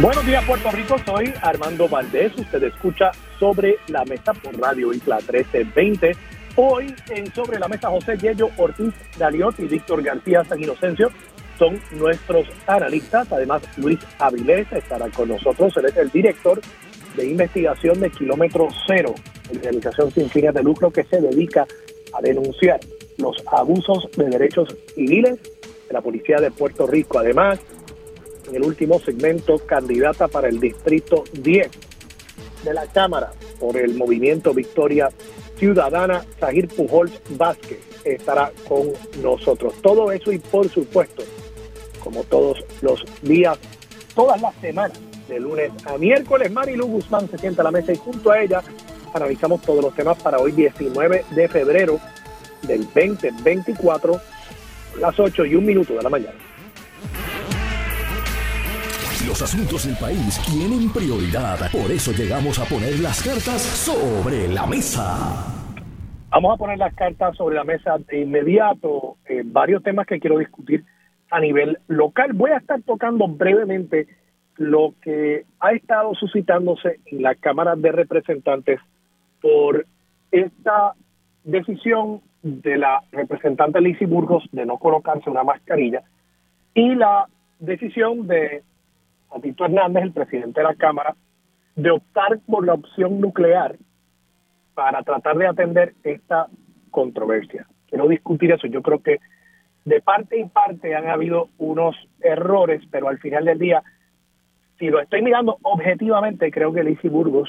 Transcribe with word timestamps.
Buenos 0.00 0.24
días 0.24 0.42
Puerto 0.46 0.70
Rico, 0.70 0.96
soy 1.04 1.30
Armando 1.42 1.86
Valdés, 1.86 2.32
usted 2.34 2.62
escucha 2.62 3.10
Sobre 3.38 3.76
la 3.88 4.02
Mesa 4.06 4.32
por 4.32 4.58
Radio 4.58 4.94
Isla 4.94 5.16
1320. 5.16 6.12
Hoy 6.56 6.94
en 7.10 7.30
Sobre 7.34 7.58
la 7.58 7.68
Mesa 7.68 7.90
José 7.90 8.16
Yello 8.16 8.48
Ortiz 8.56 8.94
Galiot 9.18 9.60
y 9.60 9.66
Víctor 9.66 10.02
García 10.02 10.42
San 10.44 10.58
Inocencio 10.58 11.10
son 11.58 11.78
nuestros 11.98 12.46
analistas. 12.66 13.30
Además, 13.30 13.60
Luis 13.76 13.98
Avilés 14.18 14.72
estará 14.72 15.06
con 15.10 15.28
nosotros, 15.28 15.76
él 15.76 15.84
es 15.84 15.96
el 15.98 16.10
director 16.10 16.58
de 17.14 17.26
investigación 17.26 18.00
de 18.00 18.08
Kilómetro 18.08 18.68
Cero, 18.86 19.14
organización 19.54 20.10
sin 20.12 20.30
fines 20.30 20.54
de 20.54 20.62
lucro 20.62 20.90
que 20.90 21.04
se 21.04 21.20
dedica 21.20 21.66
a 22.14 22.22
denunciar 22.22 22.80
los 23.18 23.36
abusos 23.52 24.08
de 24.16 24.30
derechos 24.30 24.74
civiles 24.94 25.38
de 25.88 25.92
la 25.92 26.00
Policía 26.00 26.36
de 26.38 26.50
Puerto 26.50 26.86
Rico. 26.86 27.18
Además, 27.18 27.60
en 28.50 28.56
el 28.56 28.64
último 28.64 28.98
segmento, 29.00 29.58
candidata 29.58 30.28
para 30.28 30.48
el 30.48 30.60
Distrito 30.60 31.24
10 31.32 31.70
de 32.64 32.74
la 32.74 32.86
Cámara 32.86 33.32
por 33.58 33.76
el 33.76 33.94
Movimiento 33.94 34.52
Victoria 34.52 35.08
Ciudadana, 35.56 36.24
Sahir 36.38 36.68
Pujols 36.68 37.12
Vázquez, 37.30 37.78
estará 38.04 38.50
con 38.68 38.92
nosotros. 39.22 39.74
Todo 39.82 40.10
eso 40.10 40.32
y 40.32 40.38
por 40.38 40.68
supuesto, 40.68 41.22
como 42.02 42.24
todos 42.24 42.64
los 42.82 43.04
días, 43.22 43.58
todas 44.14 44.40
las 44.40 44.54
semanas, 44.56 44.98
de 45.28 45.38
lunes 45.38 45.70
a 45.86 45.96
miércoles, 45.96 46.50
Marilu 46.50 46.86
Guzmán 46.86 47.30
se 47.30 47.38
sienta 47.38 47.62
a 47.62 47.66
la 47.66 47.70
mesa 47.70 47.92
y 47.92 47.96
junto 47.96 48.32
a 48.32 48.42
ella 48.42 48.62
analizamos 49.14 49.62
todos 49.62 49.82
los 49.82 49.94
temas 49.94 50.20
para 50.20 50.38
hoy 50.38 50.50
19 50.50 51.24
de 51.30 51.48
febrero 51.48 52.00
del 52.62 52.84
2024, 52.86 54.20
las 54.98 55.20
8 55.20 55.44
y 55.46 55.54
un 55.54 55.64
minuto 55.64 55.94
de 55.94 56.02
la 56.02 56.10
mañana. 56.10 56.49
Los 59.26 59.42
asuntos 59.42 59.86
del 59.86 59.96
país 59.96 60.40
tienen 60.46 60.90
prioridad. 60.92 61.70
Por 61.70 61.90
eso 61.90 62.10
llegamos 62.12 62.58
a 62.58 62.64
poner 62.64 62.98
las 63.00 63.22
cartas 63.22 63.60
sobre 63.60 64.48
la 64.48 64.66
mesa. 64.66 65.04
Vamos 66.30 66.54
a 66.54 66.56
poner 66.56 66.78
las 66.78 66.94
cartas 66.94 67.36
sobre 67.36 67.56
la 67.56 67.64
mesa 67.64 67.98
de 67.98 68.20
inmediato. 68.22 69.18
Eh, 69.28 69.42
varios 69.44 69.82
temas 69.82 70.06
que 70.06 70.18
quiero 70.20 70.38
discutir 70.38 70.84
a 71.30 71.38
nivel 71.38 71.78
local. 71.88 72.32
Voy 72.32 72.52
a 72.52 72.56
estar 72.56 72.80
tocando 72.82 73.28
brevemente 73.28 74.08
lo 74.56 74.94
que 75.02 75.44
ha 75.60 75.72
estado 75.72 76.14
suscitándose 76.14 77.00
en 77.04 77.22
la 77.22 77.34
Cámara 77.34 77.76
de 77.76 77.92
Representantes 77.92 78.80
por 79.42 79.84
esta 80.30 80.94
decisión 81.44 82.22
de 82.42 82.78
la 82.78 83.02
representante 83.12 83.82
Lizy 83.82 84.06
Burgos 84.06 84.44
de 84.52 84.64
no 84.64 84.78
colocarse 84.78 85.28
una 85.28 85.44
mascarilla 85.44 86.02
y 86.72 86.94
la 86.94 87.26
decisión 87.58 88.26
de 88.26 88.62
Tito 89.38 89.64
Hernández, 89.64 90.02
el 90.02 90.12
presidente 90.12 90.60
de 90.60 90.66
la 90.66 90.74
Cámara, 90.74 91.14
de 91.76 91.90
optar 91.90 92.38
por 92.46 92.66
la 92.66 92.74
opción 92.74 93.20
nuclear 93.20 93.76
para 94.74 95.02
tratar 95.02 95.36
de 95.36 95.46
atender 95.46 95.94
esta 96.02 96.48
controversia. 96.90 97.66
Quiero 97.88 98.08
discutir 98.08 98.52
eso. 98.52 98.66
Yo 98.66 98.82
creo 98.82 99.02
que 99.02 99.18
de 99.84 100.00
parte 100.00 100.38
y 100.38 100.44
parte 100.44 100.94
han 100.94 101.08
habido 101.08 101.48
unos 101.58 101.96
errores, 102.20 102.82
pero 102.90 103.08
al 103.08 103.18
final 103.18 103.44
del 103.44 103.58
día, 103.58 103.82
si 104.78 104.88
lo 104.88 105.00
estoy 105.00 105.22
mirando 105.22 105.58
objetivamente, 105.62 106.50
creo 106.50 106.72
que 106.72 106.84
Lizy 106.84 107.08
Burgos 107.08 107.48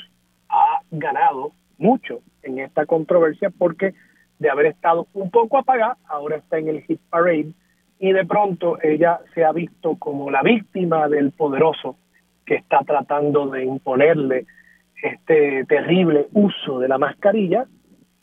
ha 0.50 0.82
ganado 0.92 1.52
mucho 1.78 2.20
en 2.44 2.60
esta 2.60 2.86
controversia 2.86 3.50
porque 3.50 3.94
de 4.40 4.50
haber 4.50 4.68
estado 4.68 5.08
un 5.14 5.30
poco 5.30 5.58
apagada, 5.58 5.98
ahora 6.08 6.38
está 6.38 6.58
en 6.58 6.70
el 6.70 6.82
hit 6.84 7.00
parade 7.10 7.54
y 8.02 8.12
de 8.14 8.26
pronto 8.26 8.80
ella 8.82 9.20
se 9.36 9.46
ha 9.46 9.52
visto 9.52 9.96
como 9.96 10.32
la 10.32 10.42
víctima 10.42 11.08
del 11.08 11.32
poderoso 11.32 11.98
que 12.44 12.56
está 12.56 12.80
tratando 12.80 13.48
de 13.48 13.64
imponerle 13.64 14.48
este 15.04 15.66
terrible 15.66 16.28
uso 16.34 16.80
de 16.80 16.88
la 16.88 16.98
mascarilla. 16.98 17.68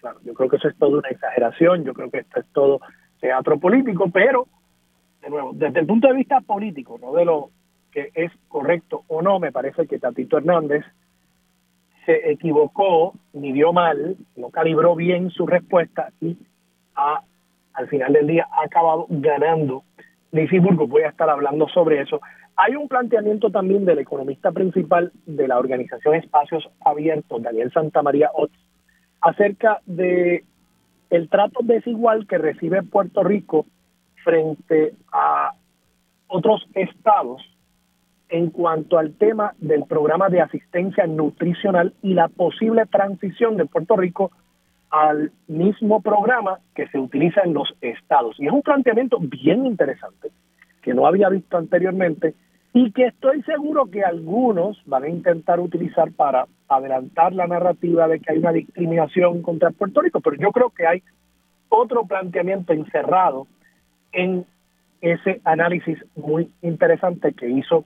Claro, 0.01 0.19
yo 0.25 0.35
creo 0.35 0.49
que 0.49 0.57
eso 0.57 0.69
es 0.69 0.77
toda 0.77 0.99
una 0.99 1.09
exageración, 1.09 1.85
yo 1.85 1.95
creo 1.95 2.11
que 2.11 2.19
esto 2.19 2.41
es 2.41 2.47
todo 2.53 2.81
teatro 3.21 3.61
político, 3.61 4.11
pero, 4.13 4.49
de 5.23 5.31
nuevo, 5.31 5.53
desde 5.55 5.79
el 5.79 5.87
punto 5.87 6.09
de 6.09 6.15
vista 6.15 6.41
político, 6.41 6.99
no 7.01 7.13
de 7.13 7.25
lo 7.25 7.51
que 7.93 8.11
es 8.15 8.33
correcto 8.49 9.05
o 9.07 9.23
no, 9.23 9.39
me 9.39 9.53
parece 9.53 9.87
que 9.87 10.01
Tatito 10.01 10.39
Hernández 10.39 10.85
se 12.05 12.33
equivocó, 12.33 13.15
midió 13.33 13.73
mal, 13.73 14.17
no 14.35 14.51
calibró 14.51 14.97
bien 14.97 15.31
su 15.31 15.47
respuesta 15.47 16.11
y 16.21 16.37
ha 16.97 17.23
al 17.79 17.89
final 17.89 18.13
del 18.13 18.27
día 18.27 18.49
ha 18.51 18.65
acabado 18.65 19.07
ganando 19.09 19.85
Burgos. 20.33 20.89
Voy 20.89 21.03
a 21.03 21.09
estar 21.09 21.31
hablando 21.31 21.69
sobre 21.69 22.03
eso. 22.03 22.21
Hay 22.57 22.75
un 22.75 22.89
planteamiento 22.89 23.51
también 23.51 23.85
del 23.85 24.01
economista 24.01 24.51
principal 24.51 25.13
de 25.27 25.47
la 25.47 25.59
organización 25.59 26.15
Espacios 26.15 26.69
Abiertos, 26.85 27.41
Daniel 27.41 27.73
Santamaría 27.73 28.31
Otz, 28.35 28.53
acerca 29.21 29.81
de 29.87 30.45
el 31.11 31.29
trato 31.29 31.61
desigual 31.63 32.27
que 32.27 32.37
recibe 32.37 32.83
Puerto 32.83 33.23
Rico 33.23 33.65
frente 34.25 34.95
a 35.13 35.53
otros 36.27 36.69
estados 36.75 37.41
en 38.29 38.51
cuanto 38.51 38.99
al 38.99 39.15
tema 39.15 39.55
del 39.59 39.85
programa 39.85 40.29
de 40.29 40.41
asistencia 40.41 41.07
nutricional 41.07 41.95
y 42.03 42.15
la 42.15 42.29
posible 42.29 42.85
transición 42.87 43.57
de 43.57 43.67
Puerto 43.67 43.97
Rico 43.97 44.33
al 44.91 45.33
mismo 45.47 46.01
programa 46.01 46.61
que 46.75 46.89
se 46.89 46.99
utiliza 46.99 47.43
en 47.43 47.55
los 47.55 47.75
estados. 47.81 48.37
Y 48.39 48.47
es 48.47 48.53
un 48.53 48.63
planteamiento 48.63 49.19
bien 49.21 49.67
interesante 49.67 50.31
que 50.83 50.95
no 50.95 51.07
había 51.07 51.29
visto 51.29 51.57
anteriormente 51.57 52.35
y 52.73 52.93
que 52.93 53.07
estoy 53.07 53.43
seguro 53.43 53.87
que 53.87 54.03
algunos 54.03 54.81
van 54.87 55.05
a 55.05 55.09
intentar 55.09 55.61
utilizar 55.61 56.13
para 56.13 56.47
adelantar 56.69 57.33
la 57.33 57.47
narrativa 57.47 58.09
de 58.09 58.21
que 58.21 58.33
hay 58.33 58.39
una 58.39 58.53
discriminación 58.53 59.43
contra 59.43 59.71
Puerto 59.71 60.01
Rico, 60.01 60.21
pero 60.21 60.37
yo 60.37 60.53
creo 60.53 60.71
que 60.71 60.87
hay 60.87 61.03
otro 61.69 62.05
planteamiento 62.05 62.73
encerrado 62.73 63.47
en 64.13 64.47
ese 65.01 65.41
análisis 65.45 65.99
muy 66.17 66.51
interesante 66.63 67.33
que 67.33 67.49
hizo 67.49 67.85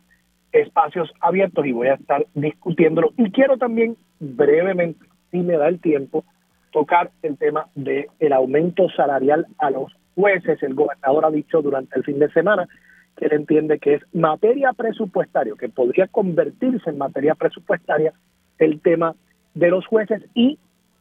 espacios 0.52 1.10
abiertos 1.20 1.66
y 1.66 1.72
voy 1.72 1.88
a 1.88 1.94
estar 1.94 2.26
discutiéndolo. 2.34 3.12
Y 3.16 3.30
quiero 3.30 3.56
también 3.56 3.96
brevemente, 4.20 5.04
si 5.30 5.38
me 5.38 5.56
da 5.56 5.68
el 5.68 5.80
tiempo, 5.80 6.24
tocar 6.72 7.10
el 7.22 7.38
tema 7.38 7.68
del 7.74 8.06
el 8.18 8.32
aumento 8.32 8.88
salarial 8.90 9.46
a 9.58 9.70
los 9.70 9.92
jueces. 10.14 10.62
El 10.62 10.74
gobernador 10.74 11.26
ha 11.26 11.30
dicho 11.30 11.62
durante 11.62 11.96
el 11.96 12.04
fin 12.04 12.18
de 12.18 12.30
semana 12.30 12.68
que 13.16 13.26
él 13.26 13.32
entiende 13.34 13.78
que 13.78 13.94
es 13.94 14.02
materia 14.12 14.72
presupuestaria, 14.72 15.54
que 15.58 15.68
podría 15.68 16.08
convertirse 16.08 16.90
en 16.90 16.98
materia 16.98 17.34
presupuestaria 17.34 18.12
el 18.58 18.80
tema 18.80 19.14
de 19.54 19.68
los 19.68 19.86
jueces 19.86 20.22
y 20.34 20.58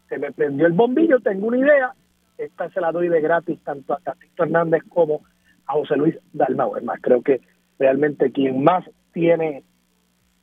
se 0.10 0.18
me 0.18 0.32
prendió 0.32 0.68
el 0.68 0.74
bombillo, 0.74 1.22
tengo 1.22 1.48
una 1.48 1.58
idea, 1.58 1.94
esta 2.38 2.70
se 2.72 2.82
la 2.82 2.92
doy 2.92 3.08
de 3.08 3.22
gratis 3.22 3.60
tanto 3.64 3.94
a 3.94 4.00
Tatito 4.00 4.44
Hernández 4.44 4.84
como 4.90 5.22
a 5.68 5.74
José 5.74 5.96
Luis 5.96 6.18
Dalmau. 6.34 6.76
Es 6.76 6.84
más, 6.84 7.00
creo 7.02 7.22
que 7.22 7.40
realmente 7.80 8.32
quien 8.32 8.62
más 8.62 8.84
tiene 9.14 9.64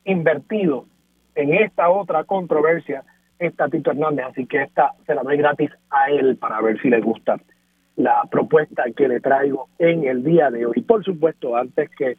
invertido 0.05 0.87
en 1.35 1.53
esta 1.53 1.91
otra 1.91 2.25
controversia 2.25 3.05
es 3.39 3.55
Tatito 3.57 3.91
Hernández, 3.91 4.27
así 4.31 4.47
que 4.47 4.63
esta 4.63 4.93
se 5.07 5.15
la 5.15 5.23
doy 5.23 5.37
gratis 5.37 5.71
a 5.91 6.11
él 6.11 6.37
para 6.37 6.61
ver 6.61 6.81
si 6.81 6.91
le 6.91 7.01
gusta 7.01 7.37
la 7.97 8.23
propuesta 8.31 8.85
que 8.97 9.09
le 9.09 9.21
traigo 9.21 9.69
en 9.79 10.05
el 10.05 10.23
día 10.23 10.51
de 10.51 10.67
hoy. 10.67 10.83
Por 10.83 11.05
supuesto, 11.05 11.57
antes 11.57 11.91
que 11.91 12.17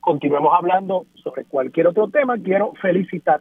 continuemos 0.00 0.52
hablando 0.54 1.06
sobre 1.14 1.44
cualquier 1.44 1.86
otro 1.86 2.08
tema, 2.08 2.36
quiero 2.38 2.72
felicitar 2.80 3.40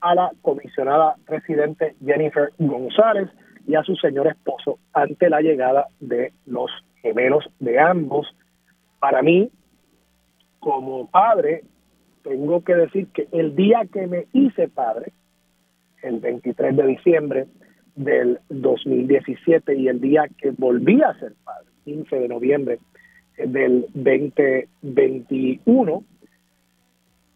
a 0.00 0.14
la 0.14 0.30
comisionada 0.42 1.16
residente 1.26 1.94
Jennifer 2.04 2.52
González 2.58 3.28
y 3.66 3.74
a 3.74 3.82
su 3.82 3.96
señor 3.96 4.28
esposo 4.28 4.78
ante 4.94 5.28
la 5.28 5.40
llegada 5.40 5.88
de 6.00 6.32
los 6.46 6.70
gemelos 7.02 7.44
de 7.58 7.78
ambos. 7.78 8.26
Para 8.98 9.22
mí, 9.22 9.50
como 10.58 11.06
padre, 11.10 11.64
tengo 12.22 12.62
que 12.64 12.74
decir 12.74 13.08
que 13.08 13.28
el 13.32 13.54
día 13.54 13.82
que 13.92 14.06
me 14.06 14.26
hice 14.32 14.68
padre, 14.68 15.12
el 16.02 16.20
23 16.20 16.76
de 16.76 16.86
diciembre 16.86 17.46
del 17.94 18.38
2017 18.48 19.74
y 19.74 19.88
el 19.88 20.00
día 20.00 20.26
que 20.38 20.52
volví 20.52 21.02
a 21.02 21.12
ser 21.18 21.34
padre, 21.44 21.66
15 21.84 22.16
de 22.16 22.28
noviembre 22.28 22.78
del 23.36 23.86
2021, 23.94 26.02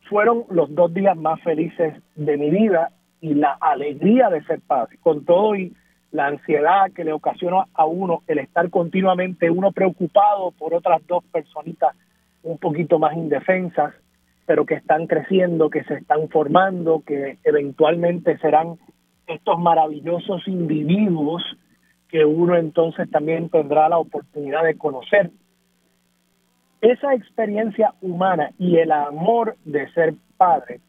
fueron 0.09 0.45
los 0.51 0.75
dos 0.75 0.93
días 0.93 1.17
más 1.17 1.41
felices 1.43 1.95
de 2.17 2.37
mi 2.37 2.51
vida 2.51 2.91
y 3.21 3.35
la 3.35 3.57
alegría 3.61 4.29
de 4.31 4.43
ser 4.45 4.61
padre, 4.61 4.99
con 5.03 5.25
todo 5.25 5.55
y 5.55 5.73
la 6.11 6.27
ansiedad 6.27 6.91
que 6.95 7.05
le 7.05 7.13
ocasiona 7.13 7.67
a 7.73 7.87
uno 7.87 8.23
el 8.27 8.39
estar 8.39 8.69
continuamente 8.69 9.51
uno 9.51 9.73
preocupado 9.73 10.51
por 10.53 10.75
otras 10.75 11.01
dos 11.07 11.25
personitas 11.33 11.95
un 12.43 12.59
poquito 12.59 12.99
más 12.99 13.17
indefensas, 13.17 13.95
pero 14.47 14.67
que 14.67 14.75
están 14.75 15.07
creciendo, 15.07 15.71
que 15.71 15.85
se 15.85 15.95
están 15.95 16.29
formando, 16.29 17.03
que 17.07 17.39
eventualmente 17.45 18.39
serán 18.39 18.79
estos 19.27 19.59
maravillosos 19.59 20.47
individuos 20.49 21.43
que 22.09 22.25
uno 22.25 22.57
entonces 22.57 23.11
también 23.11 23.49
tendrá 23.49 23.89
la 23.89 23.99
oportunidad 23.99 24.65
de 24.65 24.77
conocer. 24.77 25.31
Esa 26.83 27.15
experiencia 27.15 27.95
humana 28.03 28.51
y 28.59 28.77
el 28.77 28.93
amor 28.93 29.57
de 29.65 29.91
ser 29.93 30.15
padre 30.37 30.81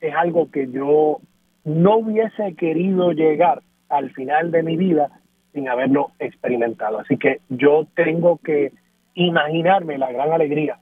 es 0.00 0.14
algo 0.14 0.50
que 0.50 0.70
yo 0.70 1.18
no 1.64 1.96
hubiese 1.98 2.54
querido 2.56 3.12
llegar 3.12 3.62
al 3.88 4.10
final 4.10 4.50
de 4.50 4.62
mi 4.62 4.76
vida 4.76 5.10
sin 5.52 5.68
haberlo 5.68 6.12
experimentado. 6.18 6.98
Así 6.98 7.18
que 7.18 7.40
yo 7.50 7.86
tengo 7.94 8.38
que 8.38 8.72
imaginarme 9.14 9.98
la 9.98 10.10
gran 10.10 10.32
alegría 10.32 10.78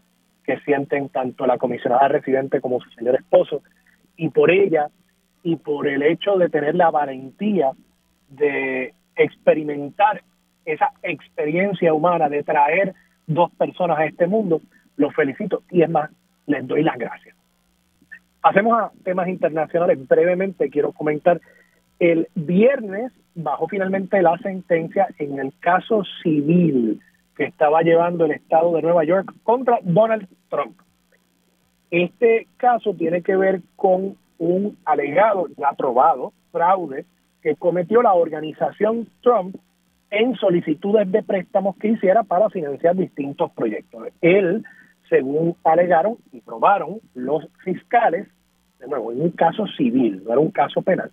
que 0.50 0.58
sienten 0.64 1.11
tanto 1.11 1.47
la 1.47 1.58
comisionada 1.58 2.08
residente 2.08 2.61
como 2.61 2.81
su 2.81 2.91
señor 2.91 3.14
esposo 3.14 3.62
y 4.17 4.31
por 4.31 4.50
ella 4.50 4.88
y 5.44 5.55
por 5.55 5.87
el 5.87 6.02
hecho 6.02 6.37
de 6.38 6.49
tener 6.49 6.75
la 6.75 6.91
valentía 6.91 7.70
de 8.29 8.93
experimentar 9.14 10.23
esa 10.64 10.91
experiencia 11.05 11.94
humana 11.94 12.29
de 12.29 12.43
traer 12.43 12.94
dos 13.29 13.52
personas 13.52 13.99
a 13.99 14.06
este 14.06 14.26
mundo, 14.26 14.61
los 14.97 15.14
felicito 15.14 15.62
y 15.70 15.82
es 15.82 15.88
más, 15.88 16.11
les 16.47 16.67
doy 16.67 16.82
las 16.82 16.99
gracias. 16.99 17.37
Pasemos 18.41 18.76
a 18.81 18.91
temas 19.05 19.29
internacionales. 19.29 19.99
Brevemente 20.08 20.69
quiero 20.69 20.91
comentar, 20.91 21.41
el 22.00 22.26
viernes 22.35 23.12
bajó 23.37 23.69
finalmente 23.69 24.20
la 24.20 24.37
sentencia 24.38 25.06
en 25.19 25.38
el 25.38 25.53
caso 25.61 26.03
civil 26.25 27.00
que 27.37 27.44
estaba 27.44 27.82
llevando 27.82 28.25
el 28.25 28.32
estado 28.32 28.75
de 28.75 28.82
Nueva 28.82 29.05
York 29.05 29.32
contra 29.44 29.79
Donald 29.82 30.26
Trump. 30.50 30.79
Este 31.91 32.47
caso 32.58 32.94
tiene 32.94 33.23
que 33.23 33.37
ver 33.37 33.62
con 33.76 34.17
un 34.38 34.76
alegado, 34.85 35.47
ya 35.56 35.70
aprobado, 35.70 36.32
fraude 36.52 37.06
que 37.43 37.56
cometió 37.56 38.02
la 38.02 38.12
organización 38.12 39.08
Trump 39.23 39.56
en 40.11 40.35
solicitudes 40.37 41.11
de 41.11 41.23
préstamos 41.23 41.76
que 41.76 41.88
hiciera 41.88 42.23
para 42.23 42.50
financiar 42.50 42.97
distintos 42.97 43.50
proyectos. 43.52 44.08
Él 44.20 44.64
según 45.08 45.56
alegaron 45.64 46.17
y 46.32 46.41
probaron 46.41 47.00
los 47.14 47.46
fiscales, 47.64 48.29
de 48.79 48.87
nuevo, 48.87 49.12
en 49.12 49.20
un 49.20 49.31
caso 49.31 49.67
civil, 49.76 50.23
no 50.25 50.32
era 50.32 50.41
un 50.41 50.53
caso 50.53 50.82
penal, 50.82 51.11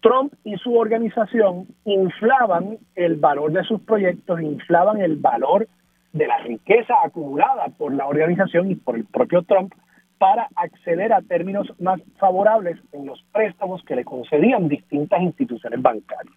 Trump 0.00 0.34
y 0.44 0.56
su 0.56 0.76
organización 0.76 1.66
inflaban 1.84 2.78
el 2.94 3.16
valor 3.16 3.52
de 3.52 3.64
sus 3.64 3.80
proyectos, 3.80 4.40
inflaban 4.40 5.00
el 5.00 5.16
valor 5.16 5.68
de 6.16 6.26
la 6.26 6.38
riqueza 6.38 6.94
acumulada 7.04 7.68
por 7.76 7.92
la 7.94 8.06
organización 8.06 8.70
y 8.70 8.74
por 8.74 8.96
el 8.96 9.04
propio 9.04 9.42
Trump 9.42 9.74
para 10.18 10.48
acceder 10.56 11.12
a 11.12 11.20
términos 11.20 11.70
más 11.78 12.00
favorables 12.18 12.78
en 12.92 13.06
los 13.06 13.22
préstamos 13.32 13.82
que 13.84 13.96
le 13.96 14.04
concedían 14.04 14.68
distintas 14.68 15.20
instituciones 15.20 15.82
bancarias. 15.82 16.34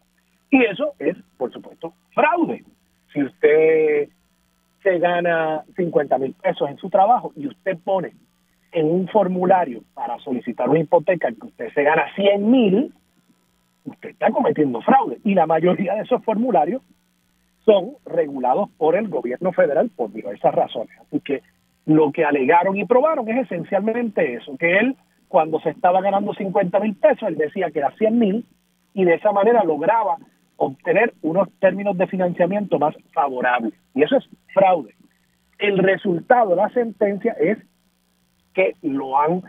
Y 0.52 0.64
eso 0.66 0.94
es, 1.00 1.16
por 1.38 1.52
supuesto, 1.54 1.94
fraude. 2.14 2.66
Si 3.14 3.24
usted 3.24 4.10
se 4.84 5.00
gana 5.00 5.64
50 5.78 6.18
mil 6.18 6.34
pesos 6.34 6.70
en 6.70 6.78
su 6.78 6.90
trabajo 6.90 7.31
y 7.36 7.48
usted 7.48 7.78
pone 7.78 8.12
en 8.74 8.86
un 8.86 9.08
formulario 9.08 9.81
para 9.94 10.20
solicitar 10.20 10.70
una 10.70 10.80
hipoteca 10.80 11.31
que 11.31 11.48
usted 11.48 11.74
se 11.74 11.84
gana 11.84 12.04
100 12.16 12.52
mil, 12.52 12.94
usted 13.86 14.10
está 14.10 14.30
cometiendo 14.31 14.81
fraude. 14.81 15.20
Y 15.24 15.36
la 15.36 15.46
mayoría 15.46 15.96
de 15.96 16.02
esos 16.02 16.24
formularios 16.26 16.81
son 17.69 17.92
regulados 18.04 18.68
por 18.77 18.95
el 18.95 19.10
gobierno 19.10 19.51
federal 19.51 19.92
por 19.95 20.12
diversas 20.12 20.56
razones. 20.56 20.89
Así 21.01 21.19
que 21.19 21.44
lo 21.86 22.12
que 22.12 22.25
alegaron 22.25 22.75
y 22.75 22.86
probaron 22.86 23.30
es 23.30 23.45
esencialmente 23.45 24.33
eso, 24.33 24.57
que 24.57 24.80
él 24.80 24.95
cuando 25.27 25.60
se 25.60 25.69
estaba 25.69 26.01
ganando 26.01 26.33
50 26.33 26.80
mil 26.80 26.95
pesos, 26.95 27.30
él 27.30 27.38
decía 27.38 27.69
que 27.69 27.77
era 27.77 27.92
100 27.92 28.18
mil 28.18 28.45
y 28.95 29.06
de 29.06 29.13
esa 29.13 29.31
manera 29.31 29.63
lograba 29.63 30.18
obtener 30.57 31.13
unos 31.21 31.48
términos 31.60 31.95
de 31.95 32.07
financiamiento 32.07 32.80
más 32.80 32.95
favorables. 33.13 33.74
Y 33.94 34.01
eso 34.01 34.18
es 34.18 34.27
fraude. 34.51 34.95
El 35.60 35.77
resultado 35.77 36.50
de 36.50 36.56
la 36.56 36.69
sentencia 36.69 37.33
es 37.39 37.60
que 38.56 38.74
lo 38.81 39.19
han 39.19 39.44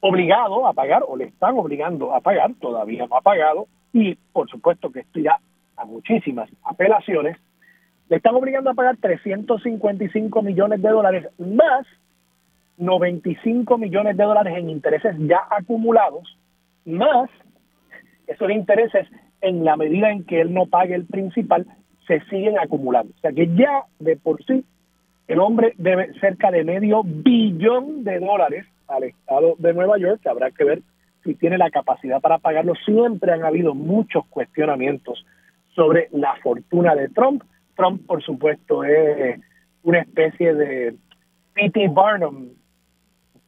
obligado 0.00 0.66
a 0.66 0.72
pagar 0.72 1.04
o 1.06 1.14
le 1.14 1.24
están 1.24 1.58
obligando 1.58 2.14
a 2.14 2.20
pagar, 2.20 2.54
todavía 2.58 3.06
no 3.06 3.16
ha 3.16 3.20
pagado, 3.20 3.66
y 3.92 4.14
por 4.32 4.48
supuesto 4.48 4.90
que 4.90 5.00
esto 5.00 5.18
irá 5.18 5.38
a 5.76 5.84
muchísimas 5.84 6.50
apelaciones, 6.62 7.36
le 8.08 8.16
están 8.16 8.34
obligando 8.34 8.70
a 8.70 8.74
pagar 8.74 8.96
355 8.98 10.42
millones 10.42 10.80
de 10.80 10.88
dólares 10.88 11.28
más 11.38 11.86
95 12.78 13.78
millones 13.78 14.16
de 14.16 14.24
dólares 14.24 14.54
en 14.56 14.70
intereses 14.70 15.14
ya 15.18 15.40
acumulados, 15.50 16.36
más 16.84 17.30
esos 18.26 18.50
intereses 18.50 19.08
en 19.40 19.64
la 19.64 19.76
medida 19.76 20.10
en 20.10 20.24
que 20.24 20.40
él 20.40 20.52
no 20.52 20.66
pague 20.66 20.94
el 20.94 21.06
principal, 21.06 21.66
se 22.06 22.20
siguen 22.26 22.58
acumulando. 22.58 23.12
O 23.16 23.20
sea 23.20 23.32
que 23.32 23.46
ya 23.54 23.84
de 23.98 24.16
por 24.16 24.44
sí 24.44 24.64
el 25.28 25.40
hombre 25.40 25.74
debe 25.76 26.12
cerca 26.20 26.50
de 26.50 26.64
medio 26.64 27.02
billón 27.04 28.04
de 28.04 28.20
dólares 28.20 28.66
al 28.88 29.04
estado 29.04 29.54
de 29.58 29.72
Nueva 29.74 29.98
York, 29.98 30.20
que 30.22 30.28
habrá 30.28 30.50
que 30.50 30.64
ver 30.64 30.82
si 31.24 31.34
tiene 31.34 31.58
la 31.58 31.70
capacidad 31.70 32.20
para 32.20 32.38
pagarlo. 32.38 32.74
Siempre 32.84 33.32
han 33.32 33.44
habido 33.44 33.74
muchos 33.74 34.24
cuestionamientos 34.26 35.24
sobre 35.76 36.08
la 36.10 36.34
fortuna 36.42 36.96
de 36.96 37.08
Trump. 37.10 37.44
Trump, 37.76 38.04
por 38.06 38.22
supuesto, 38.22 38.82
es 38.82 39.38
una 39.84 40.00
especie 40.00 40.54
de 40.54 40.96
P.T. 41.54 41.88
Barnum. 41.90 42.48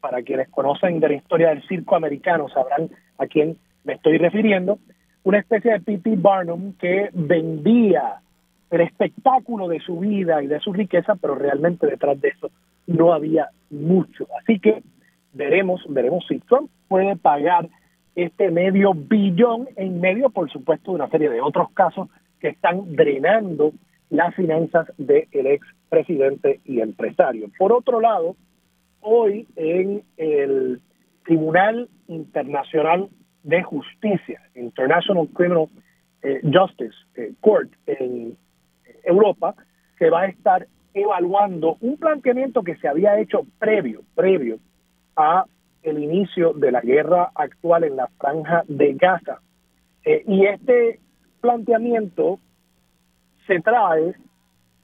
Para 0.00 0.22
quienes 0.22 0.48
conocen 0.50 1.00
de 1.00 1.08
la 1.08 1.14
historia 1.14 1.48
del 1.48 1.66
circo 1.66 1.96
americano 1.96 2.48
sabrán 2.48 2.88
a 3.18 3.26
quién 3.26 3.56
me 3.82 3.94
estoy 3.94 4.18
refiriendo 4.18 4.78
una 5.24 5.38
especie 5.38 5.72
de 5.72 5.80
P.T. 5.80 6.14
Barnum 6.18 6.74
que 6.74 7.10
vendía 7.12 8.20
el 8.70 8.80
espectáculo 8.82 9.68
de 9.68 9.80
su 9.80 9.98
vida 9.98 10.42
y 10.42 10.46
de 10.46 10.60
su 10.60 10.72
riqueza, 10.72 11.16
pero 11.16 11.34
realmente 11.34 11.86
detrás 11.86 12.20
de 12.20 12.28
eso 12.28 12.50
no 12.86 13.12
había 13.12 13.48
mucho. 13.70 14.26
Así 14.40 14.60
que 14.60 14.82
veremos, 15.32 15.82
veremos 15.88 16.24
si 16.28 16.38
Trump 16.40 16.70
puede 16.88 17.16
pagar 17.16 17.68
este 18.18 18.50
medio 18.50 18.94
billón 18.94 19.68
en 19.76 20.00
medio, 20.00 20.30
por 20.30 20.50
supuesto, 20.50 20.90
de 20.90 20.96
una 20.96 21.08
serie 21.08 21.30
de 21.30 21.40
otros 21.40 21.70
casos 21.70 22.08
que 22.40 22.48
están 22.48 22.96
drenando 22.96 23.72
las 24.10 24.34
finanzas 24.34 24.88
del 24.96 25.28
ex 25.32 25.64
presidente 25.88 26.60
y 26.64 26.80
empresario. 26.80 27.48
Por 27.56 27.72
otro 27.72 28.00
lado, 28.00 28.34
hoy 29.00 29.46
en 29.54 30.02
el 30.16 30.80
Tribunal 31.24 31.88
Internacional 32.08 33.08
de 33.44 33.62
Justicia, 33.62 34.42
International 34.56 35.28
Criminal 35.32 35.68
eh, 36.22 36.40
Justice 36.42 36.96
eh, 37.14 37.34
Court 37.40 37.70
en 37.86 38.36
Europa, 39.04 39.54
que 39.96 40.10
va 40.10 40.22
a 40.22 40.26
estar 40.26 40.66
evaluando 40.92 41.76
un 41.80 41.96
planteamiento 41.96 42.64
que 42.64 42.76
se 42.78 42.88
había 42.88 43.20
hecho 43.20 43.46
previo, 43.60 44.02
previo 44.16 44.58
a 45.14 45.44
el 45.82 46.02
inicio 46.02 46.52
de 46.52 46.72
la 46.72 46.80
guerra 46.80 47.30
actual 47.34 47.84
en 47.84 47.96
la 47.96 48.08
franja 48.18 48.64
de 48.66 48.94
Gaza. 48.94 49.40
Eh, 50.04 50.22
y 50.26 50.46
este 50.46 51.00
planteamiento 51.40 52.38
se 53.46 53.60
trae 53.60 54.14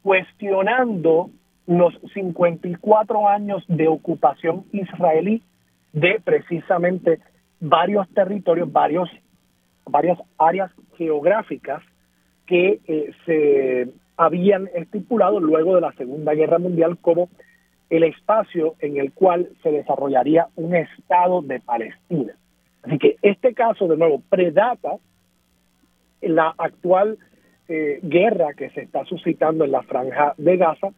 cuestionando 0.02 1.30
los 1.66 1.94
54 2.12 3.28
años 3.28 3.64
de 3.68 3.88
ocupación 3.88 4.64
israelí 4.72 5.42
de 5.92 6.20
precisamente 6.22 7.20
varios 7.60 8.08
territorios, 8.10 8.70
varios, 8.70 9.08
varias 9.86 10.18
áreas 10.38 10.70
geográficas 10.96 11.82
que 12.46 12.80
eh, 12.86 13.10
se 13.24 13.88
habían 14.16 14.68
estipulado 14.74 15.40
luego 15.40 15.74
de 15.74 15.80
la 15.80 15.92
Segunda 15.92 16.34
Guerra 16.34 16.58
Mundial 16.58 16.98
como 17.00 17.30
el 17.96 18.04
espacio 18.04 18.74
en 18.80 18.98
el 18.98 19.12
cual 19.12 19.48
se 19.62 19.70
desarrollaría 19.70 20.48
un 20.56 20.74
Estado 20.74 21.42
de 21.42 21.60
Palestina. 21.60 22.34
Así 22.82 22.98
que 22.98 23.16
este 23.22 23.54
caso, 23.54 23.88
de 23.88 23.96
nuevo, 23.96 24.22
predata 24.28 24.96
la 26.20 26.54
actual 26.56 27.18
eh, 27.68 28.00
guerra 28.02 28.54
que 28.54 28.70
se 28.70 28.82
está 28.82 29.04
suscitando 29.04 29.64
en 29.64 29.72
la 29.72 29.82
franja 29.82 30.34
de 30.36 30.56
Gaza 30.56 30.88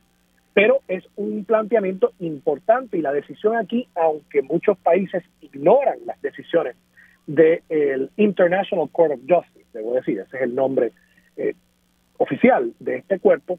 pero 0.57 0.81
es 0.88 1.05
un 1.17 1.45
planteamiento 1.45 2.15
importante 2.19 2.97
y 2.97 3.03
la 3.03 3.12
decisión 3.12 3.57
aquí, 3.57 3.88
aunque 3.95 4.41
muchos 4.41 4.79
países 4.79 5.23
ignoran 5.43 5.99
las 6.07 6.19
decisiones 6.23 6.76
del 7.26 8.09
International 8.17 8.88
Court 8.91 9.12
of 9.12 9.21
Justice, 9.29 9.67
debo 9.75 9.93
decir, 9.93 10.19
ese 10.19 10.35
es 10.35 10.43
el 10.45 10.55
nombre 10.55 10.93
eh, 11.37 11.53
oficial 12.17 12.73
de 12.81 12.97
este 12.97 13.19
cuerpo, 13.19 13.59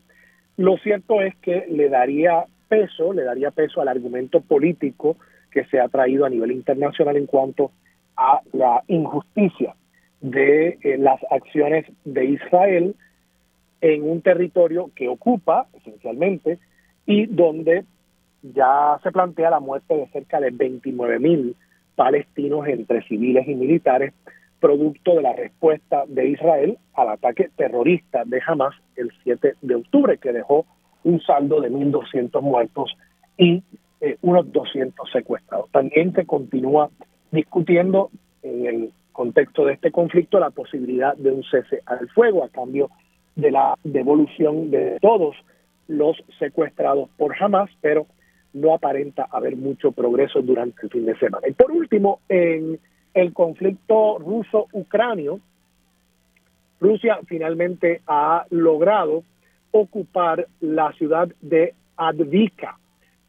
lo 0.58 0.78
cierto 0.78 1.22
es 1.22 1.36
que 1.36 1.68
le 1.70 1.88
daría 1.90 2.46
peso, 2.68 3.14
le 3.14 3.24
daría 3.24 3.52
peso 3.52 3.82
al 3.82 3.88
argumento 3.88 4.42
político 4.42 5.18
que 5.52 5.66
se 5.66 5.80
ha 5.80 5.88
traído 5.88 6.26
a 6.26 6.30
nivel 6.30 6.52
internacional 6.52 7.18
en 7.18 7.26
cuanto 7.26 7.72
a 8.16 8.42
la 8.54 8.84
injusticia 8.88 9.76
de 10.22 10.78
eh, 10.82 10.98
las 10.98 11.20
acciones 11.30 11.86
de 12.06 12.26
Israel 12.26 12.96
en 13.82 14.10
un 14.10 14.22
territorio 14.22 14.92
que 14.96 15.08
ocupa 15.08 15.68
esencialmente 15.74 16.58
y 17.06 17.28
donde 17.28 17.86
ya 18.42 19.00
se 19.04 19.12
plantea 19.12 19.50
la 19.50 19.60
muerte 19.60 19.96
de 19.96 20.08
cerca 20.08 20.40
de 20.40 20.52
29 20.52 21.20
mil 21.20 21.56
palestinos 21.96 22.68
entre 22.68 23.02
civiles 23.08 23.48
y 23.48 23.56
militares, 23.56 24.14
producto 24.60 25.16
de 25.16 25.22
la 25.22 25.34
respuesta 25.34 26.04
de 26.08 26.30
Israel 26.30 26.78
al 26.94 27.10
ataque 27.10 27.50
terrorista 27.56 28.24
de 28.26 28.42
Hamas 28.46 28.76
el 28.96 29.12
7 29.24 29.56
de 29.62 29.76
octubre, 29.76 30.18
que 30.18 30.34
dejó 30.34 30.66
un 31.08 31.22
saldo 31.22 31.62
de 31.62 31.72
1.200 31.72 32.42
muertos 32.42 32.96
y 33.38 33.64
eh, 34.02 34.18
unos 34.22 34.52
200 34.52 35.10
secuestrados. 35.12 35.70
También 35.72 36.14
se 36.14 36.26
continúa 36.26 36.90
discutiendo 37.32 38.10
en 38.44 38.66
el 38.66 38.92
contexto 39.14 39.66
de 39.66 39.74
este 39.74 39.92
conflicto 39.92 40.40
la 40.40 40.50
posibilidad 40.50 41.16
de 41.16 41.32
un 41.32 41.44
cese 41.44 41.82
al 41.86 42.10
fuego 42.10 42.44
a 42.44 42.50
cambio 42.50 42.90
de 43.36 43.52
la 43.52 43.76
devolución 43.84 44.70
de 44.70 44.98
todos 45.02 45.36
los 45.88 46.18
secuestrados 46.40 47.10
por 47.18 47.36
Hamas, 47.42 47.70
pero 47.82 48.06
no 48.54 48.74
aparenta 48.74 49.28
haber 49.32 49.56
mucho 49.56 49.92
progreso 49.92 50.42
durante 50.42 50.82
el 50.84 50.90
fin 50.90 51.06
de 51.06 51.18
semana. 51.18 51.48
Y 51.48 51.54
por 51.54 51.72
último, 51.72 52.20
en 52.28 52.80
el 53.14 53.34
conflicto 53.34 54.20
ruso-ucranio, 54.20 55.40
Rusia 56.80 57.20
finalmente 57.28 58.02
ha 58.08 58.46
logrado 58.50 59.24
ocupar 59.78 60.48
la 60.60 60.92
ciudad 60.94 61.30
de 61.42 61.74
Advika. 61.96 62.78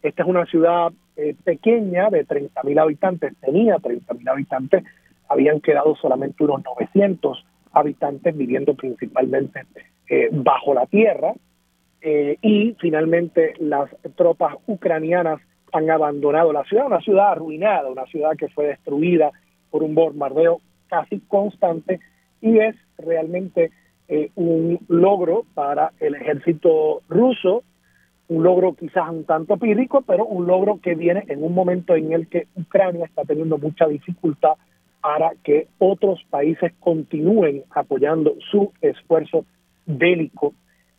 Esta 0.03 0.23
es 0.23 0.29
una 0.29 0.47
ciudad 0.47 0.93
eh, 1.17 1.35
pequeña 1.45 2.11
de 2.11 2.27
30.000 2.27 2.81
habitantes, 2.81 3.35
tenía 3.41 3.77
30.000 3.77 4.31
habitantes, 4.31 4.85
habían 5.29 5.61
quedado 5.61 5.97
solamente 5.97 6.45
unos 6.45 6.63
900 6.65 7.45
habitantes 7.73 8.37
viviendo 8.37 8.75
principalmente 8.75 9.63
eh, 10.09 10.29
bajo 10.33 10.75
la 10.75 10.87
tierra 10.87 11.35
eh, 12.01 12.37
y 12.41 12.77
finalmente 12.81 13.55
las 13.59 13.91
tropas 14.17 14.55
ucranianas 14.67 15.41
han 15.73 15.91
abandonado 15.91 16.53
la 16.53 16.65
ciudad, 16.65 16.87
una 16.87 17.01
ciudad 17.01 17.33
arruinada, 17.33 17.91
una 17.91 18.07
ciudad 18.07 18.37
que 18.37 18.49
fue 18.49 18.69
destruida 18.69 19.33
por 19.71 19.83
un 19.83 19.95
bombardeo 19.95 20.61
casi 20.89 21.21
constante 21.21 22.01
y 22.41 22.59
es 22.59 22.77
realmente 22.97 23.73
eh, 24.09 24.31
un 24.37 24.81
logro 24.89 25.45
para 25.55 25.93
el 26.01 26.15
ejército 26.15 27.03
ruso, 27.09 27.63
un 28.29 28.43
logro 28.43 28.75
quizás 28.75 29.09
un 29.11 29.25
tanto 29.25 29.57
pírrico, 29.57 30.03
pero 30.03 30.25
un 30.27 30.47
logro 30.47 30.81
que 30.83 30.95
viene 30.95 31.25
en 31.29 31.43
un 31.43 31.55
momento 31.55 31.95
en 31.95 32.13
el 32.13 32.27
que 32.29 32.47
Ucrania 32.57 33.07
está 33.07 33.23
teniendo 33.25 33.59
mucha 33.59 33.87
dificultad 33.87 34.55
para 35.01 35.33
que 35.43 35.69
otros 35.79 36.25
países 36.29 36.73
continúen 36.81 37.65
apoyando 37.71 38.35
su 38.51 38.73
esfuerzo 38.81 39.45
bélico 39.87 40.55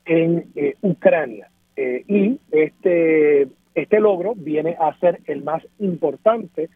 en 0.05 0.45
eh, 0.55 0.75
Ucrania. 0.81 1.49
Eh, 1.75 2.03
y 2.07 2.39
este, 2.51 3.47
este 3.75 3.99
logro 3.99 4.33
viene 4.35 4.75
a 4.79 4.97
ser 4.99 5.19
el 5.25 5.43
más 5.43 5.63
importante 5.79 6.69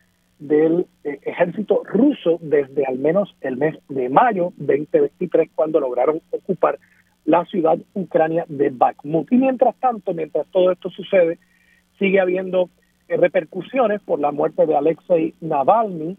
del 0.47 0.88
eh, 1.03 1.19
ejército 1.23 1.81
ruso 1.85 2.38
desde 2.41 2.85
al 2.85 2.97
menos 3.00 3.33
el 3.41 3.57
mes 3.57 3.77
de 3.88 4.09
mayo 4.09 4.51
2023, 4.57 5.50
cuando 5.55 5.79
lograron 5.79 6.21
ocupar 6.31 6.79
la 7.25 7.45
ciudad 7.45 7.77
ucrania 7.93 8.45
de 8.50 8.69
Bakhmut. 8.69 9.31
Y 9.31 9.38
mientras 9.38 9.75
tanto, 9.77 10.13
mientras 10.13 10.45
todo 10.47 10.71
esto 10.71 10.89
sucede, 10.89 11.39
sigue 11.97 12.19
habiendo 12.19 12.69
repercusiones 13.07 14.01
por 14.01 14.19
la 14.19 14.31
muerte 14.31 14.65
de 14.65 14.75
Alexei 14.75 15.33
Navalny. 15.39 16.17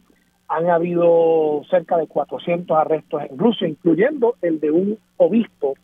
Han 0.48 0.70
habido 0.70 1.62
cerca 1.70 1.96
de 1.98 2.06
400 2.06 2.76
arrestos 2.76 3.22
en 3.28 3.38
Rusia, 3.38 3.68
incluyendo 3.68 4.36
el 4.40 4.60
de 4.60 4.70
un 4.70 4.98
obispo 5.16 5.74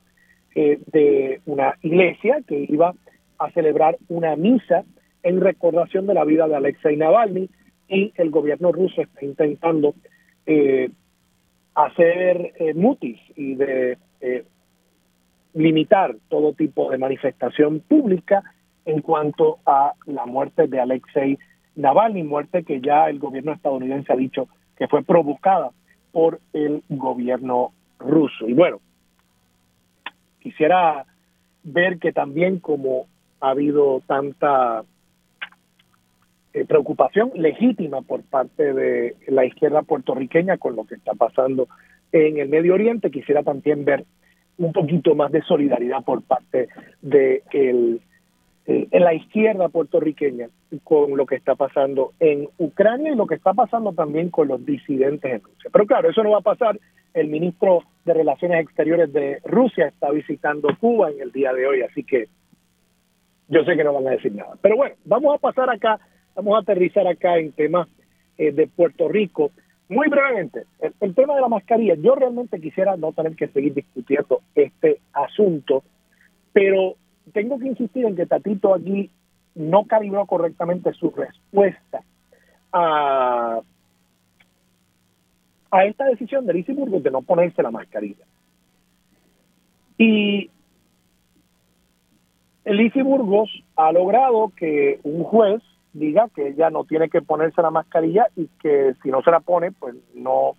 eh, 0.55 0.79
de 0.93 1.41
una 1.47 1.75
iglesia 1.83 2.39
que 2.47 2.67
iba 2.69 2.95
a 3.39 3.51
celebrar 3.51 3.97
una 4.09 4.37
misa 4.37 4.85
en 5.23 5.41
recordación 5.41 6.07
de 6.07 6.15
la 6.15 6.25
vida 6.25 6.49
de 6.49 6.57
Alexei 6.57 6.97
Navalny 6.97 7.51
y 7.91 8.13
el 8.17 8.31
gobierno 8.31 8.73
ruso 8.73 9.03
está 9.03 9.25
intentando 9.25 9.95
eh, 10.47 10.91
hacer 11.75 12.53
eh, 12.59 12.75
mutis 12.75 13.19
y 13.37 13.55
de 13.57 13.99
limitar 15.55 16.15
todo 16.29 16.53
tipo 16.53 16.91
de 16.91 16.99
manifestación 16.99 17.81
pública 17.81 18.43
en 18.85 19.01
cuanto 19.01 19.59
a 19.67 19.95
la 20.07 20.27
muerte 20.27 20.67
de 20.67 20.81
Alexei 20.81 21.39
Navalny, 21.77 22.23
muerte 22.23 22.65
que 22.65 22.81
ya 22.81 23.09
el 23.09 23.19
gobierno 23.19 23.53
estadounidense 23.53 24.13
ha 24.13 24.17
dicho 24.17 24.49
que 24.77 24.89
fue 24.89 25.03
provocada 25.03 25.71
por 26.13 26.41
el 26.53 26.83
gobierno 26.89 27.73
ruso. 27.99 28.49
Y 28.49 28.55
bueno, 28.55 28.81
quisiera 30.41 31.05
ver 31.63 31.99
que 31.99 32.13
también 32.13 32.59
como 32.59 33.07
ha 33.41 33.51
habido 33.51 34.03
tanta 34.07 34.85
eh, 36.53 36.65
preocupación 36.65 37.31
legítima 37.35 38.03
por 38.03 38.23
parte 38.23 38.73
de 38.73 39.17
la 39.29 39.45
izquierda 39.45 39.83
puertorriqueña 39.83 40.59
con 40.59 40.77
lo 40.77 40.85
que 40.85 40.97
está 40.97 41.13
pasando 41.15 41.69
en 42.13 42.39
el 42.39 42.49
Medio 42.49 42.75
Oriente, 42.75 43.11
quisiera 43.11 43.43
también 43.43 43.85
ver 43.85 44.05
un 44.59 44.73
poquito 44.73 45.15
más 45.15 45.33
de 45.33 45.43
solidaridad 45.43 46.05
por 46.05 46.23
parte 46.23 46.69
de 47.01 47.43
el, 47.53 48.01
eh, 48.67 48.89
la 48.93 49.15
izquierda 49.15 49.69
puertorriqueña 49.69 50.49
con 50.85 51.17
lo 51.17 51.25
que 51.25 51.37
está 51.37 51.55
pasando 51.55 52.13
en 52.21 52.49
Ucrania 52.59 53.13
y 53.13 53.17
lo 53.17 53.27
que 53.27 53.37
está 53.37 53.55
pasando 53.55 53.93
también 53.93 54.31
con 54.31 54.49
los 54.49 54.65
disidentes 54.65 55.33
en 55.33 55.43
Rusia. 55.43 55.71
Pero 55.73 55.87
claro, 55.87 56.11
eso 56.11 56.23
no 56.23 56.33
va 56.33 56.39
a 56.39 56.43
pasar 56.43 56.79
el 57.15 57.29
ministro 57.29 57.83
de 58.05 58.15
Relaciones 58.15 58.63
Exteriores 58.63 59.13
de 59.13 59.41
Rusia 59.45 59.87
está 59.87 60.11
visitando 60.11 60.69
Cuba 60.79 61.11
en 61.11 61.21
el 61.21 61.33
día 61.33 61.53
de 61.53 61.67
hoy, 61.67 61.83
así 61.83 62.05
que 62.05 62.29
yo 63.49 63.65
sé 63.65 63.77
que 63.77 63.85
no 63.85 63.95
van 63.95 64.07
a 64.07 64.13
decir 64.13 64.35
nada. 64.35 64.55
Pero 64.63 64.77
bueno, 64.77 64.95
vamos 65.05 65.35
a 65.35 65.39
pasar 65.39 65.69
acá, 65.71 65.99
vamos 66.35 66.57
a 66.57 66.61
aterrizar 66.61 67.07
acá 67.07 67.39
en 67.39 67.53
temas 67.53 67.89
eh, 68.39 68.53
de 68.53 68.67
Puerto 68.67 69.09
Rico. 69.09 69.51
Muy 69.89 70.09
brevemente, 70.09 70.65
el, 71.01 71.15
tema 71.15 71.35
de 71.35 71.41
la 71.41 71.49
mascarilla, 71.49 71.95
yo 71.95 72.15
realmente 72.15 72.61
quisiera 72.61 72.97
no 72.97 73.13
tener 73.13 73.35
que 73.35 73.49
seguir 73.49 73.75
discutiendo 73.75 74.41
este 74.55 75.01
asunto, 75.13 75.83
pero 76.53 76.95
tengo 77.33 77.59
que 77.59 77.67
insistir 77.67 78.07
en 78.07 78.15
que 78.15 78.27
Tatito 78.27 78.75
aquí 78.75 79.11
no 79.57 79.85
calibró 79.87 80.27
correctamente 80.27 80.93
su 80.93 81.11
respuesta 81.11 82.03
a 82.73 83.61
a 85.71 85.85
esta 85.85 86.05
decisión 86.05 86.47
de 86.47 86.55
Lizy 86.55 86.73
Burgos 86.73 87.03
de 87.03 87.11
no 87.11 87.23
ponerse 87.23 87.63
la 87.63 87.71
mascarilla. 87.71 88.25
Y 89.99 90.51
Lizy 92.65 93.03
Burgos 93.03 93.51
ha 93.77 93.93
logrado 93.93 94.53
que 94.57 94.99
un 95.03 95.23
juez 95.25 95.63
diga 95.93 96.29
que 96.35 96.49
ella 96.49 96.71
no 96.71 96.85
tiene 96.85 97.09
que 97.09 97.23
ponerse 97.23 97.63
la 97.63 97.71
mascarilla 97.71 98.29
y 98.37 98.47
que 98.61 98.95
si 99.03 99.11
no 99.11 99.23
se 99.23 99.31
la 99.31 99.41
pone, 99.41 99.73
pues 99.73 99.95
no 100.15 100.55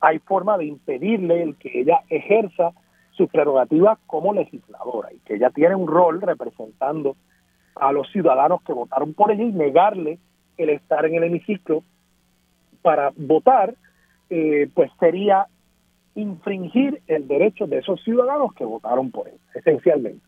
hay 0.00 0.18
forma 0.20 0.58
de 0.58 0.66
impedirle 0.66 1.42
el 1.42 1.56
que 1.56 1.80
ella 1.80 2.00
ejerza 2.08 2.72
sus 3.12 3.28
prerrogativas 3.30 3.98
como 4.06 4.32
legisladora 4.32 5.12
y 5.12 5.18
que 5.20 5.34
ella 5.34 5.50
tiene 5.50 5.74
un 5.74 5.88
rol 5.88 6.20
representando 6.20 7.16
a 7.74 7.92
los 7.92 8.10
ciudadanos 8.10 8.62
que 8.62 8.72
votaron 8.72 9.14
por 9.14 9.30
ella 9.30 9.44
y 9.44 9.52
negarle 9.52 10.18
el 10.56 10.70
estar 10.70 11.04
en 11.06 11.16
el 11.16 11.24
hemiciclo 11.24 11.82
para 12.82 13.12
votar 13.16 13.74
eh, 14.30 14.68
pues 14.74 14.90
sería 15.00 15.46
infringir 16.14 17.00
el 17.06 17.26
derecho 17.28 17.66
de 17.66 17.78
esos 17.78 18.02
ciudadanos 18.02 18.52
que 18.54 18.64
votaron 18.64 19.10
por 19.10 19.28
él, 19.28 19.38
esencialmente. 19.54 20.24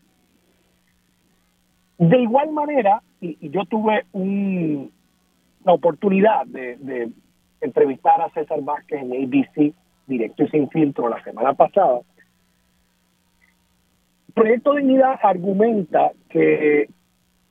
De 1.97 2.17
igual 2.19 2.51
manera, 2.51 3.01
y, 3.21 3.49
yo 3.49 3.65
tuve 3.65 4.05
un, 4.11 4.91
la 5.63 5.73
oportunidad 5.73 6.45
de, 6.47 7.11
entrevistar 7.61 8.19
a 8.19 8.29
César 8.31 8.59
Vázquez 8.63 9.03
en 9.03 9.11
ABC, 9.11 9.73
directo 10.07 10.43
y 10.43 10.49
sin 10.49 10.67
filtro, 10.69 11.07
la 11.07 11.23
semana 11.23 11.53
pasada, 11.53 11.99
Proyecto 14.33 14.73
Dignidad 14.73 15.19
argumenta 15.21 16.11
que 16.29 16.89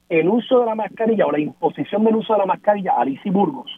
el 0.09 0.29
uso 0.29 0.61
de 0.61 0.67
la 0.67 0.75
mascarilla 0.75 1.27
o 1.27 1.31
la 1.31 1.39
imposición 1.39 2.05
del 2.05 2.17
uso 2.17 2.33
de 2.33 2.41
la 2.41 2.47
mascarilla 2.47 2.93
a 2.93 3.03
Alicia 3.03 3.31
Burgos 3.31 3.71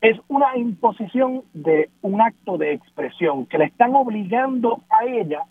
es 0.00 0.18
una 0.28 0.56
imposición 0.56 1.42
de 1.54 1.88
un 2.02 2.20
acto 2.20 2.58
de 2.58 2.72
expresión 2.72 3.46
que 3.46 3.58
le 3.58 3.64
están 3.64 3.94
obligando 3.96 4.82
a 4.90 5.06
ella 5.06 5.42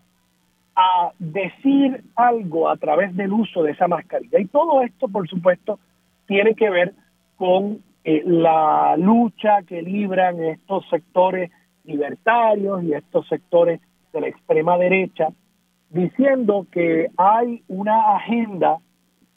a 0.76 1.10
decir 1.18 2.04
algo 2.14 2.68
a 2.68 2.76
través 2.76 3.16
del 3.16 3.32
uso 3.32 3.62
de 3.62 3.72
esa 3.72 3.88
mascarilla. 3.88 4.38
Y 4.38 4.46
todo 4.46 4.82
esto, 4.82 5.08
por 5.08 5.26
supuesto, 5.26 5.78
tiene 6.26 6.54
que 6.54 6.68
ver 6.68 6.92
con 7.36 7.80
eh, 8.04 8.22
la 8.26 8.96
lucha 8.98 9.62
que 9.66 9.80
libran 9.80 10.42
estos 10.42 10.86
sectores 10.90 11.50
libertarios 11.84 12.82
y 12.84 12.92
estos 12.92 13.26
sectores 13.28 13.80
de 14.12 14.20
la 14.20 14.28
extrema 14.28 14.76
derecha, 14.76 15.28
diciendo 15.90 16.66
que 16.70 17.08
hay 17.16 17.62
una 17.68 18.16
agenda 18.16 18.78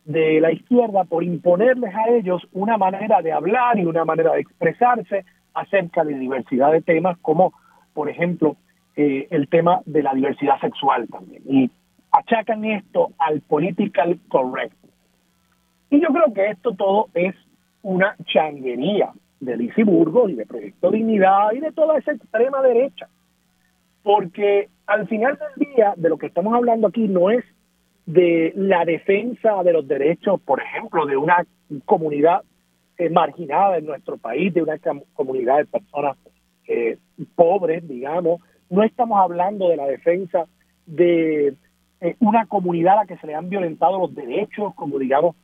de 0.03 0.41
la 0.41 0.51
izquierda 0.51 1.03
por 1.03 1.23
imponerles 1.23 1.93
a 1.95 2.09
ellos 2.09 2.41
una 2.51 2.77
manera 2.77 3.21
de 3.21 3.31
hablar 3.31 3.77
y 3.77 3.85
una 3.85 4.03
manera 4.03 4.33
de 4.33 4.41
expresarse 4.41 5.23
acerca 5.53 6.03
de 6.03 6.15
diversidad 6.15 6.71
de 6.71 6.81
temas 6.81 7.17
como, 7.19 7.53
por 7.93 8.09
ejemplo, 8.09 8.57
eh, 8.95 9.27
el 9.29 9.47
tema 9.47 9.81
de 9.85 10.03
la 10.03 10.13
diversidad 10.13 10.59
sexual 10.59 11.07
también. 11.07 11.43
Y 11.47 11.71
achacan 12.11 12.65
esto 12.65 13.11
al 13.17 13.41
political 13.41 14.19
correct. 14.29 14.75
Y 15.89 15.99
yo 16.01 16.09
creo 16.09 16.33
que 16.33 16.49
esto 16.49 16.73
todo 16.73 17.07
es 17.13 17.35
una 17.81 18.15
changuería 18.25 19.11
de 19.39 19.57
Lizy 19.57 19.83
Burgos 19.83 20.31
y 20.31 20.35
de 20.35 20.45
Proyecto 20.45 20.91
Dignidad 20.91 21.51
y 21.53 21.59
de 21.59 21.71
toda 21.71 21.97
esa 21.97 22.11
extrema 22.11 22.61
derecha. 22.61 23.07
Porque 24.03 24.69
al 24.85 25.07
final 25.07 25.37
del 25.37 25.67
día, 25.67 25.93
de 25.95 26.09
lo 26.09 26.17
que 26.17 26.27
estamos 26.27 26.53
hablando 26.53 26.87
aquí 26.87 27.07
no 27.07 27.29
es 27.29 27.43
de 28.05 28.53
la 28.55 28.85
defensa 28.85 29.61
de 29.63 29.73
los 29.73 29.87
derechos, 29.87 30.41
por 30.41 30.61
ejemplo, 30.61 31.05
de 31.05 31.15
una 31.15 31.45
comunidad 31.85 32.41
eh, 32.97 33.09
marginada 33.09 33.77
en 33.77 33.85
nuestro 33.85 34.17
país, 34.17 34.53
de 34.53 34.63
una 34.63 34.79
comunidad 35.13 35.57
de 35.57 35.65
personas 35.65 36.17
eh, 36.67 36.97
pobres, 37.35 37.87
digamos. 37.87 38.41
No 38.69 38.83
estamos 38.83 39.19
hablando 39.19 39.69
de 39.69 39.77
la 39.77 39.85
defensa 39.85 40.45
de 40.85 41.55
eh, 42.01 42.15
una 42.19 42.45
comunidad 42.45 42.93
a 42.93 43.01
la 43.01 43.05
que 43.05 43.17
se 43.17 43.27
le 43.27 43.35
han 43.35 43.49
violentado 43.49 43.99
los 43.99 44.15
derechos, 44.15 44.73
como 44.75 44.99
digamos 44.99 45.35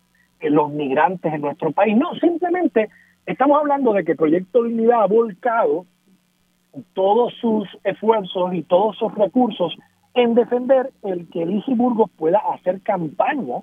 los 0.41 0.71
migrantes 0.71 1.33
en 1.33 1.41
nuestro 1.41 1.71
país. 1.71 1.97
No, 1.97 2.13
simplemente 2.15 2.89
estamos 3.25 3.59
hablando 3.59 3.93
de 3.93 4.03
que 4.03 4.15
Proyecto 4.15 4.63
Dignidad 4.63 5.03
ha 5.03 5.07
volcado 5.07 5.85
todos 6.93 7.33
sus 7.39 7.67
esfuerzos 7.83 8.53
y 8.53 8.63
todos 8.63 8.97
sus 8.97 9.13
recursos 9.15 9.75
en 10.13 10.35
defender 10.35 10.91
el 11.03 11.27
que 11.29 11.45
Lizy 11.45 11.73
Burgos 11.73 12.09
pueda 12.17 12.39
hacer 12.53 12.81
campaña 12.81 13.59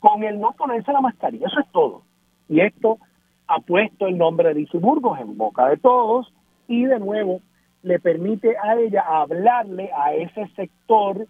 con 0.00 0.22
el 0.24 0.40
no 0.40 0.52
ponerse 0.52 0.92
la 0.92 1.00
mascarilla. 1.00 1.46
Eso 1.46 1.60
es 1.60 1.66
todo. 1.72 2.02
Y 2.48 2.60
esto 2.60 2.98
ha 3.46 3.60
puesto 3.60 4.06
el 4.06 4.18
nombre 4.18 4.48
de 4.48 4.54
Lizy 4.54 4.78
Burgos 4.78 5.18
en 5.20 5.36
boca 5.36 5.68
de 5.68 5.76
todos 5.76 6.32
y 6.68 6.84
de 6.84 6.98
nuevo 6.98 7.40
le 7.82 7.98
permite 7.98 8.56
a 8.56 8.76
ella 8.76 9.02
hablarle 9.06 9.90
a 9.92 10.14
ese 10.14 10.46
sector 10.54 11.26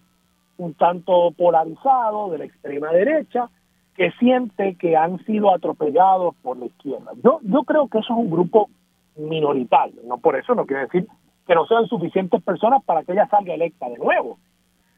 un 0.58 0.74
tanto 0.74 1.30
polarizado 1.32 2.30
de 2.30 2.38
la 2.38 2.44
extrema 2.44 2.92
derecha 2.92 3.48
que 3.96 4.10
siente 4.12 4.76
que 4.76 4.96
han 4.96 5.22
sido 5.24 5.52
atropellados 5.54 6.34
por 6.42 6.56
la 6.56 6.66
izquierda. 6.66 7.12
Yo, 7.22 7.40
yo 7.42 7.62
creo 7.64 7.88
que 7.88 7.98
eso 7.98 8.12
es 8.12 8.18
un 8.18 8.30
grupo 8.30 8.70
minoritario, 9.16 10.02
no 10.06 10.18
por 10.18 10.36
eso 10.36 10.54
no 10.54 10.66
quiere 10.66 10.84
decir 10.84 11.06
que 11.46 11.54
no 11.54 11.66
sean 11.66 11.86
suficientes 11.86 12.42
personas 12.42 12.82
para 12.84 13.02
que 13.02 13.12
ella 13.12 13.28
salga 13.28 13.54
electa 13.54 13.88
de 13.88 13.98
nuevo, 13.98 14.38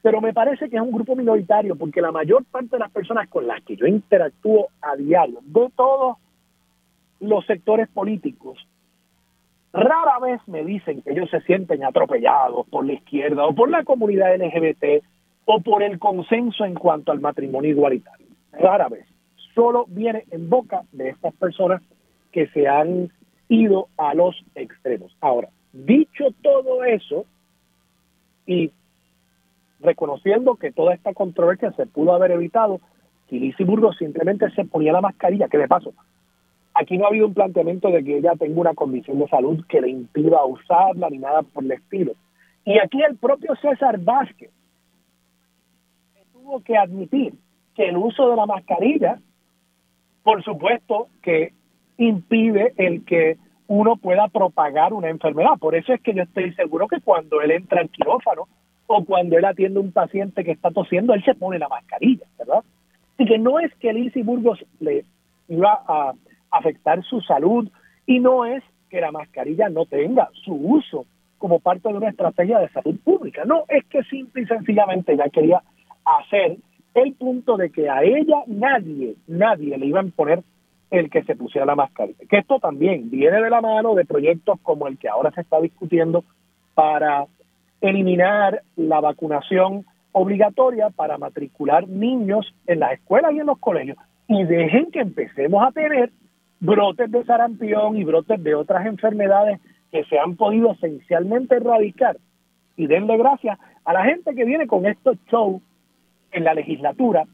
pero 0.03 0.21
me 0.21 0.33
parece 0.33 0.69
que 0.69 0.77
es 0.77 0.83
un 0.83 0.93
grupo 0.93 1.17
minoritario 1.17 1.77
porque 1.77 2.03
la 2.03 2.13
mayor 2.13 2.45
parte 2.45 2.77
de 2.77 2.79
las 2.79 2.91
personas 2.91 3.29
con 3.29 3.47
las 3.47 3.63
que 3.63 3.77
yo 3.77 3.87
interactúo 3.87 4.69
a 4.83 4.95
diario, 4.97 5.39
de 5.43 5.71
todos 5.75 6.17
los 7.21 7.47
sectores 7.47 7.89
políticos, 7.89 8.59
rara 9.75 10.21
vez 10.21 10.41
me 10.47 10.65
dicen 10.65 11.03
que 11.03 11.11
ellos 11.11 11.29
se 11.31 11.41
sienten 11.43 11.85
atropellados 11.85 12.67
por 12.69 12.87
la 12.87 12.95
izquierda 12.95 13.45
o 13.45 13.55
por 13.55 13.69
la 13.69 13.83
comunidad 13.85 14.37
LGBT 14.37 15.05
o 15.45 15.61
por 15.61 15.83
el 15.83 15.99
consenso 15.99 16.65
en 16.65 16.75
cuanto 16.75 17.13
al 17.13 17.21
matrimonio 17.21 17.71
igualitario. 17.71 18.27
Rara 18.53 18.89
vez. 18.89 19.07
Solo 19.55 19.85
viene 19.89 20.25
en 20.31 20.49
boca 20.49 20.83
de 20.93 21.11
estas 21.11 21.35
personas 21.35 21.83
que 22.33 22.47
se 22.49 22.67
han 22.67 23.11
ido 23.49 23.89
a 23.99 24.15
los 24.15 24.43
extremos. 24.55 25.15
Ahora, 25.21 25.49
dicho 25.73 26.27
todo 26.43 26.85
eso, 26.85 27.25
y 28.47 28.71
reconociendo 29.81 30.57
que 30.57 30.73
toda 30.73 30.95
esta 30.95 31.13
controversia 31.15 31.73
se 31.73 31.87
pudo 31.87 32.15
haber 32.15 32.31
evitado 32.33 32.81
si 33.29 33.65
Burgos 33.65 33.97
simplemente 33.97 34.49
se 34.51 34.65
ponía 34.65 34.93
la 34.93 35.01
mascarilla, 35.01 35.49
que 35.49 35.59
de 35.59 35.67
paso, 35.67 35.93
aquí 36.75 36.99
no 36.99 37.05
ha 37.05 37.09
habido 37.09 37.27
un 37.27 37.35
planteamiento 37.35 37.89
de 37.89 38.05
que 38.05 38.19
ella 38.19 38.35
tenga 38.39 38.61
una 38.61 38.75
condición 38.75 39.19
de 39.19 39.29
salud 39.29 39.65
que 39.69 39.81
le 39.81 39.89
impida 39.89 40.45
usarla 40.45 41.09
ni 41.09 41.19
nada 41.19 41.43
por 41.43 41.65
el 41.65 41.73
estilo. 41.73 42.13
Y 42.65 42.79
aquí 42.79 43.01
el 43.03 43.17
propio 43.17 43.55
César 43.57 43.99
Vázquez 43.99 44.51
tuvo 46.33 46.63
que 46.63 46.77
admitir 46.77 47.35
que 47.75 47.89
el 47.89 47.97
uso 47.97 48.29
de 48.29 48.37
la 48.37 48.47
mascarilla, 48.47 49.19
por 50.23 50.43
supuesto, 50.43 51.09
que 51.23 51.53
impide 51.97 52.75
el 52.77 53.05
que 53.05 53.37
uno 53.67 53.97
pueda 53.97 54.29
propagar 54.29 54.93
una 54.93 55.09
enfermedad. 55.09 55.59
Por 55.59 55.75
eso 55.75 55.93
es 55.93 56.01
que 56.01 56.15
yo 56.15 56.23
estoy 56.23 56.53
seguro 56.55 56.89
que 56.89 57.01
cuando 57.01 57.41
él 57.41 57.51
entra 57.51 57.81
al 57.81 57.89
quirófano 57.89 58.49
o 58.87 59.05
cuando 59.05 59.39
él 59.39 59.45
atiende 59.45 59.79
a 59.79 59.83
un 59.83 59.93
paciente 59.93 60.45
que 60.45 60.51
está 60.51 60.71
tosiendo, 60.71 61.15
él 61.15 61.25
se 61.25 61.35
pone 61.35 61.59
la 61.59 61.69
mascarilla, 61.69 62.27
¿verdad? 62.39 62.63
Así 63.15 63.25
que 63.27 63.39
no 63.39 63.59
es 63.59 63.75
que 63.77 63.93
Lindsay 63.93 64.23
Burgos 64.23 64.65
le 64.81 65.05
iba 65.49 65.83
a 65.87 66.13
afectar 66.55 67.03
su 67.05 67.21
salud 67.21 67.69
y 68.07 68.21
no 68.21 68.45
es 68.45 68.63
que 68.89 69.01
la 69.01 69.13
mascarilla 69.13 69.69
no 69.69 69.87
tenga 69.87 70.29
su 70.45 70.55
uso 70.55 71.07
como 71.39 71.59
parte 71.59 71.89
de 71.89 71.97
una 71.97 72.09
estrategia 72.09 72.59
de 72.59 72.69
salud 72.71 72.97
pública. 73.05 73.45
No, 73.45 73.65
es 73.69 73.85
que 73.87 74.03
simple 74.05 74.43
y 74.43 74.47
sencillamente 74.47 75.17
ya 75.17 75.29
quería 75.29 75.63
hacer 76.05 76.57
el 76.95 77.13
punto 77.15 77.57
de 77.57 77.71
que 77.71 77.91
a 77.91 78.03
ella 78.03 78.43
nadie, 78.47 79.17
nadie 79.27 79.77
le 79.77 79.87
iba 79.87 80.01
a 80.01 80.05
imponer 80.05 80.43
el 80.91 81.11
que 81.11 81.25
se 81.25 81.35
pusiera 81.35 81.67
la 81.67 81.75
mascarilla. 81.75 82.25
Que 82.31 82.39
esto 82.39 82.61
también 82.61 83.11
viene 83.11 83.43
de 83.43 83.51
la 83.51 83.61
mano 83.61 83.95
de 83.95 84.05
proyectos 84.05 84.61
como 84.63 84.87
el 84.87 84.97
que 84.97 85.09
ahora 85.09 85.33
se 85.33 85.41
está 85.41 85.61
discutiendo 85.61 86.25
para 86.75 87.27
eliminar 87.81 88.63
la 88.77 89.01
vacunación 89.01 89.85
obligatoria 90.13 90.91
para 90.91 91.19
matricular 91.19 91.89
niños 91.89 92.55
en 92.67 92.79
las 92.79 92.93
escuelas 92.93 93.33
y 93.33 93.41
en 93.41 93.47
los 93.47 93.59
colegios 93.59 93.99
y 94.29 94.45
dejen 94.45 94.91
que 94.91 95.01
empecemos 95.01 95.63
a 95.67 95.73
tener 95.73 96.11
brotes 96.61 97.11
de 97.11 97.25
sarampión 97.25 97.97
y 97.97 98.05
brotes 98.05 98.43
de 98.43 98.55
otras 98.55 98.87
enfermedades 98.87 99.61
que 99.91 100.05
se 100.05 100.19
han 100.19 100.37
podido 100.37 100.73
esencialmente 100.73 101.57
erradicar 101.57 102.17
y 102.77 102.87
denle 102.87 103.17
gracias 103.17 103.59
a 103.85 103.93
la 103.93 104.05
gente 104.05 104.35
que 104.35 104.45
viene 104.45 104.67
con 104.67 104.87
estos 104.87 105.17
shows 105.31 105.63
en 106.33 106.45
la 106.45 106.55
legislatura 106.55 107.25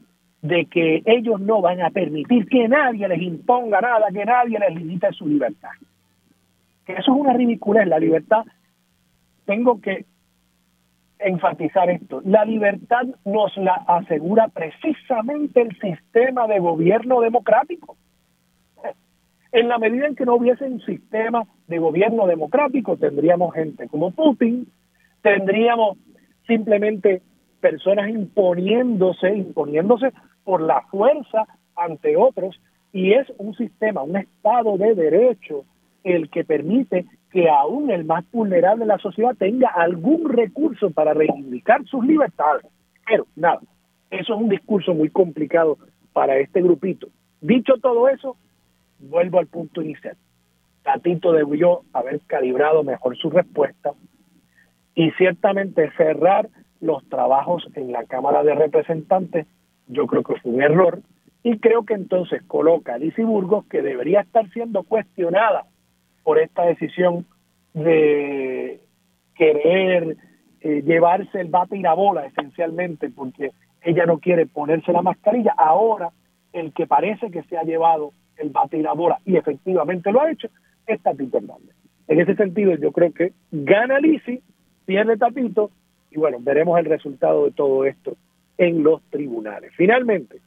de 0.41 0.65
que 0.65 1.03
ellos 1.05 1.39
no 1.39 1.61
van 1.61 1.81
a 1.81 1.91
permitir 1.91 2.47
que 2.47 2.67
nadie 2.67 3.07
les 3.07 3.21
imponga 3.21 3.79
nada, 3.81 4.07
que 4.11 4.25
nadie 4.25 4.59
les 4.59 4.75
limite 4.75 5.11
su 5.13 5.27
libertad. 5.27 5.69
Que 6.85 6.93
eso 6.93 7.13
es 7.13 7.19
una 7.19 7.33
ridiculez, 7.33 7.87
la 7.87 7.99
libertad. 7.99 8.43
Tengo 9.45 9.79
que 9.79 10.05
enfatizar 11.19 11.89
esto. 11.89 12.21
La 12.25 12.43
libertad 12.45 13.03
nos 13.25 13.55
la 13.57 13.75
asegura 13.87 14.47
precisamente 14.47 15.61
el 15.61 15.77
sistema 15.79 16.47
de 16.47 16.59
gobierno 16.59 17.21
democrático. 17.21 17.97
En 19.51 19.67
la 19.67 19.77
medida 19.77 20.07
en 20.07 20.15
que 20.15 20.25
no 20.25 20.35
hubiese 20.35 20.63
un 20.63 20.81
sistema 20.81 21.45
de 21.67 21.79
gobierno 21.79 22.25
democrático, 22.25 22.97
tendríamos 22.97 23.53
gente 23.53 23.87
como 23.89 24.11
Putin, 24.11 24.67
tendríamos 25.21 25.97
simplemente 26.47 27.21
personas 27.59 28.09
imponiéndose, 28.09 29.35
imponiéndose 29.35 30.13
por 30.43 30.61
la 30.61 30.81
fuerza 30.89 31.45
ante 31.75 32.15
otros, 32.15 32.59
y 32.93 33.13
es 33.13 33.27
un 33.37 33.55
sistema, 33.55 34.03
un 34.03 34.17
estado 34.17 34.77
de 34.77 34.95
derecho 34.95 35.65
el 36.03 36.29
que 36.29 36.43
permite 36.43 37.05
que 37.31 37.49
aún 37.49 37.91
el 37.91 38.05
más 38.05 38.29
vulnerable 38.31 38.85
de 38.85 38.87
la 38.87 38.97
sociedad 38.97 39.35
tenga 39.37 39.69
algún 39.69 40.29
recurso 40.29 40.91
para 40.91 41.13
reivindicar 41.13 41.85
sus 41.85 42.05
libertades. 42.05 42.65
Pero 43.05 43.27
nada, 43.35 43.59
eso 44.09 44.33
es 44.33 44.41
un 44.41 44.49
discurso 44.49 44.93
muy 44.93 45.09
complicado 45.09 45.77
para 46.11 46.37
este 46.37 46.61
grupito. 46.61 47.07
Dicho 47.39 47.75
todo 47.81 48.09
eso, 48.09 48.35
vuelvo 49.01 49.39
al 49.39 49.47
punto 49.47 49.81
inicial. 49.81 50.15
Tatito 50.83 51.31
debió 51.31 51.81
haber 51.93 52.21
calibrado 52.21 52.83
mejor 52.83 53.17
su 53.17 53.29
respuesta 53.29 53.91
y 54.95 55.11
ciertamente 55.11 55.91
cerrar 55.97 56.49
los 56.79 57.07
trabajos 57.09 57.67
en 57.75 57.91
la 57.91 58.03
Cámara 58.05 58.43
de 58.43 58.55
Representantes, 58.55 59.45
yo 59.87 60.07
creo 60.07 60.23
que 60.23 60.35
fue 60.35 60.51
un 60.51 60.61
error 60.61 61.01
y 61.43 61.59
creo 61.59 61.85
que 61.85 61.93
entonces 61.93 62.41
coloca 62.43 62.95
a 62.95 62.97
Lizy 62.97 63.23
Burgos 63.23 63.65
que 63.65 63.81
debería 63.81 64.21
estar 64.21 64.49
siendo 64.49 64.83
cuestionada 64.83 65.65
por 66.23 66.39
esta 66.39 66.63
decisión 66.63 67.25
de 67.73 68.79
querer 69.35 70.17
eh, 70.61 70.81
llevarse 70.83 71.39
el 71.39 71.47
bate 71.47 71.77
y 71.77 71.81
la 71.81 71.93
bola 71.93 72.25
esencialmente 72.25 73.09
porque 73.09 73.51
ella 73.81 74.05
no 74.05 74.19
quiere 74.19 74.45
ponerse 74.45 74.91
la 74.91 75.01
mascarilla. 75.01 75.53
Ahora 75.57 76.09
el 76.53 76.73
que 76.73 76.85
parece 76.85 77.31
que 77.31 77.43
se 77.43 77.57
ha 77.57 77.63
llevado 77.63 78.13
el 78.41 78.49
bate 78.49 78.77
y 78.77 78.81
la 78.81 78.93
bola 78.93 79.19
y 79.25 79.37
efectivamente 79.37 80.11
lo 80.11 80.21
ha 80.21 80.31
hecho 80.31 80.49
es 80.87 81.01
Tatito 81.01 81.37
Hernández. 81.37 81.75
En 82.07 82.19
ese 82.19 82.35
sentido 82.35 82.75
yo 82.75 82.91
creo 82.91 83.13
que 83.13 83.33
gana 83.51 83.99
Lisi, 83.99 84.41
pierde 84.85 85.17
Tatito 85.17 85.71
y 86.11 86.17
bueno, 86.17 86.37
veremos 86.41 86.77
el 86.79 86.85
resultado 86.85 87.45
de 87.45 87.51
todo 87.51 87.85
esto 87.85 88.17
en 88.57 88.83
los 88.83 89.01
tribunales. 89.03 89.71
Finalmente, 89.75 90.41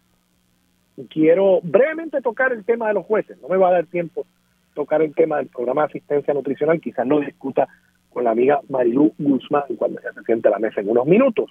quiero 1.09 1.61
brevemente 1.63 2.21
tocar 2.21 2.53
el 2.53 2.65
tema 2.65 2.89
de 2.89 2.95
los 2.95 3.07
jueces, 3.07 3.41
no 3.41 3.49
me 3.49 3.57
va 3.57 3.69
a 3.69 3.73
dar 3.73 3.87
tiempo 3.87 4.27
tocar 4.75 5.03
el 5.03 5.15
tema 5.15 5.39
del 5.39 5.47
programa 5.47 5.83
de 5.83 5.87
asistencia 5.87 6.35
nutricional, 6.35 6.81
quizás 6.81 7.07
no 7.07 7.21
discuta 7.21 7.69
con 8.11 8.25
la 8.25 8.31
amiga 8.31 8.61
Marilú 8.69 9.13
Guzmán 9.19 9.65
cuando 9.77 10.01
ya 10.03 10.13
se 10.13 10.23
siente 10.23 10.49
a 10.49 10.53
la 10.53 10.59
mesa 10.59 10.81
en 10.81 10.91
unos 10.91 11.07
minutos. 11.07 11.51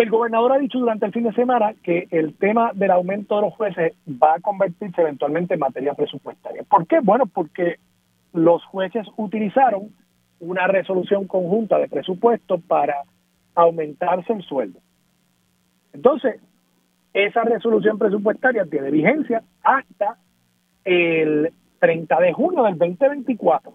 El 0.00 0.08
gobernador 0.08 0.52
ha 0.52 0.58
dicho 0.58 0.78
durante 0.78 1.04
el 1.04 1.12
fin 1.12 1.24
de 1.24 1.34
semana 1.34 1.74
que 1.82 2.08
el 2.10 2.34
tema 2.34 2.70
del 2.72 2.90
aumento 2.90 3.36
de 3.36 3.42
los 3.42 3.52
jueces 3.52 3.92
va 4.08 4.32
a 4.32 4.40
convertirse 4.40 5.02
eventualmente 5.02 5.52
en 5.52 5.60
materia 5.60 5.92
presupuestaria. 5.92 6.62
¿Por 6.62 6.86
qué? 6.86 7.00
Bueno, 7.00 7.26
porque 7.26 7.76
los 8.32 8.64
jueces 8.64 9.06
utilizaron 9.18 9.90
una 10.40 10.66
resolución 10.68 11.26
conjunta 11.26 11.76
de 11.76 11.86
presupuesto 11.86 12.56
para 12.66 12.94
aumentarse 13.54 14.32
el 14.32 14.42
sueldo. 14.42 14.80
Entonces, 15.92 16.40
esa 17.12 17.42
resolución 17.42 17.98
presupuestaria 17.98 18.64
tiene 18.64 18.90
vigencia 18.90 19.42
hasta 19.62 20.16
el 20.82 21.52
30 21.78 22.20
de 22.20 22.32
junio 22.32 22.62
del 22.62 22.78
2024. 22.78 23.74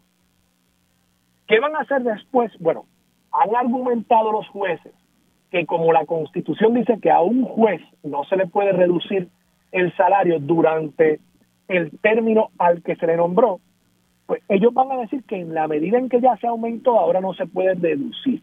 ¿Qué 1.45 1.59
van 1.59 1.75
a 1.75 1.81
hacer 1.81 2.01
después? 2.01 2.51
Bueno, 2.59 2.87
han 3.31 3.55
argumentado 3.55 4.31
los 4.31 4.47
jueces 4.47 4.91
que 5.51 5.65
como 5.65 5.93
la 5.93 6.05
Constitución 6.05 6.73
dice 6.73 6.99
que 7.01 7.11
a 7.11 7.21
un 7.21 7.43
juez 7.43 7.81
no 8.03 8.23
se 8.25 8.35
le 8.35 8.47
puede 8.47 8.71
reducir 8.71 9.29
el 9.71 9.95
salario 9.95 10.39
durante 10.39 11.19
el 11.67 11.91
término 11.99 12.49
al 12.57 12.81
que 12.83 12.95
se 12.95 13.07
le 13.07 13.17
nombró, 13.17 13.59
pues 14.25 14.41
ellos 14.49 14.73
van 14.73 14.91
a 14.91 14.97
decir 14.97 15.23
que 15.23 15.39
en 15.39 15.53
la 15.53 15.67
medida 15.67 15.97
en 15.97 16.09
que 16.09 16.21
ya 16.21 16.35
se 16.37 16.47
aumentó, 16.47 16.99
ahora 16.99 17.21
no 17.21 17.33
se 17.33 17.45
puede 17.45 17.75
deducir. 17.75 18.41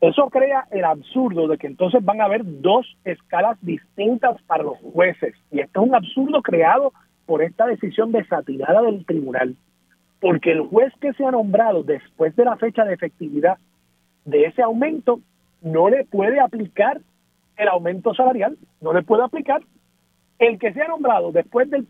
Eso 0.00 0.28
crea 0.28 0.66
el 0.70 0.84
absurdo 0.84 1.48
de 1.48 1.56
que 1.56 1.66
entonces 1.66 2.04
van 2.04 2.20
a 2.20 2.26
haber 2.26 2.42
dos 2.44 2.86
escalas 3.04 3.58
distintas 3.62 4.40
para 4.42 4.62
los 4.62 4.78
jueces. 4.78 5.34
Y 5.50 5.60
esto 5.60 5.80
es 5.80 5.88
un 5.88 5.94
absurdo 5.94 6.42
creado 6.42 6.92
por 7.24 7.42
esta 7.42 7.66
decisión 7.66 8.12
desatinada 8.12 8.82
del 8.82 9.04
tribunal. 9.06 9.56
Porque 10.20 10.52
el 10.52 10.60
juez 10.60 10.92
que 11.00 11.12
se 11.14 11.24
ha 11.24 11.30
nombrado 11.30 11.82
después 11.82 12.36
de 12.36 12.44
la 12.44 12.56
fecha 12.56 12.84
de 12.84 12.94
efectividad 12.94 13.58
de 14.24 14.44
ese 14.44 14.62
aumento 14.62 15.20
no 15.62 15.88
le 15.88 16.04
puede 16.04 16.40
aplicar 16.40 17.00
el 17.56 17.68
aumento 17.68 18.14
salarial, 18.14 18.56
no 18.80 18.92
le 18.92 19.02
puede 19.02 19.24
aplicar. 19.24 19.62
El 20.38 20.58
que 20.58 20.72
se 20.72 20.82
ha 20.82 20.88
nombrado 20.88 21.32
después 21.32 21.70
del 21.70 21.86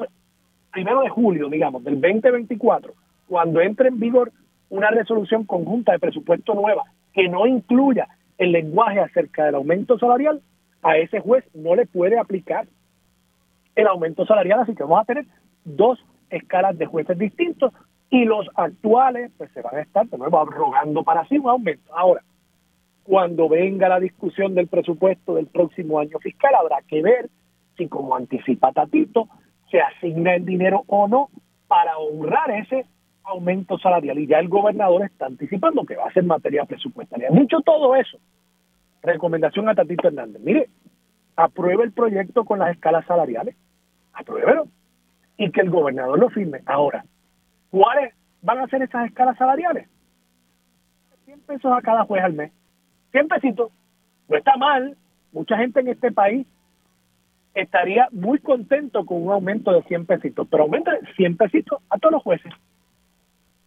primero 0.71 1.01
de 1.01 1.09
julio, 1.09 1.49
digamos, 1.49 1.83
del 1.85 2.01
2024, 2.01 2.95
cuando 3.29 3.61
entre 3.61 3.89
en 3.89 3.99
vigor 3.99 4.33
una 4.69 4.91
resolución 4.91 5.45
conjunta 5.45 5.93
de 5.93 5.99
presupuesto 5.99 6.55
nueva 6.55 6.85
que 7.13 7.29
no 7.29 7.47
incluya 7.47 8.09
el 8.39 8.53
lenguaje 8.53 9.01
acerca 9.01 9.45
del 9.47 9.57
aumento 9.57 9.99
salarial, 9.99 10.41
a 10.83 10.97
ese 10.99 11.21
juez 11.21 11.45
no 11.55 11.75
le 11.75 11.87
puede 11.87 12.19
aplicar 12.19 12.67
el 13.75 13.87
aumento 13.87 14.27
salarial, 14.27 14.61
así 14.61 14.75
que 14.75 14.83
vamos 14.83 15.01
a 15.01 15.05
tener 15.05 15.27
dos 15.65 15.99
escalas 16.31 16.77
de 16.79 16.87
jueces 16.87 17.19
distintos 17.19 17.73
y 18.11 18.25
los 18.25 18.49
actuales 18.55 19.31
pues 19.37 19.51
se 19.53 19.63
van 19.63 19.77
a 19.77 19.81
estar 19.81 20.07
de 20.07 20.19
nuevo 20.19 20.45
rogando 20.45 21.03
para 21.03 21.27
sí 21.27 21.39
un 21.39 21.49
aumento. 21.49 21.95
Ahora, 21.97 22.23
cuando 23.07 23.49
venga 23.49 23.89
la 23.89 24.01
discusión 24.01 24.55
del 24.55 24.67
presupuesto 24.67 25.37
del 25.37 25.47
próximo 25.47 26.01
año 26.01 26.19
fiscal, 26.19 26.55
habrá 26.57 26.79
que 26.83 27.03
ver 27.03 27.31
si 27.77 27.87
como 27.87 28.17
anticipa 28.17 28.73
Tatito, 28.73 29.29
se 29.71 29.81
asigna 29.81 30.35
el 30.35 30.45
dinero 30.45 30.83
o 30.89 31.07
no 31.07 31.29
para 31.69 31.99
honrar 31.99 32.51
ese 32.51 32.85
aumento 33.23 33.79
salarial. 33.79 34.19
Y 34.19 34.27
ya 34.27 34.39
el 34.39 34.49
gobernador 34.49 35.05
está 35.05 35.27
anticipando 35.27 35.85
que 35.85 35.97
va 35.97 36.07
a 36.07 36.13
ser 36.13 36.25
materia 36.25 36.65
presupuestaria. 36.65 37.29
Dicho 37.31 37.61
todo 37.61 37.95
eso, 37.95 38.19
recomendación 39.03 39.69
a 39.69 39.75
Tatito 39.75 40.09
Hernández. 40.09 40.43
Mire, 40.43 40.69
apruebe 41.37 41.85
el 41.85 41.93
proyecto 41.93 42.45
con 42.45 42.59
las 42.59 42.71
escalas 42.71 43.07
salariales. 43.07 43.55
Apruébelo. 44.15 44.67
Y 45.37 45.53
que 45.53 45.61
el 45.61 45.71
gobernador 45.71 46.19
lo 46.19 46.31
firme. 46.31 46.63
Ahora, 46.67 47.05
¿cuáles 47.71 48.15
van 48.43 48.59
a 48.59 48.67
ser 48.67 48.83
esas 48.83 49.07
escalas 49.07 49.37
salariales? 49.37 49.89
100 51.27 51.41
pesos 51.41 51.73
a 51.73 51.83
cada 51.83 52.05
juez 52.05 52.25
al 52.25 52.33
mes. 52.33 52.53
100 53.17 53.29
pesitos. 53.29 53.73
No 54.29 54.37
está 54.37 54.57
mal. 54.59 54.95
Mucha 55.33 55.57
gente 55.57 55.81
en 55.81 55.89
este 55.89 56.13
país 56.13 56.47
estaría 57.55 58.09
muy 58.13 58.39
contento 58.41 59.07
con 59.07 59.23
un 59.23 59.33
aumento 59.33 59.73
de 59.73 59.83
100 59.85 60.05
pesitos, 60.05 60.47
pero 60.51 60.65
aumenta 60.65 60.93
100 61.17 61.39
pesitos 61.39 61.81
a 61.89 61.99
todos 61.99 62.13
los 62.13 62.23
jueces. 62.23 62.53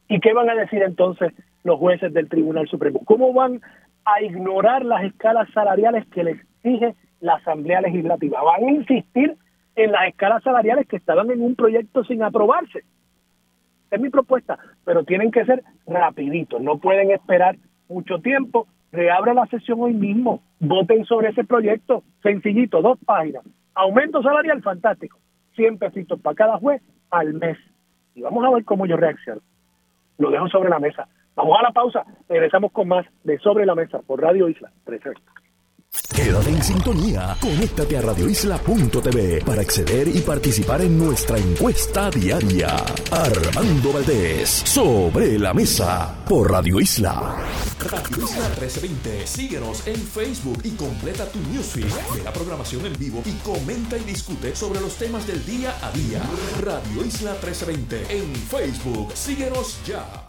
¿Y 0.08 0.20
qué 0.20 0.34
van 0.34 0.52
a 0.52 0.56
decir 0.56 0.84
entonces 0.84 1.34
los 1.64 1.80
jueces 1.80 2.14
del 2.14 2.30
Tribunal 2.30 2.68
Supremo? 2.68 3.02
¿Cómo 3.06 3.34
van 3.34 3.60
a 4.06 4.22
ignorar 4.22 4.86
las 4.86 5.04
escalas 5.04 5.50
salariales 5.52 6.06
que 6.10 6.24
les 6.24 6.40
exige 6.40 6.94
la 7.20 7.36
Asamblea 7.36 7.82
Legislativa? 7.82 8.44
Van 8.44 8.64
a 8.64 8.72
insistir 8.72 9.36
en 9.76 9.92
las 9.92 10.10
escalas 10.10 10.44
salariales 10.44 10.88
que 10.88 10.98
estaban 10.98 11.32
en 11.32 11.42
un 11.42 11.56
proyecto 11.56 12.04
sin 12.04 12.22
aprobarse. 12.22 12.84
Es 13.90 14.00
mi 14.00 14.12
propuesta, 14.12 14.60
pero 14.86 15.04
tienen 15.06 15.32
que 15.32 15.46
ser 15.46 15.64
rapiditos, 15.88 16.62
no 16.62 16.78
pueden 16.78 17.10
esperar 17.10 17.56
mucho 17.88 18.20
tiempo. 18.20 18.68
Reabra 18.92 19.34
la 19.34 19.46
sesión 19.48 19.80
hoy 19.82 19.94
mismo, 19.94 20.42
voten 20.60 21.06
sobre 21.06 21.30
ese 21.30 21.44
proyecto, 21.44 22.04
sencillito, 22.22 22.82
dos 22.82 22.98
páginas, 23.06 23.44
Aumento 23.80 24.22
salarial, 24.22 24.62
fantástico. 24.62 25.18
100 25.56 25.78
pesitos 25.78 26.20
para 26.20 26.36
cada 26.36 26.58
juez 26.58 26.82
al 27.12 27.34
mes. 27.34 27.58
Y 28.14 28.22
vamos 28.22 28.44
a 28.46 28.50
ver 28.50 28.66
cómo 28.66 28.86
yo 28.86 28.98
reacciono. 28.98 29.40
Lo 30.18 30.32
dejo 30.32 30.50
sobre 30.50 30.70
la 30.70 30.80
mesa. 30.80 31.08
Vamos 31.34 31.58
a 31.58 31.64
la 31.64 31.72
pausa. 31.72 32.04
Regresamos 32.28 32.74
con 32.74 32.90
más 32.90 33.06
de 33.24 33.38
Sobre 33.40 33.66
la 33.66 33.76
Mesa 33.76 34.00
por 34.00 34.22
Radio 34.22 34.50
Isla 34.50 34.70
1320. 34.86 35.39
Quédate 36.14 36.50
en 36.50 36.64
sintonía, 36.64 37.38
conéctate 37.40 37.98
a 37.98 38.02
radioisla.tv 38.02 39.44
para 39.46 39.62
acceder 39.62 40.08
y 40.08 40.20
participar 40.22 40.82
en 40.82 40.98
nuestra 40.98 41.38
encuesta 41.38 42.10
diaria. 42.10 42.76
Armando 43.12 43.94
Valdés, 43.94 44.50
sobre 44.50 45.38
la 45.40 45.54
mesa, 45.54 46.24
por 46.28 46.52
Radio 46.52 46.80
Isla. 46.80 47.38
Radio 47.80 48.24
Isla 48.24 48.50
1320, 48.50 49.28
síguenos 49.28 49.88
en 49.88 49.98
Facebook 49.98 50.60
y 50.64 50.72
completa 50.72 51.26
tu 51.26 51.40
newsfeed 51.52 51.86
de 52.16 52.24
la 52.24 52.34
programación 52.34 52.86
en 52.86 52.98
vivo 52.98 53.22
y 53.26 53.32
comenta 53.44 53.98
y 53.98 54.04
discute 54.04 54.56
sobre 54.56 54.82
los 54.82 54.96
temas 54.96 55.26
del 55.26 55.46
día 55.46 55.76
a 55.82 55.92
día. 55.92 56.22
Radio 56.62 57.06
Isla 57.06 57.32
1320 57.32 58.18
en 58.18 58.36
Facebook, 58.36 59.12
síguenos 59.16 59.80
ya. 59.86 60.29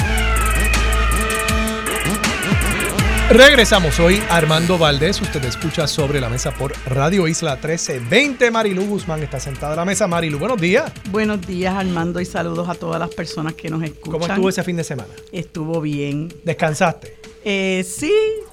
Regresamos 3.33 3.97
hoy, 4.01 4.21
Armando 4.29 4.77
Valdés. 4.77 5.21
Usted 5.21 5.45
escucha 5.45 5.87
sobre 5.87 6.19
la 6.19 6.27
mesa 6.27 6.51
por 6.51 6.73
Radio 6.85 7.29
Isla 7.29 7.53
1320. 7.53 8.51
Marilu 8.51 8.85
Guzmán 8.85 9.23
está 9.23 9.39
sentada 9.39 9.71
a 9.71 9.75
la 9.77 9.85
mesa. 9.85 10.05
Marilu, 10.05 10.37
buenos 10.37 10.59
días. 10.59 10.91
Buenos 11.11 11.39
días, 11.47 11.73
Armando, 11.73 12.19
y 12.19 12.25
saludos 12.25 12.67
a 12.67 12.75
todas 12.75 12.99
las 12.99 13.09
personas 13.15 13.53
que 13.53 13.69
nos 13.69 13.81
escuchan. 13.83 14.11
¿Cómo 14.11 14.27
estuvo 14.27 14.49
ese 14.49 14.63
fin 14.63 14.75
de 14.75 14.83
semana? 14.83 15.07
Estuvo 15.31 15.79
bien. 15.79 16.27
¿Descansaste? 16.43 17.19
Eh, 17.45 17.85
sí, 17.87 18.11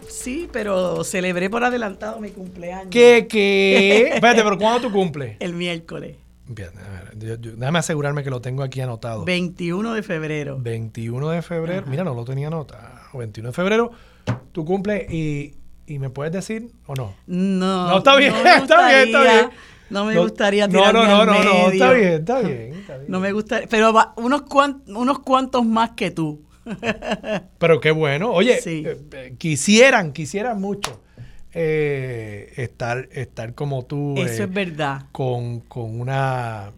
sí, 0.09 0.49
pero 0.53 1.03
celebré 1.03 1.51
por 1.51 1.65
adelantado 1.65 2.21
mi 2.21 2.31
cumpleaños. 2.31 2.91
¿Qué, 2.93 3.27
qué? 3.29 4.11
Espérate, 4.15 4.45
pero 4.45 4.59
¿cuándo 4.59 4.87
tu 4.87 4.93
cumple? 4.93 5.37
El 5.41 5.55
miércoles. 5.55 6.15
Bien, 6.47 6.71
a 6.79 6.89
ver, 6.89 7.39
déjame 7.41 7.81
asegurarme 7.81 8.23
que 8.23 8.31
lo 8.31 8.41
tengo 8.41 8.63
aquí 8.63 8.81
anotado. 8.81 9.25
21 9.25 9.93
de 9.95 10.03
febrero. 10.05 10.57
21 10.61 11.31
de 11.31 11.43
febrero. 11.43 11.87
Mira, 11.89 12.05
no 12.05 12.15
lo 12.15 12.25
tenía 12.25 12.47
anotado. 12.47 12.89
21 13.13 13.49
de 13.49 13.53
febrero 13.53 13.91
tu 14.53 14.65
cumple 14.65 15.07
y, 15.09 15.55
y, 15.87 15.99
me 15.99 16.11
puedes 16.11 16.33
decir 16.33 16.71
o 16.87 16.95
no? 16.95 17.15
No. 17.27 17.89
No, 17.89 17.99
está 17.99 18.17
bien, 18.17 18.35
está 18.35 18.89
bien, 18.89 19.07
está 19.09 19.23
bien. 19.23 19.51
No 19.91 20.05
me 20.05 20.19
gustaría 20.19 20.69
no, 20.69 20.93
no, 20.93 21.05
no, 21.07 21.25
no, 21.25 21.45
no, 21.45 21.71
está 21.71 21.93
bien, 21.93 22.13
está 22.13 22.41
bien, 22.41 22.75
está 22.75 22.97
bien. 22.99 23.11
No 23.11 23.21
me 23.21 23.33
gustaría, 23.33 23.67
pero 23.69 23.93
unos, 24.17 24.43
unos 24.87 25.19
cuantos 25.21 25.65
más 25.65 25.91
que 25.91 26.11
tú. 26.11 26.43
pero 27.59 27.81
qué 27.81 27.91
bueno. 27.91 28.31
Oye, 28.33 28.59
eh, 28.65 29.01
eh, 29.13 29.35
quisieran, 29.39 30.13
quisieran 30.13 30.61
mucho 30.61 31.01
eh, 31.53 32.53
estar, 32.57 33.09
estar 33.13 33.55
como 33.55 33.85
tú. 33.85 34.15
Eso 34.19 34.45
es 34.45 34.53
verdad. 34.53 35.05
Con, 35.13 35.61
con 35.61 35.99
una 35.99 36.73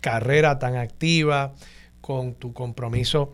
carrera 0.00 0.58
tan 0.58 0.76
activa, 0.76 1.54
con 2.00 2.34
tu 2.34 2.52
compromiso 2.52 3.32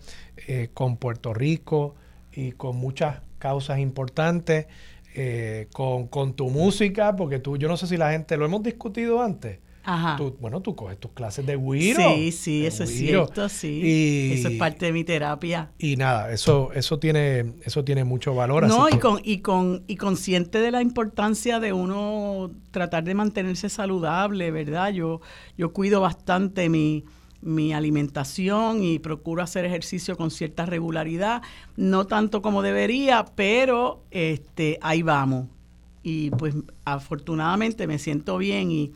con 0.74 0.96
Puerto 0.96 1.33
Rico, 1.33 1.94
y 2.33 2.53
con 2.53 2.77
muchas 2.77 3.21
causas 3.38 3.79
importantes, 3.79 4.66
eh, 5.14 5.68
con, 5.73 6.07
con, 6.07 6.35
tu 6.35 6.49
música, 6.49 7.14
porque 7.16 7.38
tú, 7.38 7.57
yo 7.57 7.68
no 7.68 7.77
sé 7.77 7.87
si 7.87 7.97
la 7.97 8.12
gente, 8.12 8.37
lo 8.37 8.45
hemos 8.45 8.62
discutido 8.62 9.23
antes. 9.23 9.59
Ajá. 9.85 10.16
bueno, 10.40 10.61
tú 10.61 10.77
coges 10.77 10.99
tus 10.99 11.11
clases 11.11 11.45
de 11.45 11.57
Wiro. 11.57 12.14
Sí, 12.14 12.31
sí, 12.31 12.66
eso 12.66 12.85
es 12.85 12.90
cierto, 12.90 13.49
sí. 13.49 14.33
eso 14.33 14.49
es 14.49 14.57
parte 14.57 14.87
de 14.87 14.92
mi 14.92 15.03
terapia. 15.03 15.73
Y 15.77 15.97
nada, 15.97 16.31
eso, 16.33 16.71
eso 16.73 17.01
tiene, 17.01 17.55
eso 17.64 17.85
tiene 17.85 18.05
mucho 18.05 18.33
valor. 18.35 18.68
No, 18.68 18.88
y 18.88 18.99
con, 18.99 19.21
y 19.25 19.38
con, 19.38 19.83
y 19.88 19.97
consciente 19.97 20.61
de 20.61 20.71
la 20.71 20.83
importancia 20.83 21.59
de 21.59 21.73
uno 21.73 22.53
tratar 22.71 23.03
de 23.03 23.14
mantenerse 23.14 23.68
saludable, 23.68 24.53
¿verdad? 24.53 24.92
Yo, 24.92 25.21
yo 25.59 25.73
cuido 25.73 26.01
bastante 26.01 26.68
mi, 26.68 27.05
mi 27.42 27.74
alimentación 27.74 28.83
y 28.83 28.98
procuro 29.00 29.42
hacer 29.42 29.64
ejercicio 29.64 30.16
con 30.16 30.31
cierta 30.31 30.64
regularidad, 30.64 31.42
no 31.76 32.07
tanto 32.07 32.40
como 32.40 32.62
debería, 32.62 33.26
pero 33.35 34.02
este 34.11 34.78
ahí 34.81 35.02
vamos. 35.02 35.48
Y 36.02 36.31
pues 36.31 36.55
afortunadamente 36.85 37.87
me 37.87 37.98
siento 37.98 38.38
bien 38.38 38.70
y, 38.70 38.92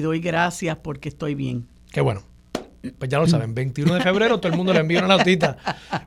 doy 0.00 0.20
gracias 0.20 0.76
porque 0.78 1.10
estoy 1.10 1.34
bien. 1.34 1.66
Qué 1.92 2.00
bueno. 2.00 2.22
Pues 2.98 3.08
ya 3.08 3.20
lo 3.20 3.28
saben, 3.28 3.54
21 3.54 3.94
de 3.94 4.00
febrero 4.00 4.40
todo 4.40 4.50
el 4.50 4.58
mundo 4.58 4.72
le 4.72 4.80
envía 4.80 5.04
una 5.04 5.16
notita 5.16 5.56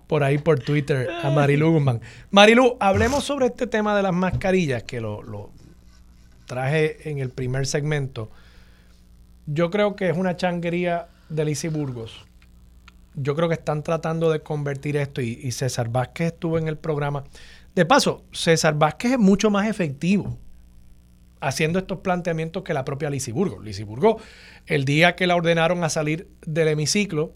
por 0.07 0.25
ahí 0.25 0.39
por 0.39 0.59
Twitter 0.59 1.09
a 1.23 1.29
Marilu 1.29 1.71
Guzmán. 1.71 2.01
Marilu, 2.31 2.75
hablemos 2.81 3.23
sobre 3.23 3.45
este 3.45 3.65
tema 3.65 3.95
de 3.95 4.03
las 4.03 4.13
mascarillas 4.13 4.83
que 4.83 4.99
lo, 4.99 5.23
lo 5.23 5.51
traje 6.45 7.09
en 7.09 7.19
el 7.19 7.29
primer 7.29 7.65
segmento. 7.65 8.29
Yo 9.45 9.69
creo 9.69 9.95
que 9.95 10.09
es 10.09 10.17
una 10.17 10.35
changuería 10.35 11.07
de 11.29 11.45
Lizy 11.45 11.67
Burgos. 11.67 12.25
Yo 13.15 13.35
creo 13.35 13.47
que 13.47 13.55
están 13.55 13.83
tratando 13.83 14.31
de 14.31 14.41
convertir 14.41 14.97
esto 14.97 15.21
y, 15.21 15.51
César 15.51 15.89
Vázquez 15.89 16.33
estuvo 16.33 16.57
en 16.57 16.67
el 16.67 16.77
programa. 16.77 17.23
De 17.73 17.85
paso, 17.85 18.25
César 18.31 18.77
Vázquez 18.77 19.13
es 19.13 19.19
mucho 19.19 19.49
más 19.49 19.67
efectivo 19.67 20.37
haciendo 21.39 21.79
estos 21.79 21.99
planteamientos 21.99 22.63
que 22.63 22.73
la 22.73 22.83
propia 22.83 23.09
Lizy 23.09 23.31
Burgos. 23.31 23.63
Lizy 23.63 23.83
Burgos, 23.83 24.21
el 24.65 24.83
día 24.83 25.15
que 25.15 25.27
la 25.27 25.35
ordenaron 25.35 25.83
a 25.83 25.89
salir 25.89 26.27
del 26.45 26.69
hemiciclo, 26.69 27.33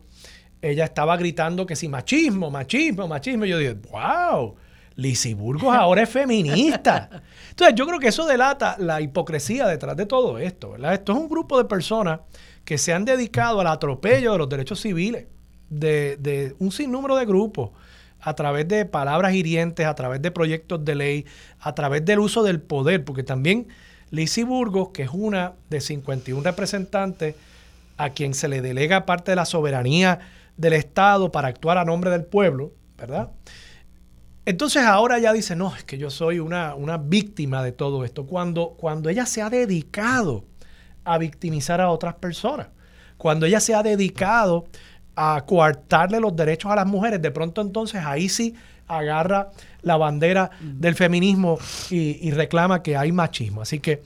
ella 0.61 0.85
estaba 0.85 1.15
gritando 1.15 1.65
que 1.65 1.75
si 1.75 1.87
machismo, 1.87 2.49
machismo, 2.49 3.07
machismo. 3.07 3.45
Y 3.45 3.49
yo 3.49 3.57
dije, 3.57 3.75
wow, 3.91 4.55
Lizy 4.95 5.33
Burgos 5.33 5.73
ahora 5.73 6.03
es 6.03 6.09
feminista. 6.09 7.09
Entonces 7.49 7.75
yo 7.75 7.85
creo 7.85 7.99
que 7.99 8.09
eso 8.09 8.25
delata 8.25 8.75
la 8.79 8.99
hipocresía 8.99 9.67
detrás 9.67 9.95
de 9.95 10.05
todo 10.05 10.39
esto. 10.39 10.75
Esto 10.75 11.11
es 11.13 11.17
un 11.17 11.29
grupo 11.29 11.57
de 11.57 11.65
personas 11.65 12.19
que 12.69 12.77
se 12.77 12.93
han 12.93 13.03
dedicado 13.03 13.59
al 13.61 13.65
atropello 13.65 14.31
de 14.31 14.37
los 14.37 14.47
derechos 14.47 14.79
civiles 14.79 15.25
de, 15.71 16.17
de 16.17 16.55
un 16.59 16.71
sinnúmero 16.71 17.15
de 17.15 17.25
grupos 17.25 17.71
a 18.21 18.35
través 18.35 18.67
de 18.67 18.85
palabras 18.85 19.33
hirientes, 19.33 19.87
a 19.87 19.95
través 19.95 20.21
de 20.21 20.29
proyectos 20.29 20.85
de 20.85 20.93
ley, 20.93 21.25
a 21.59 21.73
través 21.73 22.05
del 22.05 22.19
uso 22.19 22.43
del 22.43 22.61
poder, 22.61 23.03
porque 23.03 23.23
también 23.23 23.69
Lizy 24.11 24.43
Burgos, 24.43 24.89
que 24.89 25.01
es 25.01 25.09
una 25.11 25.53
de 25.71 25.81
51 25.81 26.43
representantes 26.43 27.33
a 27.97 28.11
quien 28.11 28.35
se 28.35 28.47
le 28.47 28.61
delega 28.61 29.07
parte 29.07 29.31
de 29.31 29.37
la 29.37 29.45
soberanía 29.45 30.19
del 30.55 30.73
Estado 30.73 31.31
para 31.31 31.47
actuar 31.47 31.79
a 31.79 31.85
nombre 31.85 32.11
del 32.11 32.25
pueblo, 32.25 32.73
¿verdad? 32.99 33.31
Entonces 34.45 34.83
ahora 34.83 35.17
ya 35.17 35.33
dice, 35.33 35.55
no, 35.55 35.75
es 35.75 35.83
que 35.85 35.97
yo 35.97 36.11
soy 36.11 36.37
una, 36.37 36.75
una 36.75 36.97
víctima 36.97 37.63
de 37.63 37.71
todo 37.71 38.05
esto, 38.05 38.27
cuando, 38.27 38.75
cuando 38.77 39.09
ella 39.09 39.25
se 39.25 39.41
ha 39.41 39.49
dedicado 39.49 40.45
a 41.09 41.17
victimizar 41.17 41.81
a 41.81 41.89
otras 41.89 42.13
personas, 42.15 42.67
cuando 43.17 43.47
ella 43.47 43.59
se 43.59 43.73
ha 43.73 43.81
dedicado 43.81 44.67
a 45.15 45.43
coartarle 45.45 46.19
los 46.19 46.35
derechos 46.35 46.71
a 46.71 46.75
las 46.75 46.85
mujeres, 46.85 47.19
de 47.19 47.31
pronto 47.31 47.61
entonces 47.61 48.05
ahí 48.05 48.29
sí 48.29 48.53
agarra 48.87 49.49
la 49.81 49.97
bandera 49.97 50.51
del 50.61 50.93
feminismo 50.93 51.57
y, 51.89 52.29
reclama 52.31 52.83
que 52.83 52.95
hay 52.95 53.11
machismo. 53.11 53.61
Así 53.61 53.79
que 53.79 54.03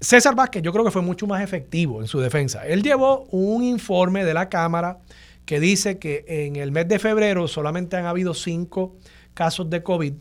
César 0.00 0.34
Vázquez 0.34 0.60
yo 0.62 0.72
creo 0.72 0.84
que 0.84 0.90
fue 0.90 1.02
mucho 1.02 1.28
más 1.28 1.42
efectivo 1.42 2.00
en 2.00 2.08
su 2.08 2.18
defensa. 2.18 2.66
Él 2.66 2.82
llevó 2.82 3.26
un 3.30 3.62
informe 3.62 4.24
de 4.24 4.34
la 4.34 4.48
Cámara 4.48 4.98
que 5.46 5.60
dice 5.60 5.98
que 5.98 6.24
en 6.26 6.56
el 6.56 6.72
mes 6.72 6.88
de 6.88 6.98
febrero 6.98 7.46
solamente 7.46 7.96
han 7.96 8.06
habido 8.06 8.34
cinco 8.34 8.96
casos 9.34 9.70
de 9.70 9.84
COVID 9.84 10.14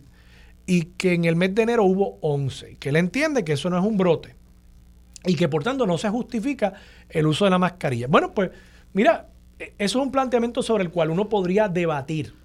y 0.68 0.84
que 0.84 1.14
en 1.14 1.26
el 1.26 1.36
mes 1.36 1.56
de 1.56 1.64
enero 1.64 1.86
hubo 1.86 2.20
11, 2.22 2.78
que 2.78 2.90
él 2.90 2.96
entiende 2.96 3.44
que 3.44 3.54
eso 3.54 3.70
no 3.70 3.80
es 3.80 3.84
un 3.84 3.98
brote 3.98 4.40
y 5.26 5.36
que 5.36 5.48
por 5.48 5.64
tanto 5.64 5.86
no 5.86 5.98
se 5.98 6.10
justifica 6.10 6.74
el 7.10 7.28
uso 7.28 7.46
de 7.46 7.52
la 7.52 7.60
mascarilla. 7.60 8.08
Bueno, 8.08 8.32
pues 8.34 8.52
mira, 8.94 9.28
e, 9.60 9.74
eso 9.78 10.00
es 10.00 10.06
un 10.06 10.12
planteamiento 10.12 10.64
sobre 10.64 10.84
el 10.84 10.90
cual 10.90 11.10
uno 11.10 11.30
podría 11.30 11.68
debatir 11.68 12.42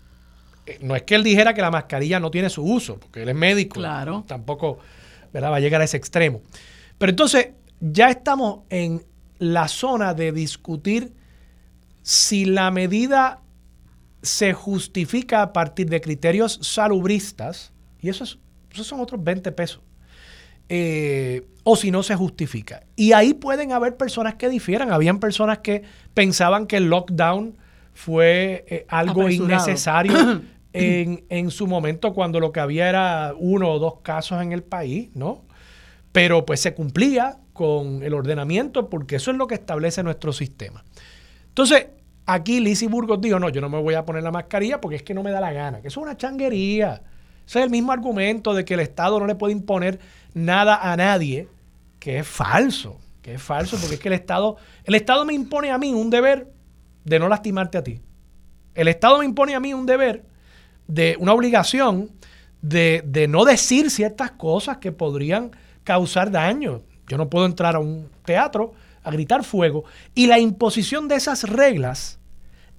no 0.81 0.97
es 0.97 1.03
que 1.03 1.15
él 1.15 1.23
dijera 1.23 1.55
que 1.55 1.63
la 1.63 1.71
mascarilla 1.71 2.21
no 2.21 2.31
tiene 2.31 2.51
su 2.51 2.63
uso, 2.63 2.99
porque 2.99 3.23
él 3.23 3.29
es 3.29 3.35
médico. 3.35 3.75
Claro. 3.75 4.25
Tampoco 4.27 4.79
va 5.35 5.57
a 5.57 5.61
llegar 5.61 5.81
a 5.81 5.85
ese 5.85 5.97
extremo. 5.97 6.43
Pero 6.99 7.11
entonces 7.11 7.49
ya 7.81 8.11
estamos 8.11 8.61
en 8.71 9.05
la 9.39 9.69
zona 9.69 10.15
de 10.15 10.33
discutir 10.33 11.13
si 12.03 12.47
la 12.47 12.71
medida 12.71 13.41
se 14.23 14.53
justifica 14.55 15.43
a 15.43 15.53
partir 15.53 15.89
de 15.89 16.01
criterios 16.01 16.59
salubristas, 16.63 17.73
y 18.01 18.09
eso 18.09 18.25
esos 18.25 18.87
son 18.87 19.01
otros 19.01 19.23
20 19.23 19.53
pesos, 19.53 19.81
eh, 20.69 21.47
o 21.63 21.77
si 21.77 21.91
no 21.91 22.03
se 22.03 22.15
justifica. 22.15 22.85
Y 22.95 23.13
ahí 23.13 23.35
pueden 23.35 23.73
haber 23.73 23.97
personas 23.97 24.35
que 24.35 24.49
difieran. 24.49 24.93
Habían 24.93 25.19
personas 25.19 25.59
que 25.59 25.83
pensaban 26.15 26.67
que 26.67 26.77
el 26.77 26.89
lockdown 26.89 27.57
fue 27.93 28.65
eh, 28.69 28.87
algo 28.89 29.29
innecesario 29.29 30.43
en, 30.73 31.51
su 31.51 31.67
momento 31.67 32.13
cuando 32.13 32.41
lo 32.41 32.53
que 32.53 32.61
había 32.61 32.89
era 32.89 33.35
uno 33.37 33.73
o 33.73 33.79
dos 33.79 34.01
casos 34.03 34.43
en 34.43 34.53
el 34.53 34.63
país, 34.63 35.09
¿no? 35.15 35.43
Pero 36.13 36.45
pues 36.45 36.61
se 36.61 36.75
cumplía 36.75 37.39
con 37.53 38.03
el 38.03 38.15
ordenamiento 38.15 38.89
porque 38.91 39.17
eso 39.17 39.31
es 39.31 39.37
lo 39.37 39.47
que 39.47 39.55
establece 39.55 40.03
nuestro 40.03 40.33
sistema. 40.33 40.85
Entonces, 41.49 41.87
aquí 42.27 42.61
Lizzie 42.61 42.89
Burgos 42.89 43.21
dijo, 43.21 43.39
no, 43.39 43.49
yo 43.49 43.61
no 43.61 43.69
me 43.69 43.81
voy 43.81 43.95
a 43.95 44.05
poner 44.05 44.23
la 44.23 44.31
mascarilla 44.31 44.81
porque 44.81 44.97
es 44.97 45.03
que 45.03 45.15
no 45.15 45.23
me 45.23 45.31
da 45.31 45.41
la 45.41 45.53
gana, 45.53 45.81
que 45.81 45.89
eso 45.89 46.01
es 46.01 46.07
una 46.07 46.17
changuería. 46.17 47.03
Ese 47.47 47.61
es 47.61 47.65
el 47.65 47.71
mismo 47.71 47.93
argumento 47.93 48.55
de 48.55 48.65
que 48.65 48.75
el 48.75 48.81
Estado 48.81 49.19
no 49.19 49.27
le 49.27 49.37
puede 49.37 49.53
imponer 49.53 50.01
nada 50.37 50.93
a 50.93 50.97
nadie, 50.97 51.49
que 51.99 52.19
es 52.19 52.29
falso, 52.29 53.01
que 53.23 53.35
es 53.35 53.43
falso, 53.43 53.79
porque 53.79 53.95
es 53.95 54.01
que 54.01 54.09
el 54.09 54.15
Estado, 54.15 54.59
el 54.85 54.95
Estado 54.95 55.25
me 55.25 55.33
impone 55.33 55.71
a 55.71 55.79
mí 55.79 55.95
un 55.95 56.11
deber 56.11 56.53
de 57.05 57.19
no 57.19 57.27
lastimarte 57.29 57.79
a 57.79 57.83
ti. 57.83 58.01
El 58.75 58.89
Estado 58.89 59.19
me 59.19 59.25
impone 59.25 59.55
a 59.55 59.61
mí 59.61 59.73
un 59.73 59.87
deber 59.87 60.27
de 60.87 61.17
una 61.19 61.33
obligación 61.33 62.11
de, 62.61 63.27
no 63.31 63.47
decir 63.47 63.91
ciertas 63.91 64.33
cosas 64.33 64.77
que 64.77 64.93
podrían 64.93 65.53
causar 65.85 66.31
daño. 66.31 66.83
Yo 67.09 67.17
no 67.17 67.31
puedo 67.31 67.47
entrar 67.47 67.75
a 67.75 67.79
un 67.79 68.11
teatro 68.27 68.75
a 69.03 69.11
gritar 69.11 69.43
fuego. 69.43 69.85
Y 70.15 70.27
la 70.27 70.39
imposición 70.39 71.09
de 71.09 71.15
esas 71.15 71.45
reglas 71.45 72.19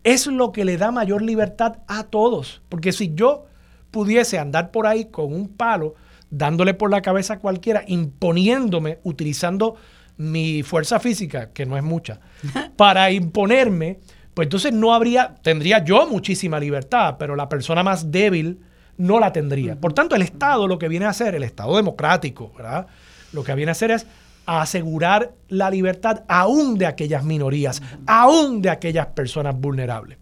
es 0.04 0.28
lo 0.28 0.52
que 0.52 0.64
le 0.64 0.78
da 0.78 0.92
mayor 0.92 1.24
libertad 1.24 1.78
a 1.88 2.04
todos. 2.04 2.62
Porque 2.70 2.92
si 2.92 3.16
yo 3.16 3.48
pudiese 3.90 4.38
andar 4.38 4.70
por 4.70 4.86
ahí 4.86 5.06
con 5.06 5.34
un 5.34 5.48
palo, 5.48 5.96
dándole 6.30 6.74
por 6.74 6.92
la 6.92 7.02
cabeza 7.02 7.36
a 7.36 7.40
cualquiera, 7.40 7.84
imponiéndome, 7.88 9.00
utilizando 9.04 9.76
mi 10.18 10.64
fuerza 10.64 11.00
física, 11.00 11.52
que 11.54 11.66
no 11.66 11.78
es 11.78 11.84
mucha, 11.84 12.20
para 12.76 13.12
imponerme, 13.12 14.00
pues 14.34 14.48
entonces 14.48 14.74
no 14.74 14.94
habría, 14.94 15.36
tendría 15.42 15.84
yo 15.84 16.08
muchísima 16.08 16.60
libertad, 16.60 17.16
pero 17.18 17.36
la 17.36 17.50
persona 17.50 17.84
más 17.84 18.12
débil 18.12 18.60
no 18.98 19.20
la 19.20 19.32
tendría. 19.32 19.76
Por 19.76 19.94
tanto, 19.94 20.16
el 20.16 20.22
Estado 20.22 20.68
lo 20.68 20.78
que 20.78 20.88
viene 20.88 21.06
a 21.06 21.10
hacer, 21.10 21.36
el 21.36 21.44
Estado 21.44 21.76
democrático, 21.76 22.52
¿verdad? 22.56 22.88
Lo 23.32 23.44
que 23.44 23.54
viene 23.56 23.72
a 23.72 23.74
hacer 23.74 23.92
es 23.92 24.08
asegurar 24.46 25.34
la 25.50 25.70
libertad 25.70 26.24
aún 26.28 26.78
de 26.78 26.86
aquellas 26.86 27.24
minorías, 27.24 27.82
aún 28.06 28.62
de 28.62 28.70
aquellas 28.70 29.08
personas 29.08 29.60
vulnerables. 29.60 30.18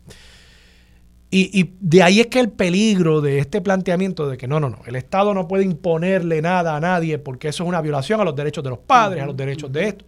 Y, 1.38 1.60
y, 1.60 1.76
de 1.82 2.02
ahí 2.02 2.22
es 2.22 2.28
que 2.28 2.40
el 2.40 2.50
peligro 2.50 3.20
de 3.20 3.40
este 3.40 3.60
planteamiento 3.60 4.30
de 4.30 4.38
que 4.38 4.48
no, 4.48 4.62
no, 4.62 4.70
no, 4.70 4.80
el 4.86 4.96
Estado 4.96 5.34
no 5.34 5.50
puede 5.50 5.66
imponerle 5.66 6.42
nada 6.42 6.78
a 6.78 6.80
nadie 6.80 7.20
porque 7.20 7.50
eso 7.50 7.64
es 7.64 7.68
una 7.68 7.82
violación 7.82 8.22
a 8.22 8.24
los 8.24 8.38
derechos 8.38 8.64
de 8.64 8.70
los 8.70 8.80
padres, 8.80 9.22
a 9.22 9.26
los 9.26 9.36
derechos 9.36 9.70
de 9.70 9.90
esto. 9.90 10.06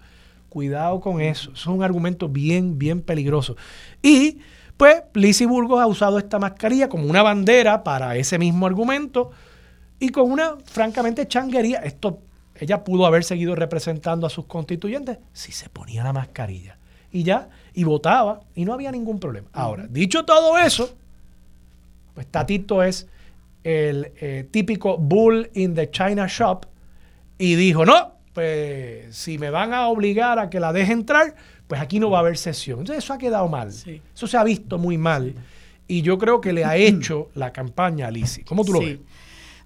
Cuidado 0.48 1.02
con 1.02 1.20
eso. 1.20 1.52
Eso 1.52 1.60
es 1.60 1.68
un 1.68 1.84
argumento 1.84 2.30
bien, 2.30 2.80
bien 2.80 3.02
peligroso. 3.02 3.58
Y 4.02 4.38
pues 4.78 5.04
Lizzie 5.16 5.48
Burgos 5.48 5.82
ha 5.82 5.88
usado 5.88 6.18
esta 6.18 6.40
mascarilla 6.40 6.88
como 6.88 7.06
una 7.10 7.24
bandera 7.24 7.84
para 7.84 8.16
ese 8.16 8.40
mismo 8.40 8.66
argumento 8.66 9.32
y 10.00 10.08
con 10.10 10.32
una, 10.32 10.56
francamente, 10.64 11.28
changuería. 11.28 11.80
Esto, 11.80 12.22
ella 12.56 12.86
pudo 12.86 13.06
haber 13.06 13.26
seguido 13.26 13.54
representando 13.54 14.26
a 14.26 14.30
sus 14.30 14.46
constituyentes 14.46 15.18
si 15.34 15.52
se 15.52 15.68
ponía 15.68 16.06
la 16.06 16.14
mascarilla. 16.14 16.78
Y 17.12 17.24
ya, 17.24 17.50
y 17.74 17.84
votaba, 17.84 18.40
y 18.56 18.64
no 18.64 18.72
había 18.72 18.94
ningún 18.94 19.20
problema. 19.20 19.50
Ahora, 19.52 19.88
dicho 19.88 20.24
todo 20.24 20.58
eso, 20.58 20.96
pues 22.18 22.26
Tatito 22.26 22.82
es 22.82 23.08
el 23.64 24.12
eh, 24.20 24.48
típico 24.50 24.98
bull 24.98 25.52
in 25.54 25.76
the 25.76 25.92
China 25.92 26.26
shop 26.28 26.66
y 27.38 27.54
dijo, 27.54 27.86
no, 27.86 28.14
pues 28.34 29.16
si 29.16 29.38
me 29.38 29.52
van 29.52 29.72
a 29.72 29.86
obligar 29.86 30.40
a 30.40 30.50
que 30.50 30.60
la 30.60 30.74
deje 30.74 30.94
entrar, 30.94 31.36
pues 31.68 31.80
aquí 31.80 32.00
no 32.00 32.10
va 32.10 32.18
a 32.18 32.22
haber 32.22 32.36
sesión. 32.36 32.80
Entonces 32.80 33.04
eso 33.04 33.14
ha 33.14 33.20
quedado 33.20 33.48
mal. 33.48 33.68
Eso 33.68 34.26
se 34.26 34.36
ha 34.36 34.44
visto 34.44 34.80
muy 34.80 34.98
mal. 34.98 35.36
Y 35.88 36.02
yo 36.02 36.18
creo 36.18 36.42
que 36.42 36.54
le 36.54 36.66
ha 36.66 36.76
hecho 36.76 37.30
la 37.36 37.54
campaña 37.54 38.08
a 38.08 38.10
Lisi. 38.10 38.42
¿Cómo 38.42 38.66
tú 38.66 38.74
lo 38.74 38.80
ves? 38.80 38.98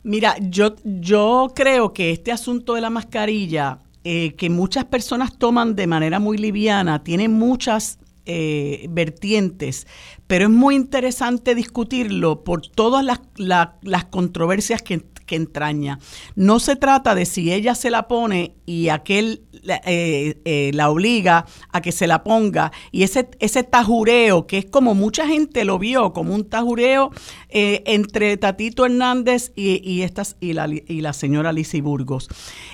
Mira, 0.04 0.36
yo, 0.42 0.76
yo 0.84 1.54
creo 1.56 1.94
que 1.94 2.12
este 2.12 2.34
asunto 2.34 2.74
de 2.74 2.82
la 2.82 2.90
mascarilla, 2.90 3.80
eh, 4.04 4.34
que 4.34 4.50
muchas 4.50 4.84
personas 4.84 5.38
toman 5.38 5.74
de 5.74 5.88
manera 5.88 6.20
muy 6.20 6.38
liviana, 6.38 7.02
tiene 7.02 7.30
muchas 7.30 7.98
eh, 8.34 8.86
vertientes, 8.90 9.88
pero 10.26 10.46
es 10.46 10.50
muy 10.50 10.76
interesante 10.76 11.54
discutirlo 11.54 12.46
por 12.46 12.66
todas 12.66 13.04
las, 13.04 13.20
las 13.36 14.06
controversias 14.06 14.82
que, 14.82 15.04
que 15.26 15.36
entraña. 15.36 16.00
No 16.36 16.62
se 16.62 16.78
trata 16.78 17.14
de 17.14 17.26
si 17.26 17.52
ella 17.52 17.76
se 17.76 17.90
la 17.90 18.08
pone 18.08 18.56
y 18.66 18.88
aquel 18.88 19.44
eh, 19.86 20.40
eh, 20.46 20.72
la 20.74 20.90
obliga 20.90 21.46
a 21.74 21.82
que 21.82 21.92
se 21.92 22.08
la 22.08 22.24
ponga 22.24 22.72
y 22.94 23.04
ese, 23.04 23.28
ese 23.40 23.64
tajureo, 23.64 24.48
que 24.48 24.60
es 24.60 24.66
como 24.66 24.96
mucha 24.96 25.28
gente 25.28 25.66
lo 25.66 25.78
vio, 25.78 26.14
como 26.14 26.34
un 26.34 26.50
tajureo 26.50 27.12
entre 27.50 28.38
Tatito 28.38 28.86
Hernández 28.86 29.52
y, 29.58 30.04
estas, 30.04 30.38
y, 30.40 30.54
la, 30.54 30.70
y 30.70 31.02
la 31.02 31.12
señora 31.12 31.52
Lizy 31.52 31.82
Burgos. 31.82 32.30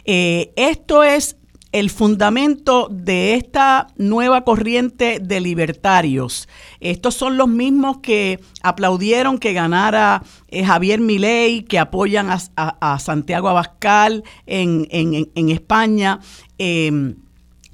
esto 0.05 1.03
es 1.03 1.37
el 1.71 1.89
fundamento 1.89 2.87
de 2.89 3.33
esta 3.33 3.87
nueva 3.97 4.43
corriente 4.43 5.19
de 5.21 5.39
libertarios. 5.39 6.47
Estos 6.79 7.15
son 7.15 7.37
los 7.37 7.47
mismos 7.47 7.97
que 7.97 8.39
aplaudieron 8.63 9.37
que 9.37 9.53
ganara 9.53 10.23
eh, 10.47 10.63
Javier 10.63 10.99
Milei, 10.99 11.63
que 11.63 11.79
apoyan 11.79 12.29
a, 12.29 12.99
Santiago 12.99 13.49
Abascal 13.49 14.23
en, 14.45 14.87
en, 14.91 15.49
España. 15.49 16.19
Em, 16.57 17.15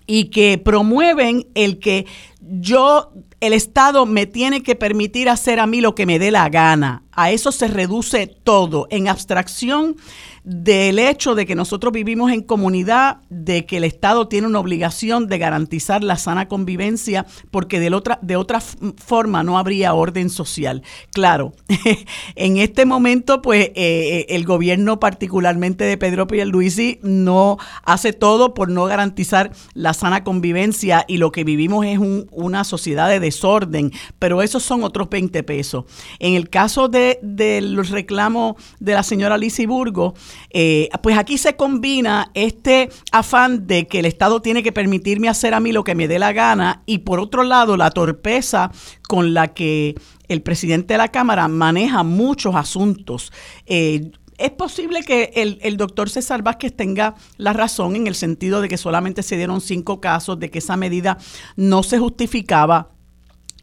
y 0.06 0.26
que 0.26 0.58
promueven 0.58 1.48
el 1.56 1.80
que 1.80 2.06
yo, 2.42 3.14
el 3.40 3.54
Estado 3.54 4.06
me 4.06 4.26
tiene 4.26 4.62
que 4.62 4.76
permitir 4.76 5.30
hacer 5.30 5.60
a 5.60 5.68
mí 5.68 5.80
lo 5.80 5.96
que 5.96 6.06
me 6.06 6.20
dé 6.20 6.30
la 6.30 6.50
gana. 6.50 7.04
A 7.14 7.32
eso 7.32 7.52
se 7.52 7.68
reduce 7.68 8.28
todo. 8.28 8.88
En 8.90 9.08
abstracción 9.08 9.96
del 10.44 11.00
hecho 11.00 11.36
de 11.36 11.46
que 11.46 11.56
nosotros 11.56 11.94
vivimos 11.94 12.32
en 12.32 12.42
comunidad, 12.42 13.18
de 13.30 13.66
que 13.66 13.78
el 13.78 13.86
Estado 13.86 14.28
tiene 14.28 14.48
una 14.48 14.60
obligación 14.60 15.28
de 15.28 15.38
garantizar 15.38 16.04
la 16.04 16.18
sana 16.18 16.48
convivencia, 16.48 17.26
porque 17.50 17.80
de 17.80 17.94
otra, 17.94 18.20
de 18.22 18.36
otra 18.36 18.60
forma 18.60 19.44
no 19.44 19.58
habría 19.58 19.94
orden 19.94 20.30
social. 20.30 20.84
Claro, 21.14 21.54
en 22.36 22.58
este 22.58 22.86
momento, 22.86 23.42
pues 23.42 23.68
eh, 23.68 23.74
eh, 23.76 24.26
el 24.30 24.44
gobierno, 24.44 25.00
particularmente 25.00 25.86
de 25.86 25.98
Pedro 25.98 26.28
Pierluisi, 26.28 27.00
no 27.04 27.58
hace 27.84 28.12
todo 28.12 28.54
por 28.54 28.70
no 28.70 28.86
garantizar 28.86 29.52
la 29.74 29.94
sana 29.94 30.24
convivencia 30.24 31.06
y 31.08 31.18
lo 31.18 31.32
que 31.32 31.46
vivimos 31.46 31.86
es 31.86 32.00
una 32.32 32.64
sociedad 32.66 33.08
de 33.08 33.20
desorden, 33.20 33.92
pero 34.20 34.42
esos 34.42 34.64
son 34.64 34.84
otros 34.84 35.10
20 35.10 35.42
pesos. 35.44 35.86
En 36.20 36.34
el 36.34 36.50
caso 36.50 36.90
de, 36.90 37.20
de 37.22 37.62
los 37.62 37.90
reclamos 37.90 38.56
de 38.80 38.94
la 38.94 39.04
señora 39.04 39.38
Lizy 39.38 39.66
Burgo, 39.66 40.14
eh, 40.50 40.90
pues 41.02 41.18
aquí 41.18 41.38
se 41.38 41.56
combina 41.56 42.32
este 42.34 42.90
afán 43.12 43.68
de 43.68 43.88
que 43.88 44.00
el 44.00 44.06
Estado 44.06 44.42
tiene 44.42 44.64
que 44.64 44.72
permitirme 44.72 45.30
hacer 45.30 45.54
a 45.54 45.60
mí 45.60 45.72
lo 45.72 45.84
que 45.84 45.96
me 45.96 46.08
dé 46.08 46.20
la 46.20 46.34
gana 46.34 46.84
y 46.86 47.00
por 47.00 47.20
otro 47.20 47.44
lado 47.44 47.78
la 47.78 47.92
torpeza 47.92 48.72
con 49.08 49.34
la 49.34 49.54
que 49.54 49.96
el 50.28 50.42
presidente 50.42 50.94
de 50.94 50.98
la 51.00 51.10
Cámara 51.10 51.48
maneja 51.48 52.04
muchos 52.04 52.56
asuntos. 52.56 53.32
Eh, 53.66 54.12
es 54.38 54.52
posible 54.52 55.04
que 55.04 55.32
el, 55.36 55.60
el, 55.62 55.78
doctor 55.78 56.10
César 56.10 56.42
Vázquez 56.42 56.76
tenga 56.76 57.16
la 57.38 57.54
razón 57.54 57.96
en 57.96 58.08
el 58.08 58.16
sentido 58.16 58.62
de 58.62 58.68
que 58.68 58.78
solamente 58.78 59.24
se 59.24 59.38
dieron 59.38 59.62
cinco 59.62 60.02
casos, 60.02 60.40
de 60.40 60.50
que 60.50 60.60
esa 60.60 60.76
medida 60.76 61.18
no 61.56 61.84
se 61.84 62.00
justificaba. 62.00 62.90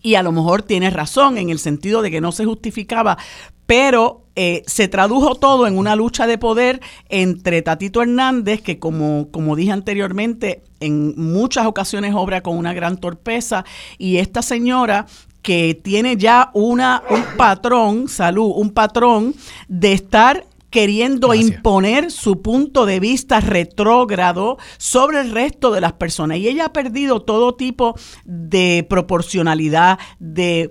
Y 0.02 0.14
a 0.14 0.22
lo 0.22 0.33
mejor 0.33 0.62
tiene 0.62 0.88
razón 0.90 1.37
en 1.37 1.50
el 1.50 1.59
sentido 1.59 2.00
de 2.00 2.11
que 2.11 2.20
no 2.20 2.33
se 2.33 2.46
justificaba, 2.46 3.18
pero 3.70 4.24
eh, 4.35 4.64
se 4.66 4.88
tradujo 4.88 5.37
todo 5.37 5.68
en 5.68 5.78
una 5.78 5.94
lucha 5.94 6.26
de 6.26 6.38
poder 6.38 6.80
entre 7.09 7.62
Tatito 7.62 8.02
Hernández, 8.02 8.62
que 8.62 8.80
como, 8.80 9.28
como 9.30 9.54
dije 9.54 9.70
anteriormente, 9.70 10.64
en 10.80 11.14
muchas 11.16 11.66
ocasiones 11.66 12.12
obra 12.16 12.40
con 12.40 12.56
una 12.56 12.72
gran 12.72 12.96
torpeza, 12.98 13.64
y 13.96 14.16
esta 14.16 14.42
señora 14.42 15.06
que 15.40 15.80
tiene 15.80 16.16
ya 16.16 16.50
una, 16.52 17.04
un 17.11 17.22
patrón, 17.37 18.09
salud, 18.09 18.50
un 18.56 18.70
patrón 18.70 19.37
de 19.68 19.92
estar 19.92 20.46
queriendo 20.70 21.35
imponer 21.35 22.11
su 22.11 22.40
punto 22.40 22.87
de 22.87 23.00
vista 23.00 23.40
retrógrado 23.40 24.56
sobre 24.78 25.20
el 25.20 25.33
resto 25.33 25.72
de 25.72 25.80
las 25.80 25.94
personas. 25.94 26.38
Y 26.38 26.48
ella 26.48 26.66
ha 26.66 26.72
perdido 26.72 27.22
todo 27.22 27.54
tipo 27.56 27.96
de 28.24 28.87
proporcionalidad, 28.88 29.98
de, 30.18 30.70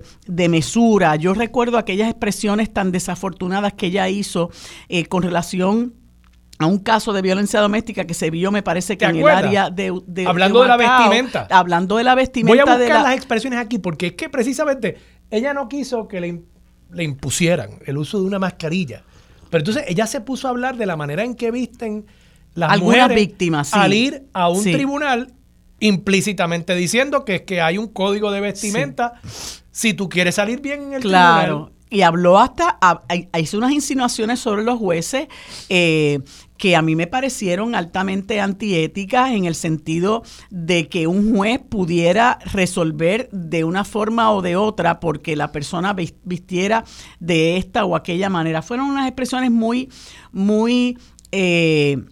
mesura. 0.49 1.15
Yo 1.17 1.33
recuerdo 1.33 1.77
aquellas 1.77 2.09
expresiones 2.09 2.73
tan 2.73 2.91
desafortunadas 2.91 3.73
que 3.73 3.87
ella 3.87 4.07
hizo 4.09 4.49
eh, 4.87 5.05
con 5.05 5.21
relación 5.21 5.93
a 6.59 6.65
un 6.65 6.79
caso 6.79 7.13
de 7.13 7.21
violencia 7.21 7.61
doméstica 7.61 8.05
que 8.05 8.13
se 8.13 8.29
vio, 8.29 8.51
me 8.51 8.61
parece 8.61 8.97
que 8.97 9.05
en 9.05 9.15
el 9.15 9.27
área 9.27 9.69
de, 9.69 9.87
hablando 10.27 10.61
de, 10.61 10.67
la 10.67 10.75
vestimenta, 10.75 11.47
hablando 11.49 11.95
de 11.95 12.03
la 12.03 12.15
vestimenta. 12.15 12.65
Voy 12.65 12.73
a 12.73 12.77
buscar 12.77 13.01
las 13.01 13.15
expresiones 13.15 13.59
aquí 13.59 13.79
porque 13.79 14.07
es 14.07 14.13
que 14.13 14.27
precisamente 14.27 14.97
ella 15.31 15.53
no 15.53 15.69
quiso 15.69 16.09
que 16.09 16.19
le, 16.19 16.41
le 16.91 17.03
impusieran 17.03 17.79
el 17.85 17.97
uso 17.97 18.19
de 18.19 18.25
una 18.25 18.39
mascarilla. 18.39 19.03
Pero 19.49 19.61
entonces 19.61 19.83
ella 19.87 20.07
se 20.07 20.21
puso 20.21 20.47
a 20.47 20.51
hablar 20.51 20.77
de 20.77 20.85
la 20.85 20.95
manera 20.95 21.23
en 21.23 21.35
que 21.35 21.51
visten 21.51 22.05
las 22.53 22.71
Algunas 22.71 22.97
mujeres 22.97 23.27
víctimas, 23.27 23.73
al 23.73 23.93
ir 23.93 24.23
a 24.33 24.49
un 24.49 24.63
tribunal 24.63 25.33
implícitamente 25.79 26.75
diciendo 26.75 27.23
que 27.23 27.35
es 27.35 27.41
que 27.43 27.61
hay 27.61 27.77
un 27.77 27.87
código 27.87 28.31
de 28.31 28.41
vestimenta 28.41 29.13
si 29.71 29.93
tú 29.93 30.09
quieres 30.09 30.35
salir 30.35 30.61
bien 30.61 30.83
en 30.83 30.93
el 30.93 31.01
claro. 31.01 31.71
Y 31.89 32.01
habló 32.01 32.37
hasta, 32.37 32.77
hizo 33.39 33.57
unas 33.57 33.71
insinuaciones 33.71 34.39
sobre 34.39 34.63
los 34.63 34.77
jueces 34.77 35.27
eh, 35.69 36.19
que 36.57 36.75
a 36.75 36.81
mí 36.81 36.95
me 36.95 37.07
parecieron 37.07 37.73
altamente 37.73 38.41
antiéticas 38.41 39.31
en 39.31 39.45
el 39.45 39.55
sentido 39.55 40.23
de 40.51 40.87
que 40.87 41.07
un 41.07 41.35
juez 41.35 41.59
pudiera 41.67 42.37
resolver 42.51 43.29
de 43.31 43.63
una 43.63 43.85
forma 43.85 44.31
o 44.33 44.41
de 44.41 44.55
otra 44.55 44.99
porque 44.99 45.35
la 45.35 45.51
persona 45.51 45.95
vistiera 46.23 46.83
de 47.19 47.57
esta 47.57 47.85
o 47.85 47.95
aquella 47.95 48.29
manera. 48.29 48.61
Fueron 48.61 48.87
unas 48.87 49.07
expresiones 49.07 49.49
muy, 49.49 49.89
muy... 50.31 50.97
Eh, 51.31 52.03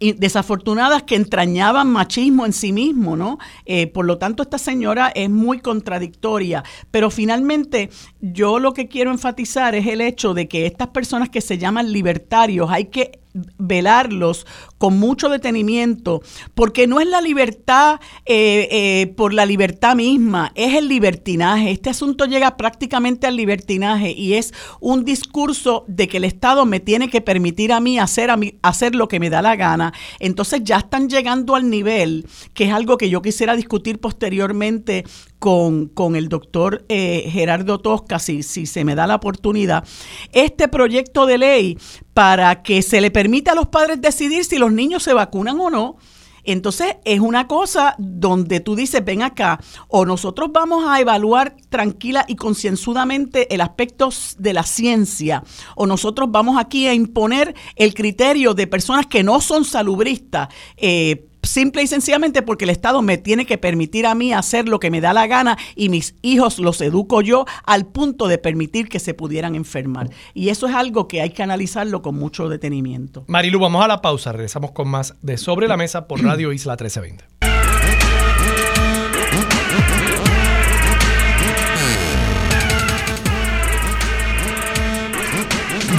desafortunadas 0.00 1.02
que 1.02 1.16
entrañaban 1.16 1.90
machismo 1.90 2.46
en 2.46 2.52
sí 2.52 2.72
mismo, 2.72 3.16
¿no? 3.16 3.38
Eh, 3.64 3.88
por 3.88 4.04
lo 4.06 4.18
tanto, 4.18 4.42
esta 4.42 4.58
señora 4.58 5.08
es 5.14 5.28
muy 5.28 5.58
contradictoria, 5.60 6.62
pero 6.90 7.10
finalmente 7.10 7.90
yo 8.20 8.58
lo 8.58 8.72
que 8.74 8.88
quiero 8.88 9.10
enfatizar 9.10 9.74
es 9.74 9.86
el 9.86 10.00
hecho 10.00 10.34
de 10.34 10.46
que 10.46 10.66
estas 10.66 10.88
personas 10.88 11.30
que 11.30 11.40
se 11.40 11.58
llaman 11.58 11.92
libertarios 11.92 12.70
hay 12.70 12.86
que 12.86 13.20
velarlos 13.58 14.46
con 14.78 14.98
mucho 14.98 15.28
detenimiento, 15.28 16.22
porque 16.54 16.86
no 16.86 17.00
es 17.00 17.06
la 17.08 17.20
libertad 17.20 18.00
eh, 18.26 18.68
eh, 18.70 19.06
por 19.16 19.34
la 19.34 19.44
libertad 19.44 19.96
misma, 19.96 20.52
es 20.54 20.74
el 20.74 20.88
libertinaje. 20.88 21.70
Este 21.70 21.90
asunto 21.90 22.24
llega 22.26 22.56
prácticamente 22.56 23.26
al 23.26 23.36
libertinaje 23.36 24.12
y 24.12 24.34
es 24.34 24.54
un 24.80 25.04
discurso 25.04 25.84
de 25.88 26.08
que 26.08 26.18
el 26.18 26.24
Estado 26.24 26.64
me 26.64 26.80
tiene 26.80 27.08
que 27.08 27.20
permitir 27.20 27.72
a 27.72 27.80
mí 27.80 27.98
hacer, 27.98 28.30
a 28.30 28.36
mí, 28.36 28.54
hacer 28.62 28.94
lo 28.94 29.08
que 29.08 29.20
me 29.20 29.30
da 29.30 29.42
la 29.42 29.56
gana. 29.56 29.92
Entonces 30.20 30.62
ya 30.64 30.78
están 30.78 31.08
llegando 31.08 31.54
al 31.54 31.70
nivel, 31.70 32.26
que 32.54 32.64
es 32.64 32.72
algo 32.72 32.96
que 32.98 33.10
yo 33.10 33.22
quisiera 33.22 33.56
discutir 33.56 33.98
posteriormente 33.98 35.04
con, 35.38 35.86
con 35.86 36.16
el 36.16 36.28
doctor 36.28 36.84
eh, 36.88 37.28
Gerardo 37.30 37.78
Tosca, 37.78 38.18
si, 38.18 38.42
si 38.42 38.66
se 38.66 38.84
me 38.84 38.94
da 38.94 39.06
la 39.06 39.16
oportunidad, 39.16 39.84
este 40.32 40.68
proyecto 40.68 41.26
de 41.26 41.38
ley 41.38 41.78
para 42.14 42.62
que 42.62 42.82
se 42.82 43.00
le 43.00 43.10
permita 43.10 43.52
a 43.52 43.54
los 43.54 43.68
padres 43.68 44.00
decidir 44.00 44.44
si 44.44 44.58
los 44.58 44.72
niños 44.72 45.02
se 45.02 45.14
vacunan 45.14 45.58
o 45.60 45.70
no. 45.70 45.96
Entonces 46.44 46.96
es 47.04 47.20
una 47.20 47.46
cosa 47.46 47.94
donde 47.98 48.60
tú 48.60 48.74
dices, 48.74 49.04
ven 49.04 49.22
acá, 49.22 49.60
o 49.88 50.06
nosotros 50.06 50.48
vamos 50.50 50.84
a 50.88 50.98
evaluar 50.98 51.56
tranquila 51.68 52.24
y 52.26 52.36
concienzudamente 52.36 53.54
el 53.54 53.60
aspecto 53.60 54.08
de 54.38 54.54
la 54.54 54.62
ciencia, 54.62 55.44
o 55.76 55.86
nosotros 55.86 56.30
vamos 56.30 56.58
aquí 56.58 56.86
a 56.86 56.94
imponer 56.94 57.54
el 57.76 57.92
criterio 57.92 58.54
de 58.54 58.66
personas 58.66 59.06
que 59.06 59.22
no 59.22 59.42
son 59.42 59.66
salubristas, 59.66 60.48
eh, 60.78 61.27
simple 61.42 61.82
y 61.82 61.86
sencillamente 61.86 62.42
porque 62.42 62.64
el 62.64 62.70
Estado 62.70 63.02
me 63.02 63.18
tiene 63.18 63.46
que 63.46 63.58
permitir 63.58 64.06
a 64.06 64.14
mí 64.14 64.32
hacer 64.32 64.68
lo 64.68 64.80
que 64.80 64.90
me 64.90 65.00
da 65.00 65.12
la 65.12 65.26
gana 65.26 65.56
y 65.74 65.88
mis 65.88 66.14
hijos 66.22 66.58
los 66.58 66.80
educo 66.80 67.20
yo 67.20 67.44
al 67.64 67.86
punto 67.86 68.28
de 68.28 68.38
permitir 68.38 68.88
que 68.88 68.98
se 68.98 69.14
pudieran 69.14 69.54
enfermar. 69.54 70.10
Y 70.34 70.48
eso 70.50 70.66
es 70.66 70.74
algo 70.74 71.08
que 71.08 71.20
hay 71.20 71.30
que 71.30 71.42
analizarlo 71.42 72.02
con 72.02 72.16
mucho 72.16 72.48
detenimiento. 72.48 73.24
Marilu, 73.28 73.58
vamos 73.58 73.84
a 73.84 73.88
la 73.88 74.00
pausa. 74.00 74.32
Regresamos 74.32 74.72
con 74.72 74.88
más 74.88 75.14
de 75.22 75.36
Sobre 75.36 75.68
la 75.68 75.76
Mesa 75.76 76.06
por 76.06 76.22
Radio 76.24 76.52
Isla 76.52 76.72
1320. 76.72 77.24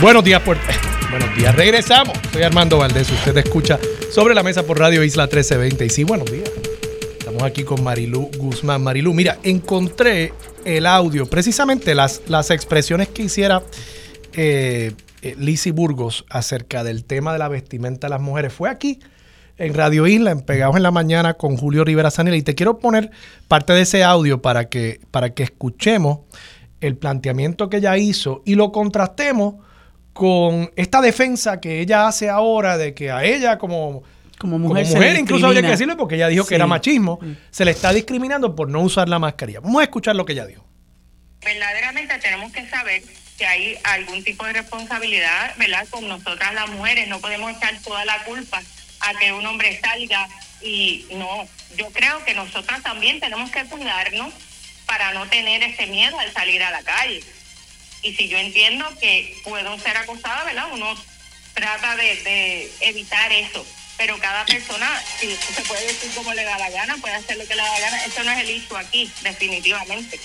Buenos 0.01 0.23
días, 0.23 0.41
Puerto. 0.41 0.98
Buenos 1.09 1.35
días, 1.35 1.55
regresamos. 1.55 2.15
Soy 2.31 2.43
Armando 2.43 2.77
Valdés. 2.77 3.09
Usted 3.09 3.35
escucha 3.37 3.79
sobre 4.11 4.35
la 4.35 4.43
mesa 4.43 4.61
por 4.61 4.77
Radio 4.77 5.03
Isla 5.03 5.23
1320. 5.23 5.85
Y 5.85 5.89
sí, 5.89 6.03
buenos 6.03 6.31
días. 6.31 6.51
Estamos 7.17 7.41
aquí 7.41 7.63
con 7.63 7.83
Marilú 7.83 8.29
Guzmán. 8.37 8.83
Marilú, 8.83 9.15
mira, 9.15 9.39
encontré 9.41 10.33
el 10.65 10.85
audio, 10.85 11.25
precisamente 11.25 11.95
las, 11.95 12.21
las 12.27 12.51
expresiones 12.51 13.07
que 13.07 13.23
hiciera 13.23 13.63
eh, 14.33 14.93
eh 15.23 15.71
Burgos 15.73 16.25
acerca 16.29 16.83
del 16.83 17.03
tema 17.05 17.33
de 17.33 17.39
la 17.39 17.47
vestimenta 17.47 18.05
de 18.05 18.11
las 18.11 18.21
mujeres. 18.21 18.53
Fue 18.53 18.69
aquí 18.69 18.99
en 19.57 19.73
Radio 19.73 20.05
Isla, 20.05 20.29
en 20.29 20.41
Pegados 20.41 20.75
en 20.75 20.83
la 20.83 20.91
Mañana 20.91 21.33
con 21.33 21.57
Julio 21.57 21.83
Rivera 21.83 22.11
Sanil. 22.11 22.35
Y 22.35 22.43
te 22.43 22.53
quiero 22.53 22.77
poner 22.77 23.09
parte 23.47 23.73
de 23.73 23.81
ese 23.81 24.03
audio 24.03 24.43
para 24.43 24.69
que, 24.69 25.01
para 25.09 25.31
que 25.31 25.41
escuchemos 25.41 26.19
el 26.81 26.97
planteamiento 26.97 27.67
que 27.67 27.77
ella 27.77 27.97
hizo 27.97 28.43
y 28.45 28.53
lo 28.53 28.71
contrastemos 28.71 29.55
con 30.19 30.69
esta 30.75 30.99
defensa 30.99 31.61
que 31.61 31.79
ella 31.79 32.05
hace 32.05 32.29
ahora 32.29 32.77
de 32.77 32.93
que 32.93 33.09
a 33.09 33.23
ella 33.23 33.57
como, 33.57 34.03
como 34.37 34.59
mujer, 34.59 35.15
incluso 35.17 35.47
habría 35.47 35.61
que 35.61 35.69
decirle 35.69 35.95
porque 35.95 36.15
ella 36.15 36.27
dijo 36.27 36.45
que 36.45 36.55
era 36.55 36.67
machismo, 36.67 37.19
mm. 37.21 37.31
se 37.49 37.63
le 37.63 37.71
está 37.71 37.93
discriminando 37.93 38.53
por 38.53 38.67
no 38.67 38.81
usar 38.81 39.07
la 39.07 39.17
mascarilla. 39.17 39.61
Vamos 39.61 39.79
a 39.79 39.83
escuchar 39.83 40.17
lo 40.17 40.25
que 40.25 40.33
ella 40.33 40.45
dijo. 40.45 40.65
Verdaderamente 41.39 42.19
tenemos 42.19 42.51
que 42.51 42.67
saber 42.67 43.01
que 43.37 43.45
hay 43.45 43.77
algún 43.85 44.21
tipo 44.25 44.45
de 44.45 44.51
responsabilidad, 44.51 45.55
¿verdad? 45.55 45.87
Con 45.89 46.05
nosotras 46.09 46.53
las 46.53 46.69
mujeres, 46.69 47.07
no 47.07 47.19
podemos 47.19 47.55
echar 47.55 47.79
toda 47.81 48.03
la 48.03 48.21
culpa 48.25 48.61
a 48.99 49.19
que 49.19 49.31
un 49.31 49.45
hombre 49.45 49.79
salga 49.81 50.27
Y 50.61 51.05
no, 51.11 51.47
yo 51.77 51.87
creo 51.93 52.25
que 52.25 52.33
nosotras 52.33 52.83
también 52.83 53.21
tenemos 53.21 53.49
que 53.51 53.63
cuidarnos 53.63 54.33
para 54.85 55.13
no 55.13 55.25
tener 55.27 55.63
ese 55.63 55.87
miedo 55.87 56.19
al 56.19 56.29
salir 56.33 56.61
a 56.61 56.71
la 56.71 56.83
calle. 56.83 57.23
Y 58.01 58.15
si 58.15 58.27
yo 58.27 58.37
entiendo 58.37 58.85
que 58.99 59.35
puedo 59.43 59.77
ser 59.79 59.97
acosada, 59.97 60.43
¿verdad? 60.45 60.67
Uno 60.71 60.95
trata 61.53 61.95
de, 61.95 62.15
de 62.23 62.71
evitar 62.81 63.31
eso. 63.31 63.65
Pero 63.97 64.17
cada 64.19 64.45
persona, 64.45 65.03
si 65.19 65.35
se 65.35 65.61
puede 65.63 65.85
decir 65.85 66.09
como 66.15 66.33
le 66.33 66.43
da 66.43 66.57
la 66.57 66.69
gana, 66.69 66.95
puede 66.97 67.15
hacer 67.15 67.37
lo 67.37 67.45
que 67.45 67.55
le 67.55 67.61
da 67.61 67.69
la 67.69 67.79
gana. 67.81 68.05
Eso 68.05 68.23
no 68.23 68.31
es 68.31 68.39
el 68.39 68.49
issue 68.49 68.77
aquí, 68.77 69.11
definitivamente. 69.21 70.19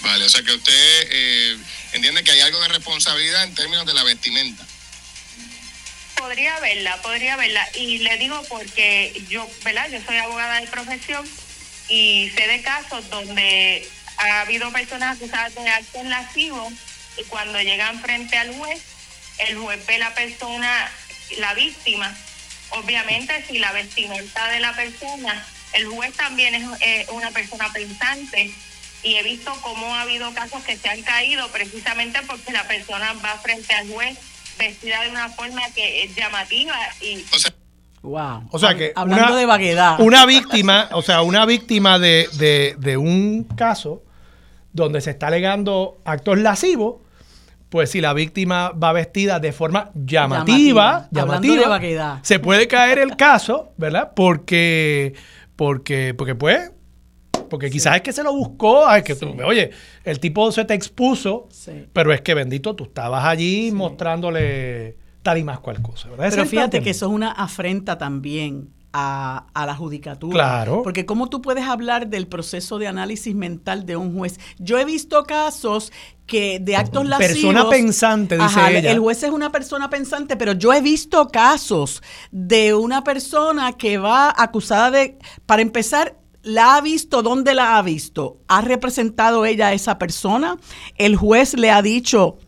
Vale, 0.00 0.24
o 0.24 0.28
sea 0.28 0.42
que 0.42 0.52
usted 0.52 1.08
eh, 1.10 1.58
entiende 1.92 2.24
que 2.24 2.30
hay 2.30 2.40
algo 2.40 2.60
de 2.60 2.68
responsabilidad 2.68 3.44
en 3.44 3.54
términos 3.54 3.84
de 3.86 3.94
la 3.94 4.02
vestimenta. 4.02 4.66
Podría 6.16 6.58
verla, 6.60 7.00
podría 7.02 7.36
verla. 7.36 7.68
Y 7.74 7.98
le 7.98 8.16
digo 8.16 8.42
porque 8.48 9.22
yo, 9.28 9.48
¿verdad? 9.62 9.90
Yo 9.90 10.00
soy 10.06 10.16
abogada 10.16 10.60
de 10.60 10.66
profesión 10.68 11.28
y 11.88 12.30
sé 12.34 12.46
de 12.46 12.62
casos 12.62 13.10
donde 13.10 13.86
ha 14.20 14.40
habido 14.42 14.70
personas 14.72 15.16
acusadas 15.16 15.54
de 15.54 15.68
actos 15.68 16.04
lascivos 16.04 16.72
y 17.18 17.24
cuando 17.24 17.60
llegan 17.60 18.00
frente 18.00 18.36
al 18.36 18.54
juez, 18.54 18.80
el 19.48 19.56
juez 19.58 19.84
ve 19.86 19.98
la 19.98 20.14
persona, 20.14 20.90
la 21.38 21.54
víctima. 21.54 22.14
Obviamente, 22.70 23.44
si 23.48 23.58
la 23.58 23.72
vestimenta 23.72 24.48
de 24.48 24.60
la 24.60 24.72
persona, 24.74 25.44
el 25.72 25.86
juez 25.86 26.12
también 26.14 26.54
es 26.54 26.64
eh, 26.80 27.06
una 27.12 27.30
persona 27.30 27.72
pensante 27.72 28.52
y 29.02 29.16
he 29.16 29.22
visto 29.22 29.52
cómo 29.62 29.94
ha 29.94 30.02
habido 30.02 30.32
casos 30.34 30.62
que 30.64 30.76
se 30.76 30.88
han 30.88 31.02
caído 31.02 31.48
precisamente 31.48 32.20
porque 32.26 32.52
la 32.52 32.64
persona 32.68 33.12
va 33.24 33.38
frente 33.38 33.74
al 33.74 33.88
juez 33.90 34.18
vestida 34.58 35.00
de 35.02 35.08
una 35.10 35.30
forma 35.30 35.62
que 35.74 36.04
es 36.04 36.14
llamativa 36.14 36.76
y 37.00 37.24
O 37.32 37.38
sea, 37.38 37.52
Wow. 38.02 38.48
O 38.52 38.58
sea 38.58 38.74
que 38.74 38.92
Hablando 38.96 39.26
una- 39.28 39.36
de 39.36 39.44
vaguedad. 39.46 40.00
Una 40.00 40.24
víctima, 40.24 40.88
o 40.92 41.02
sea, 41.02 41.20
una 41.22 41.44
víctima 41.44 41.98
de, 41.98 42.28
de- 42.32 42.74
de 42.78 42.96
un 42.96 43.44
caso 43.44 44.02
donde 44.72 45.00
se 45.00 45.10
está 45.10 45.26
alegando 45.28 46.00
actos 46.04 46.38
lascivos, 46.38 46.96
pues 47.68 47.90
si 47.90 48.00
la 48.00 48.12
víctima 48.12 48.70
va 48.70 48.92
vestida 48.92 49.38
de 49.38 49.52
forma 49.52 49.90
llamativa, 49.94 51.08
Llamativa. 51.12 52.20
Se 52.22 52.38
puede 52.40 52.66
caer 52.66 52.98
el 52.98 53.16
caso, 53.16 53.72
¿verdad? 53.76 54.12
Porque, 54.16 55.14
porque, 55.56 56.14
porque 56.16 56.34
pues, 56.34 56.72
porque 57.48 57.70
quizás 57.70 57.96
es 57.96 58.02
que 58.02 58.12
se 58.12 58.22
lo 58.22 58.32
buscó, 58.32 58.86
ay, 58.86 59.02
que 59.02 59.14
tú- 59.14 59.34
oye, 59.44 59.70
el 60.04 60.18
tipo 60.20 60.50
se 60.52 60.64
te 60.64 60.74
expuso, 60.74 61.48
Sí. 61.50 61.86
pero 61.92 62.12
es 62.12 62.20
que 62.22 62.34
bendito, 62.34 62.74
tú 62.76 62.84
estabas 62.84 63.24
allí 63.24 63.70
mostrándole 63.72 64.96
tal 65.22 65.38
y 65.38 65.44
más 65.44 65.60
cual 65.60 65.82
cosa, 65.82 66.08
¿verdad? 66.10 66.28
Pero 66.30 66.42
es 66.44 66.48
fíjate 66.50 66.80
que 66.82 66.90
eso 66.90 67.06
es 67.06 67.12
una 67.12 67.30
afrenta 67.32 67.98
también 67.98 68.68
a, 68.92 69.46
a 69.54 69.66
la 69.66 69.74
judicatura. 69.74 70.34
Claro. 70.34 70.82
Porque 70.82 71.06
cómo 71.06 71.28
tú 71.28 71.42
puedes 71.42 71.64
hablar 71.64 72.08
del 72.08 72.26
proceso 72.26 72.78
de 72.78 72.88
análisis 72.88 73.34
mental 73.34 73.86
de 73.86 73.96
un 73.96 74.16
juez. 74.16 74.38
Yo 74.58 74.78
he 74.78 74.84
visto 74.84 75.24
casos 75.24 75.92
que 76.26 76.60
de 76.60 76.76
actos 76.76 77.06
lascivos... 77.06 77.54
Persona 77.54 77.68
pensante, 77.68 78.36
dice 78.36 78.46
Ajá, 78.46 78.70
ella. 78.70 78.90
El 78.90 79.00
juez 79.00 79.22
es 79.22 79.30
una 79.30 79.50
persona 79.52 79.90
pensante, 79.90 80.36
pero 80.36 80.52
yo 80.52 80.72
he 80.72 80.80
visto 80.80 81.28
casos 81.28 82.02
de 82.30 82.74
una 82.74 83.04
persona 83.04 83.72
que 83.72 83.98
va 83.98 84.32
acusada 84.36 84.90
de... 84.90 85.18
Para 85.46 85.62
empezar, 85.62 86.16
la 86.42 86.76
ha 86.76 86.80
visto, 86.80 87.22
¿dónde 87.22 87.54
la 87.54 87.76
ha 87.76 87.82
visto? 87.82 88.38
¿Ha 88.48 88.60
representado 88.60 89.44
ella 89.44 89.68
a 89.68 89.72
esa 89.72 89.98
persona? 89.98 90.56
El 90.96 91.16
juez 91.16 91.54
le 91.54 91.70
ha 91.70 91.82
dicho 91.82 92.38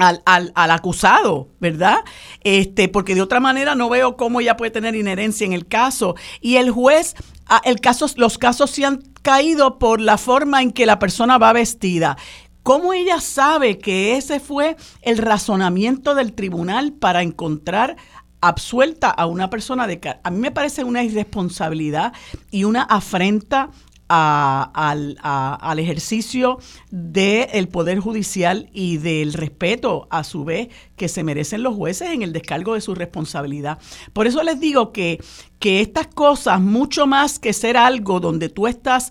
al, 0.00 0.22
al, 0.24 0.50
al 0.54 0.70
acusado, 0.70 1.48
¿verdad? 1.60 1.98
Este, 2.42 2.88
porque 2.88 3.14
de 3.14 3.22
otra 3.22 3.38
manera 3.38 3.74
no 3.74 3.88
veo 3.88 4.16
cómo 4.16 4.40
ella 4.40 4.56
puede 4.56 4.70
tener 4.70 4.94
inherencia 4.96 5.44
en 5.44 5.52
el 5.52 5.66
caso. 5.66 6.16
Y 6.40 6.56
el 6.56 6.70
juez, 6.70 7.14
ah, 7.46 7.60
el 7.64 7.80
caso, 7.80 8.06
los 8.16 8.38
casos 8.38 8.70
se 8.70 8.84
han 8.86 9.02
caído 9.22 9.78
por 9.78 10.00
la 10.00 10.16
forma 10.16 10.62
en 10.62 10.72
que 10.72 10.86
la 10.86 10.98
persona 10.98 11.36
va 11.36 11.52
vestida. 11.52 12.16
¿Cómo 12.62 12.92
ella 12.92 13.20
sabe 13.20 13.78
que 13.78 14.16
ese 14.16 14.40
fue 14.40 14.76
el 15.02 15.18
razonamiento 15.18 16.14
del 16.14 16.32
tribunal 16.32 16.92
para 16.92 17.22
encontrar 17.22 17.96
absuelta 18.40 19.10
a 19.10 19.26
una 19.26 19.50
persona 19.50 19.86
de 19.86 20.00
A 20.22 20.30
mí 20.30 20.38
me 20.38 20.50
parece 20.50 20.84
una 20.84 21.02
irresponsabilidad 21.02 22.14
y 22.50 22.64
una 22.64 22.82
afrenta 22.82 23.70
al, 24.12 25.16
a- 25.22 25.54
al 25.54 25.78
ejercicio 25.78 26.58
del 26.90 27.68
Poder 27.68 28.00
Judicial 28.00 28.68
y 28.72 28.96
del 28.96 29.32
respeto, 29.32 30.08
a 30.10 30.24
su 30.24 30.44
vez, 30.44 30.68
que 30.96 31.08
se 31.08 31.22
merecen 31.22 31.62
los 31.62 31.76
jueces 31.76 32.10
en 32.10 32.22
el 32.22 32.32
descargo 32.32 32.74
de 32.74 32.80
su 32.80 32.94
responsabilidad. 32.94 33.78
Por 34.12 34.26
eso 34.26 34.42
les 34.42 34.58
digo 34.58 34.92
que, 34.92 35.22
que 35.60 35.80
estas 35.80 36.08
cosas, 36.08 36.60
mucho 36.60 37.06
más 37.06 37.38
que 37.38 37.52
ser 37.52 37.76
algo 37.76 38.18
donde 38.20 38.48
tú 38.48 38.66
estás 38.66 39.10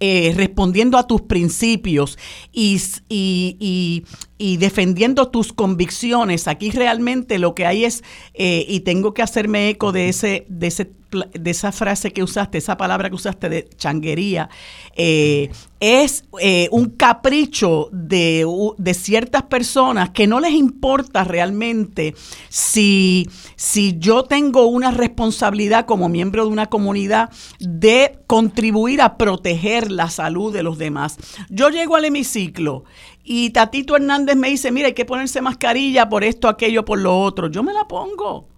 eh, 0.00 0.32
respondiendo 0.36 0.98
a 0.98 1.06
tus 1.06 1.22
principios 1.22 2.18
y- 2.52 4.04
y 4.42 4.56
defendiendo 4.56 5.28
tus 5.28 5.52
convicciones. 5.52 6.48
Aquí 6.48 6.72
realmente 6.72 7.38
lo 7.38 7.54
que 7.54 7.64
hay 7.64 7.84
es, 7.84 8.02
eh, 8.34 8.66
y 8.68 8.80
tengo 8.80 9.14
que 9.14 9.22
hacerme 9.22 9.68
eco 9.68 9.92
de 9.92 10.08
ese, 10.08 10.46
de 10.48 10.66
ese 10.66 10.90
de 11.12 11.50
esa 11.50 11.72
frase 11.72 12.12
que 12.12 12.22
usaste, 12.22 12.58
esa 12.58 12.76
palabra 12.76 13.08
que 13.08 13.16
usaste 13.16 13.48
de 13.48 13.68
changuería, 13.76 14.48
eh, 14.96 15.50
es 15.80 16.24
eh, 16.40 16.68
un 16.70 16.90
capricho 16.90 17.88
de, 17.92 18.46
de 18.78 18.94
ciertas 18.94 19.42
personas 19.42 20.10
que 20.10 20.26
no 20.26 20.40
les 20.40 20.52
importa 20.52 21.24
realmente 21.24 22.14
si, 22.48 23.28
si 23.56 23.98
yo 23.98 24.24
tengo 24.24 24.66
una 24.66 24.90
responsabilidad 24.90 25.86
como 25.86 26.08
miembro 26.08 26.44
de 26.44 26.52
una 26.52 26.66
comunidad 26.66 27.30
de 27.58 28.18
contribuir 28.26 29.02
a 29.02 29.16
proteger 29.18 29.90
la 29.90 30.08
salud 30.08 30.52
de 30.52 30.62
los 30.62 30.78
demás. 30.78 31.18
Yo 31.50 31.68
llego 31.68 31.96
al 31.96 32.04
hemiciclo 32.04 32.84
y 33.24 33.50
Tatito 33.50 33.96
Hernández 33.96 34.36
me 34.36 34.48
dice, 34.48 34.72
mira, 34.72 34.88
hay 34.88 34.94
que 34.94 35.04
ponerse 35.04 35.40
mascarilla 35.40 36.08
por 36.08 36.24
esto, 36.24 36.48
aquello, 36.48 36.84
por 36.84 36.98
lo 36.98 37.18
otro. 37.20 37.48
Yo 37.48 37.62
me 37.62 37.72
la 37.72 37.86
pongo. 37.86 38.48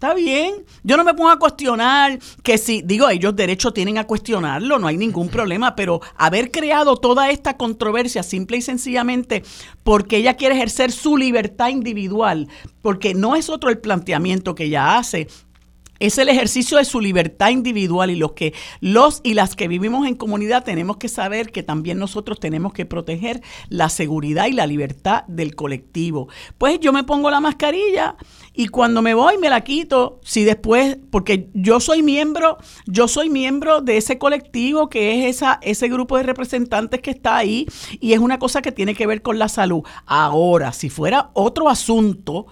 Está 0.00 0.14
bien. 0.14 0.64
Yo 0.82 0.96
no 0.96 1.04
me 1.04 1.12
pongo 1.12 1.28
a 1.28 1.38
cuestionar 1.38 2.18
que 2.42 2.56
si, 2.56 2.80
digo, 2.80 3.10
ellos 3.10 3.36
derecho 3.36 3.72
tienen 3.72 3.98
a 3.98 4.06
cuestionarlo, 4.06 4.78
no 4.78 4.86
hay 4.86 4.96
ningún 4.96 5.28
problema, 5.28 5.76
pero 5.76 6.00
haber 6.16 6.50
creado 6.50 6.96
toda 6.96 7.28
esta 7.28 7.58
controversia 7.58 8.22
simple 8.22 8.56
y 8.56 8.62
sencillamente 8.62 9.42
porque 9.84 10.16
ella 10.16 10.38
quiere 10.38 10.54
ejercer 10.54 10.90
su 10.90 11.18
libertad 11.18 11.68
individual, 11.68 12.48
porque 12.80 13.12
no 13.12 13.36
es 13.36 13.50
otro 13.50 13.68
el 13.68 13.76
planteamiento 13.76 14.54
que 14.54 14.64
ella 14.64 14.96
hace, 14.96 15.28
es 16.00 16.16
el 16.18 16.28
ejercicio 16.28 16.78
de 16.78 16.84
su 16.84 17.00
libertad 17.00 17.50
individual 17.50 18.10
y 18.10 18.16
los 18.16 18.32
que 18.32 18.54
los 18.80 19.20
y 19.22 19.34
las 19.34 19.54
que 19.54 19.68
vivimos 19.68 20.08
en 20.08 20.16
comunidad 20.16 20.64
tenemos 20.64 20.96
que 20.96 21.08
saber 21.08 21.52
que 21.52 21.62
también 21.62 21.98
nosotros 21.98 22.40
tenemos 22.40 22.72
que 22.72 22.86
proteger 22.86 23.42
la 23.68 23.90
seguridad 23.90 24.46
y 24.46 24.52
la 24.52 24.66
libertad 24.66 25.24
del 25.28 25.54
colectivo. 25.54 26.28
Pues 26.58 26.80
yo 26.80 26.92
me 26.92 27.04
pongo 27.04 27.30
la 27.30 27.40
mascarilla 27.40 28.16
y 28.54 28.68
cuando 28.68 29.02
me 29.02 29.14
voy 29.14 29.36
me 29.38 29.50
la 29.50 29.62
quito, 29.62 30.20
si 30.24 30.44
después 30.44 30.96
porque 31.10 31.50
yo 31.52 31.80
soy 31.80 32.02
miembro, 32.02 32.56
yo 32.86 33.06
soy 33.06 33.28
miembro 33.28 33.82
de 33.82 33.98
ese 33.98 34.18
colectivo 34.18 34.88
que 34.88 35.20
es 35.28 35.36
esa 35.36 35.58
ese 35.62 35.88
grupo 35.88 36.16
de 36.16 36.22
representantes 36.22 37.02
que 37.02 37.10
está 37.10 37.36
ahí 37.36 37.66
y 38.00 38.14
es 38.14 38.20
una 38.20 38.38
cosa 38.38 38.62
que 38.62 38.72
tiene 38.72 38.94
que 38.94 39.06
ver 39.06 39.20
con 39.20 39.38
la 39.38 39.48
salud. 39.48 39.82
Ahora, 40.06 40.72
si 40.72 40.88
fuera 40.88 41.30
otro 41.34 41.68
asunto, 41.68 42.46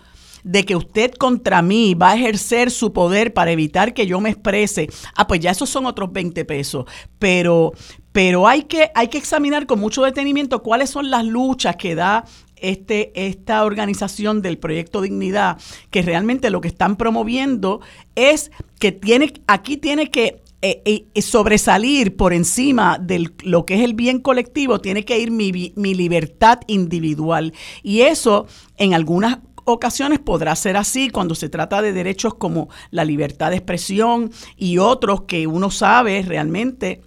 de 0.49 0.65
que 0.65 0.75
usted 0.75 1.13
contra 1.13 1.61
mí 1.61 1.93
va 1.93 2.13
a 2.13 2.17
ejercer 2.17 2.71
su 2.71 2.95
poder 2.95 3.35
para 3.35 3.51
evitar 3.51 3.93
que 3.93 4.07
yo 4.07 4.19
me 4.19 4.31
exprese, 4.31 4.89
ah, 5.15 5.27
pues 5.27 5.41
ya 5.41 5.51
esos 5.51 5.69
son 5.69 5.85
otros 5.85 6.11
20 6.11 6.43
pesos. 6.47 6.87
Pero, 7.19 7.73
pero 8.13 8.49
hay, 8.49 8.63
que, 8.63 8.91
hay 8.95 9.09
que 9.09 9.19
examinar 9.19 9.67
con 9.67 9.79
mucho 9.79 10.03
detenimiento 10.03 10.63
cuáles 10.63 10.89
son 10.89 11.11
las 11.11 11.27
luchas 11.27 11.77
que 11.77 11.95
da 11.95 12.25
este, 12.57 13.13
esta 13.29 13.63
organización 13.63 14.41
del 14.41 14.57
Proyecto 14.57 15.03
Dignidad, 15.03 15.59
que 15.91 16.01
realmente 16.01 16.49
lo 16.49 16.63
que 16.63 16.69
están 16.69 16.97
promoviendo 16.97 17.83
es 18.15 18.51
que 18.81 18.91
tiene, 18.91 19.35
aquí 19.49 19.77
tiene 19.77 20.11
que 20.11 20.41
eh, 20.63 20.83
eh, 21.15 21.23
sobresalir 21.23 22.17
por 22.17 22.33
encima 22.33 22.99
de 22.99 23.31
lo 23.43 23.67
que 23.67 23.75
es 23.75 23.83
el 23.83 23.93
bien 23.93 24.19
colectivo, 24.21 24.81
tiene 24.81 25.05
que 25.05 25.19
ir 25.19 25.31
mi, 25.31 25.75
mi 25.77 25.95
libertad 25.95 26.61
individual. 26.69 27.53
Y 27.83 28.01
eso 28.01 28.47
en 28.79 28.95
algunas 28.95 29.39
ocasiones 29.73 30.19
podrá 30.19 30.55
ser 30.57 30.77
así 30.77 31.11
cuando 31.11 31.35
se 31.35 31.49
trata 31.49 31.83
de 31.83 31.93
derechos 31.93 32.35
como 32.35 32.69
la 32.91 33.05
libertad 33.05 33.51
de 33.51 33.57
expresión 33.57 34.31
y 34.57 34.79
otros 34.79 35.23
que 35.23 35.47
uno 35.47 35.71
sabe 35.71 36.23
realmente 36.23 37.03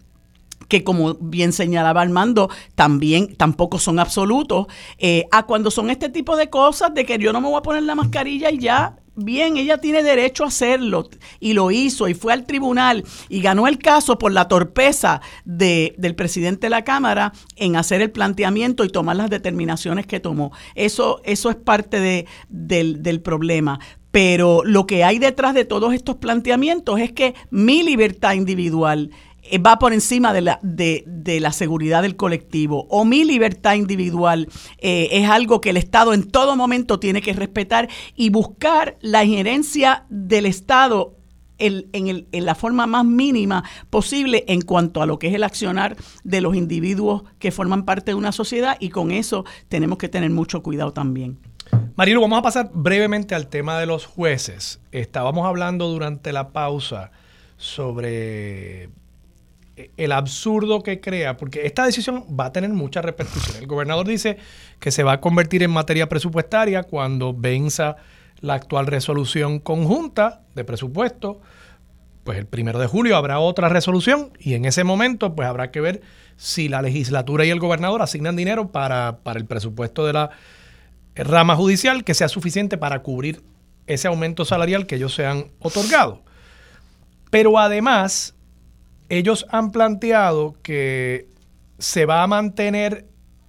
que 0.72 0.86
como 0.86 1.16
bien 1.16 1.52
señalaba 1.52 2.02
Armando, 2.02 2.50
también 2.76 3.36
tampoco 3.36 3.78
son 3.78 4.00
absolutos, 4.00 4.68
eh, 5.00 5.28
a 5.30 5.46
cuando 5.46 5.70
son 5.70 5.90
este 5.90 6.08
tipo 6.08 6.38
de 6.38 6.50
cosas 6.50 6.94
de 6.94 7.04
que 7.04 7.18
yo 7.18 7.34
no 7.34 7.42
me 7.42 7.50
voy 7.50 7.58
a 7.58 7.62
poner 7.62 7.84
la 7.84 7.94
mascarilla 7.94 8.50
y 8.52 8.60
ya, 8.60 8.96
bien, 9.16 9.58
ella 9.58 9.78
tiene 9.78 10.04
derecho 10.04 10.44
a 10.44 10.48
hacerlo 10.48 11.10
y 11.40 11.54
lo 11.54 11.72
hizo 11.72 12.08
y 12.08 12.14
fue 12.14 12.34
al 12.34 12.46
tribunal 12.46 13.04
y 13.30 13.42
ganó 13.42 13.68
el 13.68 13.78
caso 13.78 14.18
por 14.18 14.32
la 14.32 14.48
torpeza 14.48 15.22
de, 15.46 15.96
del 15.98 16.16
presidente 16.16 16.68
de 16.68 16.72
la 16.72 16.84
Cámara 16.84 17.34
en 17.56 17.76
hacer 17.76 18.02
el 18.02 18.12
planteamiento 18.12 18.84
y 18.84 18.90
tomar 18.90 19.16
las 19.16 19.30
determinaciones 19.30 20.08
que 20.08 20.20
tomó. 20.20 20.52
Eso, 20.76 21.22
eso 21.24 21.50
es 21.50 21.56
parte 21.56 22.00
de, 22.00 22.26
del, 22.50 23.04
del 23.04 23.22
problema. 23.22 23.80
Pero 24.12 24.64
lo 24.66 24.86
que 24.86 25.06
hay 25.06 25.20
detrás 25.20 25.54
de 25.54 25.64
todos 25.64 25.94
estos 25.94 26.18
planteamientos 26.18 27.00
es 27.00 27.14
que 27.14 27.34
mi 27.50 27.82
libertad 27.82 28.34
individual 28.34 29.10
va 29.58 29.80
por 29.80 29.94
encima 29.94 30.34
de 30.34 30.42
la, 30.42 30.60
de, 30.62 31.04
la 31.40 31.52
seguridad 31.52 32.02
del 32.02 32.16
colectivo 32.16 32.88
o 32.90 33.06
mi 33.06 33.24
libertad 33.24 33.76
individual 33.76 34.48
eh, 34.78 35.10
es 35.12 35.30
algo 35.30 35.62
que 35.62 35.72
el 35.72 35.78
Estado 35.78 36.14
en 36.14 36.30
todo 36.30 36.56
momento 36.56 37.00
tiene 37.00 37.22
que 37.22 37.34
respetar 37.34 37.90
y 38.16 38.30
buscar 38.30 38.98
la 39.02 39.24
injerencia 39.24 40.06
del 40.10 40.46
Estado 40.46 41.16
en, 41.58 41.88
en, 41.94 42.28
en, 42.32 42.46
la 42.46 42.56
forma 42.56 42.88
más 42.88 43.06
mínima 43.06 43.64
posible 43.90 44.44
en 44.48 44.62
cuanto 44.62 45.02
a 45.02 45.06
lo 45.06 45.20
que 45.20 45.28
es 45.28 45.36
el 45.36 45.44
accionar 45.44 45.96
de 46.24 46.42
los 46.42 46.56
individuos 46.56 47.24
que 47.38 47.52
forman 47.52 47.86
parte 47.86 48.12
de 48.12 48.16
una 48.16 48.32
sociedad 48.32 48.78
y 48.80 48.90
con 48.90 49.12
eso 49.12 49.46
tenemos 49.70 49.98
que 49.98 50.10
tener 50.10 50.32
mucho 50.32 50.64
cuidado 50.64 50.92
también. 50.92 51.40
Marilu, 51.96 52.22
vamos 52.22 52.40
a 52.40 52.42
pasar 52.42 52.72
brevemente 52.74 53.36
al 53.36 53.48
tema 53.48 53.80
de 53.80 53.86
los 53.86 54.06
jueces. 54.06 54.82
Estábamos 54.92 55.46
hablando 55.46 55.88
durante 55.88 56.34
la 56.34 56.50
pausa 56.52 57.12
sobre 57.58 58.90
el 59.98 60.12
absurdo 60.12 60.84
que 60.84 61.00
crea, 61.00 61.38
porque 61.38 61.66
esta 61.66 61.86
decisión 61.86 62.26
va 62.40 62.46
a 62.46 62.52
tener 62.52 62.70
muchas 62.70 63.04
repercusiones. 63.04 63.62
El 63.62 63.68
gobernador 63.68 64.08
dice 64.08 64.38
que 64.80 64.92
se 64.92 65.04
va 65.04 65.14
a 65.14 65.22
convertir 65.22 65.64
en 65.64 65.72
materia 65.72 66.08
presupuestaria 66.08 66.84
cuando 66.84 67.34
venza 67.34 67.96
la 68.40 68.56
actual 68.56 68.88
resolución 68.88 69.60
conjunta 69.60 70.42
de 70.56 70.64
presupuesto. 70.64 71.42
Pues 72.24 72.38
el 72.38 72.46
primero 72.46 72.80
de 72.80 72.88
julio 72.88 73.18
habrá 73.18 73.40
otra 73.40 73.70
resolución 73.70 74.32
y 74.40 74.54
en 74.54 74.66
ese 74.66 74.84
momento 74.84 75.36
pues 75.36 75.48
habrá 75.48 75.72
que 75.72 75.82
ver 75.82 76.02
si 76.38 76.70
la 76.70 76.82
legislatura 76.82 77.46
y 77.46 77.50
el 77.50 77.60
gobernador 77.60 78.02
asignan 78.02 78.36
dinero 78.36 78.72
para, 78.72 79.20
para 79.24 79.40
el 79.40 79.46
presupuesto 79.46 80.06
de 80.06 80.14
la 80.14 80.30
rama 81.16 81.56
judicial 81.56 82.04
que 82.04 82.14
sea 82.14 82.28
suficiente 82.28 82.78
para 82.78 83.02
cubrir 83.02 83.42
ese 83.88 84.08
aumento 84.08 84.46
salarial 84.46 84.86
que 84.86 84.96
ellos 84.96 85.14
se 85.14 85.26
han 85.26 85.48
otorgado. 85.60 86.22
Pero 87.32 87.58
además, 87.58 88.36
ellos 89.12 89.46
han 89.50 89.72
planteado 89.72 90.56
que 90.64 91.28
se 91.80 92.06
va 92.06 92.24
a 92.24 92.28
mantener 92.28 93.06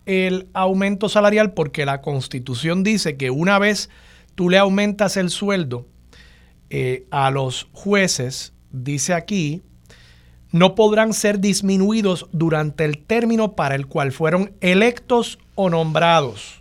el 0.07 0.49
aumento 0.55 1.09
salarial 1.09 1.53
porque 1.53 1.87
la 1.87 2.01
constitución 2.01 2.83
dice 2.83 3.17
que 3.17 3.31
una 3.31 3.61
vez 3.61 3.89
tú 4.35 4.51
le 4.51 4.59
aumentas 4.59 5.17
el 5.17 5.31
sueldo 5.31 5.87
eh, 6.69 7.07
a 7.13 7.31
los 7.31 7.69
jueces, 7.73 8.53
dice 8.73 9.15
aquí, 9.15 9.63
no 10.51 10.75
podrán 10.75 11.13
ser 11.13 11.39
disminuidos 11.39 12.27
durante 12.33 12.85
el 12.85 12.99
término 12.99 13.53
para 13.53 13.77
el 13.77 13.87
cual 13.87 14.11
fueron 14.11 14.51
electos 14.61 15.39
o 15.55 15.71
nombrados. 15.71 16.61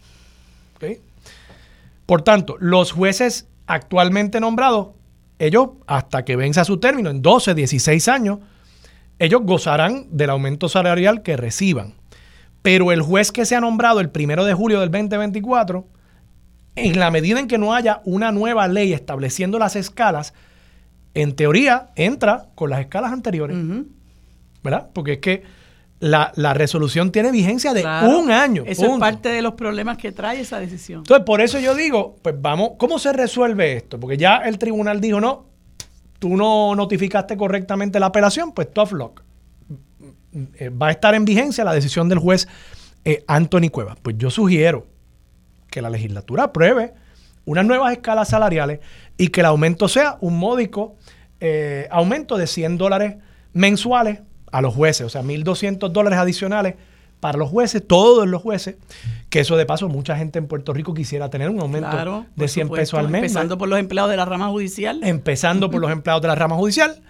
Por 2.06 2.22
tanto, 2.22 2.56
los 2.60 2.92
jueces 2.92 3.48
actualmente 3.66 4.40
nombrados, 4.40 4.90
ellos 5.40 5.70
hasta 5.88 6.24
que 6.24 6.36
venza 6.36 6.66
su 6.66 6.78
término, 6.78 7.10
en 7.10 7.24
12, 7.24 7.56
16 7.56 8.08
años, 8.08 8.40
ellos 9.22 9.42
gozarán 9.44 10.08
del 10.10 10.32
aumento 10.32 10.68
salarial 10.68 11.22
que 11.22 11.38
reciban. 11.38 11.94
Pero 12.64 12.92
el 12.92 13.02
juez 13.02 13.32
que 13.32 13.46
se 13.46 13.56
ha 13.56 13.62
nombrado 13.62 14.00
el 14.00 14.10
primero 14.10 14.46
de 14.46 14.54
julio 14.56 14.80
del 14.80 14.90
2024, 14.90 15.86
en 16.76 17.00
la 17.00 17.12
medida 17.12 17.40
en 17.40 17.48
que 17.48 17.60
no 17.60 17.76
haya 17.76 18.02
una 18.04 18.32
nueva 18.32 18.68
ley 18.68 18.94
estableciendo 18.94 19.60
las 19.60 19.76
escalas, 19.76 20.34
en 21.14 21.36
teoría 21.36 21.90
entra 21.96 22.48
con 22.56 22.72
las 22.72 22.80
escalas 22.80 23.12
anteriores. 23.12 23.58
¿Verdad? 24.64 24.90
Porque 24.92 25.14
es 25.14 25.20
que 25.20 25.44
la, 26.00 26.54
resolución 26.56 27.12
tiene 27.12 27.32
vigencia 27.32 27.74
de 27.74 27.84
un 27.84 28.32
año. 28.32 28.64
Eso 28.66 28.92
es 28.92 29.00
parte 29.00 29.30
de 29.30 29.44
los 29.44 29.54
problemas 29.54 29.98
que 29.98 30.12
trae 30.12 30.42
esa 30.42 30.60
decisión. 30.60 31.02
Entonces, 31.02 31.26
por 31.26 31.42
eso 31.42 31.60
yo 31.60 31.76
digo, 31.76 32.16
pues 32.24 32.36
vamos, 32.40 32.72
¿cómo 32.80 32.98
se 32.98 33.14
resuelve 33.14 33.74
esto? 33.74 34.00
Porque 34.00 34.18
ya 34.18 34.38
el 34.38 34.58
tribunal 34.58 35.00
dijo, 35.00 35.22
no, 35.22 35.51
tú 36.22 36.38
no 36.38 36.76
notificaste 36.76 37.36
correctamente 37.36 38.00
la 38.00 38.06
apelación, 38.06 38.52
pues 38.52 38.72
tough 38.72 38.92
luck. 38.92 39.24
Eh, 40.54 40.70
va 40.70 40.90
a 40.90 40.92
estar 40.92 41.16
en 41.16 41.26
vigencia 41.26 41.64
la 41.64 41.74
decisión 41.74 42.10
del 42.10 42.20
juez 42.20 42.48
eh, 43.04 43.24
Anthony 43.26 43.70
Cuevas. 43.72 43.98
Pues 44.04 44.20
yo 44.20 44.30
sugiero 44.30 44.86
que 45.72 45.82
la 45.82 45.90
legislatura 45.90 46.44
apruebe 46.44 46.94
unas 47.46 47.66
nuevas 47.66 47.92
escalas 47.94 48.30
salariales 48.30 48.82
y 49.18 49.30
que 49.30 49.40
el 49.40 49.48
aumento 49.48 49.88
sea 49.88 50.20
un 50.22 50.38
módico 50.38 50.96
eh, 51.40 51.88
aumento 51.90 52.38
de 52.38 52.46
100 52.46 52.78
dólares 52.78 53.16
mensuales 53.54 54.20
a 54.52 54.62
los 54.62 54.76
jueces, 54.76 55.08
o 55.08 55.10
sea, 55.10 55.24
1.200 55.24 55.90
dólares 55.90 56.20
adicionales 56.20 56.76
para 57.22 57.38
los 57.38 57.50
jueces, 57.50 57.88
todos 57.88 58.28
los 58.28 58.42
jueces, 58.42 58.76
que 59.30 59.40
eso 59.40 59.56
de 59.56 59.66
paso 59.66 59.88
mucha 59.88 60.18
gente 60.18 60.40
en 60.40 60.48
Puerto 60.48 60.74
Rico 60.74 60.94
quisiera 60.94 61.30
tener 61.30 61.50
un 61.50 61.62
aumento 61.62 62.26
de 62.36 62.48
100 62.48 62.70
pesos 62.70 63.00
al 63.00 63.08
mes. 63.08 63.22
Empezando 63.22 63.58
por 63.58 63.70
los 63.70 63.80
empleados 63.80 64.12
de 64.12 64.18
la 64.18 64.26
rama 64.26 64.50
judicial. 64.50 65.00
Empezando 65.04 65.70
por 65.70 65.80
los 65.82 65.92
empleados 65.92 66.22
de 66.24 66.28
la 66.28 66.36
rama 66.36 66.56
judicial. 66.56 67.02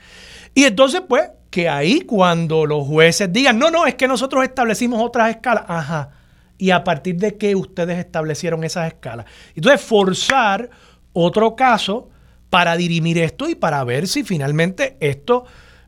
Y 0.54 0.66
entonces, 0.66 1.02
pues, 1.08 1.30
que 1.50 1.70
ahí 1.70 2.02
cuando 2.02 2.66
los 2.66 2.86
jueces 2.86 3.32
digan, 3.32 3.58
no, 3.58 3.72
no, 3.72 3.88
es 3.88 3.96
que 3.96 4.08
nosotros 4.08 4.44
establecimos 4.44 5.02
otras 5.02 5.30
escalas, 5.30 5.64
ajá, 5.68 6.10
y 6.58 6.72
a 6.72 6.84
partir 6.84 7.16
de 7.16 7.38
qué 7.38 7.56
ustedes 7.56 7.98
establecieron 7.98 8.66
esas 8.66 8.88
escalas. 8.88 9.26
Entonces, 9.56 9.82
forzar 9.82 10.70
otro 11.14 11.56
caso 11.56 12.10
para 12.50 12.76
dirimir 12.76 13.18
esto 13.18 13.48
y 13.48 13.56
para 13.56 13.82
ver 13.86 14.10
si 14.10 14.24
finalmente 14.24 14.98
esto, 15.00 15.46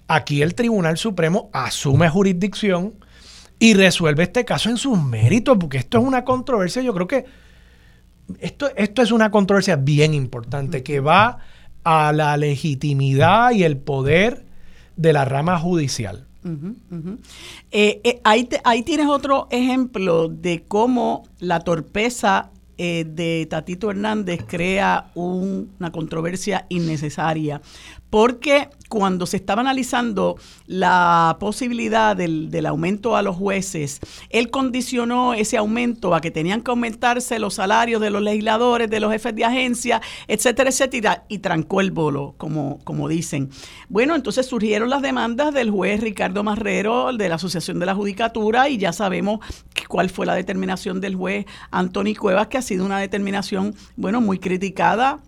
aquí 0.07 0.41
el 0.41 0.55
Tribunal 0.55 0.97
Supremo 0.97 1.49
asume 1.51 2.09
jurisdicción 2.09 2.93
y 3.63 3.75
resuelve 3.75 4.23
este 4.23 4.43
caso 4.43 4.69
en 4.69 4.75
sus 4.75 5.01
méritos, 5.01 5.57
porque 5.57 5.77
esto 5.77 5.97
es 5.97 6.03
una 6.03 6.25
controversia, 6.25 6.81
yo 6.81 6.93
creo 6.93 7.07
que 7.07 7.23
esto, 8.39 8.69
esto 8.75 9.01
es 9.01 9.09
una 9.09 9.31
controversia 9.31 9.77
bien 9.77 10.13
importante 10.13 10.83
que 10.83 10.99
va 10.99 11.37
a 11.85 12.11
la 12.11 12.35
legitimidad 12.35 13.51
y 13.51 13.63
el 13.63 13.77
poder 13.77 14.43
de 14.97 15.13
la 15.13 15.23
rama 15.23 15.57
judicial. 15.59 16.27
Eh, 17.71 18.01
eh, 18.03 18.19
ahí, 18.25 18.49
ahí 18.65 18.83
tienes 18.83 19.07
otro 19.07 19.47
ejemplo 19.49 20.27
de 20.27 20.65
cómo 20.67 21.23
la 21.39 21.61
torpeza 21.61 22.51
eh, 22.77 23.05
de 23.07 23.45
Tatito 23.49 23.91
Hernández 23.91 24.43
crea 24.45 25.11
una 25.13 25.91
controversia 25.93 26.65
innecesaria, 26.67 27.61
porque 28.13 28.69
cuando 28.89 29.25
se 29.25 29.37
estaba 29.37 29.61
analizando 29.61 30.37
la 30.67 31.37
posibilidad 31.39 32.15
del, 32.15 32.63
aumento 32.67 33.15
a 33.15 33.23
los 33.23 33.35
jueces, 33.35 34.01
él 34.29 34.51
condicionó 34.51 35.33
ese 35.33 35.57
aumento 35.57 36.13
a 36.13 36.21
que 36.21 36.29
tenían 36.29 36.61
que 36.61 36.69
aumentarse 36.69 37.39
los 37.39 37.55
salarios 37.55 37.99
de 37.99 38.11
los 38.11 38.21
legisladores, 38.21 38.87
de 38.87 38.99
los 38.99 39.11
jefes 39.11 39.33
de 39.33 39.45
agencia, 39.45 39.99
etcétera, 40.27 40.69
etcétera, 40.69 41.25
y 41.27 41.39
trancó 41.39 41.81
el 41.81 41.89
bolo, 41.89 42.35
como, 42.37 42.77
como 42.83 43.07
dicen. 43.07 43.49
Bueno, 43.89 44.13
entonces 44.13 44.45
surgieron 44.45 44.91
las 44.91 45.01
demandas 45.01 45.51
del 45.51 45.71
juez 45.71 45.99
Ricardo 45.99 46.43
Marrero 46.43 47.11
de 47.13 47.29
la 47.29 47.35
Asociación 47.35 47.79
de 47.79 47.87
la 47.87 47.95
Judicatura 47.95 48.69
y 48.69 48.77
ya 48.77 48.93
sabemos 48.93 49.39
cuál 49.87 50.11
fue 50.11 50.27
la 50.27 50.35
determinación 50.35 51.01
del 51.01 51.15
juez 51.15 51.47
Anthony 51.71 52.13
Cuevas, 52.15 52.45
que 52.45 52.59
ha 52.59 52.61
sido 52.61 52.85
una 52.85 52.99
determinación, 52.99 53.73
bueno, 53.95 54.21
muy 54.21 54.37
criticada 54.37 55.19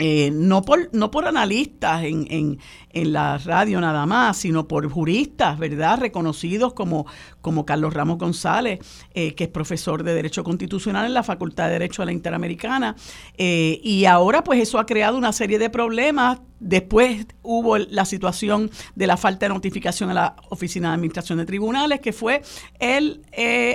eh, 0.00 0.30
no, 0.32 0.62
por, 0.62 0.88
no 0.92 1.10
por 1.10 1.26
analistas 1.26 2.04
en, 2.04 2.26
en, 2.30 2.58
en, 2.92 3.12
la 3.12 3.38
radio 3.38 3.80
nada 3.80 4.06
más, 4.06 4.36
sino 4.36 4.68
por 4.68 4.88
juristas, 4.88 5.58
¿verdad? 5.58 5.98
Reconocidos 5.98 6.74
como, 6.74 7.06
como 7.40 7.66
Carlos 7.66 7.94
Ramos 7.94 8.18
González, 8.18 8.80
eh, 9.14 9.34
que 9.34 9.44
es 9.44 9.50
profesor 9.50 10.02
de 10.04 10.14
Derecho 10.14 10.44
Constitucional 10.44 11.06
en 11.06 11.14
la 11.14 11.22
Facultad 11.22 11.66
de 11.66 11.72
Derecho 11.72 12.02
de 12.02 12.06
la 12.06 12.12
Interamericana. 12.12 12.96
Eh, 13.36 13.80
y 13.82 14.04
ahora 14.04 14.44
pues 14.44 14.60
eso 14.60 14.78
ha 14.78 14.86
creado 14.86 15.18
una 15.18 15.32
serie 15.32 15.58
de 15.58 15.70
problemas. 15.70 16.40
Después 16.60 17.26
hubo 17.42 17.78
la 17.78 18.04
situación 18.04 18.70
de 18.94 19.06
la 19.06 19.16
falta 19.16 19.46
de 19.46 19.54
notificación 19.54 20.10
a 20.10 20.14
la 20.14 20.36
Oficina 20.50 20.88
de 20.88 20.94
Administración 20.96 21.38
de 21.38 21.46
Tribunales, 21.46 22.00
que 22.00 22.12
fue 22.12 22.42
el 22.78 23.22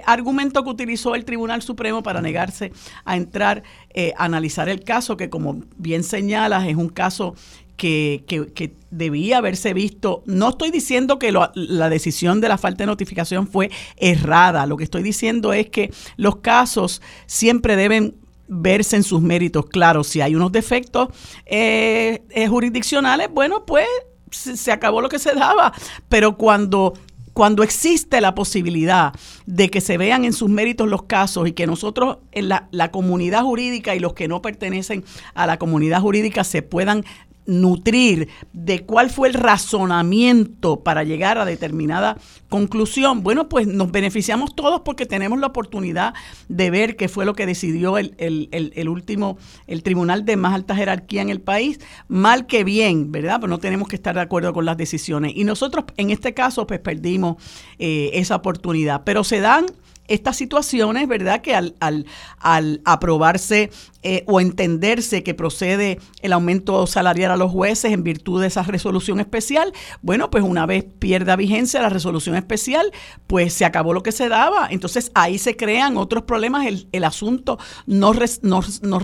argumento 0.06 0.64
que 0.64 0.70
utilizó 0.70 1.16
el 1.16 1.26
Tribunal 1.26 1.64
Supremo 1.64 2.04
para 2.04 2.22
negarse 2.22 2.72
a 3.04 3.18
entrar 3.18 3.64
eh, 3.98 4.14
analizar 4.18 4.68
el 4.68 4.84
caso, 4.84 5.16
que 5.16 5.30
como 5.30 5.62
bien 5.78 6.04
señalas, 6.04 6.68
es 6.68 6.76
un 6.76 6.90
caso 6.90 7.34
que, 7.76 8.24
que, 8.28 8.74
debía 8.92 9.40
haberse 9.40 9.74
visto. 9.74 10.24
No 10.26 10.50
estoy 10.50 10.72
diciendo 10.72 11.20
que 11.20 11.34
la 11.34 11.90
decisión 11.90 12.40
de 12.40 12.48
la 12.48 12.58
falta 12.58 12.84
de 12.84 12.88
notificación 12.88 13.48
fue 13.48 13.70
errada, 13.98 14.66
lo 14.66 14.78
que 14.78 14.86
estoy 14.86 15.04
diciendo 15.04 15.52
es 15.52 15.70
que 15.70 15.92
los 16.16 16.38
casos 16.38 17.02
siempre 17.26 17.76
deben 17.76 18.16
verse 18.48 18.96
en 18.96 19.04
sus 19.04 19.22
méritos. 19.22 19.66
Claro, 19.66 20.04
si 20.04 20.22
hay 20.22 20.36
unos 20.36 20.52
defectos 20.52 21.10
eh, 21.46 22.24
eh, 22.30 22.48
jurisdiccionales, 22.48 23.28
bueno, 23.32 23.66
pues 23.66 23.88
se 24.32 24.72
acabó 24.72 25.02
lo 25.02 25.10
que 25.10 25.20
se 25.20 25.34
daba, 25.34 25.74
pero 26.10 26.38
cuando 26.38 26.94
cuando 27.36 27.64
existe 27.64 28.22
la 28.22 28.34
posibilidad 28.34 29.12
de 29.46 29.70
que 29.70 29.82
se 29.82 29.98
vean 29.98 30.24
en 30.24 30.32
sus 30.32 30.50
méritos 30.50 30.88
los 30.88 31.04
casos 31.04 31.50
y 31.50 31.52
que 31.52 31.68
nosotros 31.68 32.20
en 32.32 32.48
la, 32.48 32.92
comunidad 32.94 33.42
jurídica 33.42 33.94
y 33.94 34.00
los 34.00 34.14
que 34.14 34.30
no 34.30 34.42
pertenecen 34.42 35.04
a 35.34 35.46
la 35.46 35.60
comunidad 35.60 36.00
jurídica 36.00 36.46
se 36.46 36.62
puedan 36.62 37.04
nutrir 37.46 38.30
de 38.54 38.86
cuál 38.86 39.10
fue 39.10 39.28
el 39.28 39.34
razonamiento 39.34 40.82
para 40.82 41.04
llegar 41.04 41.38
a 41.38 41.46
determinada 41.46 42.18
conclusión, 42.50 43.24
bueno, 43.24 43.50
pues 43.50 43.68
nos 43.68 43.92
beneficiamos 43.92 44.56
todos 44.56 44.82
porque 44.82 45.06
tenemos 45.06 45.40
la 45.40 45.48
oportunidad 45.48 46.14
de 46.48 46.70
ver 46.72 46.96
qué 46.96 47.08
fue 47.08 47.26
lo 47.26 47.34
que 47.34 47.46
decidió 47.46 47.98
el, 47.98 48.16
el, 48.18 48.90
último, 48.90 49.38
el 49.68 49.84
tribunal 49.84 50.26
de 50.26 50.38
más 50.38 50.54
alta 50.54 50.76
jerarquía 50.76 51.22
en 51.22 51.30
el 51.30 51.42
país, 51.42 51.80
mal 52.08 52.48
que 52.48 52.64
bien, 52.64 53.12
¿verdad? 53.12 53.38
Pero 53.42 53.50
no 53.50 53.60
tenemos 53.60 53.88
que 53.88 53.96
estar 53.96 54.16
de 54.16 54.22
acuerdo 54.22 54.54
con 54.54 54.66
las 54.66 54.78
decisiones. 54.78 55.34
Y 55.36 55.44
nosotros 55.44 55.86
en 55.98 56.10
este 56.10 56.34
caso, 56.34 56.66
pues 56.68 56.80
perdimos 56.80 57.38
eh, 57.80 58.12
esa 58.14 58.36
oportunidad. 58.36 59.04
Pero 59.04 59.24
se 59.24 59.40
dan 59.40 59.66
estas 60.08 60.38
situaciones, 60.38 61.08
¿verdad? 61.08 61.42
Que 61.42 61.56
al, 61.56 61.76
al, 61.80 62.06
al 62.40 62.82
aprobarse 62.86 63.72
eh, 64.04 64.24
o 64.28 64.40
entenderse 64.40 65.24
que 65.24 65.34
procede 65.34 66.00
el 66.22 66.34
aumento 66.34 66.86
salarial 66.86 67.32
a 67.32 67.38
los 67.38 67.52
jueces 67.52 67.92
en 67.92 68.04
virtud 68.04 68.42
de 68.42 68.48
esa 68.48 68.64
resolución 68.64 69.20
especial, 69.20 69.74
bueno, 70.02 70.30
pues 70.30 70.44
una 70.44 70.66
vez 70.66 70.86
pierda 71.00 71.36
vigencia 71.36 71.82
la 71.82 71.90
resolución 71.90 72.36
especial, 72.36 72.92
pues 73.26 73.54
se 73.54 73.66
acabó 73.66 73.94
lo 73.94 74.04
que 74.04 74.12
se 74.12 74.30
daba. 74.30 74.68
Entonces 74.70 75.12
ahí 75.16 75.40
se 75.40 75.56
crean 75.56 75.98
otros 75.98 76.24
problemas, 76.24 76.68
el, 76.68 76.88
el 76.92 77.04
asunto 77.04 77.58
no, 77.88 78.14
no, 78.44 78.62
no, 78.82 79.00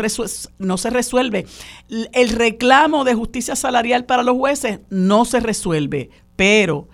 no 0.60 0.78
se 0.78 0.90
resuelve. 0.90 1.46
El 2.14 2.30
reclamo 2.30 3.04
de 3.04 3.16
justicia 3.16 3.56
salarial 3.56 4.06
para 4.06 4.24
los 4.24 4.38
jueces 4.38 4.80
no 4.90 5.26
se 5.26 5.40
resuelve, 5.40 6.10
pero, 6.36 6.88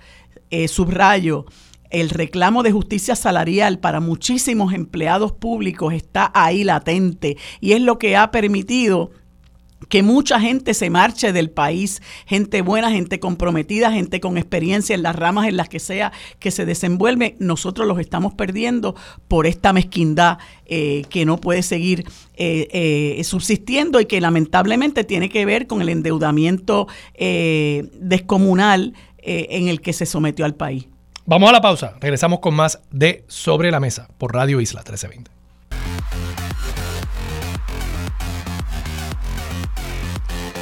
eh, 0.50 0.68
subrayo, 0.68 1.46
el 1.90 2.10
reclamo 2.10 2.64
de 2.64 2.72
justicia 2.72 3.16
salarial 3.16 3.80
para 3.80 4.00
muchísimos 4.00 4.74
empleados 4.74 5.32
públicos 5.32 5.94
está 5.94 6.32
ahí 6.34 6.64
latente 6.64 7.38
y 7.60 7.74
es 7.74 7.82
lo 7.82 7.98
que 7.98 8.18
ha 8.18 8.32
permitido 8.32 9.12
que 9.90 10.04
mucha 10.04 10.40
gente 10.40 10.74
se 10.74 10.90
marche 10.90 11.32
del 11.32 11.50
país, 11.50 12.02
gente 12.26 12.62
buena, 12.62 12.92
gente 12.92 13.20
comprometida, 13.20 13.92
gente 13.92 14.20
con 14.20 14.38
experiencia 14.38 14.96
en 14.96 15.04
las 15.04 15.16
ramas 15.16 15.48
en 15.48 15.56
las 15.56 15.70
que 15.70 15.80
sea 15.80 16.12
que 16.40 16.52
se 16.52 16.66
desenvuelve, 16.66 17.36
nosotros 17.40 17.88
los 17.88 18.00
estamos 18.00 18.34
perdiendo 18.34 18.96
por 19.28 19.46
esta 19.48 19.74
mezquindad 19.74 20.40
eh, 20.66 21.04
que 21.10 21.26
no 21.26 21.38
puede 21.38 21.62
seguir 21.64 22.06
eh, 22.36 22.68
eh, 22.72 23.24
subsistiendo 23.24 24.02
y 24.02 24.06
que 24.06 24.20
lamentablemente 24.20 25.04
tiene 25.04 25.30
que 25.30 25.46
ver 25.46 25.68
con 25.68 25.82
el 25.82 25.90
endeudamiento 25.90 26.88
descomunal 27.18 28.94
en 29.20 29.68
el 29.68 29.82
que 29.82 29.94
se 29.94 30.06
sometió 30.06 30.46
al 30.46 30.56
país. 30.56 30.88
Vamos 31.30 31.50
a 31.50 31.52
la 31.52 31.60
pausa. 31.60 31.94
Regresamos 32.00 32.40
con 32.40 32.56
más 32.56 32.80
de 32.90 33.26
Sobre 33.28 33.70
la 33.70 33.82
Mesa 33.82 34.08
por 34.18 34.34
Radio 34.34 34.62
Isla 34.62 34.80
1320. 34.80 35.30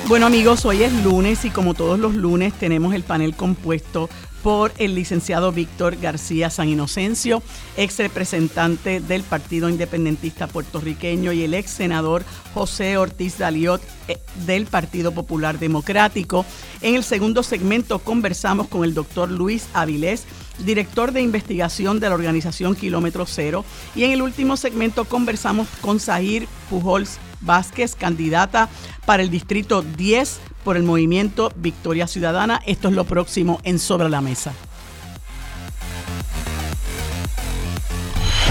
Bueno 0.07 0.26
amigos, 0.26 0.66
hoy 0.66 0.82
es 0.82 0.91
lunes 1.03 1.45
y 1.45 1.51
como 1.51 1.76
todos 1.76 1.99
los 1.99 2.16
lunes 2.16 2.51
tenemos 2.53 2.95
el 2.95 3.03
panel 3.03 3.36
compuesto 3.36 4.09
por 4.46 4.72
el 4.78 4.93
licenciado 4.93 5.52
Víctor 5.52 5.96
García 6.00 6.52
San 6.52 6.70
Inocencio, 6.70 7.41
ex 7.78 7.98
representante 7.98 9.00
del 9.00 9.24
Partido 9.24 9.70
Independentista 9.70 10.46
Puertorriqueño 10.46 11.34
y 11.34 11.41
el 11.41 11.56
ex 11.56 11.72
senador 11.72 12.24
José 12.54 12.96
Ortiz 12.98 13.39
Daliot 13.39 13.82
eh, 14.08 14.20
del 14.46 14.68
Partido 14.68 15.12
Popular 15.14 15.58
Democrático. 15.58 16.46
En 16.82 16.93
el 16.93 17.04
segundo 17.04 17.41
segmento 17.41 17.98
conversamos 17.98 18.68
con 18.68 18.84
el 18.84 18.93
doctor 18.93 19.32
Luis 19.32 19.66
Avilés, 19.74 20.26
director 20.64 21.12
de 21.12 21.22
investigación 21.22 22.00
de 22.00 22.10
la 22.10 22.14
organización 22.14 22.76
Kilómetro 22.76 23.26
Cero. 23.26 23.66
Y 23.96 24.04
en 24.04 24.12
el 24.12 24.22
último 24.22 24.58
segmento 24.58 25.06
conversamos 25.06 25.68
con 25.82 26.00
Zahir 26.00 26.48
Pujols 26.70 27.18
Vázquez, 27.42 27.96
candidata 27.96 28.70
para 29.06 29.24
el 29.24 29.30
Distrito 29.30 29.82
10 29.82 30.40
por 30.64 30.78
el 30.78 30.84
movimiento 30.84 31.52
Victoria 31.56 32.08
Ciudadana. 32.08 32.62
Esto 32.66 32.90
es 32.90 32.94
lo 32.96 33.06
próximo 33.06 33.60
en 33.64 33.80
Sobre 33.80 34.10
la 34.10 34.22
Mesa. 34.22 34.54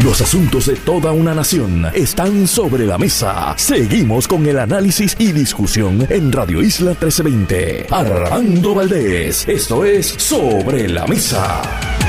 Los 0.04 0.20
asuntos 0.20 0.66
de 0.66 0.76
toda 0.76 1.12
una 1.12 1.34
nación 1.34 1.86
están 1.94 2.46
sobre 2.46 2.84
la 2.84 2.98
mesa. 2.98 3.54
Seguimos 3.56 4.28
con 4.28 4.44
el 4.44 4.58
análisis 4.58 5.16
y 5.18 5.32
discusión 5.32 6.06
en 6.10 6.30
Radio 6.30 6.60
Isla 6.60 6.90
1320. 6.90 7.86
Armando 7.90 8.74
Valdés, 8.74 9.48
esto 9.48 9.82
es 9.82 10.08
Sobre 10.18 10.88
la 10.88 11.06
Mesa. 11.06 12.03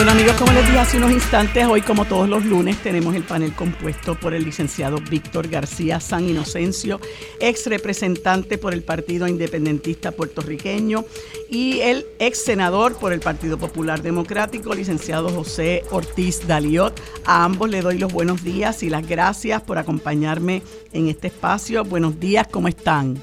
Bueno 0.00 0.12
amigos, 0.12 0.32
como 0.38 0.52
les 0.52 0.64
dije 0.64 0.78
hace 0.78 0.96
unos 0.96 1.10
instantes, 1.10 1.66
hoy 1.66 1.82
como 1.82 2.06
todos 2.06 2.26
los 2.26 2.46
lunes 2.46 2.82
tenemos 2.82 3.14
el 3.14 3.22
panel 3.22 3.52
compuesto 3.52 4.14
por 4.14 4.32
el 4.32 4.44
licenciado 4.44 4.96
Víctor 5.10 5.48
García 5.48 6.00
San 6.00 6.26
Inocencio, 6.26 7.00
ex 7.38 7.66
representante 7.66 8.56
por 8.56 8.72
el 8.72 8.82
Partido 8.82 9.28
Independentista 9.28 10.12
Puertorriqueño 10.12 11.04
y 11.50 11.80
el 11.80 12.06
ex 12.18 12.42
senador 12.42 12.98
por 12.98 13.12
el 13.12 13.20
Partido 13.20 13.58
Popular 13.58 14.00
Democrático, 14.00 14.74
licenciado 14.74 15.28
José 15.28 15.82
Ortiz 15.90 16.48
Daliot. 16.48 16.98
A 17.26 17.44
ambos 17.44 17.68
le 17.68 17.82
doy 17.82 17.98
los 17.98 18.10
buenos 18.10 18.42
días 18.42 18.82
y 18.82 18.88
las 18.88 19.06
gracias 19.06 19.60
por 19.60 19.76
acompañarme 19.76 20.62
en 20.94 21.08
este 21.10 21.26
espacio. 21.26 21.84
Buenos 21.84 22.18
días, 22.18 22.48
¿cómo 22.50 22.68
están? 22.68 23.18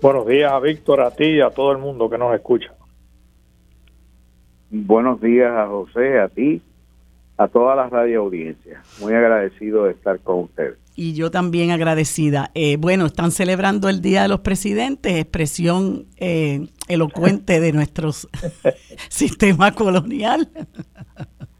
Buenos 0.00 0.26
días, 0.26 0.50
Víctor, 0.62 1.00
a 1.00 1.12
ti 1.12 1.26
y 1.26 1.40
a 1.40 1.50
todo 1.50 1.70
el 1.70 1.78
mundo 1.78 2.10
que 2.10 2.18
nos 2.18 2.34
escucha. 2.34 2.74
Buenos 4.74 5.20
días 5.20 5.52
a 5.52 5.66
José, 5.66 6.18
a 6.18 6.28
ti, 6.28 6.62
a 7.36 7.46
toda 7.46 7.76
la 7.76 7.90
radio 7.90 8.20
audiencia. 8.22 8.80
Muy 9.02 9.12
agradecido 9.12 9.84
de 9.84 9.90
estar 9.90 10.18
con 10.20 10.44
ustedes. 10.44 10.78
Y 10.96 11.12
yo 11.12 11.30
también 11.30 11.72
agradecida. 11.72 12.50
Eh, 12.54 12.78
bueno, 12.78 13.04
están 13.04 13.32
celebrando 13.32 13.90
el 13.90 14.00
Día 14.00 14.22
de 14.22 14.28
los 14.28 14.40
Presidentes, 14.40 15.14
expresión 15.14 16.06
eh, 16.16 16.68
elocuente 16.88 17.60
de 17.60 17.72
nuestro 17.74 18.12
sistema 19.10 19.72
colonial. 19.72 20.48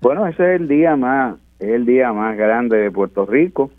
Bueno, 0.00 0.26
ese 0.26 0.54
es 0.54 0.60
el 0.62 0.68
día 0.68 0.96
más, 0.96 1.36
es 1.58 1.68
el 1.68 1.84
día 1.84 2.14
más 2.14 2.34
grande 2.34 2.78
de 2.78 2.90
Puerto 2.90 3.26
Rico, 3.26 3.70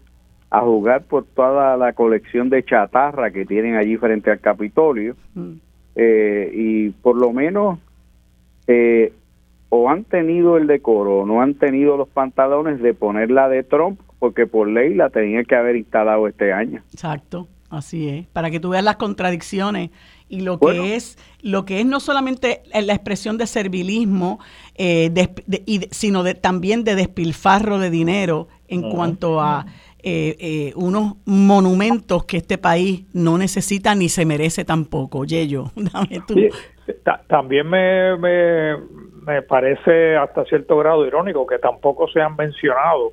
a 0.51 0.61
jugar 0.61 1.05
por 1.05 1.25
toda 1.25 1.75
la 1.75 1.93
colección 1.93 2.51
de 2.51 2.63
chatarra 2.63 3.31
que 3.31 3.47
tienen 3.47 3.77
allí 3.77 3.97
frente 3.97 4.29
al 4.29 4.39
Capitolio. 4.39 5.15
Mm. 5.33 5.53
Eh, 5.95 6.51
y 6.53 6.89
por 6.91 7.17
lo 7.17 7.33
menos 7.33 7.79
eh, 8.67 9.11
o 9.75 9.89
han 9.89 10.03
tenido 10.03 10.57
el 10.57 10.67
decoro 10.67 11.21
o 11.21 11.25
no 11.25 11.41
han 11.41 11.55
tenido 11.55 11.97
los 11.97 12.07
pantalones 12.07 12.79
de 12.79 12.93
ponerla 12.93 13.49
de 13.49 13.63
Trump 13.63 13.99
porque 14.19 14.45
por 14.45 14.67
ley 14.67 14.93
la 14.93 15.09
tenía 15.09 15.43
que 15.45 15.55
haber 15.55 15.75
instalado 15.75 16.27
este 16.27 16.53
año. 16.53 16.83
Exacto, 16.93 17.47
así 17.71 18.07
es, 18.07 18.27
para 18.27 18.51
que 18.51 18.59
tú 18.59 18.69
veas 18.69 18.83
las 18.83 18.97
contradicciones 18.97 19.89
y 20.29 20.41
lo 20.41 20.59
que 20.59 20.93
es 20.93 21.17
lo 21.41 21.65
que 21.65 21.79
es 21.79 21.87
no 21.87 21.99
solamente 21.99 22.61
la 22.71 22.93
expresión 22.93 23.39
de 23.39 23.47
servilismo 23.47 24.39
eh, 24.75 25.11
sino 25.89 26.21
de, 26.21 26.35
también 26.35 26.83
de 26.83 26.93
despilfarro 26.93 27.79
de 27.79 27.89
dinero 27.89 28.49
en 28.67 28.83
cuanto 28.91 29.41
a 29.41 29.65
eh, 30.03 30.35
eh, 30.39 30.73
unos 30.75 31.15
monumentos 31.25 32.25
que 32.25 32.37
este 32.37 32.59
país 32.59 33.05
no 33.11 33.39
necesita 33.39 33.95
ni 33.95 34.07
se 34.07 34.25
merece 34.25 34.65
tampoco. 34.65 35.25
Yello, 35.25 35.71
dame 35.75 36.21
tú. 36.27 36.35
también 37.27 37.67
me, 37.67 38.17
me 38.17 38.75
parece 39.47 40.15
hasta 40.15 40.45
cierto 40.45 40.77
grado 40.77 41.05
irónico 41.05 41.45
que 41.47 41.59
tampoco 41.59 42.07
se 42.07 42.21
han 42.21 42.35
mencionado. 42.35 43.11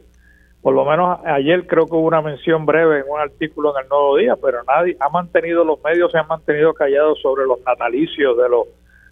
Por 0.62 0.74
lo 0.74 0.84
menos 0.84 1.20
ayer 1.24 1.66
creo 1.66 1.86
que 1.86 1.94
hubo 1.94 2.06
una 2.06 2.20
mención 2.20 2.66
breve 2.66 3.00
en 3.00 3.04
un 3.08 3.18
artículo 3.18 3.74
en 3.76 3.84
el 3.84 3.88
Nuevo 3.88 4.16
Día, 4.16 4.36
pero 4.36 4.62
nadie 4.64 4.96
ha 5.00 5.08
mantenido, 5.08 5.64
los 5.64 5.82
medios 5.82 6.12
se 6.12 6.18
han 6.18 6.28
mantenido 6.28 6.74
callados 6.74 7.18
sobre 7.22 7.46
los 7.46 7.60
natalicios 7.64 8.36
de 8.36 8.48
los 8.48 8.66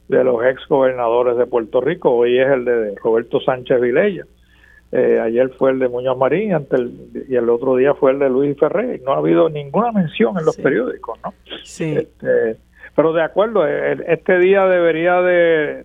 de 0.09 0.25
los 0.25 0.43
ex 0.43 0.67
gobernadores 0.69 1.37
de 1.37 1.47
Puerto 1.47 1.81
Rico. 1.81 2.11
Hoy 2.11 2.39
es 2.39 2.49
el 2.49 2.65
de 2.65 2.95
Roberto 3.03 3.41
Sánchez 3.41 3.81
Vilella. 3.81 4.25
Eh, 4.91 5.21
ayer 5.21 5.51
fue 5.51 5.73
el 5.73 5.79
de 5.79 5.89
Muñoz 5.89 6.17
Marín 6.17 6.57
y 7.29 7.37
el 7.37 7.51
otro 7.51 7.77
día 7.77 7.93
fue 7.95 8.13
el 8.13 8.19
de 8.19 8.31
Luis 8.31 8.59
Ferrer. 8.59 9.03
No 9.03 9.13
ha 9.13 9.19
habido 9.19 9.51
ninguna 9.51 9.93
mención 9.93 10.39
en 10.39 10.47
los 10.47 10.57
periódicos, 10.57 11.19
¿no? 11.23 11.35
Sí. 11.63 11.95
Este, 11.95 12.57
pero 12.99 13.13
de 13.13 13.23
acuerdo, 13.23 13.65
este 13.65 14.41
día 14.41 14.67
debería 14.67 15.21
de, 15.21 15.85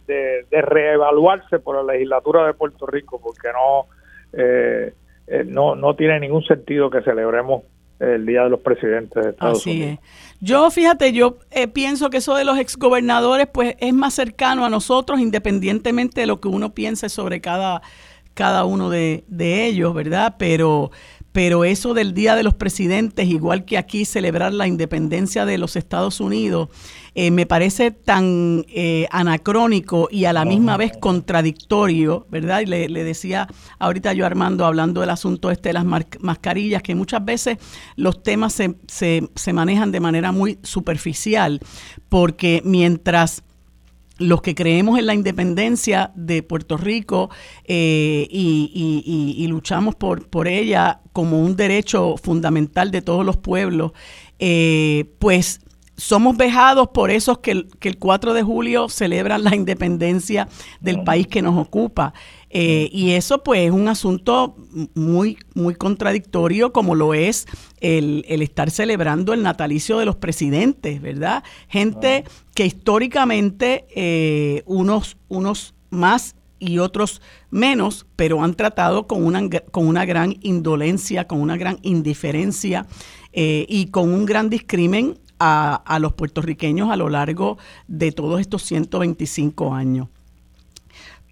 reevaluarse 0.49 1.59
por 1.59 1.75
la 1.75 1.93
legislatura 1.93 2.47
de 2.47 2.55
Puerto 2.55 2.87
Rico 2.87 3.21
porque 3.21 3.49
no, 3.53 3.85
eh, 4.33 4.95
eh, 5.27 5.43
no, 5.45 5.75
no 5.75 5.95
tiene 5.95 6.19
ningún 6.19 6.43
sentido 6.43 6.89
que 6.89 7.03
celebremos 7.03 7.65
el 7.99 8.25
Día 8.25 8.45
de 8.45 8.49
los 8.49 8.61
Presidentes 8.61 9.23
de 9.23 9.29
Estados 9.29 9.59
Así 9.59 9.69
Unidos. 9.69 9.99
Es. 10.01 10.37
Yo, 10.41 10.71
fíjate, 10.71 11.13
yo 11.13 11.37
eh, 11.51 11.67
pienso 11.67 12.09
que 12.09 12.17
eso 12.17 12.33
de 12.33 12.45
los 12.45 12.57
exgobernadores 12.57 13.45
pues 13.45 13.75
es 13.79 13.93
más 13.93 14.15
cercano 14.15 14.65
a 14.65 14.69
nosotros 14.69 15.19
independientemente 15.19 16.21
de 16.21 16.25
lo 16.25 16.41
que 16.41 16.47
uno 16.47 16.73
piense 16.73 17.09
sobre 17.09 17.41
cada, 17.41 17.83
cada 18.33 18.65
uno 18.65 18.89
de, 18.89 19.23
de 19.27 19.67
ellos, 19.67 19.93
¿verdad? 19.93 20.33
Pero 20.39 20.89
pero 21.33 21.65
eso 21.65 21.95
del 21.95 22.13
Día 22.13 22.35
de 22.35 22.43
los 22.43 22.53
Presidentes, 22.53 23.27
igual 23.27 23.65
que 23.65 23.79
aquí 23.79 24.05
celebrar 24.05 24.53
la 24.53 24.67
independencia 24.67 25.45
de 25.45 25.57
los 25.57 25.75
Estados 25.75 26.21
Unidos, 26.21 26.69
eh, 27.15 27.31
me 27.31 27.47
parece 27.47 27.89
tan 27.89 28.65
eh, 28.69 29.07
anacrónico 29.11 30.07
y 30.11 30.25
a 30.25 30.33
la 30.33 30.45
misma 30.45 30.77
vez 30.77 30.93
contradictorio, 30.99 32.27
¿verdad? 32.29 32.61
Y 32.61 32.65
le, 32.67 33.03
decía 33.03 33.47
ahorita 33.79 34.13
yo 34.13 34.25
Armando, 34.27 34.63
hablando 34.63 35.01
del 35.01 35.09
asunto 35.09 35.49
este 35.49 35.69
de 35.69 35.73
las 35.73 35.85
mascarillas, 35.85 36.83
que 36.83 36.93
muchas 36.93 37.25
veces 37.25 37.57
los 37.95 38.21
temas 38.21 38.53
se, 38.53 38.75
se, 38.87 39.27
se 39.35 39.53
manejan 39.53 39.91
de 39.91 39.99
manera 39.99 40.31
muy 40.31 40.59
superficial, 40.61 41.59
porque 42.09 42.61
mientras 42.63 43.43
los 44.17 44.41
que 44.41 44.55
creemos 44.55 44.99
en 44.99 45.07
la 45.07 45.13
independencia 45.13 46.11
de 46.15 46.43
Puerto 46.43 46.77
Rico 46.77 47.29
eh, 47.65 48.27
y, 48.29 49.45
luchamos 49.47 49.95
por, 49.95 50.27
por 50.29 50.47
ella 50.47 51.01
como 51.11 51.43
un 51.43 51.55
derecho 51.55 52.15
fundamental 52.17 52.91
de 52.91 53.01
todos 53.01 53.25
los 53.25 53.37
pueblos, 53.37 53.91
pues 55.19 55.61
somos 55.95 56.35
vejados 56.37 56.89
por 56.89 57.11
esos 57.11 57.39
que 57.39 57.51
el, 57.51 57.67
que 57.79 57.89
el 57.89 57.97
4 57.97 58.33
de 58.33 58.43
julio 58.43 58.89
celebran 58.89 59.43
la 59.43 59.55
independencia 59.55 60.47
del 60.81 61.03
país 61.03 61.27
que 61.27 61.41
nos 61.41 61.57
ocupa. 61.57 62.13
Eh, 62.55 62.87
y 62.91 63.13
eso 63.13 63.41
pues 63.41 63.61
es 63.61 63.71
un 63.71 63.87
asunto 63.87 64.55
muy, 64.93 65.39
muy 65.55 65.73
contradictorio 65.73 66.71
como 66.71 66.93
lo 66.93 67.15
es 67.15 67.47
el, 67.81 68.23
estar 68.27 68.69
celebrando 68.69 69.33
el 69.33 69.41
natalicio 69.41 69.97
de 69.97 70.05
los 70.05 70.17
presidentes, 70.17 71.01
¿verdad? 71.01 71.43
Gente 71.67 72.25
que 72.53 72.67
históricamente 72.67 73.87
eh, 73.95 74.61
unos, 74.67 75.17
unos 75.29 75.73
más 75.89 76.35
y 76.59 76.77
otros 76.77 77.23
menos, 77.49 78.05
pero 78.15 78.43
han 78.43 78.53
tratado 78.53 79.07
con 79.07 79.25
una, 79.25 79.49
con 79.49 79.87
una 79.87 80.05
gran 80.05 80.37
indolencia, 80.41 81.27
con 81.27 81.41
una 81.41 81.57
gran 81.57 81.79
indiferencia 81.81 82.85
eh, 83.33 83.65
y 83.67 83.87
con 83.87 84.13
un 84.13 84.27
gran 84.27 84.51
discrimen 84.51 85.17
a, 85.39 85.97
los 85.99 86.13
puertorriqueños 86.13 86.89
a 86.89 86.95
lo 86.95 87.09
largo 87.09 87.57
de 87.87 88.11
todos 88.11 88.39
estos 88.39 88.61
125 88.61 89.73
años. 89.73 90.07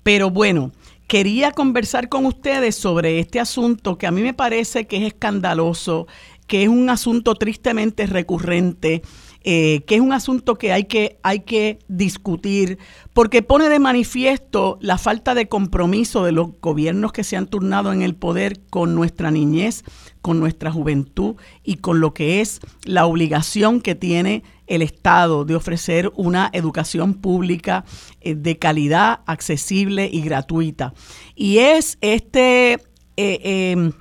Pero 0.03 0.31
bueno, 0.31 0.71
quería 1.11 1.51
conversar 1.51 2.07
con 2.07 2.25
ustedes 2.25 2.73
sobre 2.77 3.19
este 3.19 3.41
asunto 3.41 3.97
que 3.97 4.07
a 4.07 4.11
mí 4.11 4.21
me 4.21 4.33
parece 4.33 4.87
que 4.87 4.95
es 4.95 5.03
escandaloso, 5.03 6.07
que 6.47 6.63
es 6.63 6.69
un 6.69 6.89
asunto 6.89 7.35
tristemente 7.35 8.05
recurrente 8.05 9.01
eh, 9.43 9.81
que 9.87 9.95
es 9.95 10.01
un 10.01 10.13
asunto 10.13 10.55
que 10.59 10.71
hay, 10.71 10.83
que 10.83 11.17
hay 11.23 11.39
que 11.39 11.79
discutir 11.87 12.77
porque 13.11 13.41
pone 13.41 13.69
de 13.69 13.79
manifiesto 13.79 14.77
la 14.81 14.99
falta 14.99 15.33
de 15.33 15.47
compromiso 15.47 16.23
de 16.23 16.31
los 16.31 16.49
gobiernos 16.61 17.11
que 17.11 17.23
se 17.23 17.37
han 17.37 17.47
turnado 17.47 17.91
en 17.91 18.03
el 18.03 18.13
poder 18.13 18.59
con 18.69 18.93
nuestra 18.93 19.31
niñez, 19.31 19.83
con 20.21 20.39
nuestra 20.39 20.71
juventud 20.71 21.35
y 21.63 21.75
con 21.77 21.99
lo 21.99 22.13
que 22.13 22.41
es 22.41 22.59
la 22.85 23.05
obligación 23.05 23.81
que 23.81 23.95
tiene 23.95 24.43
el 24.67 24.81
Estado 24.81 25.43
de 25.43 25.55
ofrecer 25.55 26.11
una 26.15 26.49
educación 26.53 27.15
pública 27.15 27.83
eh, 28.21 28.35
de 28.35 28.57
calidad, 28.57 29.21
accesible 29.25 30.09
y 30.11 30.21
gratuita. 30.21 30.93
Y 31.35 31.57
es 31.57 31.97
este, 32.01 32.73
eh, 33.17 33.71
em, 33.73 33.91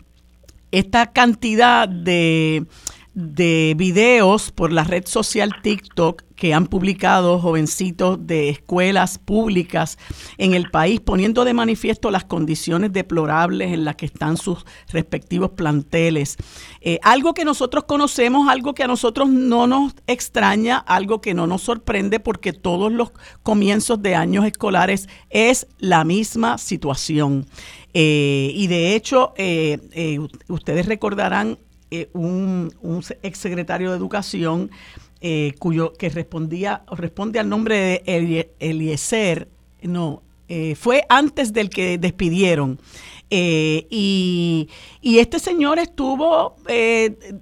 esta 0.71 1.13
cantidad 1.13 1.89
de 1.89 2.67
de 3.15 3.75
videos 3.77 4.53
por 4.53 4.73
la 4.73 4.85
red 4.85 5.05
social 5.07 5.53
TikTok 5.63 6.23
que 6.37 6.55
han 6.55 6.69
publicado 6.69 7.39
jovencitos 7.39 8.27
de 8.27 8.49
escuelas 8.49 9.19
públicas 9.19 9.99
en 10.39 10.55
el 10.55 10.71
país, 10.71 10.99
poniendo 11.01 11.45
de 11.45 11.53
manifiesto 11.53 12.11
las 12.11 12.25
condiciones 12.25 12.95
deplorables 12.95 13.73
en 13.73 13.85
las 13.85 13.97
que 13.97 14.07
están 14.07 14.39
sus 14.39 14.65
respectivos 14.91 15.51
planteles. 15.51 16.39
Eh, 16.81 16.99
algo 17.03 17.35
que 17.35 17.45
nosotros 17.45 17.85
conocemos, 17.85 18.49
algo 18.49 18.73
que 18.75 18.85
a 18.85 18.87
nosotros 18.87 19.29
no 19.29 19.67
nos 19.67 19.93
extraña, 20.07 20.79
algo 20.79 21.21
que 21.21 21.35
no 21.35 21.47
nos 21.47 21.61
sorprende 21.61 22.21
porque 22.21 22.55
todos 22.55 22.91
los 22.91 23.13
comienzos 23.43 24.01
de 24.01 24.15
años 24.15 24.47
escolares 24.47 25.09
es 25.29 25.67
la 25.79 26.05
misma 26.05 26.57
situación. 26.57 27.47
Eh, 27.93 28.53
y 28.55 28.69
de 28.69 28.95
hecho, 28.95 29.35
eh, 29.37 30.21
ustedes 30.49 30.87
recordarán 30.87 31.59
eh, 31.93 32.09
un, 32.13 32.73
un 32.83 33.03
exsecretario 33.23 33.91
de 33.91 33.97
Educación 33.97 34.71
eh, 35.21 35.55
cuyo 35.59 35.93
que 35.93 36.09
respondía 36.09 36.85
responde 36.93 37.41
al 37.41 37.49
nombre 37.49 38.03
de 38.07 38.53
Eliezer, 38.61 39.49
no, 39.83 40.23
eh, 40.49 40.77
fue 40.77 41.05
antes 41.09 41.53
del 41.53 41.69
que 41.69 41.99
despidieron. 41.99 42.79
y, 43.29 44.69
y, 45.01 45.19
este 45.19 45.41
señor 45.41 45.81
estuvo 45.81 46.57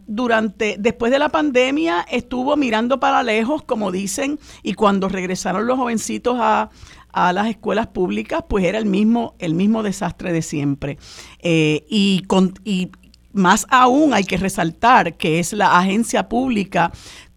durante, 0.07 0.77
después 0.79 1.13
de 1.13 1.19
la 1.19 1.29
pandemia, 1.29 2.07
estuvo 2.11 2.57
mirando 2.57 3.01
para 3.01 3.23
lejos, 3.23 3.63
como 3.65 3.93
dicen, 3.93 4.39
y 4.63 4.73
cuando 4.73 5.09
regresaron 5.09 5.67
los 5.67 5.79
jovencitos 5.79 6.39
a, 6.41 6.71
a 7.13 7.33
las 7.33 7.49
escuelas 7.49 7.87
públicas, 7.89 8.45
pues 8.49 8.65
era 8.65 8.79
el 8.79 8.87
mismo, 8.87 9.35
el 9.39 9.55
mismo 9.55 9.83
desastre 9.83 10.33
de 10.33 10.43
siempre. 10.43 10.99
y, 11.43 12.23
con, 12.27 12.55
y, 12.65 12.91
más 13.33 13.67
aún 13.71 14.15
hay 14.15 14.25
que 14.25 14.37
resaltar 14.37 15.17
que 15.17 15.39
es 15.39 15.53
la 15.53 15.79
agencia 15.79 16.29
pública 16.29 16.93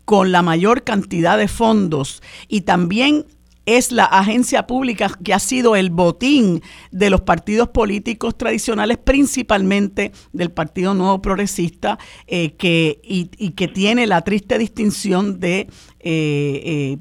con 0.06 0.32
la 0.32 0.42
mayor 0.42 0.84
cantidad 0.84 1.38
de 1.38 1.48
fondos 1.48 2.22
y 2.48 2.62
también 2.62 3.26
es 3.66 3.92
la 3.92 4.06
agencia 4.06 4.66
pública 4.66 5.18
que 5.24 5.34
ha 5.34 5.40
sido 5.40 5.76
el 5.76 5.92
botín 5.92 6.62
de 6.92 7.10
los 7.10 7.22
partidos 7.22 7.70
políticos 7.70 8.38
tradicionales, 8.38 8.98
principalmente 8.98 10.12
del 10.34 10.52
Partido 10.52 10.94
Nuevo 10.94 11.22
Progresista, 11.22 12.00
eh, 12.28 12.54
que, 12.54 13.00
y, 13.04 13.52
que 13.52 13.68
tiene 13.68 14.08
la 14.08 14.22
triste 14.22 14.58
distinción 14.58 15.40
de 15.40 15.60
eh, 15.60 15.70
eh, 16.00 16.98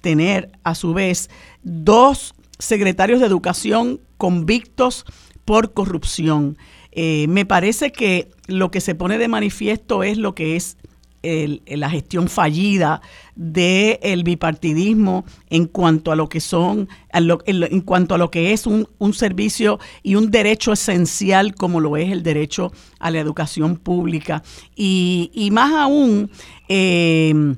tener 0.00 0.52
a 0.64 0.74
su 0.74 0.92
vez 0.92 1.30
dos 1.62 2.34
secretarios 2.58 3.20
de 3.20 3.26
educación 3.26 4.00
convictos 4.18 5.06
por 5.44 5.72
corrupción. 5.72 6.58
Eh, 6.92 7.26
me 7.28 7.46
parece 7.46 7.90
que 7.90 8.30
lo 8.46 8.70
que 8.70 8.80
se 8.80 8.94
pone 8.94 9.18
de 9.18 9.28
manifiesto 9.28 10.02
es 10.02 10.18
lo 10.18 10.34
que 10.34 10.56
es 10.56 10.76
la 11.22 11.88
gestión 11.88 12.26
fallida 12.26 13.00
del 13.36 14.24
bipartidismo 14.24 15.24
en 15.50 15.66
cuanto 15.66 16.10
a 16.10 16.16
lo 16.16 16.28
que 16.28 16.40
son, 16.40 16.88
en, 17.12 17.80
cuanto 17.82 18.16
a 18.16 18.18
lo 18.18 18.30
que 18.30 18.52
es 18.52 18.66
un, 18.66 18.88
servicio 19.12 19.78
y 20.02 20.16
un 20.16 20.32
derecho 20.32 20.72
esencial 20.72 21.54
como 21.54 21.78
lo 21.78 21.96
es 21.96 22.10
el 22.10 22.24
derecho 22.24 22.72
a 22.98 23.12
la 23.12 23.20
educación 23.20 23.76
pública. 23.76 24.42
Y, 24.74 25.48
más 25.52 25.72
aún, 25.72 26.28
eh, 26.68 27.54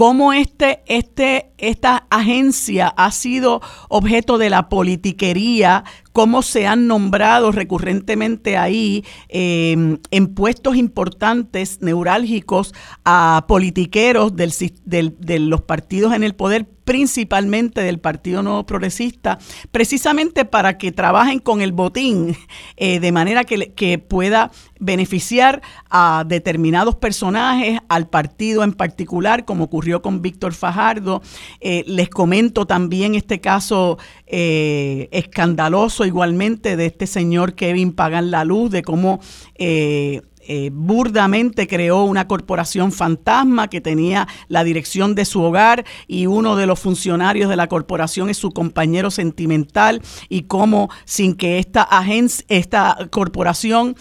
cómo 0.00 0.32
este, 0.32 0.82
este, 0.86 1.52
esta 1.58 2.06
agencia 2.08 2.88
ha 2.88 3.10
sido 3.10 3.60
objeto 3.90 4.38
de 4.38 4.48
la 4.48 4.70
politiquería 4.70 5.84
cómo 6.12 6.42
se 6.42 6.66
han 6.66 6.86
nombrado 6.86 7.52
recurrentemente 7.52 8.56
ahí 8.56 9.04
em, 9.28 9.98
en 10.10 10.34
puestos 10.34 10.76
importantes, 10.76 11.80
neurálgicos, 11.80 12.74
a 13.04 13.44
politiqueros 13.48 14.34
del, 14.36 14.52
de 14.84 15.38
los 15.38 15.62
partidos 15.62 16.14
en 16.14 16.22
el 16.22 16.34
poder, 16.34 16.66
principalmente 16.90 17.82
del 17.82 18.00
Partido 18.00 18.42
Nuevo 18.42 18.66
Progresista, 18.66 19.38
precisamente 19.70 20.44
para 20.44 20.76
que 20.76 20.90
trabajen 20.90 21.38
con 21.38 21.60
el 21.60 21.70
botín 21.70 22.36
eh, 22.76 22.98
de 22.98 23.12
manera 23.12 23.44
que, 23.44 23.98
pueda 24.08 24.50
beneficiar 24.80 25.62
a 25.88 26.24
determinados 26.26 26.96
personajes, 26.96 27.78
al 27.88 28.08
partido 28.08 28.64
en 28.64 28.72
particular, 28.72 29.44
como 29.44 29.64
ocurrió 29.64 30.02
con 30.02 30.20
Víctor 30.20 30.52
Fajardo. 30.52 31.22
Eh, 31.60 31.84
les 31.86 32.08
comento 32.08 32.66
también 32.66 33.14
este 33.14 33.40
caso 33.40 33.98
eh, 34.32 35.08
escandaloso 35.10 36.04
igualmente 36.04 36.76
de 36.76 36.86
este 36.86 37.08
señor 37.08 37.54
Kevin 37.54 37.92
Pagan 37.92 38.30
la 38.30 38.44
Luz, 38.44 38.70
de 38.70 38.82
cómo 38.82 39.18
eh, 39.56 40.22
eh, 40.46 40.70
burdamente 40.72 41.66
creó 41.66 42.04
una 42.04 42.28
corporación 42.28 42.92
fantasma 42.92 43.66
que 43.66 43.80
tenía 43.80 44.28
la 44.46 44.62
dirección 44.62 45.16
de 45.16 45.24
su 45.24 45.42
hogar 45.42 45.84
y 46.06 46.26
uno 46.26 46.54
de 46.54 46.66
los 46.66 46.78
funcionarios 46.78 47.50
de 47.50 47.56
la 47.56 47.66
corporación 47.66 48.30
es 48.30 48.36
su 48.36 48.52
compañero 48.52 49.10
sentimental 49.10 50.00
y 50.28 50.42
cómo 50.42 50.90
sin 51.04 51.34
que 51.34 51.58
esta 51.58 51.82
agencia, 51.82 52.46
esta 52.48 53.08
corporación 53.10 53.96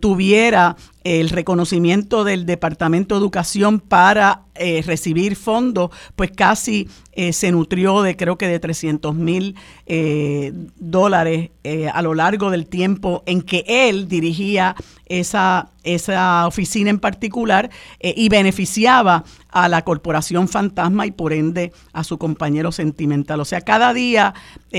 tuviera 0.00 0.76
el 1.04 1.30
reconocimiento 1.30 2.24
del 2.24 2.46
Departamento 2.46 3.14
de 3.14 3.20
Educación 3.20 3.80
para 3.80 4.42
eh, 4.54 4.82
recibir 4.86 5.36
fondos, 5.36 5.90
pues 6.14 6.30
casi 6.30 6.88
eh, 7.12 7.32
se 7.32 7.50
nutrió 7.50 8.02
de 8.02 8.16
creo 8.16 8.36
que 8.36 8.46
de 8.46 8.60
300 8.60 9.14
mil 9.14 9.56
eh, 9.86 10.52
dólares 10.76 11.50
a 11.92 12.02
lo 12.02 12.14
largo 12.14 12.50
del 12.50 12.66
tiempo 12.66 13.22
en 13.26 13.40
que 13.40 13.64
él 13.66 14.08
dirigía 14.08 14.74
esa, 15.06 15.70
esa 15.84 16.46
oficina 16.46 16.90
en 16.90 16.98
particular 16.98 17.70
y 18.00 18.28
beneficiaba 18.28 19.24
a 19.52 19.68
la 19.68 19.82
corporación 19.82 20.48
fantasma 20.48 21.06
y 21.06 21.12
por 21.12 21.32
ende 21.32 21.72
a 21.92 22.02
su 22.04 22.18
compañero 22.18 22.72
sentimental. 22.72 23.40
O 23.40 23.44
sea, 23.44 23.60
cada 23.60 23.92
día 23.94 24.34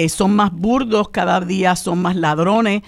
son 0.09 0.35
más 0.35 0.51
burdos, 0.51 1.09
cada 1.09 1.39
día 1.39 1.75
son 1.75 2.01
más 2.01 2.15
ladrones, 2.15 2.81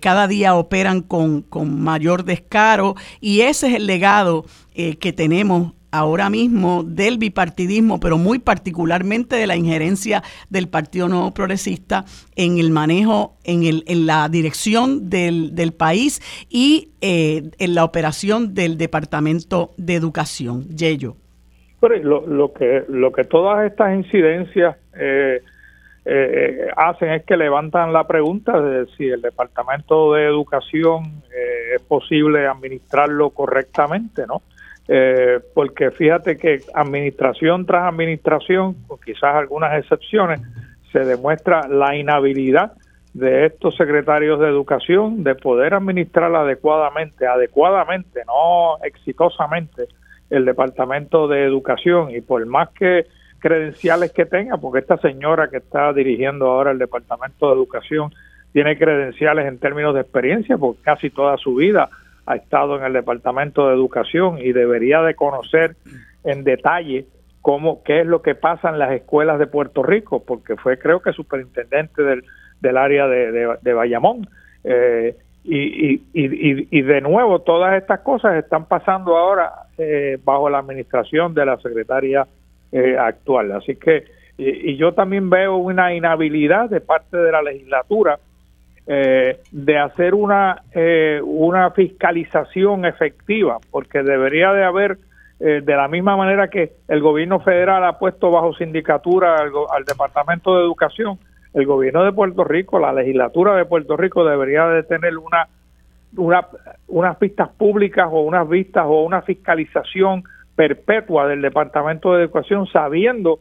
cada 0.00 0.28
día 0.28 0.54
operan 0.54 1.02
con, 1.02 1.42
con 1.42 1.82
mayor 1.82 2.24
descaro 2.24 2.94
y 3.20 3.40
ese 3.40 3.68
es 3.68 3.74
el 3.74 3.86
legado 3.86 4.46
que 4.74 5.12
tenemos 5.12 5.72
ahora 5.90 6.30
mismo 6.30 6.84
del 6.84 7.18
bipartidismo, 7.18 8.00
pero 8.00 8.18
muy 8.18 8.38
particularmente 8.38 9.36
de 9.36 9.46
la 9.46 9.56
injerencia 9.56 10.22
del 10.50 10.68
Partido 10.68 11.08
Nuevo 11.08 11.32
Progresista 11.32 12.04
en 12.36 12.58
el 12.58 12.70
manejo, 12.70 13.36
en, 13.44 13.64
el, 13.64 13.84
en 13.86 14.06
la 14.06 14.28
dirección 14.28 15.08
del, 15.08 15.54
del 15.54 15.72
país 15.72 16.20
y 16.50 16.90
eh, 17.00 17.50
en 17.58 17.74
la 17.74 17.84
operación 17.84 18.54
del 18.54 18.76
Departamento 18.76 19.70
de 19.76 19.94
Educación. 19.94 20.64
Yello. 20.68 21.16
Lo, 21.80 22.26
lo, 22.26 22.52
que, 22.52 22.84
lo 22.88 23.12
que 23.12 23.24
todas 23.24 23.64
estas 23.70 23.94
incidencias 23.96 24.76
eh, 24.98 25.40
eh, 26.04 26.68
hacen 26.76 27.10
es 27.10 27.24
que 27.24 27.36
levantan 27.36 27.92
la 27.92 28.06
pregunta 28.06 28.60
de 28.60 28.86
si 28.96 29.06
el 29.06 29.22
Departamento 29.22 30.12
de 30.14 30.24
Educación 30.24 31.22
es 31.74 31.82
posible 31.82 32.46
administrarlo 32.46 33.30
correctamente, 33.30 34.26
¿no? 34.26 34.42
Eh, 34.88 35.40
porque 35.54 35.90
fíjate 35.90 36.38
que 36.38 36.60
administración 36.74 37.66
tras 37.66 37.92
administración, 37.92 38.74
con 38.86 38.98
quizás 38.98 39.34
algunas 39.34 39.78
excepciones, 39.78 40.40
se 40.92 41.00
demuestra 41.00 41.68
la 41.68 41.94
inhabilidad 41.94 42.72
de 43.12 43.46
estos 43.46 43.76
secretarios 43.76 44.40
de 44.40 44.48
educación 44.48 45.22
de 45.24 45.34
poder 45.34 45.74
administrar 45.74 46.34
adecuadamente, 46.34 47.26
adecuadamente, 47.26 48.22
no 48.26 48.82
exitosamente, 48.82 49.88
el 50.30 50.44
departamento 50.44 51.28
de 51.28 51.44
educación. 51.44 52.10
Y 52.14 52.20
por 52.20 52.44
más 52.46 52.70
que 52.70 53.06
credenciales 53.40 54.12
que 54.12 54.24
tenga, 54.24 54.56
porque 54.56 54.80
esta 54.80 54.96
señora 54.98 55.48
que 55.48 55.58
está 55.58 55.92
dirigiendo 55.92 56.46
ahora 56.46 56.70
el 56.70 56.78
departamento 56.78 57.48
de 57.48 57.54
educación 57.54 58.10
tiene 58.52 58.78
credenciales 58.78 59.46
en 59.46 59.58
términos 59.58 59.94
de 59.94 60.00
experiencia, 60.00 60.56
porque 60.56 60.80
casi 60.82 61.10
toda 61.10 61.36
su 61.36 61.54
vida 61.54 61.88
ha 62.28 62.36
estado 62.36 62.76
en 62.76 62.84
el 62.84 62.92
Departamento 62.92 63.66
de 63.66 63.74
Educación 63.74 64.38
y 64.38 64.52
debería 64.52 65.00
de 65.00 65.14
conocer 65.14 65.76
en 66.24 66.44
detalle 66.44 67.06
cómo 67.40 67.82
qué 67.82 68.00
es 68.00 68.06
lo 68.06 68.20
que 68.20 68.34
pasa 68.34 68.68
en 68.68 68.78
las 68.78 68.92
escuelas 68.92 69.38
de 69.38 69.46
Puerto 69.46 69.82
Rico, 69.82 70.22
porque 70.26 70.56
fue 70.56 70.78
creo 70.78 71.00
que 71.00 71.12
superintendente 71.12 72.02
del, 72.02 72.24
del 72.60 72.76
área 72.76 73.06
de, 73.06 73.56
de, 73.62 73.72
Bayamón. 73.72 74.28
Eh, 74.62 75.16
y, 75.44 75.56
y, 75.56 76.02
y, 76.12 76.68
y, 76.70 76.82
de 76.82 77.00
nuevo, 77.00 77.38
todas 77.40 77.80
estas 77.80 78.00
cosas 78.00 78.36
están 78.36 78.66
pasando 78.66 79.16
ahora 79.16 79.50
eh, 79.78 80.18
bajo 80.22 80.50
la 80.50 80.58
administración 80.58 81.32
de 81.32 81.46
la 81.46 81.56
secretaria 81.56 82.26
eh, 82.72 82.96
actual. 82.98 83.52
Así 83.52 83.76
que, 83.76 84.04
y, 84.36 84.76
yo 84.76 84.92
también 84.92 85.30
veo 85.30 85.56
una 85.56 85.94
inhabilidad 85.94 86.68
de 86.68 86.82
parte 86.82 87.16
de 87.16 87.32
la 87.32 87.40
legislatura 87.40 88.18
eh, 88.90 89.40
de 89.52 89.78
hacer 89.78 90.14
una, 90.14 90.62
eh, 90.72 91.20
una 91.22 91.72
fiscalización 91.72 92.86
efectiva, 92.86 93.58
porque 93.70 94.02
debería 94.02 94.54
de 94.54 94.64
haber, 94.64 94.96
eh, 95.40 95.60
de 95.62 95.76
la 95.76 95.88
misma 95.88 96.16
manera 96.16 96.48
que 96.48 96.72
el 96.88 97.02
gobierno 97.02 97.38
federal 97.40 97.84
ha 97.84 97.98
puesto 97.98 98.30
bajo 98.30 98.54
sindicatura 98.54 99.36
al, 99.36 99.84
Departamento 99.84 100.56
de 100.56 100.62
Educación, 100.62 101.18
el 101.52 101.66
gobierno 101.66 102.02
de 102.02 102.12
Puerto 102.12 102.44
Rico, 102.44 102.78
la 102.78 102.94
legislatura 102.94 103.56
de 103.56 103.66
Puerto 103.66 103.94
Rico 103.98 104.24
debería 104.24 104.66
de 104.68 104.82
tener 104.84 105.18
una, 105.18 105.48
una 106.16 106.46
unas 106.86 107.18
vistas 107.18 107.50
públicas 107.58 108.08
o 108.10 108.22
unas 108.22 108.48
vistas 108.48 108.86
o 108.86 109.02
una 109.02 109.20
fiscalización 109.20 110.24
perpetua 110.56 111.28
del 111.28 111.42
Departamento 111.42 112.14
de 112.14 112.22
Educación 112.22 112.66
sabiendo 112.68 113.38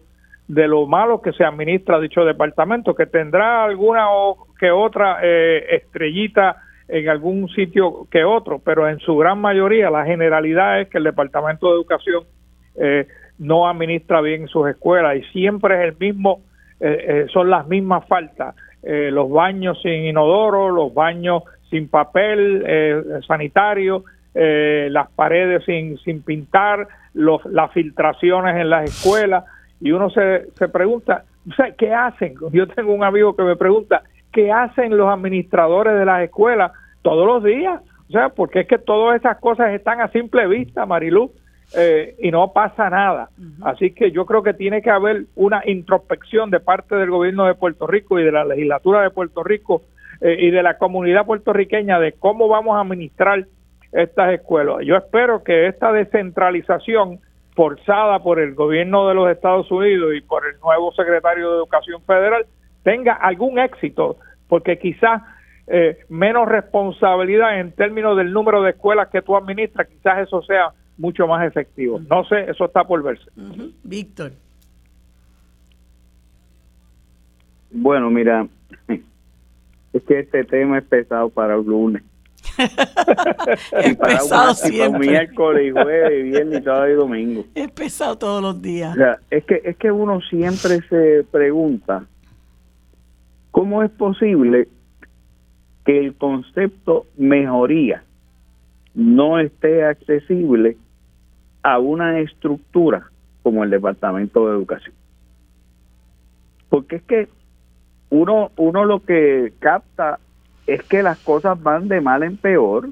de 0.48 0.68
lo 0.68 0.86
malo 0.88 1.22
que 1.22 1.34
se 1.34 1.44
administra 1.44 2.00
dicho 2.00 2.24
departamento, 2.24 2.96
que 2.96 3.06
tendrá 3.06 3.66
alguna 3.66 4.12
o 4.12 4.48
que 4.60 4.72
otra 4.72 5.20
eh, 5.22 5.76
estrellita 5.76 6.58
en 6.88 7.10
algún 7.10 7.50
sitio 7.50 8.08
que 8.10 8.24
otro, 8.24 8.60
pero 8.60 8.88
en 8.88 9.00
su 9.00 9.18
gran 9.18 9.40
mayoría 9.40 9.90
la 9.90 10.06
generalidad 10.06 10.80
es 10.80 10.88
que 10.88 11.00
el 11.00 11.04
Departamento 11.04 11.68
de 11.68 11.74
Educación 11.74 12.24
eh, 12.76 13.08
no 13.40 13.68
administra 13.68 14.22
bien 14.22 14.48
sus 14.48 14.70
escuelas 14.70 15.18
y 15.18 15.24
siempre 15.34 15.76
es 15.76 15.92
el 15.92 15.98
mismo, 16.00 16.40
eh, 16.80 17.26
son 17.34 17.50
las 17.50 17.68
mismas 17.68 18.08
faltas, 18.08 18.56
los 18.84 19.30
baños 19.30 19.82
sin 19.82 20.06
inodoro, 20.06 20.70
los 20.70 20.94
baños 20.94 21.44
sin 21.70 21.90
papel 21.90 23.22
sanitario, 23.28 24.06
las 24.34 25.10
paredes 25.12 25.66
sin, 25.66 25.98
sin 25.98 26.22
pintar, 26.22 26.88
las 27.14 27.72
filtraciones 27.74 28.56
en 28.56 28.70
las 28.70 28.86
escuelas 28.86 29.44
y 29.80 29.92
uno 29.92 30.10
se, 30.10 30.48
se 30.54 30.70
pregunta, 30.70 31.26
¿qué 31.78 31.94
hacen? 31.94 32.36
Yo 32.52 32.68
tengo 32.68 32.94
un 32.94 33.04
amigo 33.04 33.36
que 33.36 33.44
me 33.44 33.56
pregunta, 33.56 34.04
¿qué 34.32 34.52
hacen 34.52 34.98
los 34.98 35.10
administradores 35.10 35.98
de 35.98 36.06
las 36.06 36.24
escuelas 36.24 36.72
todos 37.02 37.26
los 37.26 37.44
días? 37.44 37.82
O 38.10 38.12
sea, 38.12 38.30
porque 38.30 38.62
es 38.62 38.68
que 38.68 38.78
todas 38.78 39.20
esas 39.20 39.38
cosas 39.40 39.74
están 39.74 40.00
a 40.00 40.08
simple 40.10 40.48
vista, 40.48 40.86
Marilú, 40.86 41.32
eh, 41.76 42.16
y 42.20 42.32
no 42.32 42.54
pasa 42.54 42.90
nada. 42.90 43.30
Así 43.62 43.92
que 43.92 44.12
yo 44.12 44.26
creo 44.26 44.42
que 44.42 44.54
tiene 44.54 44.82
que 44.82 44.90
haber 44.90 45.26
una 45.36 45.62
introspección 45.66 46.50
de 46.50 46.62
parte 46.62 46.96
del 46.96 47.10
gobierno 47.10 47.46
de 47.46 47.56
Puerto 47.56 47.88
Rico 47.88 48.18
y 48.18 48.24
de 48.24 48.32
la 48.32 48.46
legislatura 48.46 49.02
de 49.02 49.10
Puerto 49.10 49.44
Rico 49.44 49.82
eh, 50.22 50.38
y 50.40 50.50
de 50.50 50.64
la 50.64 50.78
comunidad 50.78 51.26
puertorriqueña 51.26 52.00
de 52.00 52.14
cómo 52.14 52.48
vamos 52.48 52.78
a 52.78 52.82
administrar 52.82 53.46
estas 53.92 54.34
escuelas. 54.34 54.78
Yo 54.86 54.96
espero 54.96 55.44
que 55.44 55.68
esta 55.68 55.92
descentralización 55.92 57.20
forzada 57.58 58.20
por 58.20 58.40
el 58.40 58.54
gobierno 58.54 59.08
de 59.08 59.16
los 59.16 59.32
Estados 59.32 59.70
Unidos 59.72 60.14
y 60.16 60.22
por 60.22 60.46
el 60.46 60.60
nuevo 60.60 60.92
secretario 60.92 61.50
de 61.50 61.58
Educación 61.58 62.04
Federal 62.04 62.46
tenga 62.84 63.14
algún 63.14 63.58
éxito, 63.58 64.18
porque 64.48 64.78
quizás 64.78 65.24
eh, 65.66 65.98
menos 66.08 66.48
responsabilidad 66.48 67.60
en 67.60 67.72
términos 67.72 68.16
del 68.16 68.32
número 68.32 68.62
de 68.62 68.70
escuelas 68.70 69.10
que 69.10 69.24
tú 69.24 69.36
administras, 69.36 69.88
quizás 69.88 70.20
eso 70.20 70.44
sea 70.44 70.72
mucho 71.00 71.26
más 71.26 71.48
efectivo. 71.48 72.00
No 72.08 72.24
sé, 72.26 72.42
eso 72.42 72.66
está 72.66 72.84
por 72.84 73.02
verse. 73.02 73.26
Víctor. 73.84 74.34
Bueno, 77.72 78.12
mira, 78.12 78.48
es 79.94 80.04
que 80.04 80.20
este 80.20 80.44
tema 80.44 80.78
es 80.78 80.86
pesado 80.86 81.30
para 81.32 81.56
el 81.56 81.66
lunes. 81.66 82.04
es 83.84 83.98
pesado 83.98 84.54
siempre. 84.54 85.10
miércoles, 85.10 85.74
jueves, 85.74 86.24
viernes, 86.24 86.64
sábado 86.64 86.90
y 86.90 86.94
domingo. 86.94 87.46
Es 87.56 87.72
pesado 87.72 88.18
todos 88.18 88.42
los 88.42 88.62
días. 88.62 88.96
es 89.30 89.44
que 89.46 89.62
es 89.64 89.78
que 89.78 89.92
uno 89.92 90.22
siempre 90.22 90.82
se 90.90 91.26
pregunta 91.32 92.06
cómo 93.52 93.84
es 93.84 93.92
posible 93.92 94.68
que 95.86 96.00
el 96.00 96.16
concepto 96.16 97.06
mejoría 97.18 98.04
no 98.94 99.40
esté 99.40 99.86
accesible 99.86 100.78
a 101.64 101.80
una 101.80 102.20
estructura 102.20 103.10
como 103.44 103.64
el 103.64 103.70
Departamento 103.70 104.48
de 104.48 104.56
Educación. 104.56 104.96
Porque 106.70 106.98
es 106.98 107.04
que 107.04 107.30
uno 108.10 108.52
uno 108.58 108.86
lo 108.86 109.00
que 109.02 109.54
capta 109.60 110.20
es 110.68 110.84
que 110.84 111.02
las 111.02 111.18
cosas 111.20 111.62
van 111.64 111.88
de 111.88 112.02
mal 112.02 112.24
en 112.24 112.38
peor 112.38 112.90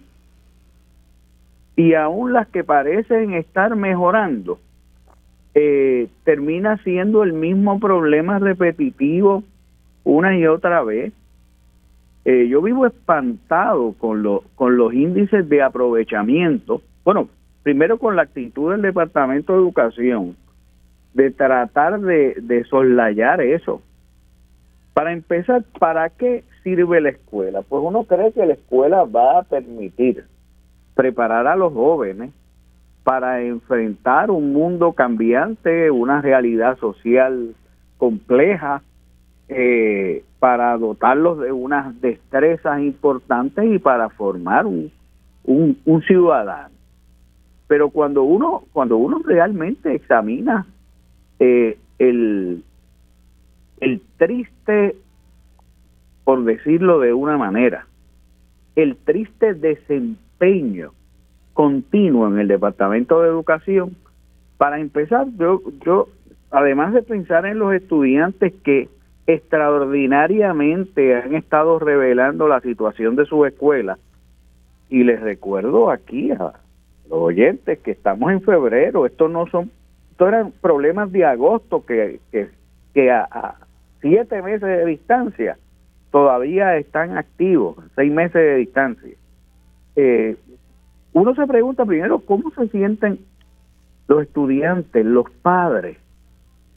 y 1.76 1.94
aún 1.94 2.32
las 2.32 2.48
que 2.48 2.64
parecen 2.64 3.34
estar 3.34 3.76
mejorando, 3.76 4.60
eh, 5.54 6.08
termina 6.24 6.78
siendo 6.78 7.24
el 7.24 7.34
mismo 7.34 7.80
problema 7.80 8.40
repetitivo 8.40 9.44
una 10.06 10.38
y 10.38 10.48
otra 10.48 10.84
vez. 10.84 11.12
Eh, 12.24 12.48
yo 12.48 12.62
vivo 12.62 12.88
espantado 12.88 13.94
con, 14.00 14.24
lo, 14.24 14.44
con 14.56 14.78
los 14.78 14.94
índices 14.94 15.48
de 15.48 15.62
aprovechamiento. 15.62 16.82
Bueno, 17.04 17.28
primero 17.62 18.00
con 18.00 18.16
la 18.16 18.24
actitud 18.24 18.72
del 18.72 18.82
Departamento 18.82 19.54
de 19.54 19.60
Educación 19.60 20.36
de 21.14 21.32
tratar 21.32 22.00
de, 22.00 22.36
de 22.42 22.64
soslayar 22.64 23.42
eso. 23.42 23.82
Para 24.94 25.12
empezar, 25.12 25.64
¿para 25.78 26.10
qué 26.10 26.44
sirve 26.66 27.00
la 27.00 27.10
escuela? 27.10 27.62
Pues 27.62 27.84
uno 27.86 28.06
cree 28.06 28.34
que 28.34 28.46
la 28.46 28.54
escuela 28.54 29.04
va 29.04 29.40
a 29.40 29.44
permitir 29.44 30.26
preparar 30.96 31.46
a 31.46 31.56
los 31.56 31.72
jóvenes 31.72 32.32
para 33.04 33.44
enfrentar 33.44 34.32
un 34.32 34.52
mundo 34.52 34.94
cambiante, 34.94 35.92
una 35.92 36.22
realidad 36.22 36.80
social 36.80 37.54
compleja, 37.98 38.82
eh, 39.48 40.24
para 40.40 40.76
dotarlos 40.78 41.40
de 41.40 41.52
unas 41.52 42.02
destrezas 42.02 42.82
importantes 42.82 43.64
y 43.64 43.78
para 43.78 44.10
formar 44.10 44.66
un, 44.66 44.92
ciudadano. 46.08 46.74
Pero 47.68 47.92
cuando 47.92 48.24
uno, 48.24 48.64
cuando 48.74 48.98
uno 48.98 49.22
realmente 49.24 49.94
examina 49.94 50.66
eh, 51.38 51.78
el, 52.00 52.64
el 53.82 54.02
triste, 54.18 54.96
por 56.26 56.44
decirlo 56.44 57.00
de 57.00 57.14
una 57.14 57.38
manera, 57.38 57.86
el 58.76 58.98
triste 58.98 59.54
desempeño 59.54 60.92
continuo 61.54 62.28
en 62.28 62.40
el 62.40 62.50
Departamento 62.50 63.22
de 63.22 63.30
Educación, 63.30 63.96
para 64.58 64.80
empezar, 64.80 65.28
yo, 65.38 65.62
yo, 65.86 66.10
además 66.52 66.94
de 66.94 67.04
pensar 67.04 67.46
en 67.46 67.60
los 67.60 67.74
estudiantes 67.74 68.54
que 68.64 68.90
extraordinariamente 69.28 71.16
han 71.16 71.36
estado 71.36 71.80
revelando 71.80 72.48
la 72.48 72.60
situación 72.60 73.16
de 73.16 73.26
su 73.26 73.46
escuela, 73.46 73.98
y 74.90 75.04
les 75.04 75.22
recuerdo 75.22 75.90
aquí 75.90 76.32
a 76.32 76.54
los 77.10 77.20
oyentes 77.20 77.80
que 77.80 77.92
estamos 77.92 78.32
en 78.32 78.42
febrero, 78.42 79.06
estos 79.06 79.32
no 79.32 79.48
son, 79.48 79.72
estos 80.12 80.28
eran 80.28 80.52
problemas 80.60 81.12
de 81.12 81.24
agosto 81.24 81.86
que, 81.86 82.20
que, 82.32 82.50
que 82.94 83.12
a, 83.12 83.56
siete 84.02 84.42
meses 84.42 84.62
de 84.62 84.86
distancia 84.86 85.58
todavía 86.16 86.78
están 86.78 87.18
activos, 87.18 87.76
seis 87.94 88.10
meses 88.10 88.36
de 88.36 88.56
distancia. 88.56 89.16
Eh, 89.98 90.38
uno 91.12 91.36
se 91.36 91.46
pregunta 91.46 91.84
primero 91.84 92.20
cómo 92.20 92.52
se 92.52 92.70
sienten 92.70 93.20
los 94.08 94.22
estudiantes, 94.22 95.06
los 95.06 95.30
padres, 95.42 95.98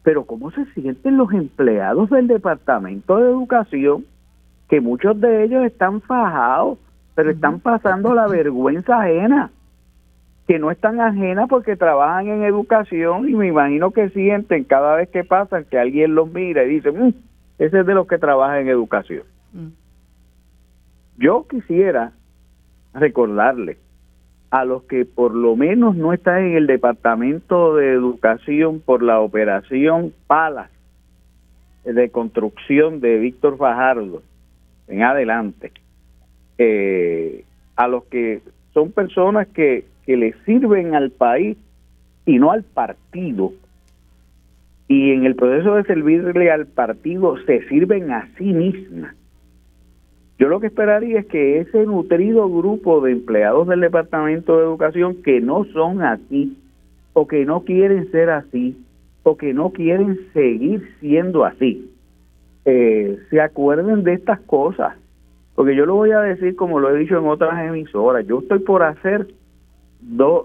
pero 0.03 0.25
cómo 0.25 0.51
se 0.51 0.65
sienten 0.73 1.17
los 1.17 1.33
empleados 1.33 2.11
del 2.11 2.27
Departamento 2.27 3.19
de 3.19 3.31
Educación, 3.31 4.07
que 4.69 4.81
muchos 4.81 5.21
de 5.21 5.45
ellos 5.45 5.65
están 5.65 6.01
fajados, 6.01 6.77
pero 7.15 7.31
están 7.31 7.61
pasando 7.61 8.15
la 8.15 8.27
vergüenza 8.27 9.03
ajena, 9.03 9.53
que 10.49 10.59
no 10.59 10.73
están 10.73 11.01
ajenas 11.01 11.49
porque 11.49 11.77
trabajan 11.77 12.27
en 12.27 12.43
educación 12.43 13.29
y 13.29 13.37
me 13.37 13.47
imagino 13.47 13.93
que 13.93 14.09
sienten 14.09 14.65
cada 14.65 14.97
vez 14.97 15.09
que 15.11 15.23
pasan 15.23 15.65
que 15.71 15.79
alguien 15.79 16.17
los 16.17 16.29
mira 16.29 16.65
y 16.65 16.71
dice, 16.71 16.91
mm, 16.91 17.13
ese 17.59 17.81
es 17.81 17.87
de 17.87 17.95
los 17.95 18.07
que 18.07 18.19
trabaja 18.19 18.61
en 18.61 18.69
educación. 18.69 19.25
Mm. 19.53 19.69
Yo 21.19 21.47
quisiera 21.49 22.13
recordarle 22.95 23.79
a 24.51 24.65
los 24.65 24.85
que 24.85 25.05
por 25.05 25.35
lo 25.35 25.57
menos 25.57 25.97
no 25.97 26.13
están 26.13 26.45
en 26.45 26.57
el 26.57 26.67
Departamento 26.67 27.77
de 27.77 27.93
Educación 27.93 28.81
por 28.81 29.03
la 29.03 29.21
operación 29.21 30.13
Palas 30.27 30.71
de 31.85 32.11
construcción 32.11 33.01
de 33.01 33.19
Víctor 33.19 33.57
Fajardo 33.57 34.23
en 34.87 35.03
adelante, 35.03 35.73
eh, 36.57 37.45
a 37.77 37.89
los 37.89 38.05
que 38.05 38.43
son 38.73 38.93
personas 38.93 39.49
que, 39.49 39.85
que 40.07 40.17
le 40.17 40.35
sirven 40.45 40.95
al 40.95 41.11
país 41.11 41.57
y 42.25 42.39
no 42.39 42.53
al 42.53 42.63
partido, 42.63 43.53
y 44.89 45.13
en 45.13 45.25
el 45.25 45.37
proceso 45.37 45.75
de 45.75 45.85
servirle 45.85 46.51
al 46.51 46.67
partido 46.67 47.37
se 47.45 47.67
sirven 47.69 48.11
a 48.11 48.29
sí 48.37 48.45
mismas 48.45 49.15
yo 50.39 50.49
lo 50.49 50.61
que 50.61 50.69
esperaría 50.69 51.21
es 51.21 51.27
que 51.27 51.59
ese 51.59 51.85
nutrido 51.85 52.49
grupo 52.49 53.01
de 53.01 53.11
empleados 53.11 53.67
del 53.67 53.81
Departamento 53.81 54.57
de 54.57 54.63
Educación 54.63 55.17
que 55.23 55.41
no 55.41 55.65
son 55.73 56.01
así, 56.03 56.57
o 57.13 57.27
que 57.27 57.45
no 57.45 57.63
quieren 57.63 58.09
ser 58.13 58.31
así, 58.31 58.77
o 59.25 59.37
que 59.37 59.53
no 59.53 59.71
quieren 59.71 60.17
seguir 60.33 60.89
siendo 61.01 61.45
así, 61.45 61.91
eh, 62.65 63.19
se 63.31 63.41
acuerden 63.41 64.05
de 64.05 64.13
estas 64.13 64.39
cosas. 64.43 64.95
Porque 65.57 65.75
yo 65.75 65.87
lo 65.87 65.97
voy 65.97 66.13
a 66.13 66.21
decir 66.21 66.55
como 66.55 66.79
lo 66.79 66.95
he 66.95 67.01
dicho 67.01 67.19
en 67.19 67.27
otras 67.27 67.61
emisoras, 67.67 68.25
yo 68.25 68.39
estoy 68.39 68.61
por 68.61 68.85
hacer 68.85 69.27
dos 70.01 70.45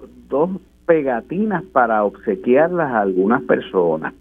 pegatinas 0.87 1.63
para 1.65 2.03
obsequiarlas 2.03 2.91
a 2.91 3.01
algunas 3.01 3.43
personas. 3.43 4.15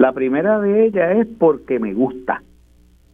La 0.00 0.12
primera 0.12 0.58
de 0.60 0.86
ellas 0.86 1.18
es 1.18 1.26
porque 1.38 1.78
me 1.78 1.92
gusta 1.92 2.42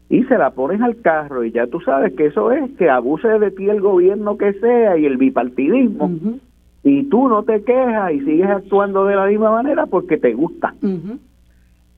y 0.09 0.23
se 0.23 0.39
la 0.39 0.51
pones 0.51 0.81
al 0.81 1.01
carro 1.01 1.43
y 1.43 1.51
ya 1.51 1.67
tú 1.67 1.81
sabes 1.81 2.15
que 2.15 2.27
eso 2.27 2.53
es 2.53 2.71
que 2.79 2.89
abuse 2.89 3.27
de 3.27 3.51
ti 3.51 3.69
el 3.69 3.81
gobierno 3.81 4.39
que 4.39 4.53
sea 4.53 4.97
y 4.97 5.05
el 5.05 5.17
bipartidismo 5.17 6.13
y 6.85 7.03
tú 7.09 7.27
no 7.27 7.43
te 7.43 7.65
quejas 7.65 8.13
y 8.13 8.21
sigues 8.21 8.49
actuando 8.49 9.05
de 9.05 9.17
la 9.17 9.27
misma 9.27 9.51
manera 9.51 9.87
porque 9.87 10.17
te 10.17 10.33
gusta. 10.35 10.75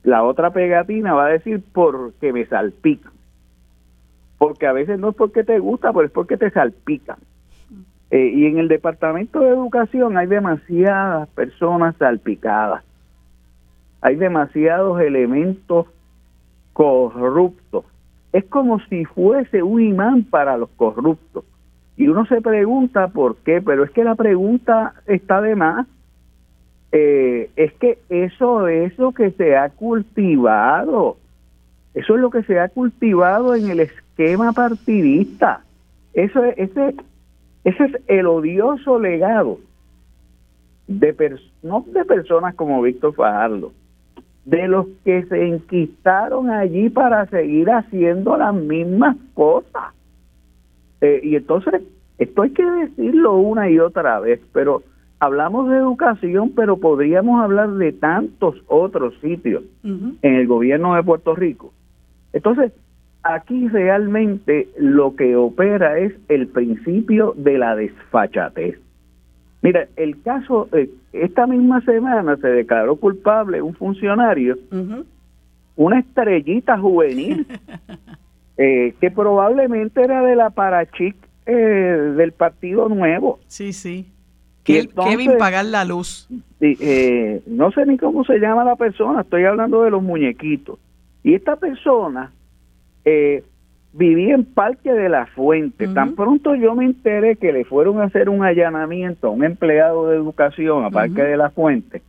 La 0.01 0.23
otra 0.23 0.49
pegatina 0.53 1.13
va 1.13 1.27
a 1.27 1.33
decir 1.33 1.61
porque 1.71 2.33
me 2.33 2.47
salpican. 2.47 3.13
Porque 4.39 4.65
a 4.65 4.73
veces 4.73 4.97
no 4.97 5.09
es 5.09 5.15
porque 5.15 5.43
te 5.43 5.59
gusta, 5.59 5.93
pero 5.93 6.07
es 6.07 6.11
porque 6.11 6.35
te 6.35 6.49
salpican. 6.49 7.17
Eh, 8.09 8.31
y 8.33 8.47
en 8.47 8.57
el 8.57 8.67
Departamento 8.67 9.41
de 9.41 9.49
Educación 9.49 10.17
hay 10.17 10.25
demasiadas 10.25 11.29
personas 11.29 11.95
salpicadas. 11.97 12.88
Hay 14.01 14.15
demasiados 14.15 15.01
elementos 15.01 15.87
corruptos 16.73 17.85
es 18.31 18.45
como 18.45 18.79
si 18.81 19.05
fuese 19.05 19.63
un 19.63 19.81
imán 19.81 20.23
para 20.23 20.57
los 20.57 20.69
corruptos. 20.71 21.45
Y 21.97 22.07
uno 22.07 22.25
se 22.25 22.41
pregunta 22.41 23.07
por 23.09 23.37
qué, 23.37 23.61
pero 23.61 23.83
es 23.83 23.91
que 23.91 24.03
la 24.03 24.15
pregunta 24.15 24.93
está 25.05 25.41
de 25.41 25.55
más. 25.55 25.87
Eh, 26.91 27.49
es 27.55 27.73
que 27.73 27.99
eso 28.09 28.67
es 28.67 28.97
lo 28.97 29.11
que 29.11 29.31
se 29.31 29.57
ha 29.57 29.69
cultivado. 29.69 31.17
Eso 31.93 32.15
es 32.15 32.21
lo 32.21 32.29
que 32.29 32.43
se 32.43 32.59
ha 32.59 32.69
cultivado 32.69 33.55
en 33.55 33.69
el 33.69 33.79
esquema 33.81 34.53
partidista. 34.53 35.63
Eso 36.13 36.43
es, 36.43 36.57
ese, 36.57 36.95
ese 37.63 37.83
es 37.83 38.01
el 38.07 38.27
odioso 38.27 38.99
legado 38.99 39.59
de 40.87 41.39
no 41.61 41.85
de 41.87 42.05
personas 42.05 42.55
como 42.55 42.81
Víctor 42.81 43.13
Fajardo, 43.13 43.73
de 44.49 44.67
los 44.67 44.87
que 45.05 45.23
se 45.25 45.47
enquistaron 45.47 46.49
allí 46.49 46.89
para 46.89 47.27
seguir 47.27 47.69
haciendo 47.69 48.35
las 48.35 48.53
mismas 48.53 49.15
cosas. 49.35 49.93
Eh, 51.01 51.21
y 51.23 51.35
entonces, 51.35 51.83
esto 52.17 52.41
hay 52.41 52.49
que 52.49 52.65
decirlo 52.65 53.37
una 53.37 53.69
y 53.69 53.79
otra 53.79 54.19
vez, 54.19 54.41
pero 54.51 54.81
hablamos 55.19 55.69
de 55.69 55.77
educación, 55.77 56.53
pero 56.55 56.77
podríamos 56.77 57.41
hablar 57.43 57.69
de 57.73 57.91
tantos 57.93 58.55
otros 58.67 59.13
sitios 59.21 59.63
en 59.83 60.17
el 60.21 60.47
gobierno 60.47 60.95
de 60.95 61.03
Puerto 61.03 61.35
Rico. 61.35 61.71
Entonces, 62.33 62.71
aquí 63.21 63.67
realmente 63.67 64.67
lo 64.77 65.15
que 65.15 65.35
opera 65.35 65.99
es 65.99 66.13
el 66.27 66.47
principio 66.47 67.33
de 67.37 67.59
la 67.59 67.75
desfachatez. 67.75 68.79
Mira, 69.61 69.87
el 69.97 70.21
caso, 70.21 70.69
eh, 70.71 70.89
esta 71.11 71.45
misma 71.45 71.81
semana 71.81 72.37
se 72.37 72.47
declaró 72.47 72.95
culpable 72.95 73.61
un 73.61 73.73
funcionario, 73.73 74.57
una 75.75 75.99
estrellita 75.99 76.77
juvenil, 76.77 77.45
eh, 78.57 78.93
que 79.01 79.11
probablemente 79.11 80.01
era 80.01 80.21
de 80.23 80.35
la 80.35 80.49
Parachic 80.49 81.15
eh, 81.45 81.51
del 81.51 82.31
Partido 82.31 82.87
Nuevo. 82.87 83.39
Sí, 83.47 83.73
sí. 83.73 84.07
Kevin 84.63 85.37
pagar 85.39 85.65
la 85.65 85.83
luz. 85.83 86.27
no 86.29 87.71
sé 87.71 87.85
ni 87.87 87.97
cómo 87.97 88.23
se 88.23 88.37
llama 88.37 88.63
la 88.63 88.75
persona, 88.75 89.21
estoy 89.21 89.43
hablando 89.45 89.83
de 89.83 89.89
los 89.89 90.03
muñequitos. 90.03 90.77
Y 91.23 91.33
esta 91.33 91.55
persona 91.55 92.31
eh, 93.03 93.43
viví 93.93 94.29
en 94.31 94.45
Parque 94.45 94.93
de 94.93 95.09
la 95.09 95.25
Fuente. 95.27 95.87
Tan 95.87 96.15
pronto 96.15 96.55
yo 96.55 96.75
me 96.75 96.85
enteré 96.85 97.35
que 97.35 97.51
le 97.51 97.65
fueron 97.65 97.99
a 97.99 98.05
hacer 98.05 98.29
un 98.29 98.43
allanamiento 98.43 99.27
a 99.27 99.31
un 99.31 99.43
empleado 99.43 100.09
de 100.09 100.15
educación 100.15 100.85
a 100.85 100.89
Parque 100.89 101.23
de 101.23 101.37
la 101.37 101.49
Fuente, 101.49 102.01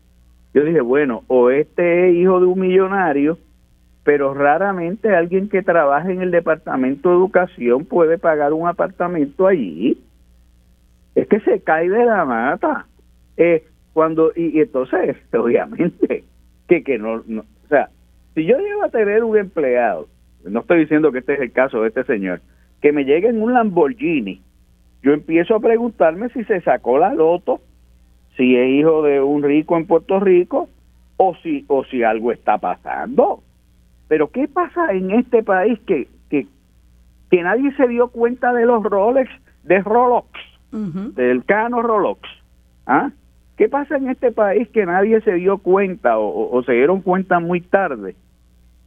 yo 0.53 0.65
dije, 0.65 0.81
bueno, 0.81 1.23
o 1.29 1.51
este 1.51 2.09
es 2.09 2.17
hijo 2.17 2.41
de 2.41 2.47
un 2.47 2.59
millonario, 2.59 3.39
pero 4.03 4.35
raramente 4.35 5.15
alguien 5.15 5.49
que 5.49 5.63
trabaja 5.63 6.11
en 6.11 6.23
el 6.23 6.31
departamento 6.31 7.11
de 7.11 7.17
educación 7.17 7.85
puede 7.85 8.19
pagar 8.19 8.53
un 8.53 8.67
apartamento 8.67 9.47
allí. 9.47 10.01
Es 11.15 11.29
que 11.29 11.41
se 11.41 11.61
cae 11.61 11.89
de 11.89 12.05
la 12.05 12.25
mata. 12.25 12.87
Eh, 13.37 13.65
cuando 13.93 14.33
y, 14.35 14.61
entonces, 14.61 15.17
obviamente, 15.33 16.25
que, 16.67 16.83
que 16.83 16.99
no, 16.99 17.23
no, 17.27 17.43
o 17.43 17.69
sea, 17.69 17.89
si 18.35 18.45
yo 18.45 18.59
llego 18.59 18.85
a 18.85 18.91
tener 18.91 19.23
un 19.23 19.37
empleado 19.37 20.09
no 20.45 20.61
estoy 20.61 20.81
diciendo 20.81 21.13
que 21.13 21.19
este 21.19 21.35
es 21.35 21.41
el 21.41 21.53
caso 21.53 21.83
de 21.83 21.89
este 21.89 22.05
señor, 22.05 22.41
que 22.81 22.93
me 22.93 23.05
llegue 23.05 23.29
en 23.29 23.43
un 23.43 23.53
Lamborghini, 23.53 24.41
yo 25.03 25.13
empiezo 25.13 25.55
a 25.55 25.61
preguntarme 25.61 26.29
si 26.31 26.45
se 26.45 26.61
sacó 26.61 26.99
la 26.99 27.15
loto, 27.15 27.61
si 28.37 28.57
es 28.57 28.69
hijo 28.69 29.03
de 29.03 29.21
un 29.21 29.43
rico 29.43 29.77
en 29.77 29.87
Puerto 29.87 30.21
Rico 30.21 30.69
o 31.17 31.35
si 31.43 31.65
o 31.69 31.85
si 31.85 32.03
algo 32.03 32.33
está 32.33 32.59
pasando. 32.59 33.43
Pero 34.09 34.31
¿qué 34.31 34.49
pasa 34.49 34.93
en 34.93 35.11
este 35.11 35.43
país 35.43 35.79
que 35.87 36.09
que, 36.29 36.47
que 37.31 37.43
nadie 37.43 37.75
se 37.77 37.89
dio 37.89 38.09
cuenta 38.09 38.53
de 38.53 38.67
los 38.67 38.83
Rolex, 38.83 39.31
de 39.65 39.81
Rolex, 39.81 40.29
del 40.71 41.45
cano 41.45 41.83
Rolex? 41.83 42.21
¿Ah? 42.87 43.11
¿Qué 43.57 43.69
pasa 43.69 43.97
en 43.97 44.09
este 44.09 44.33
país 44.33 44.69
que 44.69 44.87
nadie 44.87 45.21
se 45.23 45.35
dio 45.35 45.59
cuenta 45.59 46.19
o 46.19 46.63
se 46.65 46.73
dieron 46.73 47.03
cuenta 47.03 47.41
muy 47.41 47.61
tarde? 47.61 48.15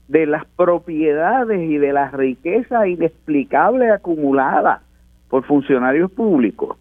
De 0.08 0.26
las 0.26 0.46
propiedades 0.58 1.70
y 1.70 1.78
de 1.78 1.94
la 1.94 2.12
riqueza 2.12 2.88
inexplicable 2.88 3.90
acumulada 3.90 4.82
por 5.30 5.44
funcionarios 5.46 6.12
públicos 6.12 6.78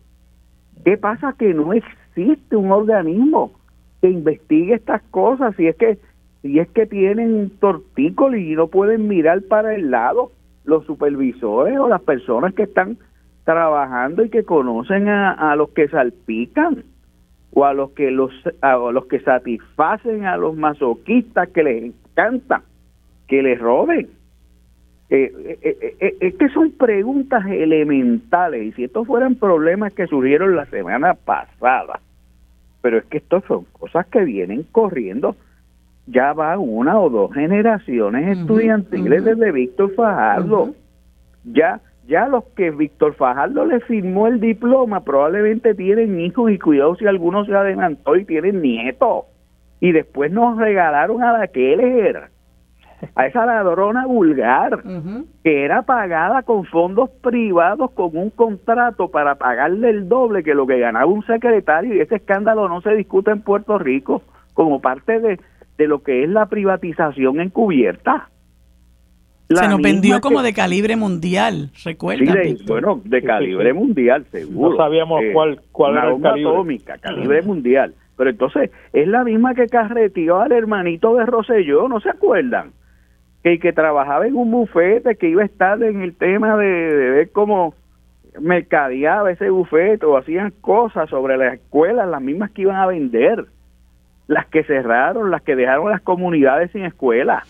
¿Qué 0.85 0.97
pasa? 0.97 1.35
Que 1.39 1.55
no 1.55 1.73
existe 1.73 2.57
un 2.57 2.73
organismo 2.73 3.53
que 4.01 4.11
investigue 4.11 4.75
estas 4.75 5.03
cosas. 5.11 5.55
Si 5.57 5.67
es 5.67 5.77
que, 5.77 5.99
si 6.43 6.59
es 6.59 6.69
que 6.71 6.87
tienen 6.87 7.51
tortícolis 7.61 8.49
y 8.49 8.55
no 8.55 8.67
pueden 8.67 9.09
mirar 9.09 9.43
para 9.43 9.75
el 9.75 9.91
lado 9.91 10.33
los 10.65 10.85
supervisores 10.87 11.79
o 11.79 11.89
las 11.89 12.03
personas 12.03 12.55
que 12.55 12.65
están 12.65 12.99
trabajando 13.45 14.25
y 14.25 14.31
que 14.31 14.45
conocen 14.45 15.09
a, 15.09 15.55
los 15.57 15.71
que 15.71 15.89
salpican 15.89 16.85
o 17.53 17.65
a 17.65 17.75
los 17.75 17.91
que 17.91 18.11
los 18.11 18.33
a 18.61 18.77
los 18.77 19.07
que 19.07 19.21
satisfacen 19.21 20.25
a 20.25 20.37
los 20.37 20.57
masoquistas 20.57 21.49
que 21.49 21.65
les 21.65 21.83
encanta 21.85 22.63
que 23.27 23.43
les 23.43 23.59
roben. 23.59 24.09
Eh, 25.11 25.59
eh, 25.63 25.97
eh, 26.01 26.17
es 26.21 26.35
que 26.37 26.49
son 26.49 26.71
preguntas 26.73 27.45
elementales 27.47 28.63
y 28.63 28.73
si 28.73 28.85
estos 28.85 29.07
fueran 29.07 29.35
problemas 29.35 29.93
que 29.93 30.07
surgieron 30.07 30.57
la 30.57 30.65
semana 30.67 31.13
pasada 31.13 32.01
pero 32.83 32.99
es 32.99 33.05
que 33.05 33.19
estos 33.19 33.45
son 33.45 33.65
cosas 33.73 34.07
que 34.07 34.25
vienen 34.25 34.65
corriendo. 34.65 35.37
Ya 36.07 36.33
va 36.33 36.59
una 36.59 36.99
o 36.99 37.09
dos 37.09 37.33
generaciones 37.33 38.39
estudiantiles 38.39 39.25
desde 39.25 39.53
Víctor 39.53 39.95
Fajardo. 39.95 40.75
Ya 41.45 41.81
ya 42.09 42.27
los 42.27 42.43
que 42.57 42.73
Víctor 42.73 43.15
Fajardo 43.15 43.65
le 43.65 43.79
firmó 43.79 44.27
el 44.27 44.41
diploma 44.41 45.05
probablemente 45.05 45.73
tienen 45.77 46.21
hijos 46.21 46.51
y 46.51 46.59
cuidado 46.59 46.97
si 46.97 47.07
alguno 47.07 47.45
se 47.45 47.55
adelantó 47.55 48.17
y 48.17 48.25
tienen 48.25 48.61
nietos. 48.61 49.27
Y 49.79 49.93
después 49.93 50.33
nos 50.33 50.59
regalaron 50.59 51.23
a 51.23 51.39
la 51.39 51.47
que 51.47 51.73
él 51.73 51.81
era, 51.81 52.31
a 53.15 53.27
esa 53.27 53.47
ladrona 53.47 54.07
vulgar, 54.07 54.83
que 55.43 55.65
era 55.65 55.83
pagada 55.83 56.43
con 56.43 56.65
fondos 56.65 57.11
privados 57.23 57.91
con 57.93 58.17
un 58.17 58.31
contrato 58.31 59.09
para 59.09 59.35
pagarle 59.35 59.91
el 59.91 60.09
doble 60.09 60.43
que 60.43 60.55
lo 60.55 60.67
que 60.67 60.79
ganaba 60.79 61.07
un 61.07 61.25
secretario 61.27 61.95
y 61.95 62.01
ese 62.01 62.17
escándalo 62.17 62.69
no 62.69 62.81
se 62.81 62.95
discute 62.95 63.31
en 63.31 63.43
Puerto 63.43 63.79
Rico 63.79 64.23
como 64.55 64.81
parte 64.81 65.21
de, 65.21 65.41
de 65.79 65.87
lo 65.87 66.03
que 66.03 66.25
es 66.25 66.31
la 66.31 66.47
privatización 66.47 67.41
encubierta 67.41 68.29
se 69.55 69.69
nos 69.69 69.81
vendió 69.81 70.21
como 70.21 70.43
de 70.43 70.53
calibre 70.53 70.97
mundial, 70.97 71.71
recuerda. 71.85 72.35
bueno, 72.67 73.01
de 73.05 73.23
calibre 73.23 73.73
mundial, 73.73 74.25
seguro. 74.31 74.71
No 74.71 74.77
sabíamos 74.77 75.23
eh, 75.23 75.31
cuál, 75.33 75.61
cuál 75.73 75.97
era 75.97 76.15
el 76.15 76.23
calibre. 76.23 76.51
atómica, 76.51 76.99
calibre 76.99 77.43
mundial. 77.43 77.95
Pero 78.17 78.31
entonces, 78.31 78.71
es 78.93 79.09
la 79.09 79.25
misma 79.25 79.55
que 79.55 79.67
carreteó 79.67 80.41
al 80.41 80.53
hermanito 80.53 81.17
de 81.17 81.27
Roselló, 81.27 81.89
¿no 81.89 82.01
se 82.01 82.11
acuerdan? 82.11 82.71
Que, 83.43 83.59
que 83.59 83.73
trabajaba 83.73 84.27
en 84.27 84.37
un 84.37 84.51
bufete, 84.51 85.17
que 85.17 85.29
iba 85.29 85.43
a 85.43 85.47
estar 85.47 85.83
en 85.83 86.03
el 86.03 86.15
tema 86.15 86.57
de, 86.57 86.67
ver 86.67 87.33
cómo 87.33 87.75
mercadeaba 88.41 89.31
ese 89.31 89.51
bufete 89.51 90.07
o 90.07 90.17
hacían 90.17 90.53
cosas 90.61 91.11
sobre 91.11 91.37
las 91.37 91.55
escuelas, 91.55 92.09
las 92.09 92.23
mismas 92.23 92.51
que 92.53 92.63
iban 92.63 92.77
a 92.77 92.87
vender, 92.87 93.47
las 94.29 94.47
que 94.47 94.65
cerraron, 94.65 95.31
las 95.31 95.43
que 95.43 95.57
dejaron 95.57 95.91
las 95.91 96.01
comunidades 96.03 96.71
sin 96.71 96.85
escuela. 96.85 97.45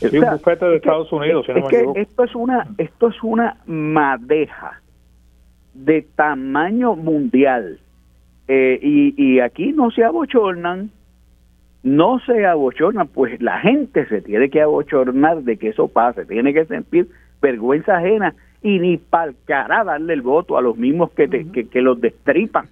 Un 0.00 0.20
bufete 0.20 0.64
de 0.66 0.76
Estados 0.76 1.12
Unidos, 1.12 1.46
que 1.46 1.86
esto 1.96 2.24
es 2.24 2.34
una 2.34 2.66
esto 2.78 3.08
es 3.08 3.22
una 3.22 3.56
madeja 3.66 4.80
de 5.74 6.02
tamaño 6.14 6.94
mundial. 6.94 7.80
Eh, 8.46 8.78
y, 8.82 9.14
y 9.16 9.40
aquí 9.40 9.72
no 9.72 9.90
se 9.90 10.04
abochornan, 10.04 10.90
no 11.84 12.18
se 12.20 12.46
abochornan, 12.46 13.08
pues 13.08 13.40
la 13.40 13.60
gente 13.60 14.06
se 14.08 14.22
tiene 14.22 14.48
que 14.48 14.62
abochornar 14.62 15.42
de 15.42 15.58
que 15.58 15.68
eso 15.68 15.86
pase, 15.86 16.24
tiene 16.24 16.52
que 16.54 16.64
sentir 16.64 17.08
vergüenza 17.40 17.98
ajena 17.98 18.34
y 18.62 18.78
ni 18.78 18.96
para 18.96 19.84
darle 19.84 20.14
el 20.14 20.22
voto 20.22 20.56
a 20.56 20.62
los 20.62 20.78
mismos 20.78 21.10
que, 21.12 21.28
que, 21.28 21.82
los 21.82 22.00
destripan 22.00 22.68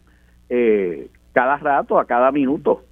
eh, 0.48 1.08
cada 1.34 1.58
rato, 1.58 1.98
a 1.98 2.06
cada 2.06 2.32
minuto. 2.32 2.82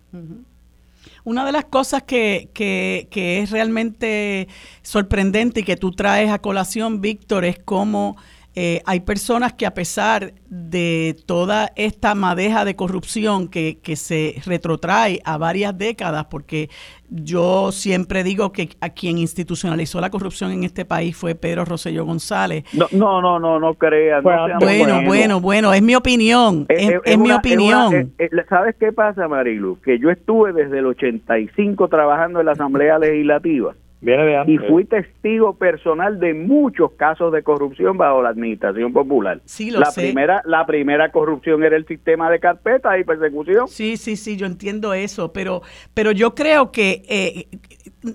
Una 1.24 1.46
de 1.46 1.52
las 1.52 1.64
cosas 1.64 2.02
que, 2.02 2.50
que, 2.52 3.08
que, 3.10 3.40
es 3.40 3.50
realmente 3.50 4.48
sorprendente 4.82 5.60
y 5.60 5.64
que 5.64 5.76
tú 5.76 5.92
traes 5.92 6.30
a 6.30 6.38
colación, 6.38 7.00
Víctor, 7.00 7.46
es 7.46 7.58
cómo 7.58 8.18
eh, 8.62 8.82
hay 8.84 9.00
personas 9.00 9.54
que 9.54 9.64
a 9.64 9.72
pesar 9.72 10.34
de 10.50 11.16
toda 11.24 11.70
esta 11.76 12.14
madeja 12.14 12.66
de 12.66 12.76
corrupción 12.76 13.48
que, 13.48 13.78
que, 13.82 13.96
se 13.96 14.34
retrotrae 14.44 15.18
a 15.24 15.38
varias 15.38 15.78
décadas, 15.78 16.26
porque 16.26 16.68
yo 17.08 17.72
siempre 17.72 18.22
digo 18.22 18.52
que 18.52 18.68
a 18.82 18.90
quien 18.90 19.16
institucionalizó 19.16 19.98
la 20.02 20.10
corrupción 20.10 20.52
en 20.52 20.64
este 20.64 20.84
país 20.84 21.16
fue 21.16 21.34
Pedro 21.34 21.64
Rosselló 21.64 22.04
González. 22.04 22.64
No, 22.74 22.86
no, 22.92 23.22
no, 23.22 23.38
no, 23.38 23.58
no 23.58 23.72
crean. 23.76 24.22
bueno, 24.22 25.04
bueno, 25.06 25.40
bueno, 25.40 25.72
es 25.72 25.80
mi 25.80 25.94
opinión, 25.94 26.66
es, 26.68 27.16
mi 27.18 27.32
opinión. 27.32 28.12
¿Sabes 28.50 28.76
qué 28.78 28.92
pasa, 28.92 29.26
Marilu? 29.26 29.80
Que 29.80 29.98
yo 29.98 30.10
estuve 30.10 30.52
desde 30.52 30.80
el 30.80 30.84
85 30.84 31.88
trabajando 31.88 32.40
en 32.40 32.46
la 32.46 32.52
Asamblea 32.52 32.98
Legislativa 32.98 33.74
y 34.02 34.56
fui 34.58 34.86
testigo 34.86 35.54
personal 35.56 36.18
de 36.18 36.32
muchos 36.32 36.92
casos 36.92 37.32
de 37.32 37.42
corrupción 37.42 37.98
bajo 37.98 38.22
la 38.22 38.30
administración 38.30 38.92
popular. 38.92 39.40
Sí, 39.44 39.70
lo 39.70 39.80
la 39.80 39.92
primera 39.94 40.42
la 40.46 40.64
primera 40.64 41.12
corrupción 41.12 41.62
era 41.62 41.76
el 41.76 41.86
sistema 41.86 42.30
de 42.30 42.40
carpetas 42.40 42.98
y 42.98 43.04
persecución. 43.04 43.68
Sí, 43.68 43.98
sí, 43.98 44.16
sí, 44.16 44.36
yo 44.36 44.46
entiendo 44.46 44.94
eso, 44.94 45.32
pero 45.32 45.60
pero 45.92 46.12
yo 46.12 46.34
creo 46.34 46.72
que 46.72 47.02
eh, 47.08 47.48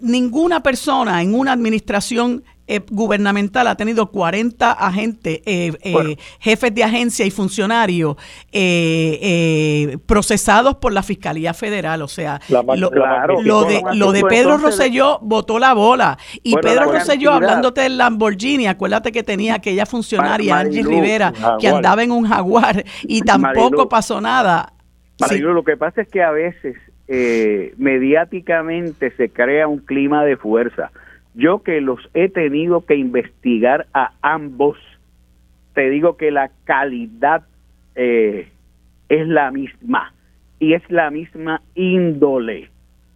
ninguna 0.02 0.64
persona 0.64 1.22
en 1.22 1.36
una 1.36 1.54
administración 1.54 2.44
eh, 2.68 2.82
gubernamental 2.90 3.68
ha 3.68 3.76
tenido 3.76 4.08
40 4.08 4.72
agentes, 4.72 5.40
eh, 5.46 5.72
eh, 5.84 6.18
jefes 6.40 6.74
de 6.74 6.84
agencia 6.84 7.24
y 7.24 7.30
funcionarios 7.30 8.16
procesados 10.08 10.74
por 10.78 10.92
la 10.92 11.04
Fiscalía 11.04 11.54
Federal. 11.54 12.02
O 12.02 12.08
sea, 12.08 12.42
lo, 12.50 13.66
de, 13.66 13.84
lo 13.94 14.12
de 14.12 14.24
Pedro 14.24 14.58
Rosselló 14.58 15.20
votó 15.22 15.60
la 15.60 15.76
bola. 15.76 16.18
Y 16.42 16.56
Pedro 16.56 16.92
Rosselló, 16.92 17.34
hablándote 17.34 17.82
del 17.82 18.00
Lamborghini, 18.00 18.66
acuérdate 18.66 19.12
que 19.12 19.22
tenía 19.22 19.56
aquella 19.56 19.86
funcionaria, 19.86 20.58
Angie 20.58 20.82
Rivera, 20.82 21.34
que 21.60 21.68
andaba 21.68 22.02
en 22.02 22.12
un 22.12 22.28
jaguar 22.28 22.84
y 23.04 23.22
tampoco 23.22 23.88
pasó 23.88 24.20
nada. 24.20 24.74
lo 25.40 25.64
que 25.64 25.78
pasa 25.78 26.02
es 26.02 26.08
que 26.08 26.24
a 26.24 26.32
veces 26.32 26.76
mediáticamente 27.78 29.12
se 29.12 29.30
crea 29.30 29.68
un 29.68 29.78
clima 29.78 30.26
de 30.26 30.36
fuerza 30.36 30.92
yo 31.36 31.64
que 31.64 31.82
los 31.82 32.00
he 32.14 32.30
tenido 32.30 32.86
que 32.86 32.96
investigar 32.96 33.88
a 33.94 34.12
ambos, 34.22 34.78
te 35.74 35.90
digo 35.90 36.16
que 36.16 36.32
la 36.32 36.50
calidad 36.64 37.44
eh, 37.96 38.50
es 39.10 39.28
la 39.28 39.52
misma 39.52 40.14
y 40.60 40.74
es 40.74 40.90
la 40.90 41.12
misma 41.12 41.62
índole. 41.76 42.70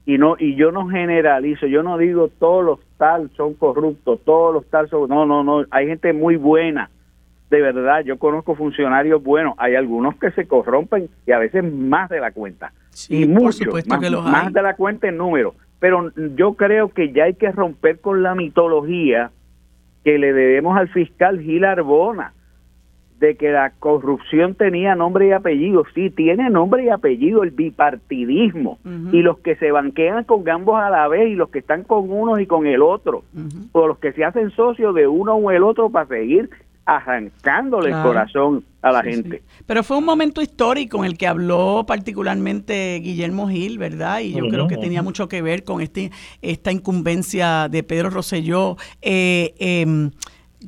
Y 0.05 0.17
no 0.17 0.35
y 0.37 0.55
yo 0.55 0.71
no 0.71 0.87
generalizo 0.89 1.67
yo 1.67 1.83
no 1.83 1.97
digo 1.97 2.29
todos 2.39 2.65
los 2.65 2.79
tal 2.97 3.29
son 3.37 3.53
corruptos 3.53 4.19
todos 4.25 4.53
los 4.55 4.65
tal 4.65 4.89
son 4.89 5.07
no 5.07 5.25
no 5.25 5.43
no 5.43 5.65
hay 5.71 5.87
gente 5.87 6.13
muy 6.13 6.35
buena. 6.35 6.89
De 7.49 7.61
verdad 7.61 8.03
yo 8.03 8.17
conozco 8.17 8.55
funcionarios 8.55 9.23
buenos 9.23 9.53
hay 9.57 9.75
algunos 9.75 10.15
que 10.17 10.31
se 10.31 10.47
corrompen 10.47 11.09
y 11.25 11.31
a 11.31 11.39
veces 11.39 11.63
más 11.63 12.09
de 12.09 12.19
la 12.19 12.31
cuenta. 12.31 12.73
Y 13.07 13.25
muchos 13.25 13.87
más, 13.87 14.11
más 14.11 14.51
de 14.51 14.61
la 14.61 14.75
cuenta 14.75 15.07
en 15.07 15.17
número 15.17 15.53
pero 15.79 16.11
yo 16.35 16.53
creo 16.53 16.89
que 16.89 17.11
ya 17.11 17.25
hay 17.25 17.35
que 17.35 17.51
romper 17.51 17.99
con 17.99 18.23
la 18.23 18.35
mitología 18.35 19.31
que 20.03 20.17
le 20.17 20.33
debemos 20.33 20.77
al 20.77 20.89
fiscal 20.89 21.39
Gil 21.39 21.65
Arbona 21.65 22.33
de 23.19 23.35
que 23.35 23.51
la 23.51 23.71
corrupción 23.71 24.55
tenía 24.55 24.95
nombre 24.95 25.27
y 25.27 25.31
apellido. 25.31 25.83
Sí, 25.93 26.09
tiene 26.09 26.49
nombre 26.49 26.85
y 26.85 26.89
apellido 26.89 27.43
el 27.43 27.51
bipartidismo. 27.51 28.79
Y 29.11 29.21
los 29.21 29.39
que 29.39 29.55
se 29.57 29.71
banquean 29.71 30.23
con 30.23 30.47
ambos 30.49 30.81
a 30.81 30.89
la 30.89 31.07
vez 31.09 31.29
y 31.29 31.35
los 31.35 31.49
que 31.49 31.59
están 31.59 31.83
con 31.83 32.09
uno 32.09 32.39
y 32.39 32.47
con 32.47 32.65
el 32.65 32.81
otro. 32.81 33.23
O 33.73 33.87
los 33.87 33.99
que 33.99 34.13
se 34.13 34.23
hacen 34.23 34.51
socios 34.51 34.95
de 34.95 35.07
uno 35.07 35.35
o 35.35 35.51
el 35.51 35.63
otro 35.63 35.89
para 35.89 36.07
seguir 36.07 36.49
arrancándole 36.95 37.89
el 37.89 38.01
corazón 38.01 38.63
a 38.81 38.91
la 38.91 39.03
gente. 39.03 39.43
Pero 39.65 39.83
fue 39.83 39.97
un 39.97 40.05
momento 40.05 40.41
histórico 40.41 40.97
en 40.99 41.05
el 41.05 41.17
que 41.17 41.27
habló 41.27 41.85
particularmente 41.87 42.99
Guillermo 43.03 43.47
Gil, 43.47 43.77
¿verdad? 43.77 44.21
Y 44.21 44.33
yo 44.33 44.47
creo 44.49 44.67
que 44.67 44.77
tenía 44.77 45.03
mucho 45.03 45.27
que 45.27 45.41
ver 45.41 45.63
con 45.63 45.81
este, 45.81 46.11
esta 46.41 46.71
incumbencia 46.71 47.67
de 47.69 47.83
Pedro 47.83 48.09
Rosselló. 48.09 48.75
Eh, 49.01 49.53
eh, 49.59 50.09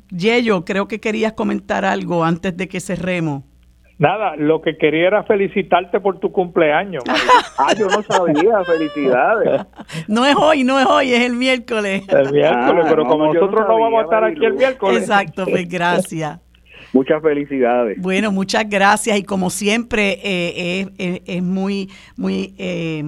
Yello, 0.09 0.63
creo 0.63 0.87
que 0.87 0.99
querías 0.99 1.33
comentar 1.33 1.85
algo 1.85 2.23
antes 2.23 2.55
de 2.55 2.67
que 2.67 2.79
cerremos. 2.79 3.43
Nada, 4.01 4.35
lo 4.35 4.63
que 4.63 4.77
quería 4.77 5.05
era 5.05 5.23
felicitarte 5.25 5.99
por 5.99 6.19
tu 6.19 6.31
cumpleaños. 6.31 7.03
ah, 7.59 7.71
yo 7.77 7.87
no 7.87 8.01
sabía, 8.01 8.63
felicidades. 8.63 9.61
No 10.07 10.25
es 10.25 10.35
hoy, 10.35 10.63
no 10.63 10.79
es 10.79 10.85
hoy, 10.85 11.13
es 11.13 11.21
el 11.21 11.35
miércoles. 11.35 12.03
El 12.07 12.31
miércoles, 12.31 12.85
pero 12.89 13.05
como 13.05 13.33
nosotros 13.33 13.61
no, 13.67 13.79
vamos 13.79 14.01
a 14.01 14.03
estar 14.03 14.23
aquí 14.23 14.45
el 14.45 14.53
miércoles. 14.53 15.01
Exacto, 15.01 15.45
pues 15.45 15.67
gracias. 15.67 16.39
Muchas 16.93 17.21
felicidades. 17.21 17.97
Bueno, 18.01 18.31
muchas 18.31 18.67
gracias 18.69 19.17
y 19.17 19.23
como 19.23 19.49
siempre 19.49 20.19
eh, 20.23 21.21
es, 21.25 21.41
muy, 21.41 21.89
muy 22.17 22.53
eh, 22.57 23.03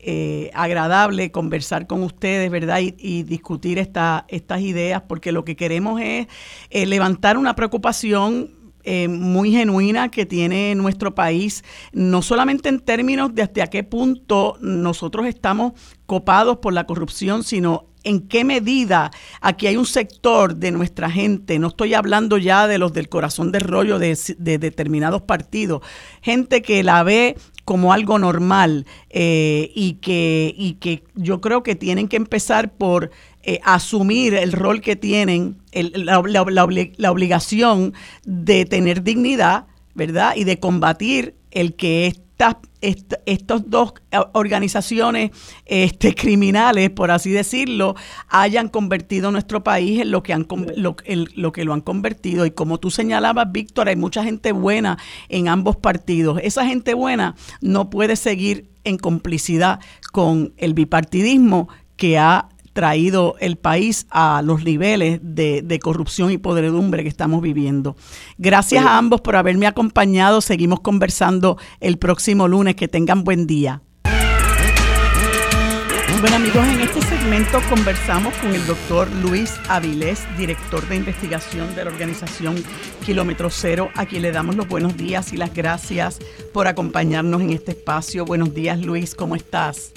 eh, 0.00 0.50
agradable 0.52 1.30
conversar 1.30 1.86
con 1.86 2.02
ustedes, 2.02 2.50
¿verdad? 2.50 2.80
Y, 2.82 3.22
discutir 3.22 3.78
esta, 3.78 4.26
estas 4.28 4.60
ideas 4.60 5.02
porque 5.08 5.32
lo 5.32 5.46
que 5.46 5.56
queremos 5.56 5.98
es 6.02 6.26
levantar 6.70 7.38
una 7.38 7.54
preocupación 7.54 8.50
eh, 8.84 9.08
muy 9.08 9.52
genuina 9.52 10.10
que 10.10 10.26
tiene 10.26 10.74
nuestro 10.74 11.14
país, 11.14 11.64
no 11.92 12.22
solamente 12.22 12.68
en 12.68 12.80
términos 12.80 13.34
de 13.34 13.42
hasta 13.42 13.66
qué 13.68 13.84
punto 13.84 14.56
nosotros 14.60 15.26
estamos 15.26 15.72
copados 16.06 16.58
por 16.58 16.72
la 16.72 16.84
corrupción, 16.84 17.44
sino 17.44 17.86
en 18.04 18.26
qué 18.28 18.44
medida 18.44 19.10
aquí 19.40 19.66
hay 19.66 19.76
un 19.76 19.86
sector 19.86 20.56
de 20.56 20.70
nuestra 20.70 21.10
gente, 21.10 21.58
no 21.58 21.68
estoy 21.68 21.94
hablando 21.94 22.38
ya 22.38 22.66
de 22.66 22.78
los 22.78 22.92
del 22.92 23.08
corazón 23.08 23.52
del 23.52 23.62
rollo 23.62 23.98
de, 23.98 24.16
determinados 24.38 25.22
partidos, 25.22 25.82
gente 26.20 26.62
que 26.62 26.82
la 26.82 27.02
ve 27.02 27.36
como 27.64 27.92
algo 27.92 28.18
normal 28.18 28.86
eh, 29.10 29.70
y, 29.74 29.94
que, 29.94 30.52
y 30.56 30.74
que 30.74 31.04
yo 31.14 31.40
creo 31.40 31.62
que 31.62 31.76
tienen 31.76 32.08
que 32.08 32.16
empezar 32.16 32.72
por 32.72 33.10
eh, 33.42 33.60
asumir 33.64 34.34
el 34.34 34.52
rol 34.52 34.80
que 34.80 34.96
tienen, 34.96 35.58
la, 35.72 36.22
la, 36.22 37.10
obligación 37.10 37.94
de 38.24 38.64
tener 38.66 39.02
dignidad, 39.02 39.66
¿verdad? 39.94 40.34
Y 40.36 40.44
de 40.44 40.58
combatir 40.58 41.34
el 41.50 41.74
que 41.74 42.06
estas 42.06 42.56
estos 42.80 43.70
dos 43.70 43.94
organizaciones 44.32 45.30
este, 45.66 46.14
criminales, 46.14 46.90
por 46.90 47.10
así 47.10 47.30
decirlo, 47.30 47.94
hayan 48.28 48.68
convertido 48.68 49.30
nuestro 49.30 49.62
país 49.62 50.00
en 50.00 50.10
lo 50.10 50.22
que, 50.22 50.32
han, 50.32 50.46
lo, 50.76 50.96
lo 51.36 51.52
que 51.52 51.64
lo 51.64 51.72
han 51.72 51.80
convertido. 51.80 52.44
Y 52.44 52.50
como 52.50 52.78
tú 52.78 52.90
señalabas, 52.90 53.52
Víctor, 53.52 53.88
hay 53.88 53.96
mucha 53.96 54.24
gente 54.24 54.52
buena 54.52 54.98
en 55.28 55.48
ambos 55.48 55.76
partidos. 55.76 56.40
Esa 56.42 56.66
gente 56.66 56.94
buena 56.94 57.36
no 57.60 57.88
puede 57.88 58.16
seguir 58.16 58.70
en 58.84 58.98
complicidad 58.98 59.78
con 60.10 60.52
el 60.56 60.74
bipartidismo 60.74 61.68
que 61.96 62.18
ha 62.18 62.48
traído 62.72 63.36
el 63.40 63.56
país 63.56 64.06
a 64.10 64.42
los 64.42 64.64
niveles 64.64 65.20
de, 65.22 65.78
corrupción 65.82 66.30
y 66.30 66.38
podredumbre 66.38 67.02
que 67.02 67.08
estamos 67.08 67.42
viviendo. 67.42 67.96
Gracias 68.38 68.84
a 68.84 68.98
ambos 68.98 69.20
por 69.20 69.36
haberme 69.36 69.66
acompañado. 69.66 70.40
Seguimos 70.40 70.80
conversando 70.80 71.58
el 71.80 71.98
próximo 71.98 72.48
lunes. 72.48 72.76
Que 72.76 72.88
tengan 72.88 73.24
buen 73.24 73.46
día. 73.46 73.82
Bueno 76.20 76.36
amigos, 76.36 76.64
en 76.68 76.80
este 76.80 77.02
segmento 77.02 77.60
conversamos 77.68 78.32
con 78.34 78.54
el 78.54 78.64
doctor 78.64 79.10
Luis 79.10 79.54
Avilés, 79.68 80.24
director 80.38 80.86
de 80.86 80.94
investigación 80.94 81.74
de 81.74 81.84
la 81.84 81.90
organización 81.90 82.62
Kilómetro 83.04 83.50
Cero, 83.50 83.90
a 83.96 84.06
quien 84.06 84.22
le 84.22 84.30
damos 84.30 84.54
los 84.54 84.68
buenos 84.68 84.96
días 84.96 85.32
y 85.32 85.36
las 85.36 85.52
gracias 85.52 86.20
por 86.52 86.68
acompañarnos 86.68 87.40
en 87.40 87.50
este 87.50 87.72
espacio. 87.72 88.24
Buenos 88.24 88.54
días 88.54 88.80
Luis, 88.80 89.16
¿cómo 89.16 89.34
estás? 89.34 89.92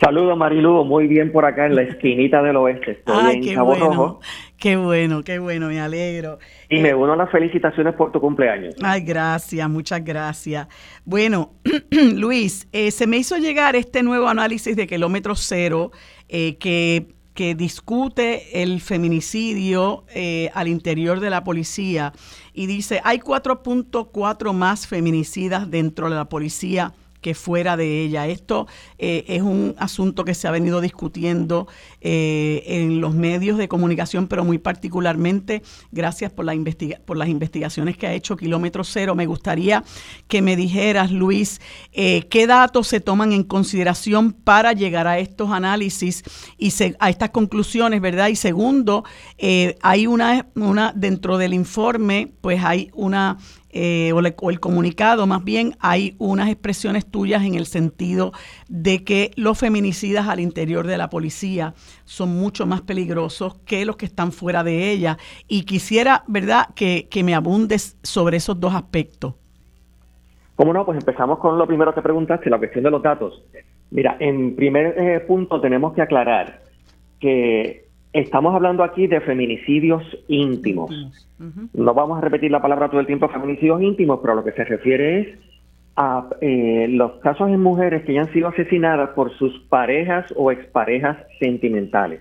Saludos 0.00 0.36
Marilu, 0.36 0.84
muy 0.84 1.06
bien 1.06 1.30
por 1.30 1.44
acá 1.44 1.66
en 1.66 1.76
la 1.76 1.82
esquinita 1.82 2.42
del 2.42 2.56
oeste. 2.56 2.90
Estoy 2.98 3.34
en 3.34 3.40
qué 3.42 3.54
Cabo 3.54 3.68
bueno, 3.68 3.86
Rojo. 3.86 4.20
Qué 4.58 4.76
bueno, 4.76 5.22
qué 5.22 5.38
bueno, 5.38 5.68
me 5.68 5.80
alegro. 5.80 6.38
Y 6.68 6.80
me 6.80 6.90
eh, 6.90 6.94
uno 6.94 7.12
a 7.12 7.16
las 7.16 7.30
felicitaciones 7.30 7.94
por 7.94 8.10
tu 8.10 8.20
cumpleaños. 8.20 8.74
Ay, 8.82 9.02
gracias, 9.02 9.68
muchas 9.70 10.04
gracias. 10.04 10.66
Bueno, 11.04 11.52
Luis, 12.14 12.68
eh, 12.72 12.90
se 12.90 13.06
me 13.06 13.18
hizo 13.18 13.36
llegar 13.38 13.76
este 13.76 14.02
nuevo 14.02 14.28
análisis 14.28 14.74
de 14.74 14.86
kilómetro 14.86 15.36
cero 15.36 15.92
eh, 16.28 16.56
que, 16.56 17.06
que, 17.34 17.54
discute 17.54 18.62
el 18.62 18.80
feminicidio 18.80 20.04
al 20.54 20.68
interior 20.68 21.20
de 21.20 21.30
la 21.30 21.44
policía 21.44 22.12
y 22.52 22.66
dice, 22.66 23.00
hay 23.04 23.18
4.4 23.18 24.52
más 24.52 24.86
feminicidas 24.86 25.70
dentro 25.70 26.08
de 26.08 26.16
la 26.16 26.28
policía 26.28 26.92
que 27.24 27.34
fuera 27.34 27.78
de 27.78 28.02
ella. 28.02 28.26
Esto 28.26 28.66
eh, 28.98 29.24
es 29.28 29.40
un 29.40 29.74
asunto 29.78 30.26
que 30.26 30.34
se 30.34 30.46
ha 30.46 30.50
venido 30.50 30.82
discutiendo 30.82 31.66
eh, 32.02 32.62
en 32.66 33.00
los 33.00 33.14
medios 33.14 33.56
de 33.56 33.66
comunicación, 33.66 34.28
pero 34.28 34.44
muy 34.44 34.58
particularmente 34.58 35.62
gracias 35.90 36.30
por, 36.30 36.44
la 36.44 36.54
por 37.06 37.16
las 37.16 37.30
investigaciones 37.30 37.96
que 37.96 38.06
ha 38.06 38.12
hecho 38.12 38.36
Kilómetro 38.36 38.84
Cero. 38.84 39.14
Me 39.14 39.24
gustaría 39.24 39.82
que 40.28 40.42
me 40.42 40.54
dijeras, 40.54 41.12
Luis, 41.12 41.62
eh, 41.94 42.26
qué 42.28 42.46
datos 42.46 42.88
se 42.88 43.00
toman 43.00 43.32
en 43.32 43.44
consideración 43.44 44.32
para 44.34 44.74
llegar 44.74 45.06
a 45.06 45.18
estos 45.18 45.50
análisis 45.50 46.24
y 46.58 46.74
a 46.98 47.08
estas 47.08 47.30
conclusiones, 47.30 48.02
¿verdad? 48.02 48.28
Y 48.28 48.36
segundo, 48.36 49.02
hay 49.80 50.06
una, 50.06 50.46
una, 50.56 50.92
dentro 50.94 51.38
del 51.38 51.54
informe, 51.54 52.34
pues 52.42 52.62
hay 52.62 52.90
una 52.92 53.38
eh, 53.76 54.12
o, 54.12 54.50
el 54.50 54.60
comunicado, 54.60 55.26
más 55.26 55.42
bien 55.42 55.72
hay 55.80 56.14
unas 56.18 56.48
expresiones 56.48 57.04
tuyas 57.04 57.42
en 57.42 57.56
el 57.56 57.66
sentido 57.66 58.30
de 58.68 59.02
que 59.02 59.32
los 59.34 59.58
feminicidas 59.58 60.28
al 60.28 60.38
interior 60.38 60.86
de 60.86 60.96
la 60.96 61.10
policía 61.10 61.74
son 62.04 62.38
mucho 62.38 62.66
más 62.66 62.82
peligrosos 62.82 63.56
que 63.66 63.84
los 63.84 63.96
que 63.96 64.06
están 64.06 64.30
fuera 64.30 64.62
de 64.62 64.92
ella. 64.92 65.18
Y 65.48 65.64
quisiera, 65.64 66.22
¿verdad?, 66.28 66.68
que, 66.76 67.08
me 67.24 67.34
abundes 67.34 67.98
sobre 68.02 68.36
esos 68.36 68.60
dos 68.60 68.74
aspectos. 68.74 69.34
¿Cómo 70.54 70.72
no? 70.72 70.84
Pues 70.84 70.98
empezamos 70.98 71.40
con 71.40 71.58
lo 71.58 71.66
primero 71.66 71.92
que 71.92 72.02
preguntaste, 72.02 72.48
la 72.50 72.58
cuestión 72.58 72.84
de 72.84 72.90
los 72.92 73.02
datos. 73.02 73.42
Mira, 73.90 74.16
en 74.20 74.54
primer 74.54 74.94
eh, 74.96 75.20
punto 75.20 75.60
tenemos 75.60 75.94
que 75.94 76.02
aclarar 76.02 76.60
que 77.18 77.83
Estamos 78.14 78.54
hablando 78.54 78.84
aquí 78.84 79.08
de 79.08 79.20
feminicidios 79.20 80.04
íntimos. 80.28 80.88
No 81.74 81.94
vamos 81.94 82.16
a 82.16 82.20
repetir 82.20 82.48
la 82.48 82.62
palabra 82.62 82.88
todo 82.88 83.00
el 83.00 83.08
tiempo, 83.08 83.28
feminicidios 83.28 83.82
íntimos, 83.82 84.20
pero 84.22 84.36
lo 84.36 84.44
que 84.44 84.52
se 84.52 84.62
refiere 84.62 85.20
es 85.20 85.38
a 85.96 86.28
eh, 86.40 86.86
los 86.90 87.14
casos 87.14 87.48
en 87.48 87.60
mujeres 87.60 88.04
que 88.04 88.14
ya 88.14 88.20
han 88.20 88.32
sido 88.32 88.46
asesinadas 88.46 89.10
por 89.10 89.32
sus 89.36 89.58
parejas 89.68 90.32
o 90.36 90.52
exparejas 90.52 91.18
sentimentales, 91.40 92.20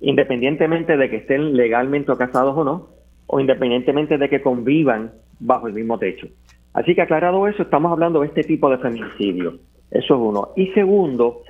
independientemente 0.00 0.96
de 0.96 1.10
que 1.10 1.16
estén 1.16 1.56
legalmente 1.56 2.16
casados 2.16 2.56
o 2.56 2.62
no, 2.62 2.88
o 3.26 3.40
independientemente 3.40 4.18
de 4.18 4.28
que 4.28 4.42
convivan 4.42 5.10
bajo 5.40 5.66
el 5.66 5.74
mismo 5.74 5.98
techo. 5.98 6.28
Así 6.72 6.94
que 6.94 7.02
aclarado 7.02 7.48
eso, 7.48 7.64
estamos 7.64 7.90
hablando 7.90 8.20
de 8.20 8.28
este 8.28 8.44
tipo 8.44 8.70
de 8.70 8.78
feminicidio. 8.78 9.58
Eso 9.90 10.14
es 10.14 10.20
uno. 10.20 10.50
Y 10.54 10.68
segundo, 10.68 11.42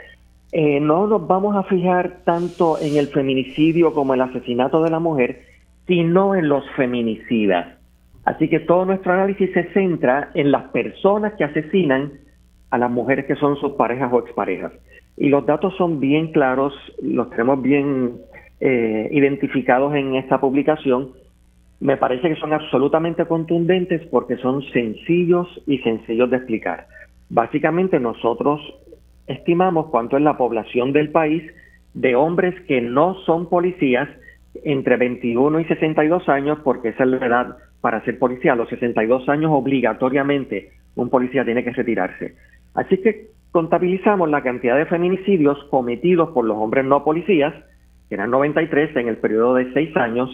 eh, 0.53 0.81
no 0.81 1.07
nos 1.07 1.27
vamos 1.27 1.57
a 1.57 1.63
fijar 1.63 2.19
tanto 2.25 2.79
en 2.79 2.97
el 2.97 3.09
feminicidio 3.09 3.95
como 3.95 4.13
el 4.13 4.21
asesinato 4.21 4.83
de 4.83 4.91
la 4.91 4.99
mujer, 4.99 5.43
sino 5.87 6.35
en 6.35 6.49
los 6.49 6.69
feminicidas. 6.77 7.79
Así 8.25 8.49
que 8.49 8.61
todo 8.61 8.85
nuestro 8.85 9.15
análisis 9.15 9.51
se 9.53 9.73
centra 9.73 10.31
en 10.35 10.53
las 10.53 10.65
personas 10.65 11.33
que 11.39 11.45
asesinan 11.45 12.13
a 12.71 12.79
las 12.79 12.91
mujeres 12.91 13.25
que 13.25 13.37
son 13.37 13.57
sus 13.57 13.73
parejas 13.73 14.13
o 14.13 14.21
exparejas. 14.21 14.73
Y 15.17 15.31
los 15.31 15.45
datos 15.47 15.75
son 15.77 16.01
bien 16.01 16.33
claros, 16.33 16.75
los 17.03 17.31
tenemos 17.31 17.61
bien 17.63 18.19
eh, 18.61 19.09
identificados 19.11 19.95
en 19.95 20.17
esta 20.17 20.39
publicación. 20.39 21.13
Me 21.81 21.97
parece 21.97 22.29
que 22.29 22.37
son 22.37 22.53
absolutamente 22.53 23.25
contundentes 23.25 24.03
porque 24.11 24.37
son 24.37 24.63
sencillos 24.73 25.49
y 25.67 25.79
sencillos 25.79 26.31
de 26.31 26.37
explicar. 26.37 26.87
Básicamente 27.29 27.99
nosotros 27.99 28.61
estimamos 29.33 29.87
cuánto 29.87 30.17
es 30.17 30.23
la 30.23 30.37
población 30.37 30.93
del 30.93 31.11
país 31.11 31.43
de 31.95 32.15
hombres 32.15 32.55
que 32.63 32.81
no 32.81 33.15
son 33.27 33.49
policías 33.49 34.09
entre 34.65 34.97
21 34.97 35.61
y 35.61 35.65
62 35.65 36.29
años, 36.29 36.59
porque 36.65 36.91
esa 36.91 37.05
es 37.05 37.11
la 37.11 37.27
edad 37.27 37.57
para 37.81 38.05
ser 38.05 38.19
policía. 38.19 38.53
A 38.53 38.57
los 38.57 38.69
62 38.69 39.29
años 39.29 39.51
obligatoriamente 39.53 40.71
un 40.95 41.09
policía 41.09 41.45
tiene 41.45 41.65
que 41.65 41.73
retirarse. 41.73 42.35
Así 42.75 42.99
que 42.99 43.29
contabilizamos 43.51 44.31
la 44.31 44.43
cantidad 44.43 44.77
de 44.77 44.87
feminicidios 44.87 45.63
cometidos 45.71 46.31
por 46.31 46.45
los 46.45 46.57
hombres 46.57 46.85
no 46.85 47.05
policías, 47.05 47.55
que 48.09 48.15
eran 48.15 48.31
93 48.31 48.97
en 48.97 49.09
el 49.09 49.17
periodo 49.19 49.55
de 49.55 49.73
6 49.73 49.97
años, 49.97 50.31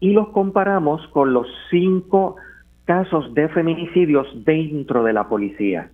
y 0.00 0.12
los 0.12 0.28
comparamos 0.30 1.06
con 1.08 1.32
los 1.32 1.46
5 1.70 2.36
casos 2.84 3.32
de 3.34 3.48
feminicidios 3.48 4.26
dentro 4.44 5.04
de 5.04 5.12
la 5.12 5.28
policía. 5.28 5.90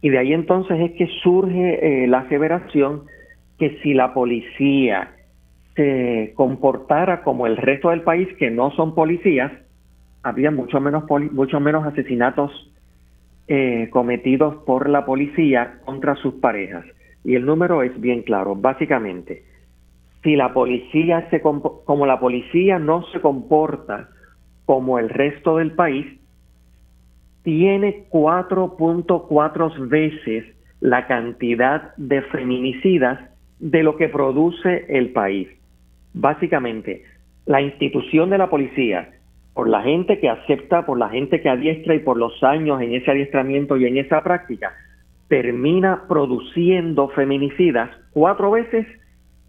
Y 0.00 0.10
de 0.10 0.18
ahí 0.18 0.32
entonces 0.32 0.78
es 0.80 0.92
que 0.92 1.06
surge 1.22 2.04
eh, 2.04 2.06
la 2.06 2.20
aseveración 2.20 3.04
que 3.58 3.78
si 3.82 3.94
la 3.94 4.12
policía 4.12 5.12
se 5.74 6.32
comportara 6.34 7.22
como 7.22 7.46
el 7.46 7.56
resto 7.56 7.90
del 7.90 8.02
país, 8.02 8.28
que 8.38 8.50
no 8.50 8.70
son 8.72 8.94
policías, 8.94 9.52
habría 10.22 10.50
mucho 10.50 10.80
menos, 10.80 11.04
mucho 11.32 11.60
menos 11.60 11.86
asesinatos 11.86 12.50
eh, 13.48 13.88
cometidos 13.90 14.56
por 14.64 14.88
la 14.88 15.04
policía 15.04 15.78
contra 15.84 16.16
sus 16.16 16.34
parejas. 16.34 16.84
Y 17.24 17.34
el 17.34 17.46
número 17.46 17.82
es 17.82 17.98
bien 18.00 18.22
claro. 18.22 18.56
Básicamente, 18.56 19.44
si 20.22 20.34
la 20.34 20.52
policía 20.52 21.28
se 21.30 21.40
como 21.40 22.06
la 22.06 22.18
policía 22.18 22.78
no 22.78 23.04
se 23.12 23.20
comporta 23.20 24.08
como 24.64 24.98
el 24.98 25.08
resto 25.08 25.58
del 25.58 25.72
país, 25.72 26.06
tiene 27.46 28.06
4.4 28.10 29.88
veces 29.88 30.44
la 30.80 31.06
cantidad 31.06 31.94
de 31.96 32.22
feminicidas 32.22 33.20
de 33.60 33.84
lo 33.84 33.96
que 33.96 34.08
produce 34.08 34.84
el 34.88 35.12
país. 35.12 35.46
Básicamente, 36.12 37.04
la 37.44 37.62
institución 37.62 38.30
de 38.30 38.38
la 38.38 38.50
policía, 38.50 39.10
por 39.54 39.68
la 39.68 39.80
gente 39.82 40.18
que 40.18 40.28
acepta, 40.28 40.84
por 40.86 40.98
la 40.98 41.08
gente 41.08 41.40
que 41.40 41.48
adiestra 41.48 41.94
y 41.94 42.00
por 42.00 42.16
los 42.16 42.42
años 42.42 42.82
en 42.82 42.96
ese 42.96 43.12
adiestramiento 43.12 43.76
y 43.76 43.86
en 43.86 43.98
esa 43.98 44.24
práctica, 44.24 44.74
termina 45.28 46.02
produciendo 46.08 47.10
feminicidas 47.10 47.90
cuatro 48.10 48.50
veces 48.50 48.88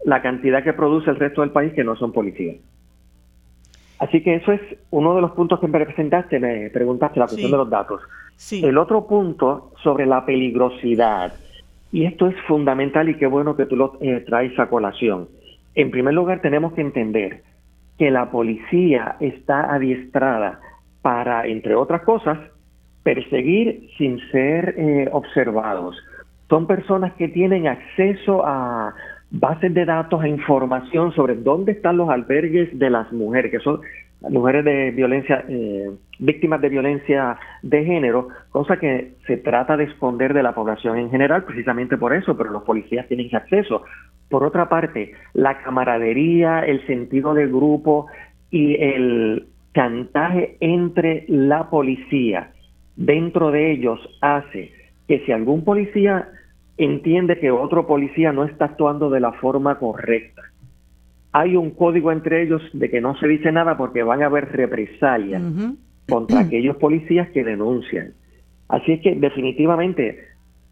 la 0.04 0.22
cantidad 0.22 0.62
que 0.62 0.72
produce 0.72 1.10
el 1.10 1.16
resto 1.16 1.40
del 1.40 1.50
país 1.50 1.72
que 1.72 1.82
no 1.82 1.96
son 1.96 2.12
policías. 2.12 2.58
Así 3.98 4.22
que 4.22 4.36
eso 4.36 4.52
es 4.52 4.60
uno 4.90 5.14
de 5.14 5.20
los 5.20 5.32
puntos 5.32 5.58
que 5.60 5.66
me 5.66 5.84
presentaste, 5.84 6.38
me 6.38 6.70
preguntaste, 6.70 7.18
la 7.18 7.26
cuestión 7.26 7.50
de 7.50 7.56
los 7.56 7.68
datos. 7.68 8.00
El 8.50 8.78
otro 8.78 9.06
punto 9.06 9.72
sobre 9.82 10.06
la 10.06 10.24
peligrosidad, 10.24 11.32
y 11.90 12.04
esto 12.04 12.28
es 12.28 12.36
fundamental 12.46 13.08
y 13.08 13.16
qué 13.16 13.26
bueno 13.26 13.56
que 13.56 13.66
tú 13.66 13.76
lo 13.76 13.98
eh, 14.00 14.24
traes 14.26 14.56
a 14.58 14.68
colación. 14.68 15.28
En 15.74 15.90
primer 15.90 16.14
lugar, 16.14 16.40
tenemos 16.40 16.72
que 16.74 16.82
entender 16.82 17.42
que 17.98 18.10
la 18.10 18.30
policía 18.30 19.16
está 19.20 19.74
adiestrada 19.74 20.60
para, 21.02 21.46
entre 21.46 21.74
otras 21.74 22.02
cosas, 22.02 22.38
perseguir 23.02 23.88
sin 23.96 24.20
ser 24.30 24.74
eh, 24.76 25.08
observados. 25.10 25.96
Son 26.48 26.66
personas 26.66 27.14
que 27.14 27.28
tienen 27.28 27.66
acceso 27.66 28.46
a 28.46 28.94
bases 29.30 29.72
de 29.74 29.84
datos 29.84 30.24
e 30.24 30.28
información 30.28 31.12
sobre 31.12 31.36
dónde 31.36 31.72
están 31.72 31.96
los 31.96 32.08
albergues 32.08 32.76
de 32.78 32.90
las 32.90 33.12
mujeres, 33.12 33.50
que 33.50 33.60
son 33.60 33.80
mujeres 34.20 34.64
de 34.64 34.90
violencia, 34.90 35.44
eh, 35.48 35.90
víctimas 36.18 36.60
de 36.60 36.68
violencia 36.68 37.38
de 37.62 37.84
género, 37.84 38.28
cosa 38.50 38.78
que 38.78 39.12
se 39.26 39.36
trata 39.36 39.76
de 39.76 39.84
esconder 39.84 40.34
de 40.34 40.42
la 40.42 40.54
población 40.54 40.98
en 40.98 41.10
general, 41.10 41.44
precisamente 41.44 41.96
por 41.96 42.14
eso, 42.14 42.36
pero 42.36 42.50
los 42.50 42.62
policías 42.64 43.06
tienen 43.06 43.34
acceso. 43.34 43.84
Por 44.28 44.44
otra 44.44 44.68
parte, 44.68 45.12
la 45.34 45.58
camaradería, 45.62 46.60
el 46.60 46.84
sentido 46.86 47.34
de 47.34 47.46
grupo 47.46 48.06
y 48.50 48.74
el 48.82 49.46
chantaje 49.74 50.56
entre 50.60 51.24
la 51.28 51.70
policía 51.70 52.50
dentro 52.96 53.52
de 53.52 53.70
ellos 53.70 54.00
hace 54.20 54.72
que 55.06 55.20
si 55.20 55.32
algún 55.32 55.64
policía 55.64 56.28
entiende 56.78 57.38
que 57.38 57.50
otro 57.50 57.86
policía 57.86 58.32
no 58.32 58.44
está 58.44 58.66
actuando 58.66 59.10
de 59.10 59.20
la 59.20 59.32
forma 59.32 59.78
correcta, 59.78 60.42
hay 61.32 61.56
un 61.56 61.70
código 61.72 62.10
entre 62.10 62.42
ellos 62.42 62.62
de 62.72 62.88
que 62.88 63.00
no 63.00 63.16
se 63.18 63.28
dice 63.28 63.52
nada 63.52 63.76
porque 63.76 64.02
van 64.02 64.22
a 64.22 64.26
haber 64.26 64.50
represalias 64.50 65.42
contra 66.08 66.40
aquellos 66.46 66.76
policías 66.76 67.28
que 67.30 67.44
denuncian. 67.44 68.14
Así 68.68 68.92
es 68.92 69.00
que 69.02 69.14
definitivamente 69.14 70.24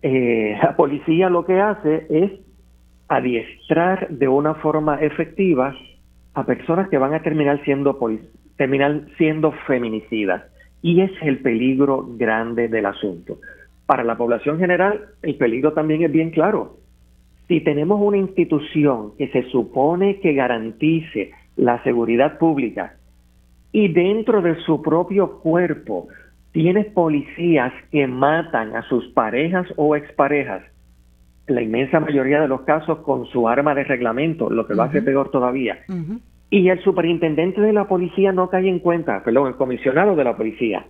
eh, 0.03 0.59
la 0.63 0.77
policía 0.77 1.29
lo 1.29 1.45
que 1.45 1.61
hace 1.61 2.07
es 2.09 2.33
adiestrar 3.09 4.09
de 4.09 4.29
una 4.29 4.55
forma 4.55 5.01
efectiva 5.01 5.75
a 6.35 6.45
personas 6.45 6.89
que 6.89 6.99
van 6.99 7.15
a 7.15 7.23
terminar 7.23 7.63
siendo 7.65 7.99
terminar 8.57 9.03
siendo 9.17 9.53
feminicidas. 9.67 10.43
Y 10.83 11.01
ese 11.01 11.15
es 11.15 11.23
el 11.23 11.39
peligro 11.39 12.07
grande 12.17 12.69
del 12.69 12.87
asunto. 12.87 13.39
Para 13.87 14.05
la 14.05 14.17
población 14.17 14.59
general, 14.59 15.07
el 15.23 15.37
peligro 15.37 15.73
también 15.73 16.03
es 16.03 16.11
bien 16.11 16.31
claro. 16.31 16.79
Si 17.49 17.61
tenemos 17.61 18.01
una 18.01 18.17
institución 18.17 19.13
que 19.17 19.29
se 19.29 19.45
supone 19.51 20.19
que 20.19 20.35
garantice 20.35 21.31
la 21.57 21.83
seguridad 21.85 22.39
pública 22.39 22.97
y 23.71 23.89
dentro 23.89 24.43
de 24.43 24.57
su 24.63 24.83
propio 24.83 25.39
cuerpo 25.39 26.09
tienes 26.53 26.87
policías 26.87 27.73
que 27.93 28.07
matan 28.07 28.75
a 28.75 28.83
sus 28.89 29.07
parejas 29.09 29.67
o 29.77 29.95
exparejas, 29.95 30.63
la 31.47 31.63
inmensa 31.63 32.01
mayoría 32.01 32.41
de 32.41 32.49
los 32.49 32.63
casos 32.63 32.99
con 33.01 33.27
su 33.27 33.49
arma 33.49 33.75
de 33.75 33.85
reglamento, 33.85 34.51
lo 34.51 34.67
que 34.67 34.75
lo 34.75 34.83
hace 34.83 35.03
peor 35.03 35.31
todavía. 35.31 35.79
Y 36.51 36.69
el 36.69 36.83
superintendente 36.83 37.61
de 37.61 37.73
la 37.73 37.87
policía 37.87 38.33
no 38.33 38.49
cae 38.49 38.69
en 38.69 38.79
cuenta, 38.79 39.23
perdón, 39.23 39.49
el 39.49 39.57
comisionado 39.57 40.17
de 40.17 40.25
la 40.25 40.37
policía, 40.37 40.87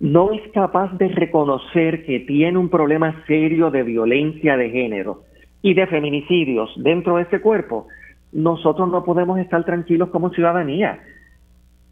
no 0.00 0.32
es 0.32 0.42
capaz 0.52 0.92
de 0.98 1.08
reconocer 1.08 2.04
que 2.04 2.20
tiene 2.20 2.58
un 2.58 2.68
problema 2.68 3.24
serio 3.26 3.70
de 3.70 3.82
violencia 3.82 4.56
de 4.56 4.70
género 4.70 5.24
y 5.62 5.74
de 5.74 5.86
feminicidios 5.86 6.70
dentro 6.76 7.16
de 7.16 7.22
ese 7.22 7.40
cuerpo, 7.40 7.88
nosotros 8.32 8.90
no 8.90 9.04
podemos 9.04 9.38
estar 9.38 9.64
tranquilos 9.64 10.10
como 10.10 10.30
ciudadanía. 10.30 11.00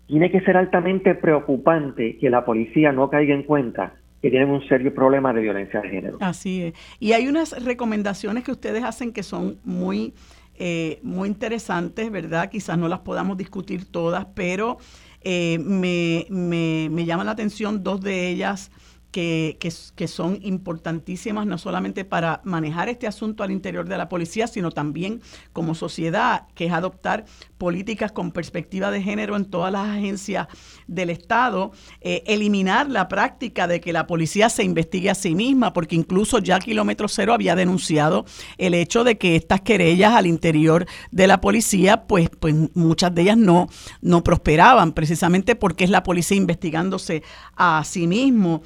Tiene 0.08 0.30
que 0.30 0.40
ser 0.40 0.56
altamente 0.56 1.14
preocupante 1.14 2.18
que 2.18 2.28
la 2.28 2.44
policía 2.44 2.92
no 2.92 3.08
caiga 3.08 3.34
en 3.34 3.44
cuenta 3.44 3.94
que 4.20 4.30
tienen 4.30 4.50
un 4.50 4.66
serio 4.68 4.94
problema 4.94 5.32
de 5.32 5.40
violencia 5.40 5.80
de 5.80 5.88
género. 5.88 6.18
Así 6.20 6.62
es. 6.62 6.74
Y 7.00 7.12
hay 7.12 7.28
unas 7.28 7.64
recomendaciones 7.64 8.44
que 8.44 8.52
ustedes 8.52 8.84
hacen 8.84 9.12
que 9.12 9.22
son 9.22 9.56
muy, 9.64 10.14
eh, 10.56 11.00
muy 11.02 11.28
interesantes, 11.28 12.10
¿verdad? 12.10 12.50
Quizás 12.50 12.78
no 12.78 12.88
las 12.88 13.00
podamos 13.00 13.36
discutir 13.36 13.90
todas, 13.90 14.26
pero 14.34 14.78
eh, 15.24 15.58
me, 15.58 16.26
me, 16.30 16.88
me 16.90 17.04
llama 17.04 17.24
la 17.24 17.32
atención 17.32 17.82
dos 17.82 18.00
de 18.00 18.28
ellas 18.28 18.70
que, 19.12 19.58
que, 19.94 20.08
son 20.08 20.38
importantísimas 20.42 21.46
no 21.46 21.58
solamente 21.58 22.04
para 22.04 22.40
manejar 22.44 22.88
este 22.88 23.06
asunto 23.06 23.42
al 23.42 23.50
interior 23.50 23.86
de 23.86 23.98
la 23.98 24.08
policía, 24.08 24.46
sino 24.46 24.70
también 24.70 25.20
como 25.52 25.74
sociedad, 25.74 26.48
que 26.54 26.66
es 26.66 26.72
adoptar 26.72 27.26
políticas 27.58 28.10
con 28.10 28.32
perspectiva 28.32 28.90
de 28.90 29.02
género 29.02 29.36
en 29.36 29.44
todas 29.44 29.70
las 29.70 29.86
agencias 29.86 30.48
del 30.86 31.10
Estado, 31.10 31.72
eh, 32.00 32.24
eliminar 32.26 32.88
la 32.88 33.06
práctica 33.06 33.68
de 33.68 33.80
que 33.82 33.92
la 33.92 34.06
policía 34.06 34.48
se 34.48 34.64
investigue 34.64 35.10
a 35.10 35.14
sí 35.14 35.34
misma, 35.34 35.74
porque 35.74 35.94
incluso 35.94 36.38
ya 36.38 36.58
Kilómetro 36.58 37.06
Cero 37.06 37.34
había 37.34 37.54
denunciado 37.54 38.24
el 38.56 38.72
hecho 38.72 39.04
de 39.04 39.18
que 39.18 39.36
estas 39.36 39.60
querellas 39.60 40.14
al 40.14 40.26
interior 40.26 40.86
de 41.10 41.26
la 41.26 41.40
policía, 41.40 42.04
pues, 42.04 42.30
pues 42.30 42.54
muchas 42.74 43.14
de 43.14 43.22
ellas 43.22 43.36
no, 43.36 43.68
no 44.00 44.24
prosperaban, 44.24 44.92
precisamente 44.92 45.54
porque 45.54 45.84
es 45.84 45.90
la 45.90 46.02
policía 46.02 46.38
investigándose 46.38 47.22
a 47.56 47.84
sí 47.84 48.06
mismo. 48.06 48.62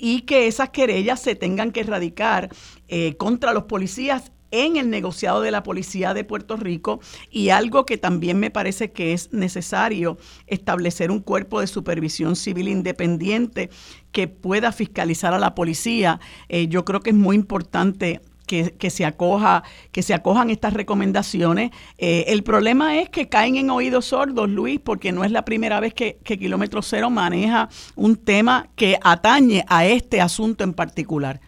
Y 0.00 0.22
que 0.22 0.46
esas 0.46 0.70
querellas 0.70 1.20
se 1.20 1.34
tengan 1.34 1.72
que 1.72 1.80
erradicar 1.80 2.50
eh, 2.88 3.16
contra 3.16 3.52
los 3.52 3.64
policías 3.64 4.32
en 4.50 4.76
el 4.76 4.90
negociado 4.90 5.40
de 5.42 5.50
la 5.50 5.62
Policía 5.62 6.14
de 6.14 6.24
Puerto 6.24 6.56
Rico 6.56 7.00
y 7.30 7.50
algo 7.50 7.86
que 7.86 7.98
también 7.98 8.38
me 8.38 8.50
parece 8.50 8.92
que 8.92 9.12
es 9.12 9.32
necesario 9.32 10.18
establecer 10.46 11.10
un 11.10 11.20
cuerpo 11.20 11.60
de 11.60 11.66
supervisión 11.66 12.36
civil 12.36 12.68
independiente 12.68 13.70
que 14.12 14.28
pueda 14.28 14.72
fiscalizar 14.72 15.34
a 15.34 15.38
la 15.38 15.54
policía. 15.54 16.20
Eh, 16.48 16.66
yo 16.68 16.84
creo 16.84 17.00
que 17.00 17.10
es 17.10 17.16
muy 17.16 17.36
importante 17.36 18.20
que, 18.50 18.90
se 18.90 19.04
acoja, 19.04 19.62
que 19.92 20.02
se 20.02 20.12
acojan 20.12 20.50
estas 20.50 20.74
recomendaciones. 20.74 21.70
Eh, 21.98 22.24
el 22.28 22.42
problema 22.42 22.98
es 22.98 23.08
que 23.08 23.28
caen 23.28 23.56
en 23.56 23.70
oídos 23.70 24.06
sordos, 24.06 24.50
Luis, 24.50 24.80
porque 24.80 25.12
no 25.12 25.22
es 25.22 25.30
la 25.30 25.44
primera 25.44 25.78
vez 25.78 25.94
que, 25.94 26.16
Kilómetro 26.24 26.82
Cero 26.82 27.10
maneja 27.10 27.68
un 27.96 28.16
tema 28.16 28.66
que 28.76 28.96
atañe 29.02 29.62
a 29.68 29.84
este 29.84 30.20
asunto 30.20 30.64
en 30.64 30.72
particular. 30.72 31.38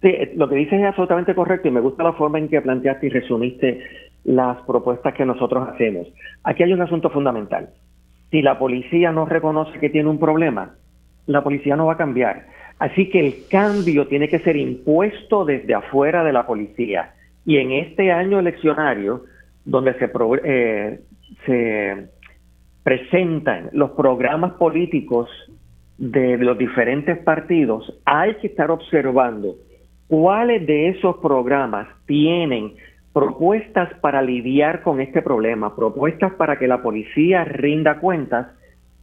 Sí, 0.00 0.08
eh, 0.08 0.32
lo 0.36 0.48
que 0.48 0.56
dices 0.56 0.80
es 0.80 0.86
absolutamente 0.86 1.34
correcto 1.34 1.68
y 1.68 1.70
me 1.70 1.80
gusta 1.80 2.04
la 2.04 2.14
forma 2.14 2.38
en 2.38 2.48
que 2.48 2.60
planteaste 2.60 3.06
y 3.06 3.10
resumiste 3.10 3.80
las 4.24 4.62
propuestas 4.62 5.14
que 5.14 5.26
nosotros 5.26 5.68
hacemos. 5.68 6.06
Aquí 6.44 6.62
hay 6.62 6.72
un 6.72 6.80
asunto 6.80 7.10
fundamental. 7.10 7.70
Si 8.30 8.40
la 8.40 8.58
policía 8.58 9.12
no 9.12 9.26
reconoce 9.26 9.78
que 9.78 9.90
tiene 9.90 10.08
un 10.08 10.18
problema, 10.18 10.74
la 11.26 11.42
policía 11.42 11.76
no 11.76 11.86
va 11.86 11.94
a 11.94 11.96
cambiar. 11.98 12.46
Así 12.82 13.08
que 13.10 13.20
el 13.20 13.46
cambio 13.48 14.08
tiene 14.08 14.28
que 14.28 14.40
ser 14.40 14.56
impuesto 14.56 15.44
desde 15.44 15.72
afuera 15.72 16.24
de 16.24 16.32
la 16.32 16.44
policía. 16.44 17.14
Y 17.44 17.58
en 17.58 17.70
este 17.70 18.10
año 18.10 18.40
eleccionario, 18.40 19.22
donde 19.64 19.94
se, 20.00 20.10
eh, 20.42 21.00
se 21.46 22.08
presentan 22.82 23.70
los 23.72 23.92
programas 23.92 24.54
políticos 24.54 25.30
de 25.96 26.36
los 26.38 26.58
diferentes 26.58 27.18
partidos, 27.18 28.00
hay 28.04 28.34
que 28.38 28.48
estar 28.48 28.72
observando 28.72 29.54
cuáles 30.08 30.66
de 30.66 30.88
esos 30.88 31.18
programas 31.18 31.86
tienen 32.06 32.72
propuestas 33.12 33.94
para 34.00 34.22
lidiar 34.22 34.82
con 34.82 35.00
este 35.00 35.22
problema, 35.22 35.76
propuestas 35.76 36.32
para 36.32 36.58
que 36.58 36.66
la 36.66 36.82
policía 36.82 37.44
rinda 37.44 38.00
cuentas 38.00 38.48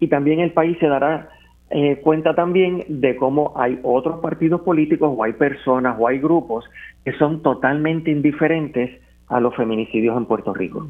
y 0.01 0.07
también 0.07 0.41
el 0.41 0.51
país 0.51 0.77
se 0.81 0.87
dará 0.87 1.29
eh, 1.71 1.99
cuenta 2.03 2.33
también 2.33 2.83
de 2.87 3.15
cómo 3.15 3.53
hay 3.55 3.79
otros 3.83 4.19
partidos 4.21 4.61
políticos 4.61 5.13
o 5.15 5.23
hay 5.23 5.33
personas 5.33 5.95
o 5.99 6.07
hay 6.07 6.19
grupos 6.19 6.65
que 7.05 7.13
son 7.13 7.41
totalmente 7.43 8.09
indiferentes 8.09 8.99
a 9.27 9.39
los 9.39 9.55
feminicidios 9.55 10.17
en 10.17 10.25
Puerto 10.25 10.53
Rico. 10.53 10.89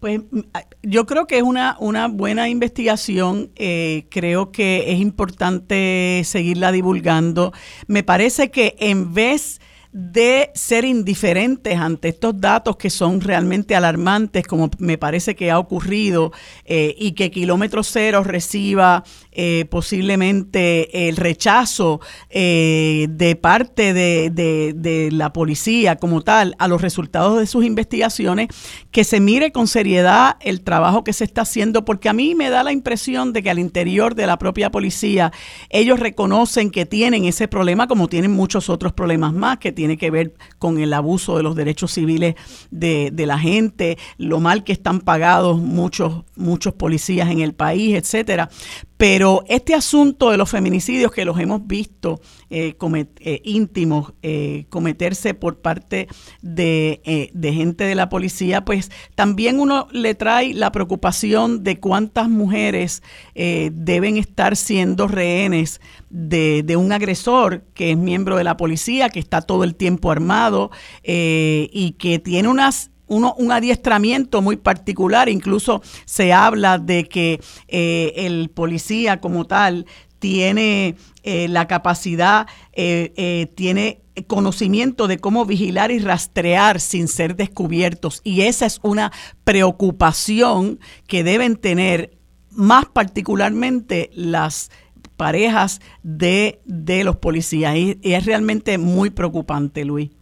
Pues 0.00 0.20
mm, 0.30 0.40
yo 0.82 1.04
creo 1.06 1.26
que 1.26 1.38
es 1.38 1.42
una, 1.42 1.76
una 1.78 2.08
buena 2.08 2.48
investigación, 2.48 3.50
eh, 3.56 4.06
creo 4.10 4.50
que 4.50 4.92
es 4.92 5.00
importante 5.00 6.22
seguirla 6.24 6.72
divulgando. 6.72 7.52
Me 7.86 8.02
parece 8.02 8.50
que 8.50 8.76
en 8.78 9.14
vez 9.14 9.60
de 9.98 10.50
ser 10.54 10.84
indiferentes 10.84 11.78
ante 11.78 12.08
estos 12.08 12.38
datos 12.38 12.76
que 12.76 12.90
son 12.90 13.22
realmente 13.22 13.74
alarmantes, 13.74 14.46
como 14.46 14.70
me 14.76 14.98
parece 14.98 15.34
que 15.34 15.50
ha 15.50 15.58
ocurrido, 15.58 16.32
eh, 16.66 16.94
y 16.98 17.12
que 17.12 17.30
Kilómetro 17.30 17.82
Cero 17.82 18.22
reciba 18.22 19.04
eh, 19.32 19.64
posiblemente 19.70 21.08
el 21.08 21.16
rechazo 21.16 22.02
eh, 22.28 23.06
de 23.08 23.36
parte 23.36 23.94
de, 23.94 24.28
de, 24.30 25.08
la 25.12 25.32
policía 25.32 25.96
como 25.96 26.20
tal 26.20 26.54
a 26.58 26.68
los 26.68 26.82
resultados 26.82 27.38
de 27.38 27.46
sus 27.46 27.64
investigaciones, 27.64 28.48
que 28.90 29.02
se 29.02 29.18
mire 29.18 29.50
con 29.50 29.66
seriedad 29.66 30.36
el 30.40 30.60
trabajo 30.60 31.04
que 31.04 31.14
se 31.14 31.24
está 31.24 31.42
haciendo, 31.42 31.86
porque 31.86 32.10
a 32.10 32.12
mí 32.12 32.34
me 32.34 32.50
da 32.50 32.62
la 32.64 32.72
impresión 32.72 33.32
de 33.32 33.42
que 33.42 33.48
al 33.48 33.58
interior 33.58 34.14
de 34.14 34.26
la 34.26 34.38
propia 34.38 34.70
policía 34.70 35.32
ellos 35.70 36.00
reconocen 36.00 36.70
que 36.70 36.84
tienen 36.84 37.24
ese 37.24 37.48
problema, 37.48 37.86
como 37.88 38.08
tienen 38.08 38.32
muchos 38.32 38.68
otros 38.68 38.92
problemas 38.92 39.32
más 39.32 39.56
que 39.56 39.72
tienen 39.72 39.85
tiene 39.86 39.98
que 39.98 40.10
ver 40.10 40.34
con 40.58 40.78
el 40.78 40.92
abuso 40.92 41.36
de 41.36 41.44
los 41.44 41.54
derechos 41.54 41.92
civiles 41.92 42.34
de, 42.72 43.10
de 43.12 43.26
la 43.26 43.38
gente, 43.38 43.98
lo 44.18 44.40
mal 44.40 44.64
que 44.64 44.72
están 44.72 45.00
pagados 45.00 45.58
muchos, 45.58 46.24
muchos 46.34 46.74
policías 46.74 47.30
en 47.30 47.40
el 47.40 47.54
país, 47.54 47.94
etcétera. 47.94 48.50
Pero 48.96 49.44
este 49.48 49.74
asunto 49.74 50.30
de 50.30 50.38
los 50.38 50.50
feminicidios 50.50 51.12
que 51.12 51.26
los 51.26 51.38
hemos 51.38 51.66
visto 51.66 52.20
eh, 52.48 52.76
eh, 53.20 53.40
íntimos 53.44 54.14
eh, 54.22 54.64
cometerse 54.70 55.34
por 55.34 55.60
parte 55.60 56.08
de, 56.40 57.30
de, 57.34 57.52
gente 57.52 57.84
de 57.84 57.94
la 57.94 58.08
policía, 58.08 58.64
pues 58.64 58.90
también 59.14 59.60
uno 59.60 59.88
le 59.92 60.14
trae 60.14 60.54
la 60.54 60.72
preocupación 60.72 61.62
de 61.62 61.78
cuántas 61.78 62.28
mujeres 62.28 63.02
deben 63.34 64.16
estar 64.16 64.56
siendo 64.56 65.08
rehenes 65.08 65.80
de, 66.08 66.62
de, 66.62 66.76
un 66.76 66.92
agresor 66.92 67.64
que 67.74 67.90
es 67.92 67.96
miembro 67.98 68.36
de 68.36 68.44
la 68.44 68.56
policía, 68.56 69.10
que 69.10 69.18
está 69.18 69.42
todo 69.42 69.64
el 69.64 69.74
tiempo 69.74 70.10
armado 70.10 70.70
y 71.02 71.96
que 71.98 72.18
tiene 72.18 72.48
unas 72.48 72.90
uno, 73.06 73.34
un 73.38 73.52
adiestramiento 73.52 74.42
muy 74.42 74.56
particular, 74.56 75.28
incluso 75.28 75.82
se 76.04 76.32
habla 76.32 76.78
de 76.78 77.08
que 77.08 77.40
eh, 77.68 78.12
el 78.16 78.50
policía 78.50 79.20
como 79.20 79.46
tal 79.46 79.86
tiene 80.18 80.96
eh, 81.22 81.48
la 81.48 81.68
capacidad, 81.68 82.46
eh, 82.72 83.46
tiene 83.54 84.00
conocimiento 84.26 85.08
de 85.08 85.18
cómo 85.18 85.44
vigilar 85.44 85.90
y 85.90 85.98
rastrear 85.98 86.80
sin 86.80 87.06
ser 87.06 87.36
descubiertos. 87.36 88.22
Y 88.24 88.42
esa 88.42 88.66
es 88.66 88.80
una 88.82 89.12
preocupación 89.44 90.80
que 91.06 91.22
deben 91.22 91.56
tener 91.56 92.16
más 92.50 92.86
particularmente 92.86 94.10
las 94.14 94.70
parejas 95.16 95.80
de, 96.02 96.60
de 96.64 97.04
los 97.04 97.16
policías. 97.16 97.76
y 97.76 97.98
es 98.02 98.24
realmente 98.24 98.78
muy 98.78 99.10
preocupante, 99.10 99.84
Luis. 99.84 100.15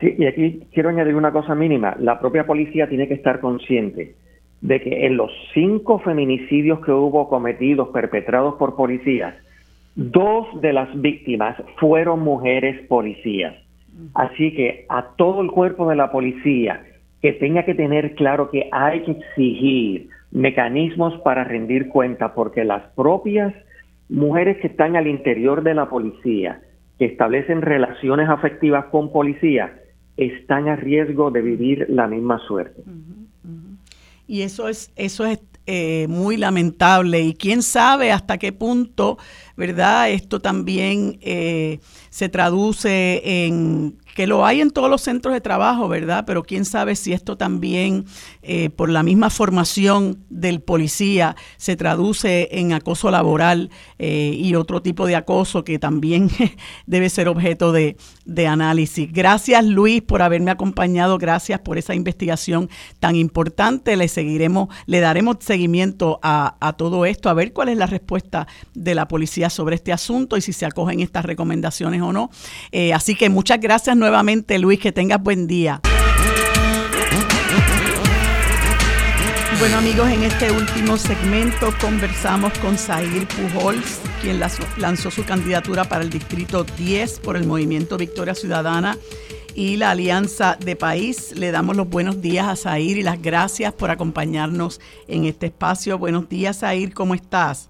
Sí, 0.00 0.14
y 0.16 0.26
aquí 0.26 0.62
quiero 0.72 0.90
añadir 0.90 1.16
una 1.16 1.32
cosa 1.32 1.54
mínima. 1.54 1.96
La 1.98 2.20
propia 2.20 2.46
policía 2.46 2.88
tiene 2.88 3.08
que 3.08 3.14
estar 3.14 3.40
consciente 3.40 4.14
de 4.60 4.80
que 4.80 5.06
en 5.06 5.16
los 5.16 5.30
cinco 5.54 5.98
feminicidios 6.00 6.80
que 6.84 6.92
hubo 6.92 7.28
cometidos, 7.28 7.88
perpetrados 7.88 8.54
por 8.54 8.76
policías, 8.76 9.34
dos 9.94 10.46
de 10.60 10.72
las 10.72 10.88
víctimas 11.00 11.56
fueron 11.76 12.20
mujeres 12.20 12.86
policías. 12.86 13.54
Así 14.14 14.54
que 14.54 14.86
a 14.88 15.16
todo 15.16 15.40
el 15.42 15.50
cuerpo 15.50 15.88
de 15.88 15.96
la 15.96 16.12
policía 16.12 16.84
que 17.20 17.32
tenga 17.32 17.64
que 17.64 17.74
tener 17.74 18.14
claro 18.14 18.50
que 18.50 18.68
hay 18.70 19.02
que 19.02 19.12
exigir 19.12 20.08
mecanismos 20.30 21.18
para 21.22 21.42
rendir 21.42 21.88
cuenta, 21.88 22.34
porque 22.34 22.64
las 22.64 22.82
propias 22.94 23.52
mujeres 24.08 24.58
que 24.58 24.68
están 24.68 24.94
al 24.94 25.08
interior 25.08 25.62
de 25.62 25.74
la 25.74 25.88
policía, 25.88 26.60
que 26.98 27.06
establecen 27.06 27.62
relaciones 27.62 28.28
afectivas 28.28 28.86
con 28.86 29.10
policía, 29.10 29.72
están 30.18 30.68
a 30.68 30.76
riesgo 30.76 31.30
de 31.30 31.40
vivir 31.40 31.86
la 31.88 32.06
misma 32.06 32.38
suerte. 32.46 32.82
Y 34.26 34.42
eso 34.42 34.68
es, 34.68 34.92
eso 34.96 35.24
es 35.24 35.40
eh, 35.66 36.06
muy 36.08 36.36
lamentable 36.36 37.20
y 37.20 37.34
quién 37.34 37.62
sabe 37.62 38.12
hasta 38.12 38.36
qué 38.36 38.52
punto, 38.52 39.16
¿verdad? 39.58 40.08
Esto 40.10 40.40
también 40.40 41.18
eh, 41.20 41.80
se 42.10 42.28
traduce 42.28 43.20
en 43.44 43.98
que 44.18 44.26
lo 44.26 44.44
hay 44.44 44.60
en 44.60 44.72
todos 44.72 44.90
los 44.90 45.02
centros 45.02 45.32
de 45.32 45.40
trabajo, 45.40 45.86
¿verdad? 45.86 46.24
Pero 46.26 46.42
quién 46.42 46.64
sabe 46.64 46.96
si 46.96 47.12
esto 47.12 47.36
también, 47.36 48.04
eh, 48.42 48.68
por 48.68 48.88
la 48.88 49.04
misma 49.04 49.30
formación 49.30 50.24
del 50.28 50.60
policía, 50.60 51.36
se 51.56 51.76
traduce 51.76 52.48
en 52.50 52.72
acoso 52.72 53.12
laboral 53.12 53.70
eh, 54.00 54.34
y 54.36 54.56
otro 54.56 54.82
tipo 54.82 55.06
de 55.06 55.14
acoso 55.14 55.62
que 55.62 55.78
también 55.78 56.30
debe 56.86 57.10
ser 57.10 57.28
objeto 57.28 57.70
de, 57.70 57.96
análisis. 58.48 59.12
Gracias 59.12 59.64
Luis 59.64 60.02
por 60.02 60.22
haberme 60.22 60.50
acompañado, 60.50 61.18
gracias 61.18 61.60
por 61.60 61.78
esa 61.78 61.94
investigación 61.94 62.68
tan 63.00 63.16
importante. 63.16 63.96
Le 63.96 64.08
seguiremos, 64.08 64.68
le 64.86 65.00
daremos 65.00 65.36
seguimiento 65.40 66.18
a, 66.22 66.74
todo 66.76 67.06
esto, 67.06 67.30
a 67.30 67.34
ver 67.34 67.52
cuál 67.52 67.68
es 67.68 67.76
la 67.76 67.86
respuesta 67.86 68.46
de 68.74 68.94
la 68.94 69.08
policía 69.08 69.47
sobre 69.50 69.76
este 69.76 69.92
asunto 69.92 70.36
y 70.36 70.40
si 70.40 70.52
se 70.52 70.66
acogen 70.66 71.00
estas 71.00 71.24
recomendaciones 71.24 72.02
o 72.02 72.12
no. 72.12 72.30
Eh, 72.72 72.92
así 72.92 73.14
que 73.14 73.28
muchas 73.28 73.60
gracias 73.60 73.96
nuevamente, 73.96 74.58
Luis. 74.58 74.78
Que 74.80 74.92
tengas 74.92 75.22
buen 75.22 75.46
día. 75.46 75.80
Bueno 79.58 79.78
amigos, 79.78 80.08
en 80.08 80.22
este 80.22 80.52
último 80.52 80.96
segmento 80.96 81.74
conversamos 81.80 82.56
con 82.60 82.78
Zahir 82.78 83.26
Pujols, 83.26 84.00
quien 84.22 84.38
lanzó 84.38 85.10
su 85.10 85.24
candidatura 85.24 85.82
para 85.82 86.04
el 86.04 86.10
Distrito 86.10 86.62
10 86.62 87.18
por 87.18 87.36
el 87.36 87.44
Movimiento 87.44 87.96
Victoria 87.96 88.36
Ciudadana 88.36 88.96
y 89.56 89.76
la 89.76 89.90
Alianza 89.90 90.56
de 90.64 90.76
País. 90.76 91.32
Le 91.34 91.50
damos 91.50 91.76
los 91.76 91.88
buenos 91.88 92.22
días 92.22 92.46
a 92.46 92.54
Zahir 92.54 92.98
y 92.98 93.02
las 93.02 93.20
gracias 93.20 93.72
por 93.72 93.90
acompañarnos 93.90 94.80
en 95.08 95.24
este 95.24 95.46
espacio. 95.46 95.98
Buenos 95.98 96.28
días 96.28 96.60
Zahir, 96.60 96.94
¿cómo 96.94 97.16
estás? 97.16 97.68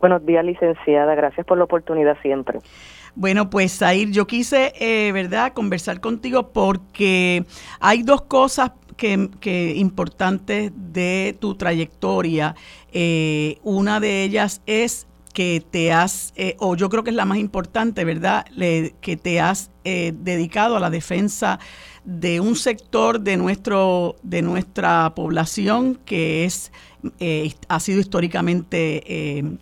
Buenos 0.00 0.24
días 0.24 0.44
licenciada, 0.44 1.14
gracias 1.16 1.44
por 1.44 1.58
la 1.58 1.64
oportunidad 1.64 2.16
siempre. 2.22 2.60
Bueno, 3.16 3.50
pues 3.50 3.78
Zair, 3.78 4.10
yo 4.12 4.28
quise, 4.28 4.72
eh, 4.78 5.10
¿verdad?, 5.10 5.52
conversar 5.52 6.00
contigo 6.00 6.52
porque 6.52 7.44
hay 7.80 8.04
dos 8.04 8.22
cosas 8.22 8.70
que, 8.96 9.74
importantes 9.74 10.70
de 10.74 11.36
tu 11.40 11.56
trayectoria. 11.56 12.54
Eh, 12.92 13.58
una 13.64 13.98
de 13.98 14.22
ellas 14.22 14.62
es 14.66 15.08
que 15.34 15.62
te 15.68 15.92
has, 15.92 16.32
eh, 16.36 16.54
o 16.60 16.76
yo 16.76 16.88
creo 16.88 17.02
que 17.02 17.10
es 17.10 17.16
la 17.16 17.24
más 17.24 17.38
importante, 17.38 18.04
¿verdad?, 18.04 18.44
que 19.00 19.16
te 19.16 19.40
has 19.40 19.72
dedicado 19.84 20.76
a 20.76 20.80
la 20.80 20.90
defensa 20.90 21.58
de 22.04 22.40
un 22.40 22.54
sector 22.54 23.20
de, 23.20 23.36
nuestro, 23.36 24.16
de 24.22 24.42
nuestra 24.42 25.12
población 25.14 25.98
que 26.04 26.44
es, 26.44 26.72
ha 27.68 27.80
sido 27.80 27.98
históricamente 28.00 29.58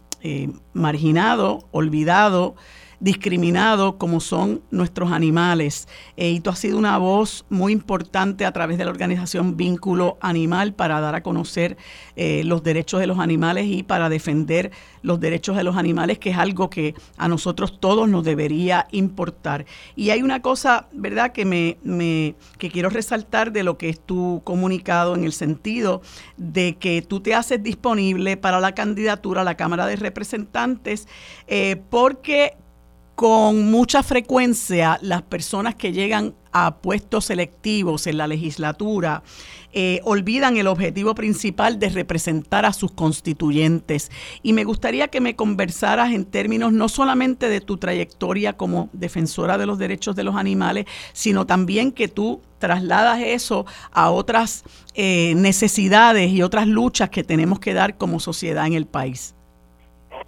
marginado, 0.73 1.69
olvidado, 1.73 2.55
discriminado 3.01 3.99
como 3.99 4.21
son 4.21 4.63
nuestros 4.71 5.13
animales. 5.13 5.89
Eh, 6.17 6.31
y 6.31 6.41
tú 6.41 6.51
has 6.51 6.59
sido 6.59 6.79
una 6.79 6.99
voz 6.99 7.45
muy 7.51 7.73
importante 7.73 8.45
a 8.45 8.53
través 8.53 8.79
de 8.79 8.85
la 8.85 8.91
organización 8.91 9.57
Vínculo 9.57 10.19
Animal 10.21 10.75
para 10.75 11.01
dar 11.01 11.15
a 11.15 11.23
conocer 11.23 11.77
eh, 12.17 12.43
los 12.45 12.63
derechos 12.63 13.01
de 13.01 13.07
los 13.07 13.19
animales 13.19 13.67
y 13.67 13.83
para 13.83 14.09
defender 14.09 14.71
los 15.03 15.21
derechos 15.21 15.57
de 15.57 15.63
los 15.63 15.77
animales, 15.77 16.19
que 16.19 16.31
es 16.31 16.39
algo 16.39 16.71
que 16.71 16.95
a 17.17 17.29
nosotros 17.29 17.79
todos 17.81 18.09
nos 18.09 18.25
debería 18.25 18.87
importar. 18.91 19.67
Y 19.95 20.11
hay 20.11 20.23
una 20.23 20.43
cosa, 20.43 20.89
¿verdad?, 20.93 21.33
que, 21.33 21.45
me, 21.45 21.79
me 21.83 22.35
que 22.59 22.71
quiero 22.71 22.89
resaltar 22.89 23.53
de 23.53 23.63
lo 23.63 23.79
que 23.79 23.89
es 23.89 24.01
tu 24.01 24.43
comunicado 24.45 25.15
en 25.15 25.25
el 25.25 25.33
sentido 25.33 26.03
de 26.37 26.77
que 26.77 27.03
tú 27.03 27.21
te 27.21 27.35
haces 27.35 27.63
disponible 27.63 28.37
para 28.37 28.61
la 28.61 28.73
candidatura 28.73 29.43
a 29.43 29.45
la 29.45 29.57
Cámara 29.57 29.87
de 29.87 29.97
Representantes 29.97 31.07
eh, 31.47 31.83
porque 31.91 32.57
con 33.17 33.71
mucha 33.71 34.03
frecuencia 34.03 34.99
las 35.01 35.23
personas 35.23 35.75
que 35.75 35.93
llegan 35.93 36.35
a 36.53 36.77
puestos 36.77 37.25
selectivos 37.25 38.07
en 38.07 38.19
la 38.19 38.27
legislatura 38.27 39.23
eh, 39.73 40.01
olvidan 40.05 40.59
el 40.59 40.67
objetivo 40.67 41.15
principal 41.15 41.79
de 41.79 41.89
representar 41.89 42.67
a 42.67 42.73
sus 42.73 42.93
constituyentes. 42.93 44.11
Y 44.43 44.53
me 44.53 44.65
gustaría 44.65 45.09
que 45.09 45.21
me 45.21 45.35
conversaras 45.35 46.13
en 46.13 46.27
términos 46.27 46.73
no 46.73 46.89
solamente 46.89 47.49
de 47.49 47.61
tu 47.61 47.79
trayectoria 47.79 48.55
como 48.55 48.91
defensora 48.93 49.59
de 49.59 49.67
los 49.67 49.79
derechos 49.79 50.15
de 50.15 50.25
los 50.25 50.37
animales, 50.37 50.85
sino 51.13 51.47
también 51.47 51.93
que 51.93 52.09
tú 52.09 52.43
trasladas 52.59 53.21
eso 53.23 53.65
a 53.93 54.11
otras 54.11 54.65
eh, 54.95 55.35
necesidades 55.37 56.31
y 56.33 56.43
otras 56.43 56.67
luchas 56.67 57.09
que 57.09 57.25
tenemos 57.25 57.61
que 57.61 57.75
dar 57.75 57.97
como 57.97 58.21
sociedad 58.21 58.67
en 58.67 58.75
el 58.75 58.87
país. 58.87 59.36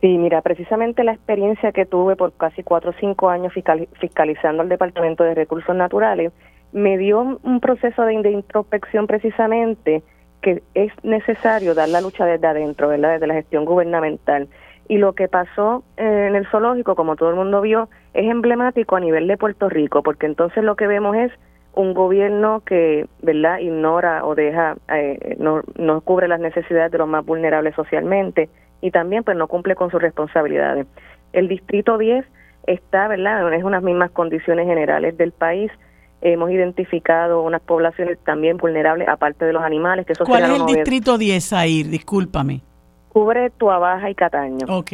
Sí, 0.00 0.16
mira, 0.16 0.42
precisamente 0.42 1.02
la 1.02 1.12
experiencia 1.12 1.72
que 1.72 1.84
tuve 1.84 2.14
por 2.14 2.32
casi 2.32 2.62
cuatro 2.62 2.90
o 2.90 2.94
cinco 3.00 3.30
años 3.30 3.52
fiscalizando 3.52 4.62
el 4.62 4.68
Departamento 4.68 5.24
de 5.24 5.34
Recursos 5.34 5.74
Naturales 5.74 6.32
me 6.72 6.98
dio 6.98 7.38
un 7.42 7.60
proceso 7.60 8.02
de, 8.02 8.30
introspección 8.30 9.06
precisamente 9.06 10.02
que 10.40 10.62
es 10.74 10.92
necesario 11.02 11.74
dar 11.74 11.88
la 11.88 12.00
lucha 12.00 12.24
desde 12.26 12.46
adentro, 12.46 12.88
¿verdad? 12.88 13.14
Desde 13.14 13.26
la 13.26 13.34
gestión 13.34 13.64
gubernamental. 13.64 14.48
Y 14.86 14.98
lo 14.98 15.14
que 15.14 15.26
pasó 15.26 15.82
eh, 15.96 16.26
en 16.28 16.36
el 16.36 16.46
zoológico, 16.46 16.94
como 16.94 17.16
todo 17.16 17.30
el 17.30 17.36
mundo 17.36 17.60
vio, 17.60 17.88
es 18.14 18.30
emblemático 18.30 18.94
a 18.94 19.00
nivel 19.00 19.26
de 19.26 19.36
Puerto 19.36 19.68
Rico, 19.68 20.04
porque 20.04 20.26
entonces 20.26 20.62
lo 20.62 20.76
que 20.76 20.86
vemos 20.86 21.16
es 21.16 21.32
un 21.74 21.92
gobierno 21.92 22.62
que, 22.64 23.06
¿verdad?, 23.20 23.58
ignora 23.58 24.24
o 24.24 24.36
deja, 24.36 24.76
eh, 24.94 25.36
no, 25.40 25.62
no 25.76 26.00
cubre 26.02 26.28
las 26.28 26.40
necesidades 26.40 26.92
de 26.92 26.98
los 26.98 27.08
más 27.08 27.26
vulnerables 27.26 27.74
socialmente 27.74 28.48
y 28.80 28.90
también 28.90 29.24
pues 29.24 29.36
no 29.36 29.48
cumple 29.48 29.74
con 29.74 29.90
sus 29.90 30.00
responsabilidades. 30.00 30.86
El 31.32 31.48
distrito 31.48 31.98
10 31.98 32.24
está, 32.66 33.08
¿verdad? 33.08 33.52
Es 33.52 33.64
unas 33.64 33.82
mismas 33.82 34.10
condiciones 34.10 34.66
generales 34.66 35.16
del 35.16 35.32
país. 35.32 35.70
Hemos 36.20 36.50
identificado 36.50 37.42
unas 37.42 37.60
poblaciones 37.60 38.18
también 38.24 38.56
vulnerables, 38.56 39.08
aparte 39.08 39.44
de 39.44 39.52
los 39.52 39.62
animales. 39.62 40.06
Que 40.06 40.14
¿Cuál 40.14 40.44
es 40.44 40.60
el 40.60 40.66
distrito 40.66 41.16
10, 41.16 41.52
Air? 41.52 41.86
Discúlpame. 41.88 42.60
Cubre 43.08 43.50
Tuabaja 43.50 44.10
y 44.10 44.14
Cataño. 44.14 44.66
Ok. 44.68 44.92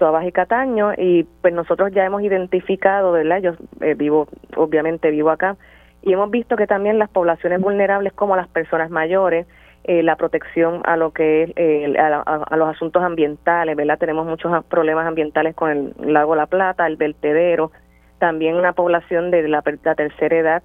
Toa 0.00 0.26
y 0.26 0.32
Cataño 0.32 0.94
y 0.96 1.24
pues 1.42 1.52
nosotros 1.52 1.92
ya 1.92 2.06
hemos 2.06 2.22
identificado, 2.22 3.12
¿verdad? 3.12 3.42
Yo 3.42 3.52
eh, 3.82 3.94
vivo, 3.94 4.28
obviamente 4.56 5.10
vivo 5.10 5.28
acá 5.30 5.58
y 6.02 6.12
hemos 6.14 6.30
visto 6.30 6.56
que 6.56 6.66
también 6.66 6.98
las 6.98 7.10
poblaciones 7.10 7.60
vulnerables 7.60 8.14
como 8.14 8.34
las 8.34 8.48
personas 8.48 8.90
mayores, 8.90 9.46
eh, 9.84 10.02
la 10.02 10.16
protección 10.16 10.82
a 10.84 10.96
lo 10.96 11.12
que 11.12 11.44
es 11.44 11.52
eh, 11.56 11.98
a, 11.98 12.56
los 12.56 12.68
asuntos 12.68 13.02
ambientales, 13.02 13.76
¿verdad? 13.76 13.98
Tenemos 13.98 14.26
muchos 14.26 14.64
problemas 14.66 15.06
ambientales 15.06 15.54
con 15.54 15.70
el 15.70 15.94
lago 16.12 16.36
La 16.36 16.46
Plata, 16.46 16.86
el 16.86 16.96
vertedero, 16.96 17.72
también 18.18 18.56
una 18.56 18.74
población 18.74 19.30
de 19.30 19.48
la, 19.48 19.62
la 19.82 19.94
tercera 19.94 20.36
edad 20.36 20.62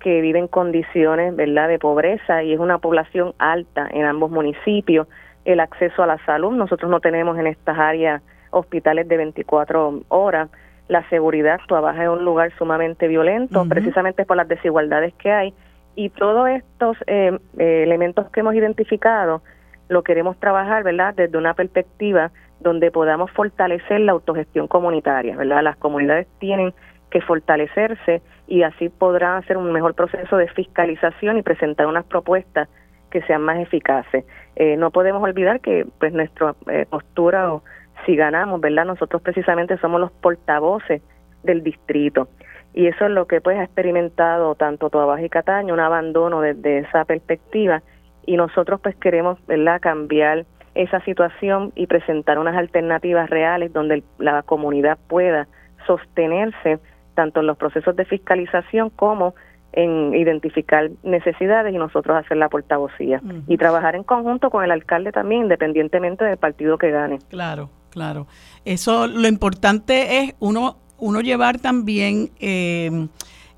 que 0.00 0.20
vive 0.20 0.38
en 0.38 0.48
condiciones, 0.48 1.36
¿verdad?, 1.36 1.68
de 1.68 1.78
pobreza 1.78 2.42
y 2.42 2.52
es 2.52 2.58
una 2.58 2.78
población 2.78 3.34
alta 3.38 3.88
en 3.90 4.04
ambos 4.04 4.30
municipios. 4.30 5.06
El 5.44 5.60
acceso 5.60 6.02
a 6.02 6.06
la 6.06 6.18
salud, 6.24 6.52
nosotros 6.52 6.90
no 6.90 7.00
tenemos 7.00 7.38
en 7.38 7.46
estas 7.46 7.78
áreas 7.78 8.22
hospitales 8.50 9.08
de 9.08 9.16
24 9.16 10.02
horas. 10.08 10.50
La 10.88 11.08
seguridad, 11.08 11.60
trabaja 11.68 12.04
en 12.04 12.10
un 12.10 12.24
lugar 12.24 12.52
sumamente 12.58 13.08
violento, 13.08 13.64
precisamente 13.68 14.24
por 14.24 14.36
las 14.36 14.48
desigualdades 14.48 15.14
que 15.14 15.30
hay. 15.30 15.54
Y 16.00 16.08
todos 16.08 16.48
estos 16.48 16.96
eh, 17.06 17.38
eh, 17.58 17.82
elementos 17.82 18.30
que 18.30 18.40
hemos 18.40 18.54
identificado 18.54 19.42
lo 19.90 20.02
queremos 20.02 20.40
trabajar, 20.40 20.82
¿verdad?, 20.82 21.12
desde 21.14 21.36
una 21.36 21.52
perspectiva 21.52 22.30
donde 22.58 22.90
podamos 22.90 23.30
fortalecer 23.32 24.00
la 24.00 24.12
autogestión 24.12 24.66
comunitaria, 24.66 25.36
¿verdad? 25.36 25.62
Las 25.62 25.76
comunidades 25.76 26.26
tienen 26.38 26.72
que 27.10 27.20
fortalecerse 27.20 28.22
y 28.46 28.62
así 28.62 28.88
podrán 28.88 29.42
hacer 29.42 29.58
un 29.58 29.70
mejor 29.72 29.92
proceso 29.92 30.38
de 30.38 30.48
fiscalización 30.48 31.36
y 31.36 31.42
presentar 31.42 31.86
unas 31.86 32.06
propuestas 32.06 32.70
que 33.10 33.20
sean 33.24 33.42
más 33.42 33.58
eficaces. 33.58 34.24
Eh, 34.56 34.78
no 34.78 34.90
podemos 34.92 35.22
olvidar 35.22 35.60
que 35.60 35.84
pues 35.98 36.14
nuestra 36.14 36.54
eh, 36.70 36.86
postura 36.88 37.52
o 37.52 37.62
si 38.06 38.16
ganamos, 38.16 38.58
¿verdad? 38.62 38.86
Nosotros 38.86 39.20
precisamente 39.20 39.76
somos 39.76 40.00
los 40.00 40.12
portavoces 40.12 41.02
del 41.42 41.62
distrito 41.62 42.28
y 42.74 42.86
eso 42.86 43.06
es 43.06 43.10
lo 43.10 43.26
que 43.26 43.40
pues 43.40 43.58
ha 43.58 43.64
experimentado 43.64 44.54
tanto 44.54 44.90
Toabaja 44.90 45.22
y 45.22 45.28
Cataño, 45.28 45.74
un 45.74 45.80
abandono 45.80 46.40
desde 46.40 46.78
esa 46.78 47.04
perspectiva 47.04 47.82
y 48.26 48.36
nosotros 48.36 48.80
pues 48.80 48.94
queremos, 48.96 49.38
¿verdad?, 49.46 49.80
cambiar 49.80 50.46
esa 50.74 51.00
situación 51.00 51.72
y 51.74 51.86
presentar 51.86 52.38
unas 52.38 52.56
alternativas 52.56 53.28
reales 53.28 53.72
donde 53.72 54.04
la 54.18 54.42
comunidad 54.42 54.98
pueda 55.08 55.48
sostenerse 55.86 56.78
tanto 57.14 57.40
en 57.40 57.46
los 57.46 57.56
procesos 57.56 57.96
de 57.96 58.04
fiscalización 58.04 58.90
como 58.90 59.34
en 59.72 60.14
identificar 60.14 60.90
necesidades 61.02 61.74
y 61.74 61.78
nosotros 61.78 62.16
hacer 62.16 62.36
la 62.36 62.48
portavocía 62.48 63.20
y 63.46 63.56
trabajar 63.56 63.94
en 63.94 64.02
conjunto 64.02 64.50
con 64.50 64.64
el 64.64 64.70
alcalde 64.70 65.12
también 65.12 65.42
independientemente 65.42 66.24
del 66.24 66.36
partido 66.38 66.78
que 66.78 66.90
gane. 66.90 67.18
Claro, 67.28 67.70
claro. 67.90 68.26
Eso 68.64 69.06
lo 69.06 69.28
importante 69.28 70.18
es 70.18 70.34
uno 70.40 70.76
uno 71.00 71.20
llevar 71.20 71.58
también 71.58 72.30
eh, 72.40 73.08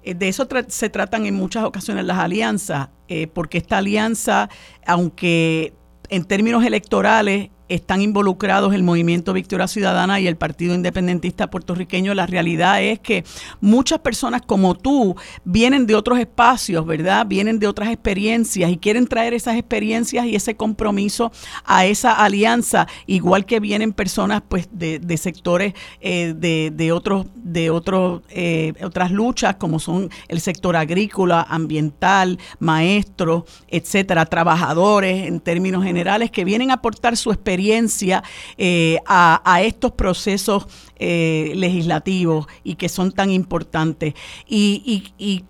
de 0.04 0.28
eso 0.28 0.48
se 0.68 0.90
tratan 0.90 1.26
en 1.26 1.34
muchas 1.34 1.64
ocasiones 1.64 2.04
las 2.04 2.18
alianzas, 2.18 2.88
eh, 3.08 3.28
porque 3.28 3.58
esta 3.58 3.78
alianza, 3.78 4.48
aunque 4.86 5.74
en 6.08 6.24
términos 6.24 6.64
electorales 6.64 7.50
están 7.68 8.02
involucrados 8.02 8.74
el 8.74 8.82
Movimiento 8.82 9.32
Victoria 9.32 9.68
Ciudadana 9.68 10.20
y 10.20 10.26
el 10.26 10.36
Partido 10.36 10.74
Independentista 10.74 11.48
Puertorriqueño. 11.50 12.14
La 12.14 12.26
realidad 12.26 12.82
es 12.82 12.98
que 12.98 13.24
muchas 13.60 14.00
personas 14.00 14.42
como 14.42 14.74
tú 14.74 15.16
vienen 15.44 15.86
de 15.86 15.94
otros 15.94 16.18
espacios, 16.18 16.84
¿verdad? 16.84 17.26
Vienen 17.26 17.58
de 17.58 17.66
otras 17.66 17.90
experiencias 17.90 18.70
y 18.70 18.76
quieren 18.76 19.06
traer 19.06 19.34
esas 19.34 19.56
experiencias 19.56 20.26
y 20.26 20.34
ese 20.34 20.56
compromiso 20.56 21.32
a 21.64 21.86
esa 21.86 22.12
alianza, 22.12 22.86
igual 23.06 23.46
que 23.46 23.60
vienen 23.60 23.92
personas 23.92 24.42
pues 24.48 24.68
de, 24.72 25.16
sectores 25.16 25.74
eh, 26.00 26.34
de, 26.36 26.92
otros, 26.92 27.26
de 27.36 27.70
otros, 27.70 28.22
eh, 28.30 28.72
otras 28.82 29.12
luchas 29.12 29.56
como 29.56 29.78
son 29.78 30.10
el 30.28 30.40
sector 30.40 30.76
agrícola, 30.76 31.46
ambiental, 31.48 32.38
maestros, 32.58 33.44
etcétera, 33.68 34.26
trabajadores 34.26 35.28
en 35.28 35.40
términos 35.40 35.84
generales 35.84 36.30
que 36.30 36.44
vienen 36.44 36.70
a 36.70 36.74
aportar 36.74 37.16
su 37.16 37.30
experiencia 37.30 37.51
eh, 38.56 38.98
a, 39.06 39.62
estos 39.62 39.92
procesos 39.92 40.66
eh, 40.96 41.52
legislativos 41.54 42.46
y 42.64 42.74
que 42.74 42.88
son 42.88 43.12
tan 43.12 43.30
importantes. 43.30 44.14
y 44.46 45.44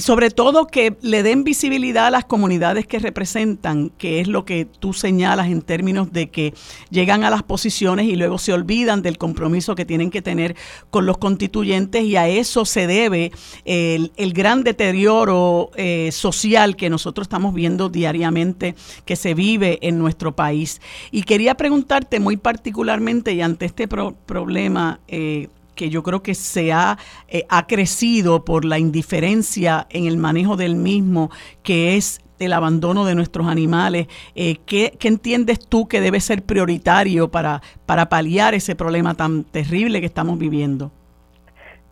sobre 0.00 0.30
todo 0.30 0.66
que 0.66 0.96
le 1.02 1.22
den 1.22 1.44
visibilidad 1.44 2.06
a 2.06 2.10
las 2.10 2.24
comunidades 2.24 2.86
que 2.86 2.98
representan, 2.98 3.90
que 3.90 4.20
es 4.20 4.28
lo 4.28 4.44
que 4.44 4.64
tú 4.64 4.92
señalas 4.92 5.48
en 5.48 5.62
términos 5.62 6.12
de 6.12 6.30
que 6.30 6.54
llegan 6.90 7.22
a 7.22 7.30
las 7.30 7.42
posiciones 7.42 8.06
y 8.06 8.16
luego 8.16 8.38
se 8.38 8.52
olvidan 8.52 9.02
del 9.02 9.18
compromiso 9.18 9.74
que 9.74 9.84
tienen 9.84 10.10
que 10.10 10.22
tener 10.22 10.56
con 10.90 11.06
los 11.06 11.18
constituyentes 11.18 12.02
y 12.04 12.16
a 12.16 12.28
eso 12.28 12.64
se 12.64 12.86
debe 12.86 13.30
el, 13.64 14.10
gran 14.32 14.64
deterioro 14.64 15.70
eh, 15.76 16.10
social 16.12 16.76
que 16.76 16.90
nosotros 16.90 17.26
estamos 17.26 17.54
viendo 17.54 17.88
diariamente 17.88 18.74
que 19.04 19.16
se 19.16 19.34
vive 19.34 19.78
en 19.82 19.98
nuestro 19.98 20.34
país. 20.34 20.80
Y 21.10 21.22
quería 21.22 21.54
preguntarte 21.56 22.20
muy 22.20 22.36
particularmente 22.36 23.32
y 23.32 23.42
ante 23.42 23.66
este 23.66 23.86
problema, 23.86 25.00
eh, 25.08 25.48
que 25.74 25.90
yo 25.90 26.02
creo 26.02 26.22
que 26.22 26.34
se 26.34 26.72
ha, 26.72 26.98
eh, 27.28 27.44
ha 27.48 27.66
crecido 27.66 28.44
por 28.44 28.64
la 28.64 28.78
indiferencia 28.78 29.86
en 29.90 30.06
el 30.06 30.16
manejo 30.16 30.56
del 30.56 30.76
mismo, 30.76 31.30
que 31.62 31.96
es 31.96 32.20
el 32.38 32.52
abandono 32.52 33.04
de 33.04 33.14
nuestros 33.14 33.46
animales. 33.46 34.08
Eh, 34.34 34.56
¿qué, 34.66 34.96
entiendes 35.02 35.58
tú 35.66 35.86
que 35.86 36.00
debe 36.00 36.20
ser 36.20 36.42
prioritario 36.42 37.28
para, 37.28 37.60
para 37.86 38.08
paliar 38.08 38.54
ese 38.54 38.74
problema 38.74 39.14
tan 39.14 39.44
terrible 39.44 40.00
que 40.00 40.06
estamos 40.06 40.38
viviendo? 40.38 40.90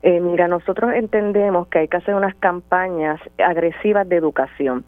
Eh, 0.02 0.20
mira, 0.20 0.48
nosotros 0.48 0.92
entendemos 0.94 1.68
que 1.68 1.80
hay 1.80 1.88
que 1.88 1.96
hacer 1.96 2.14
unas 2.14 2.34
campañas 2.36 3.20
agresivas 3.38 4.09
de 4.09 4.16
educación 4.16 4.84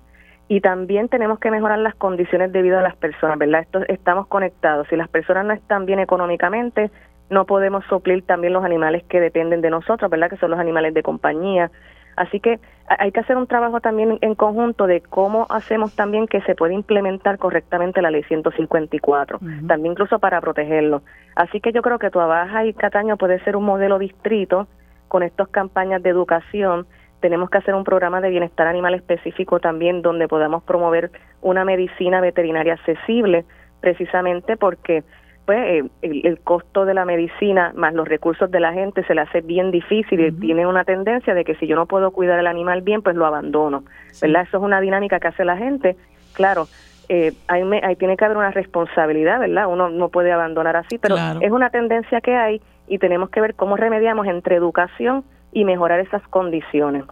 y 0.49 0.61
también 0.61 1.09
tenemos 1.09 1.39
que 1.39 1.51
mejorar 1.51 1.79
las 1.79 1.95
condiciones 1.95 2.53
de 2.53 2.63
vida 2.63 2.79
de 2.79 2.83
las 2.83 2.97
personas, 2.97 3.39
¿verdad? 3.39 3.63
Esto, 3.63 3.81
estamos 3.89 4.27
conectados. 4.27 4.89
Si 4.89 4.97
las 4.97 5.09
personas 5.09 5.47
no 5.47 5.53
están 5.53 5.87
bien 5.87 6.01
económicamente, 6.01 6.91
no 7.35 7.45
podemos 7.45 7.85
suplir 7.87 8.25
también 8.25 8.53
los 8.53 8.65
animales 8.65 9.03
que 9.05 9.21
dependen 9.21 9.61
de 9.61 9.69
nosotros, 9.69 10.11
¿verdad? 10.11 10.31
Que 10.31 10.37
son 10.39 10.51
los 10.51 10.61
animales 10.61 10.95
de 10.95 11.03
compañía. 11.03 11.71
Así 12.17 12.41
que 12.41 12.61
hay 12.87 13.11
que 13.13 13.21
hacer 13.21 13.37
un 13.37 13.47
trabajo 13.47 13.81
también 13.81 14.19
en 14.21 14.35
conjunto 14.35 14.87
de 14.87 15.01
cómo 15.01 15.47
hacemos 15.51 15.97
también 15.97 16.27
que 16.27 16.41
se 16.43 16.55
pueda 16.55 16.73
implementar 16.73 17.39
correctamente 17.39 18.01
la 18.03 18.11
ley 18.11 18.23
154, 18.23 19.41
también 19.67 19.93
incluso 19.93 20.19
para 20.19 20.41
protegerlo. 20.41 21.03
Así 21.35 21.61
que 21.61 21.73
yo 21.73 21.83
creo 21.83 21.99
que 21.99 22.11
Tuabaja 22.11 22.65
y 22.65 22.73
Cataño 22.73 23.17
puede 23.17 23.41
ser 23.41 23.57
un 23.57 23.65
modelo 23.65 23.99
distrito 23.99 24.69
con 25.09 25.23
estas 25.23 25.49
campañas 25.49 26.03
de 26.03 26.11
educación. 26.11 26.87
Tenemos 27.21 27.51
que 27.51 27.59
hacer 27.59 27.75
un 27.75 27.85
programa 27.85 28.21
de 28.21 28.31
bienestar 28.31 28.69
animal 28.69 28.95
específico 28.95 29.59
también 29.59 30.03
donde 30.03 30.29
podamos 30.29 30.63
promover 30.63 31.11
una 31.43 31.65
medicina 31.65 32.21
veterinaria 32.21 32.75
accesible, 32.75 33.45
precisamente 33.81 34.57
porque 34.57 35.03
pues 35.45 35.59
eh, 35.59 35.91
el, 36.03 36.41
costo 36.41 36.85
de 36.85 36.95
la 36.95 37.05
medicina 37.05 37.73
más 37.77 37.93
los 37.95 38.09
recursos 38.09 38.51
de 38.51 38.61
la 38.61 38.73
gente 38.73 39.05
se 39.05 39.15
le 39.15 39.21
hace 39.21 39.41
bien 39.43 39.71
difícil 39.71 40.21
y 40.21 40.33
tiene 40.33 40.67
una 40.67 40.85
tendencia 40.85 41.35
de 41.35 41.45
que 41.45 41.55
si 41.57 41.67
yo 41.67 41.77
no 41.77 41.87
puedo 41.87 42.11
cuidar 42.13 42.39
el 42.39 42.47
animal 42.47 42.83
bien, 42.83 43.03
pues 43.03 43.15
lo 43.17 43.27
abandono, 43.27 43.85
¿verdad? 44.23 44.43
Eso 44.43 44.57
es 44.57 44.63
una 44.63 44.81
dinámica 44.81 45.21
que 45.21 45.29
hace 45.29 45.45
la 45.45 45.57
gente. 45.57 45.97
Claro, 46.33 46.67
eh, 47.09 47.33
ahí, 47.49 47.63
ahí 47.83 47.97
tiene 47.97 48.17
que 48.17 48.25
haber 48.25 48.39
una 48.39 48.51
responsabilidad, 48.51 49.41
¿verdad? 49.41 49.67
Uno 49.69 49.91
no 49.91 50.09
puede 50.09 50.33
abandonar 50.33 50.77
así, 50.77 50.99
pero 50.99 51.17
es 51.41 51.51
una 51.51 51.71
tendencia 51.71 52.21
que 52.21 52.35
hay 52.35 52.63
y 52.89 52.99
tenemos 52.99 53.31
que 53.31 53.41
ver 53.41 53.55
cómo 53.55 53.77
remediamos 53.77 54.27
entre 54.27 54.57
educación 54.57 55.25
y 55.53 55.65
mejorar 55.65 56.01
esas 56.01 56.23
condiciones. 56.29 57.05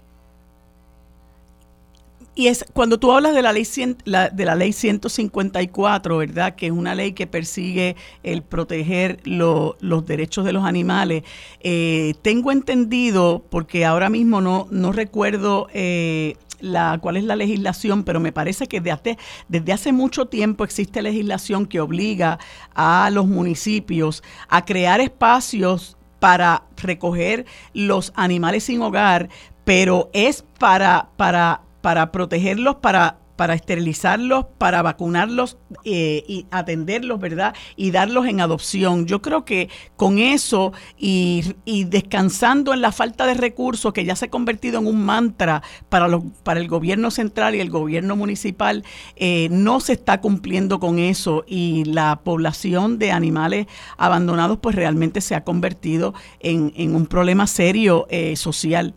Y 2.34 2.46
es 2.46 2.64
cuando 2.72 2.98
tú 2.98 3.12
hablas 3.12 3.34
de 3.34 3.42
la 3.42 3.52
ley 3.52 3.66
de 4.04 4.44
la 4.44 4.54
ley 4.54 4.72
154, 4.72 6.16
¿verdad? 6.16 6.54
Que 6.54 6.66
es 6.66 6.72
una 6.72 6.94
ley 6.94 7.12
que 7.12 7.26
persigue 7.26 7.94
el 8.22 8.42
proteger 8.42 9.20
los 9.24 10.06
derechos 10.06 10.46
de 10.46 10.52
los 10.52 10.64
animales. 10.64 11.24
Eh, 11.60 12.14
tengo 12.22 12.50
entendido, 12.50 13.44
porque 13.50 13.84
ahora 13.84 14.08
mismo 14.08 14.40
no, 14.40 14.66
no 14.70 14.92
recuerdo 14.92 15.68
eh, 15.74 16.36
la, 16.60 16.98
cuál 17.02 17.18
es 17.18 17.24
la 17.24 17.36
legislación, 17.36 18.02
pero 18.02 18.18
me 18.18 18.32
parece 18.32 18.66
que 18.66 18.80
desde, 18.80 19.18
desde 19.48 19.72
hace 19.74 19.92
mucho 19.92 20.26
tiempo 20.26 20.64
existe 20.64 21.02
legislación 21.02 21.66
que 21.66 21.80
obliga 21.80 22.38
a 22.74 23.10
los 23.12 23.26
municipios 23.26 24.22
a 24.48 24.64
crear 24.64 25.02
espacios 25.02 25.98
para 26.18 26.62
recoger 26.76 27.44
los 27.74 28.12
animales 28.16 28.64
sin 28.64 28.80
hogar, 28.80 29.28
pero 29.64 30.08
es 30.14 30.44
para, 30.58 31.10
para 31.16 31.62
para 31.82 32.10
protegerlos 32.12 32.76
para 32.76 33.18
para 33.36 33.54
esterilizarlos, 33.54 34.46
para 34.58 34.82
vacunarlos 34.82 35.58
eh, 35.84 36.22
y 36.28 36.46
atenderlos, 36.50 37.18
¿verdad? 37.18 37.54
Y 37.76 37.90
darlos 37.90 38.26
en 38.26 38.40
adopción. 38.40 39.06
Yo 39.06 39.22
creo 39.22 39.44
que 39.44 39.68
con 39.96 40.18
eso 40.18 40.72
y, 40.96 41.54
descansando 41.88 42.72
en 42.72 42.82
la 42.82 42.92
falta 42.92 43.26
de 43.26 43.34
recursos 43.34 43.92
que 43.92 44.04
ya 44.04 44.16
se 44.16 44.26
ha 44.26 44.30
convertido 44.30 44.78
en 44.78 44.86
un 44.86 45.04
mantra 45.04 45.62
para, 45.88 46.08
los, 46.08 46.22
para 46.44 46.60
el 46.60 46.68
gobierno 46.68 47.10
central 47.10 47.54
y 47.54 47.60
el 47.60 47.70
gobierno 47.70 48.16
municipal, 48.16 48.84
eh, 49.16 49.48
no 49.50 49.80
se 49.80 49.94
está 49.94 50.20
cumpliendo 50.20 50.78
con 50.78 50.98
eso 50.98 51.44
y 51.46 51.84
la 51.84 52.20
población 52.22 52.98
de 52.98 53.10
animales 53.10 53.66
abandonados 53.96 54.58
pues 54.60 54.76
realmente 54.76 55.20
se 55.20 55.34
ha 55.34 55.42
convertido 55.42 56.14
en, 56.40 56.72
en 56.76 56.94
un 56.94 57.06
problema 57.06 57.46
serio 57.46 58.06
eh, 58.08 58.36
social. 58.36 58.94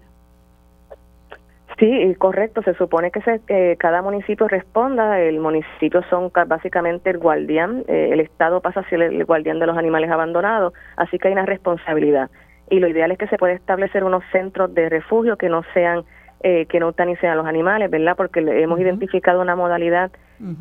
Sí, 1.78 2.16
correcto. 2.18 2.62
Se 2.64 2.74
supone 2.76 3.12
que 3.12 3.22
se, 3.22 3.76
cada 3.78 4.02
municipio 4.02 4.48
responda. 4.48 5.20
El 5.20 5.40
municipio 5.40 6.04
son 6.10 6.32
básicamente 6.48 7.10
el 7.10 7.18
guardián. 7.18 7.84
Eh, 7.88 8.10
el 8.14 8.22
Estado 8.22 8.62
pasa 8.62 8.80
a 8.80 8.90
ser 8.90 9.02
el 9.02 9.26
guardián 9.26 9.60
de 9.60 9.68
los 9.68 9.78
animales 9.78 10.10
abandonados. 10.10 10.74
Así 10.96 11.20
que 11.20 11.28
hay 11.28 11.34
una 11.34 11.46
responsabilidad. 11.46 12.30
Y 12.70 12.80
lo 12.80 12.88
ideal 12.88 13.12
es 13.12 13.18
que 13.18 13.28
se 13.28 13.38
pueda 13.38 13.54
establecer 13.54 14.04
unos 14.04 14.24
centros 14.32 14.74
de 14.74 14.90
refugio 14.90 15.38
que 15.38 15.50
no 15.50 15.64
sean, 15.74 16.04
eh, 16.42 16.66
que 16.68 16.80
no 16.80 16.88
eutanicen 16.88 17.30
a 17.30 17.36
los 17.36 17.46
animales, 17.46 17.92
¿verdad? 17.92 18.16
Porque 18.16 18.40
hemos 18.40 18.80
identificado 18.80 19.42
una 19.42 19.56
modalidad 19.56 20.12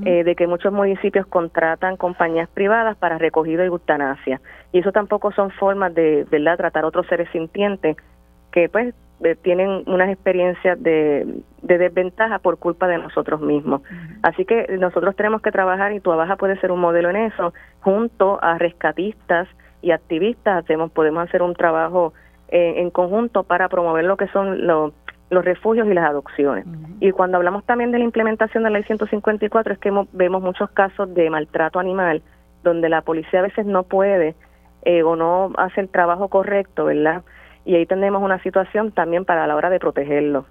eh, 0.05 0.23
de 0.23 0.35
que 0.37 0.47
muchos 0.47 0.73
municipios 0.73 1.27
contratan 1.27 1.97
compañías 1.97 2.49
privadas 2.49 2.97
para 2.97 3.19
recogido 3.19 3.65
y 3.65 3.69
eutanasia. 3.69 4.41
Y 4.73 4.81
eso 4.81 4.93
tampoco 4.93 5.33
son 5.33 5.51
formas 5.53 5.95
de, 5.95 6.27
¿verdad?, 6.31 6.57
tratar 6.59 6.85
a 6.85 6.89
otros 6.89 7.07
seres 7.07 7.29
sintientes 7.31 7.97
que 8.53 8.69
pues 8.69 8.95
eh, 9.23 9.37
tienen 9.37 9.85
unas 9.87 10.11
experiencias 10.11 10.83
de, 10.83 11.43
desventaja 11.63 12.39
por 12.39 12.59
culpa 12.59 12.89
de 12.89 12.99
nosotros 12.99 13.41
mismos. 13.41 13.83
Así 14.23 14.45
que 14.45 14.77
nosotros 14.79 15.15
tenemos 15.17 15.43
que 15.43 15.53
trabajar 15.53 15.93
y 15.93 16.01
tu 16.01 16.13
abaja 16.13 16.37
puede 16.37 16.59
ser 16.61 16.73
un 16.73 16.81
modelo 16.81 17.11
en 17.11 17.17
eso, 17.17 17.55
junto 17.81 18.43
a 18.43 18.59
rescatistas 18.59 19.49
y 19.83 19.93
activistas, 19.93 20.65
hacemos, 20.65 20.91
podemos 20.91 21.29
hacer 21.29 21.43
un 21.43 21.55
trabajo 21.55 22.13
eh, 22.49 22.75
en 22.79 22.91
conjunto 22.91 23.45
para 23.45 23.69
promover 23.69 24.05
lo 24.05 24.17
que 24.17 24.29
son 24.29 24.67
los, 24.67 24.93
los 25.31 25.45
refugios 25.45 25.87
y 25.87 25.95
las 25.95 26.09
adopciones. 26.09 26.67
Y 27.01 27.11
cuando 27.13 27.37
hablamos 27.37 27.65
también 27.65 27.93
de 27.93 27.99
la 27.99 28.05
implementación 28.05 28.65
de 28.65 28.71
la 28.71 28.79
ley 28.79 28.85
154 28.85 29.75
es 29.75 29.79
que 29.79 29.93
vemos 30.13 30.43
muchos 30.43 30.71
casos 30.71 31.13
de 31.15 31.31
maltrato 31.31 31.79
animal 31.79 32.23
donde 32.63 32.89
la 32.89 33.03
policía 33.03 33.41
a 33.41 33.43
veces 33.43 33.67
no 33.67 33.85
puede 33.85 34.35
eh, 34.85 35.03
o 35.03 35.17
no 35.17 35.53
hace 35.57 35.81
el 35.81 35.89
trabajo 35.89 36.29
correcto, 36.29 36.87
¿verdad? 36.87 37.23
Y 37.65 37.75
ahí 37.75 37.87
tenemos 37.87 38.23
una 38.23 38.43
situación 38.43 38.93
también 38.93 39.25
para 39.25 39.47
la 39.47 39.57
hora 39.57 39.71
de 39.71 39.79
protegerlo. 39.79 40.47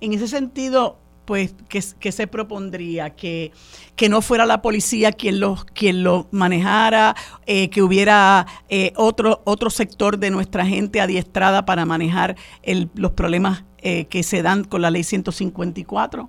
En 0.00 0.12
ese 0.12 0.28
sentido, 0.28 0.98
pues, 1.24 1.54
¿qué, 1.68 2.12
se 2.12 2.26
propondría? 2.26 3.10
¿Que, 3.10 3.50
que 3.96 4.08
no 4.08 4.22
fuera 4.22 4.46
la 4.46 4.62
policía 4.62 5.12
quien 5.12 5.40
lo, 5.40 5.56
quien 5.74 6.04
lo 6.04 6.26
manejara, 6.30 7.14
eh, 7.46 7.68
que 7.70 7.82
hubiera 7.82 8.46
eh, 8.68 8.92
otro, 8.96 9.40
otro 9.44 9.70
sector 9.70 10.18
de 10.18 10.30
nuestra 10.30 10.64
gente 10.64 11.00
adiestrada 11.00 11.66
para 11.66 11.84
manejar 11.84 12.36
el, 12.62 12.88
los 12.94 13.12
problemas 13.12 13.64
eh, 13.78 14.06
que 14.06 14.22
se 14.22 14.42
dan 14.42 14.64
con 14.64 14.82
la 14.82 14.90
ley 14.90 15.02
154? 15.02 16.28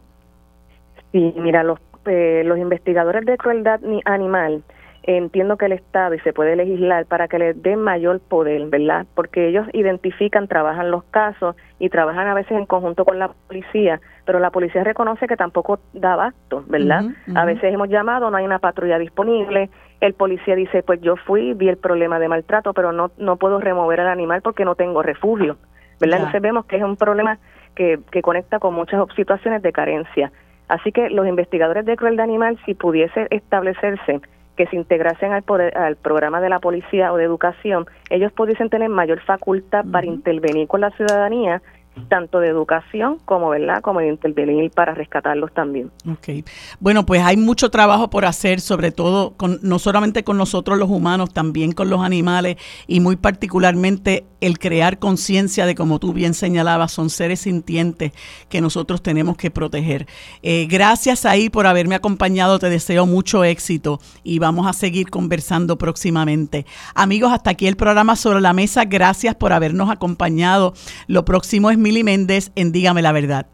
Sí, 1.12 1.34
mira, 1.38 1.64
los, 1.64 1.80
los 2.06 2.58
investigadores 2.58 3.26
de 3.26 3.38
crueldad 3.38 3.80
animal 4.06 4.64
entiendo 5.08 5.56
que 5.56 5.66
el 5.66 5.72
Estado 5.72 6.16
y 6.16 6.20
se 6.20 6.34
puede 6.34 6.58
legislar 6.58 7.06
para 7.06 7.30
que 7.30 7.40
les 7.40 7.62
dé 7.64 7.78
mayor 7.78 8.20
poder, 8.20 8.68
¿verdad? 8.68 9.08
Porque 9.16 9.48
ellos 9.48 9.66
identifican, 9.72 10.50
trabajan 10.50 10.92
los 10.92 11.06
casos 11.06 11.56
y 11.80 11.90
trabajan 11.90 12.28
a 12.28 12.34
veces 12.34 12.52
en 12.52 12.66
conjunto 12.66 13.06
con 13.06 13.18
la 13.18 13.30
policía, 13.48 14.02
pero 14.26 14.40
la 14.40 14.52
policía 14.52 14.84
reconoce 14.84 15.28
que 15.28 15.38
tampoco 15.38 15.80
da 15.94 16.14
abasto, 16.14 16.66
¿verdad? 16.68 17.06
A 17.36 17.46
veces 17.46 17.74
hemos 17.74 17.88
llamado, 17.88 18.30
no 18.30 18.36
hay 18.36 18.46
una 18.46 18.60
patrulla 18.60 19.00
disponible, 19.00 19.70
el 20.02 20.14
policía 20.14 20.56
dice, 20.56 20.84
pues 20.84 21.00
yo 21.00 21.16
fui, 21.16 21.54
vi 21.54 21.70
el 21.70 21.78
problema 21.78 22.20
de 22.20 22.28
maltrato, 22.28 22.74
pero 22.74 22.92
no, 22.92 23.12
no 23.18 23.38
puedo 23.38 23.62
remover 23.62 24.02
al 24.02 24.10
animal 24.10 24.42
porque 24.42 24.66
no 24.66 24.76
tengo 24.76 25.04
refugio, 25.04 25.56
¿verdad? 26.02 26.18
Entonces 26.18 26.42
vemos 26.42 26.66
que 26.66 26.76
es 26.76 26.84
un 26.84 26.98
problema 26.98 27.40
que, 27.76 28.00
que 28.12 28.22
conecta 28.22 28.60
con 28.60 28.74
muchas 28.74 29.08
situaciones 29.16 29.62
de 29.62 29.72
carencia. 29.72 30.34
Así 30.68 30.92
que 30.92 31.10
los 31.10 31.26
investigadores 31.26 31.86
de 31.86 31.96
crueldad 31.96 32.26
animal, 32.26 32.60
si 32.66 32.74
pudiese 32.74 33.28
establecerse 33.30 34.20
que 34.58 34.68
se 34.68 34.76
integrasen 34.76 35.32
al, 35.32 35.44
al 35.76 35.96
programa 35.96 36.42
de 36.42 36.50
la 36.50 36.60
policía 36.60 37.14
o 37.14 37.18
de 37.18 37.24
educación, 37.24 37.86
ellos 38.10 38.34
pudiesen 38.34 38.70
tener 38.70 38.90
mayor 38.90 39.22
facultad 39.22 39.86
para 39.90 40.08
intervenir 40.08 40.68
con 40.68 40.82
la 40.82 40.92
ciudadanía 40.92 41.62
tanto 42.08 42.40
de 42.40 42.48
educación 42.48 43.20
como 43.26 43.50
verdad 43.50 43.82
como 43.82 44.00
de 44.00 44.10
intervenir 44.10 44.72
para 44.72 44.94
rescatarlos 44.94 45.54
también. 45.54 45.92
Okay. 46.18 46.44
Bueno, 46.80 47.06
pues 47.06 47.22
hay 47.24 47.38
mucho 47.38 47.70
trabajo 47.70 48.10
por 48.10 48.26
hacer, 48.26 48.62
sobre 48.62 48.92
todo 48.92 49.32
con, 49.38 49.60
no 49.62 49.80
solamente 49.80 50.24
con 50.24 50.38
nosotros 50.38 50.78
los 50.78 50.90
humanos, 50.90 51.34
también 51.34 51.72
con 51.72 51.90
los 51.90 52.02
animales 52.02 52.58
y 52.88 53.00
muy 53.00 53.16
particularmente 53.16 54.26
el 54.42 54.60
crear 54.60 55.00
conciencia 55.00 55.66
de 55.66 55.76
como 55.76 56.00
tú 56.00 56.14
bien 56.14 56.34
señalabas, 56.34 56.92
son 56.92 57.10
seres 57.10 57.42
sintientes 57.42 58.12
que 58.50 58.62
nosotros 58.62 59.02
tenemos 59.02 59.38
que 59.38 59.52
proteger. 59.52 60.06
Eh, 60.44 60.68
gracias 60.70 61.26
ahí 61.26 61.50
por 61.50 61.66
haberme 61.66 61.96
acompañado, 61.96 62.60
te 62.60 62.70
deseo 62.70 63.06
mucho 63.06 63.44
éxito 63.44 64.00
y 64.24 64.40
vamos 64.40 64.68
a 64.68 64.74
seguir 64.74 65.10
conversando 65.10 65.78
próximamente. 65.78 66.66
Amigos, 66.94 67.32
hasta 67.32 67.52
aquí 67.52 67.68
el 67.68 67.78
programa 67.78 68.16
sobre 68.16 68.42
la 68.42 68.54
mesa. 68.54 68.86
Gracias 68.86 69.36
por 69.36 69.54
habernos 69.54 69.90
acompañado. 69.90 70.74
Lo 71.08 71.26
próximo 71.26 71.72
es 71.72 71.78
Mili 71.88 72.04
Méndez 72.04 72.52
en 72.56 72.74
Dígame 72.74 73.02
la 73.02 73.14
Verdad. 73.14 73.46